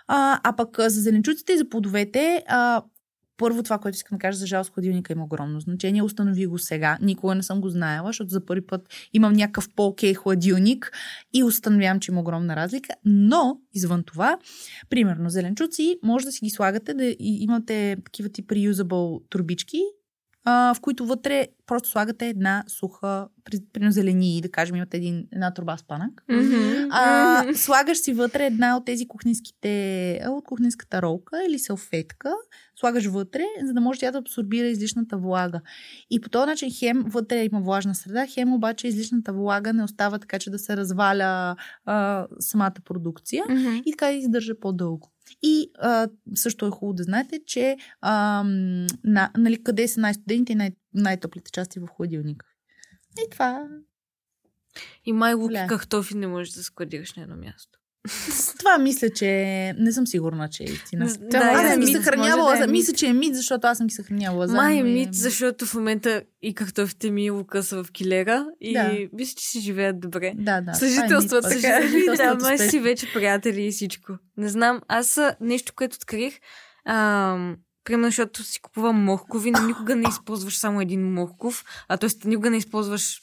А, 0.09 0.41
а 0.45 0.57
пък 0.57 0.77
за 0.81 1.01
зеленчуците 1.01 1.53
и 1.53 1.59
за 1.59 1.69
плодовете, 1.69 2.45
а, 2.49 2.83
първо 3.41 3.63
това, 3.63 3.79
което 3.79 3.97
искам 3.97 4.19
да 4.19 4.21
кажа, 4.21 4.39
за 4.39 4.47
жалост 4.47 4.75
хладилника 4.75 5.13
има 5.13 5.25
огромно 5.25 5.61
значение. 5.61 6.03
Установи 6.03 6.47
го 6.47 6.59
сега. 6.59 6.99
Никога 7.01 7.35
не 7.35 7.43
съм 7.43 7.61
го 7.61 7.69
знаела, 7.69 8.09
защото 8.09 8.31
за 8.31 8.45
първи 8.45 8.67
път 8.67 8.83
имам 9.13 9.33
някакъв 9.33 9.69
по-окей 9.77 10.15
хладилник 10.15 10.93
и 11.35 11.45
установявам, 11.45 12.01
че 12.01 12.13
има 12.13 12.21
огромна 12.21 12.57
разлика. 12.57 12.95
Но, 13.05 13.61
извън 13.75 14.03
това, 14.03 14.39
примерно 14.91 15.31
зеленчуци, 15.31 15.99
може 16.03 16.25
да 16.25 16.33
си 16.33 16.45
ги 16.45 16.51
слагате, 16.51 16.95
да 16.95 17.15
имате 17.19 17.97
такива 18.05 18.29
тип 18.29 18.49
reusable 18.49 19.23
турбички, 19.31 19.81
а, 20.45 20.75
в 20.75 20.81
които 20.81 21.07
вътре 21.07 21.47
просто 21.67 21.89
слагате 21.89 22.29
една 22.29 22.65
суха, 22.69 23.29
при- 23.45 23.65
примерно 23.73 23.93
зелени, 23.93 24.41
да 24.41 24.51
кажем, 24.51 24.77
имате 24.77 24.97
един, 24.97 25.27
една 25.33 25.55
турба 25.55 25.77
спанък. 25.77 26.25
Мгм. 26.29 26.89
А, 26.91 27.45
слагаш 27.55 27.99
си 27.99 28.13
вътре 28.13 28.47
една 28.47 28.77
от 28.77 28.85
тези 28.85 29.09
кухненските, 29.09 30.21
от 30.29 30.45
кухненската 30.45 31.03
ролка 31.03 31.45
или 31.49 31.59
салфетка, 31.59 32.33
слагаш 32.77 33.07
вътре, 33.07 33.45
за 33.65 33.73
да 33.73 33.81
може 33.81 34.01
тя 34.01 34.11
да 34.11 34.19
абсорбира 34.19 34.67
излишната 34.67 35.17
влага. 35.17 35.61
И 36.11 36.21
по 36.21 36.29
този 36.29 36.47
начин 36.47 36.69
хем 36.79 37.05
вътре 37.07 37.45
има 37.45 37.61
влажна 37.61 37.95
среда, 37.95 38.27
хем 38.27 38.53
обаче 38.53 38.89
излишната 38.89 39.33
влага 39.33 39.73
не 39.73 39.85
остава 39.85 40.19
така, 40.19 40.39
че 40.39 40.51
да 40.51 40.59
се 40.59 40.77
разваля 40.77 41.57
а, 41.85 42.27
самата 42.41 42.75
продукция 42.85 43.45
Мгм. 43.49 43.77
и 43.87 43.93
така 43.93 44.13
издържа 44.13 44.61
по-дълго. 44.61 45.11
И 45.43 45.71
а, 45.79 46.09
също 46.35 46.67
е 46.67 46.71
хубаво 46.71 46.95
да 46.95 47.03
знаете, 47.03 47.41
че 47.47 47.77
а, 48.01 48.43
на, 49.05 49.31
нали, 49.37 49.63
къде 49.65 49.89
са 49.89 50.01
най-студените 50.01 50.53
и 50.53 50.57
най- 50.57 50.77
най-топлите 50.95 51.51
части 51.51 51.81
в 51.81 51.87
хладилника. 51.87 52.47
И 53.27 53.31
това 53.31 53.69
И 55.07 55.13
май 55.13 55.35
лук 55.35 55.49
Влияе. 55.51 55.65
и 55.65 55.69
картофи 55.69 56.15
не 56.17 56.27
можеш 56.27 56.55
да 56.55 56.63
складираш 56.63 57.15
на 57.15 57.23
едно 57.23 57.37
място. 57.37 57.80
Това 58.59 58.79
мисля, 58.79 59.11
че 59.11 59.27
не 59.79 59.93
съм 59.93 60.07
сигурна, 60.07 60.49
че 60.49 60.63
е 60.63 60.67
истина. 60.67 61.07
Това 61.07 61.41
аз 61.45 61.63
да 61.63 61.71
съм 61.71 61.83
е 61.83 61.85
ги 61.85 61.93
съхранявала. 61.93 62.51
да 62.51 62.59
е 62.59 62.61
за- 62.61 62.67
мисля, 62.67 62.93
че 62.93 63.07
е 63.07 63.13
мит, 63.13 63.35
защото 63.35 63.67
аз 63.67 63.79
съм 63.79 63.87
ги 63.87 63.95
съхранявала. 63.95 64.47
заедно 64.47 64.63
Май 64.63 64.77
е 64.77 64.83
мит, 64.83 65.15
защото 65.15 65.67
в 65.67 65.75
момента 65.75 66.23
и 66.43 66.55
картофите 66.55 67.11
ми 67.11 67.31
лука 67.31 67.63
са 67.63 67.85
в 67.85 67.93
килера 67.93 68.47
и 68.61 68.73
Да. 68.73 68.99
мисля, 69.13 69.35
че 69.37 69.47
си 69.47 69.61
живеят 69.61 70.01
добре. 70.01 70.33
Да, 70.37 70.61
да. 70.61 70.75
Съжителства, 70.75 71.43
това 71.43 71.53
е 71.53 71.61
така. 71.61 71.81
Да, 72.17 72.35
май 72.37 72.59
си 72.61 72.81
вече 72.81 73.13
приятели 73.13 73.63
и 73.63 73.71
всичко. 73.71 74.13
Не 74.37 74.49
знам, 74.49 74.81
аз 74.89 75.21
нещо, 75.41 75.73
което 75.77 75.95
открих, 75.95 76.39
ам, 76.87 77.57
примерно, 77.85 78.07
защото 78.07 78.43
си 78.43 78.61
купувам 78.61 78.97
моркови, 78.97 79.51
но 79.51 79.63
никога 79.63 79.97
не 79.97 80.09
използваш 80.09 80.59
само 80.59 80.81
един 80.81 81.13
морков, 81.13 81.65
а 81.89 81.97
т.е. 81.97 82.29
никога 82.29 82.51
не 82.51 82.57
използваш 82.57 83.21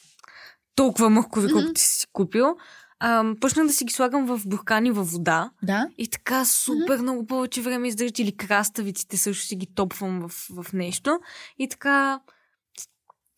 толкова 0.74 1.10
моркови, 1.10 1.52
колкото 1.52 1.72
ти 1.72 1.82
си 1.82 2.06
купил. 2.12 2.56
Ам, 3.00 3.36
почнах 3.40 3.66
да 3.66 3.72
си 3.72 3.84
ги 3.84 3.92
слагам 3.92 4.26
в 4.26 4.40
буркани 4.46 4.90
във 4.90 5.10
вода 5.10 5.50
Да. 5.62 5.88
и 5.98 6.08
така 6.08 6.44
супер 6.44 6.98
много 6.98 7.26
повече 7.26 7.60
време 7.62 7.88
издържат 7.88 8.18
или 8.18 8.36
краставиците 8.36 9.16
също 9.16 9.44
си 9.46 9.56
ги 9.56 9.66
топвам 9.74 10.28
в, 10.28 10.48
в 10.62 10.72
нещо 10.72 11.20
и 11.58 11.68
така 11.68 12.20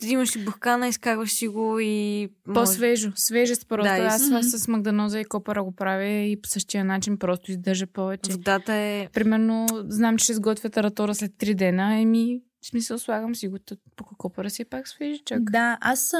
взимаш 0.02 0.30
си 0.30 0.44
буркана, 0.44 0.88
изкарваш 0.88 1.32
си 1.32 1.48
го 1.48 1.78
и... 1.80 2.28
По-свежо, 2.54 3.12
свежест 3.16 3.68
просто. 3.68 3.84
Да, 3.96 4.04
Аз 4.06 4.30
Мгм. 4.30 4.42
с 4.42 4.68
магданоза 4.68 5.20
и 5.20 5.24
копъра 5.24 5.64
го 5.64 5.74
правя 5.74 6.04
и 6.06 6.40
по 6.42 6.48
същия 6.48 6.84
начин 6.84 7.18
просто 7.18 7.50
издържа 7.50 7.86
повече. 7.86 8.32
Водата 8.32 8.74
е... 8.74 9.08
Примерно, 9.12 9.66
знам, 9.88 10.16
че 10.16 10.24
ще 10.24 10.34
сготвя 10.34 10.70
таратора 10.70 11.14
след 11.14 11.32
3 11.32 11.54
дена, 11.54 12.00
еми, 12.00 12.40
в 12.62 12.66
смисъл 12.66 12.98
слагам 12.98 13.34
си 13.34 13.48
го 13.48 13.58
по 13.96 14.04
копъра 14.04 14.50
си 14.50 14.64
пак 14.64 14.88
свежичък. 14.88 15.50
Да, 15.50 15.78
аз 15.80 16.12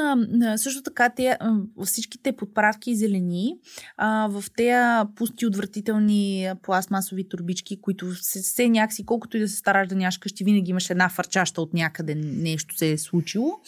също 0.57 0.83
така 0.83 1.11
те, 1.11 1.39
всичките 1.85 2.33
подправки 2.33 2.97
зелени 2.97 3.55
а, 3.97 4.29
в 4.31 4.45
тези 4.57 5.09
пусти 5.17 5.47
отвратителни 5.47 6.51
пластмасови 6.63 7.29
турбички, 7.29 7.81
които 7.81 8.15
се, 8.15 8.43
се 8.43 8.69
някакси, 8.69 9.07
колкото 9.07 9.37
и 9.37 9.41
да 9.41 9.49
се 9.49 9.57
стараш 9.57 9.89
да 9.89 9.95
нямаш 9.95 10.19
къщи, 10.19 10.45
винаги 10.45 10.71
имаш 10.71 10.91
една 10.91 11.09
фарчаща 11.09 11.63
от 11.63 11.75
някъде 11.75 12.15
нещо 12.15 12.77
се 12.77 12.93
е 12.93 12.99
случило. 12.99 13.61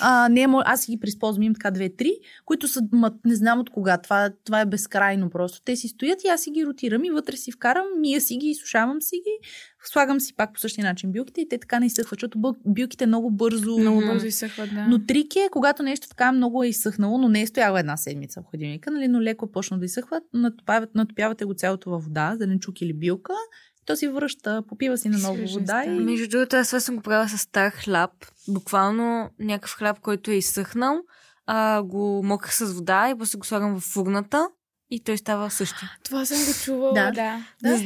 А, 0.00 0.28
не, 0.28 0.46
аз 0.64 0.82
си 0.82 0.92
ги 0.92 1.00
приспозвам, 1.00 1.42
имам 1.42 1.54
така 1.54 1.70
две-три, 1.70 2.12
които 2.44 2.68
са, 2.68 2.82
ма, 2.92 3.12
не 3.24 3.34
знам 3.34 3.60
от 3.60 3.70
кога, 3.70 3.98
това, 3.98 4.30
това 4.44 4.60
е 4.60 4.66
безкрайно 4.66 5.30
просто. 5.30 5.62
Те 5.64 5.76
си 5.76 5.88
стоят 5.88 6.24
и 6.24 6.28
аз 6.28 6.42
си 6.42 6.50
ги 6.50 6.66
ротирам 6.66 7.04
и 7.04 7.10
вътре 7.10 7.36
си 7.36 7.52
вкарам, 7.52 7.86
мия 8.00 8.20
си 8.20 8.36
ги, 8.36 8.46
изсушавам 8.46 9.02
си 9.02 9.16
ги, 9.16 9.48
слагам 9.84 10.20
си 10.20 10.34
пак 10.36 10.52
по 10.54 10.60
същия 10.60 10.84
начин 10.84 11.12
билките 11.12 11.40
и 11.40 11.48
те 11.48 11.58
така 11.58 11.80
не 11.80 11.86
изсъхват, 11.86 12.20
защото 12.20 12.54
билките 12.66 13.06
много 13.06 13.30
бързо 13.30 13.78
Много 13.78 14.00
бързо 14.00 14.26
изсъхват, 14.26 14.74
да. 14.74 14.86
но 14.86 15.06
трик 15.06 15.36
е, 15.36 15.48
когато 15.52 15.82
нещо 15.82 16.08
така 16.08 16.32
много 16.32 16.62
е 16.62 16.68
изсъхнало, 16.68 17.18
но 17.18 17.28
не 17.28 17.42
е 17.42 17.46
стояло 17.46 17.76
една 17.76 17.96
седмица 17.96 18.40
в 18.40 18.50
хладилника, 18.50 18.90
нали, 18.90 19.08
но 19.08 19.22
леко 19.22 19.46
е 19.46 19.52
почна 19.52 19.78
да 19.78 19.84
изсъхва, 19.84 20.20
натопявате, 20.34 20.92
натопявате 20.94 21.44
го 21.44 21.54
цялото 21.54 21.90
във 21.90 22.04
вода, 22.04 22.36
зеленчук 22.38 22.80
или 22.80 22.92
билка, 22.92 23.32
и 23.82 23.84
то 23.86 23.96
си 23.96 24.08
връща, 24.08 24.62
попива 24.68 24.98
си 24.98 25.08
на 25.08 25.18
ново 25.18 25.46
вода 25.46 25.84
да. 25.84 25.92
и... 25.92 26.00
Между 26.00 26.28
другото, 26.28 26.56
аз 26.56 26.68
това 26.68 26.80
съм 26.80 26.96
го 26.96 27.02
правила 27.02 27.28
с 27.28 27.38
стар 27.38 27.70
хляб. 27.70 28.10
Буквално 28.48 29.30
някакъв 29.38 29.76
хляб, 29.76 30.00
който 30.00 30.30
е 30.30 30.34
изсъхнал, 30.34 30.98
а, 31.46 31.82
го 31.82 32.22
мокрах 32.24 32.54
с 32.54 32.72
вода 32.72 33.10
и 33.10 33.18
после 33.18 33.38
го 33.38 33.46
слагам 33.46 33.80
в 33.80 33.84
фурната 33.92 34.48
и 34.90 35.00
той 35.00 35.18
става 35.18 35.50
същия. 35.50 35.90
Това 36.04 36.24
съм 36.24 36.38
го 36.38 36.52
чувала, 36.64 36.92
Да. 36.94 37.10
да. 37.10 37.44
Да. 37.62 37.78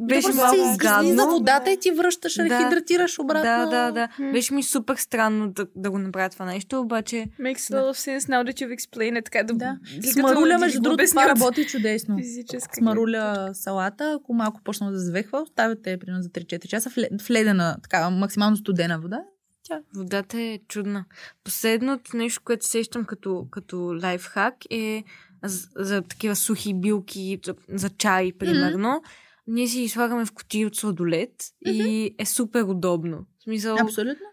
Беше 0.00 0.26
просто 0.26 0.36
малко 0.36 0.76
гадно. 0.76 1.26
водата 1.28 1.70
и 1.70 1.80
ти 1.80 1.90
връщаш, 1.90 2.34
Да. 2.34 2.44
рехидратираш 2.44 3.18
обратно. 3.18 3.70
Да, 3.70 3.86
да, 3.86 3.92
да. 3.92 4.08
М. 4.18 4.32
Беше 4.32 4.54
ми 4.54 4.62
супер 4.62 4.96
странно 4.96 5.48
да, 5.48 5.66
да 5.76 5.90
го 5.90 5.98
направя 5.98 6.28
това 6.28 6.44
нещо, 6.44 6.80
обаче 6.80 7.16
Makes 7.40 7.56
a 7.56 7.72
lot 7.72 7.90
of 7.90 8.18
sense 8.18 8.20
now 8.20 8.50
that 8.50 8.60
you've 8.60 8.76
explained 8.76 9.18
it. 9.18 9.24
Така 9.24 9.42
да, 9.42 9.54
Да. 9.54 9.76
ти 10.02 10.20
между 10.58 10.78
го 10.78 10.82
другото, 10.82 11.04
това 11.06 11.28
работи 11.28 11.66
чудесно. 11.66 12.18
Физическа. 12.18 12.76
Смаруля 12.76 13.50
салата, 13.52 14.16
ако 14.20 14.34
малко 14.34 14.60
почна 14.64 14.92
да 14.92 14.98
завехва, 14.98 15.42
оставяте 15.42 15.98
примерно 15.98 16.22
за 16.22 16.28
3-4 16.28 16.66
часа 16.68 16.90
в 16.90 16.96
лед- 16.98 17.22
в 17.22 17.30
ледена, 17.30 17.76
така 17.82 18.10
максимално 18.10 18.56
студена 18.56 19.00
вода. 19.00 19.20
водата 19.96 20.40
е 20.40 20.58
чудна. 20.68 21.04
Последното 21.44 22.16
нещо, 22.16 22.40
което 22.44 22.66
сещам 22.66 23.04
като, 23.04 23.46
като 23.50 23.98
лайфхак 24.02 24.54
е 24.70 25.04
за, 25.44 25.68
за 25.76 26.02
такива 26.02 26.36
сухи 26.36 26.74
билки, 26.74 27.40
за, 27.44 27.54
за 27.68 27.90
чай, 27.90 28.32
примерно. 28.38 29.02
Ние 29.46 29.68
си 29.68 29.80
ги 29.80 29.88
слагаме 29.88 30.24
в 30.24 30.32
кутии 30.32 30.66
от 30.66 30.76
сладолет 30.76 31.44
и 31.66 32.14
е 32.18 32.26
супер 32.26 32.62
удобно. 32.62 33.26
В 33.38 33.42
смисъл, 33.42 33.76
Абсолютно. 33.80 34.26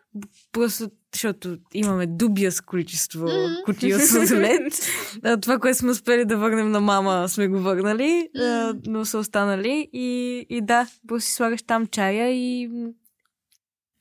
просто 0.52 0.90
защото 1.14 1.58
имаме 1.74 2.08
дубия 2.08 2.52
с 2.52 2.62
количество 2.62 3.28
кутии 3.66 3.96
от 3.96 4.02
сладолет. 4.02 4.74
А, 5.24 5.38
Това, 5.40 5.60
което 5.60 5.78
сме 5.80 5.92
успели 5.92 6.26
да 6.26 6.38
върнем 6.38 6.72
на 6.72 6.80
мама, 6.80 7.30
сме 7.30 7.48
го 7.48 7.60
върнали, 7.60 8.30
Мгм. 8.36 8.80
но 8.86 9.06
са 9.06 9.18
останали. 9.18 9.90
И, 9.94 10.38
и 10.50 10.62
да, 10.62 10.88
просто 11.08 11.28
си 11.28 11.34
слагаш 11.36 11.64
там 11.64 11.88
чая 11.88 12.32
и 12.32 12.70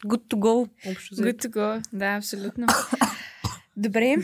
good 0.06 0.22
to 0.28 0.36
go. 0.36 0.68
Общо. 0.90 1.14
Good 1.14 1.44
to 1.47 1.48
go. 1.51 1.82
Да, 1.93 2.06
абсолютно. 2.16 2.66
Добре. 3.76 4.16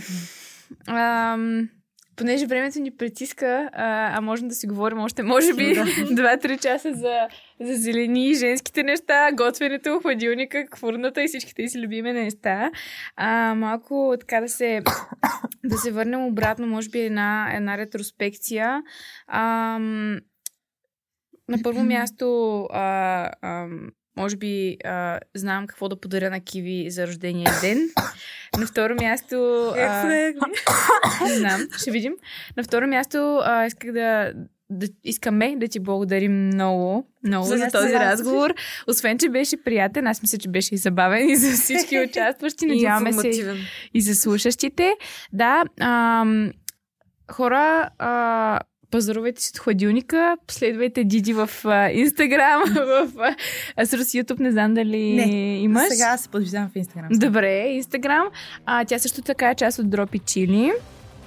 Ам, 0.87 1.69
понеже 2.17 2.47
времето 2.47 2.81
ни 2.81 2.91
притиска, 2.91 3.71
а, 3.73 4.19
а 4.19 4.21
можем 4.21 4.49
да 4.49 4.55
си 4.55 4.67
говорим 4.67 4.99
още, 4.99 5.23
може 5.23 5.55
би, 5.55 5.75
Да. 5.75 5.85
2-3 6.39 6.63
часа 6.63 6.95
за, 6.95 7.29
за 7.61 7.75
зелени 7.75 8.31
и 8.31 8.35
женските 8.35 8.83
неща, 8.83 9.33
готвенето, 9.33 10.01
хладилника, 10.03 10.65
хвърната 10.75 11.23
и 11.23 11.29
всичките 11.29 11.69
си 11.69 11.81
любими 11.81 12.13
неща. 12.13 12.71
А, 13.17 13.55
малко 13.55 14.15
така 14.21 14.41
да 14.41 14.49
се, 14.49 14.83
да 15.65 15.77
се 15.77 15.93
върнем 15.93 16.27
обратно, 16.27 16.67
може 16.67 16.89
би 16.89 17.01
една, 17.01 17.51
една 17.55 17.79
ретроспекция. 17.79 18.83
Ам, 19.29 20.21
на 21.49 21.63
първо 21.63 21.85
място, 21.85 22.59
а, 22.71 23.31
ам, 23.43 23.91
може 24.17 24.37
би 24.37 24.77
а, 24.85 25.21
знам 25.35 25.67
какво 25.67 25.89
да 25.89 26.01
подаря 26.01 26.31
на 26.31 26.41
Киви 26.41 26.91
за 26.91 27.07
рождения 27.07 27.51
ден. 27.61 27.89
На 28.59 28.67
второ 28.67 28.95
място... 28.95 29.69
А, 29.77 30.05
не 30.05 30.35
знам, 31.37 31.61
ще 31.77 31.91
видим. 31.91 32.15
На 32.57 32.63
второ 32.63 32.87
място 32.87 33.41
а, 33.45 33.67
исках 33.67 33.93
да, 33.93 34.33
да, 34.71 34.87
искаме 35.05 35.57
да 35.57 35.69
ти 35.69 35.81
благодарим 35.81 36.47
много, 36.47 37.07
много 37.25 37.47
за, 37.47 37.57
За 37.57 37.69
този 37.73 37.95
разговор. 37.95 38.55
Освен, 38.89 39.19
че 39.19 39.29
беше 39.29 39.63
приятен, 39.65 40.07
аз 40.07 40.23
мисля, 40.23 40.39
че 40.39 40.49
беше 40.49 40.75
и 40.75 40.79
забавен 40.79 41.29
и 41.29 41.37
за 41.37 41.53
всички 41.53 42.01
участващи. 42.11 42.67
Надяваме 42.67 43.13
се 43.13 43.57
и 43.95 44.01
за 44.01 44.15
слушащите. 44.15 44.93
Да, 45.33 45.65
ам, 45.81 46.53
хора, 47.31 47.91
а, 47.99 48.61
пазарувайте 48.95 49.43
си 49.43 49.51
от 49.55 49.59
хладилника, 49.59 50.37
последвайте 50.47 51.05
Диди 51.05 51.33
в 51.33 51.51
а, 51.65 51.91
Инстаграм, 51.91 52.63
в 52.75 53.11
а, 53.19 53.35
а, 53.77 53.87
с 53.87 53.97
YouTube, 53.97 54.41
не 54.41 54.53
знам 54.53 54.75
дали 54.75 55.13
Не, 55.13 55.59
имаш. 55.59 55.89
Сега 55.89 56.17
се 56.17 56.29
подвиждам 56.29 56.69
в 56.69 56.77
Инстаграм. 56.77 57.09
Добре, 57.13 57.69
Инстаграм. 57.69 58.27
А, 58.67 58.85
тя 58.85 58.99
също 58.99 59.23
така 59.23 59.51
е 59.51 59.55
част 59.55 59.79
от 59.79 59.91
Дропи 59.91 60.19
Чили, 60.19 60.73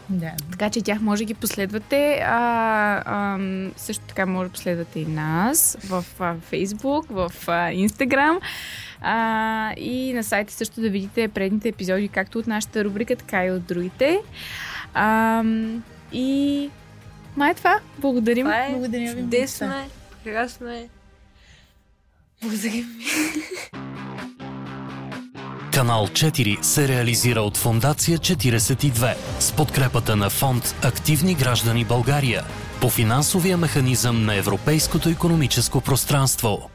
Да. 0.09 0.31
така 0.51 0.69
че 0.69 0.81
тях 0.81 1.01
може 1.01 1.21
да 1.21 1.25
ги 1.25 1.33
последвате. 1.33 2.23
А, 2.25 3.33
ам, 3.33 3.71
също 3.77 4.05
така 4.07 4.25
може 4.25 4.49
да 4.49 4.53
последвате 4.53 4.99
и 4.99 5.05
нас 5.05 5.77
в 5.83 6.05
а, 6.19 6.35
Facebook, 6.51 7.05
в 7.09 7.31
а, 7.47 7.71
Instagram. 7.71 8.39
А, 9.01 9.73
и 9.77 10.13
на 10.13 10.23
сайта 10.23 10.53
също 10.53 10.81
да 10.81 10.89
видите 10.89 11.27
предните 11.27 11.69
епизоди, 11.69 12.07
както 12.07 12.39
от 12.39 12.47
нашата 12.47 12.85
рубрика, 12.85 13.15
така 13.15 13.45
и 13.45 13.51
от 13.51 13.63
другите. 13.63 14.19
Ам, 14.93 15.83
и 16.11 16.69
май 17.37 17.51
е 17.51 17.53
това. 17.53 17.79
Благодарим. 17.97 18.45
Това 18.45 18.65
е 18.65 18.69
Благодаря 18.71 19.13
ви. 19.15 19.21
чудесно 19.21 19.67
е, 19.67 19.89
прекрасно 20.23 20.69
е. 20.69 20.89
Благодарим. 22.41 22.85
Канал 25.73 26.07
4 26.07 26.61
се 26.61 26.87
реализира 26.87 27.41
от 27.41 27.57
Фондация 27.57 28.17
42 28.17 29.15
с 29.39 29.51
подкрепата 29.51 30.15
на 30.15 30.29
фонд 30.29 30.75
Активни 30.83 31.35
граждани 31.35 31.85
България 31.85 32.43
по 32.81 32.89
финансовия 32.89 33.57
механизъм 33.57 34.25
на 34.25 34.35
Европейското 34.35 35.09
економическо 35.09 35.81
пространство. 35.81 36.69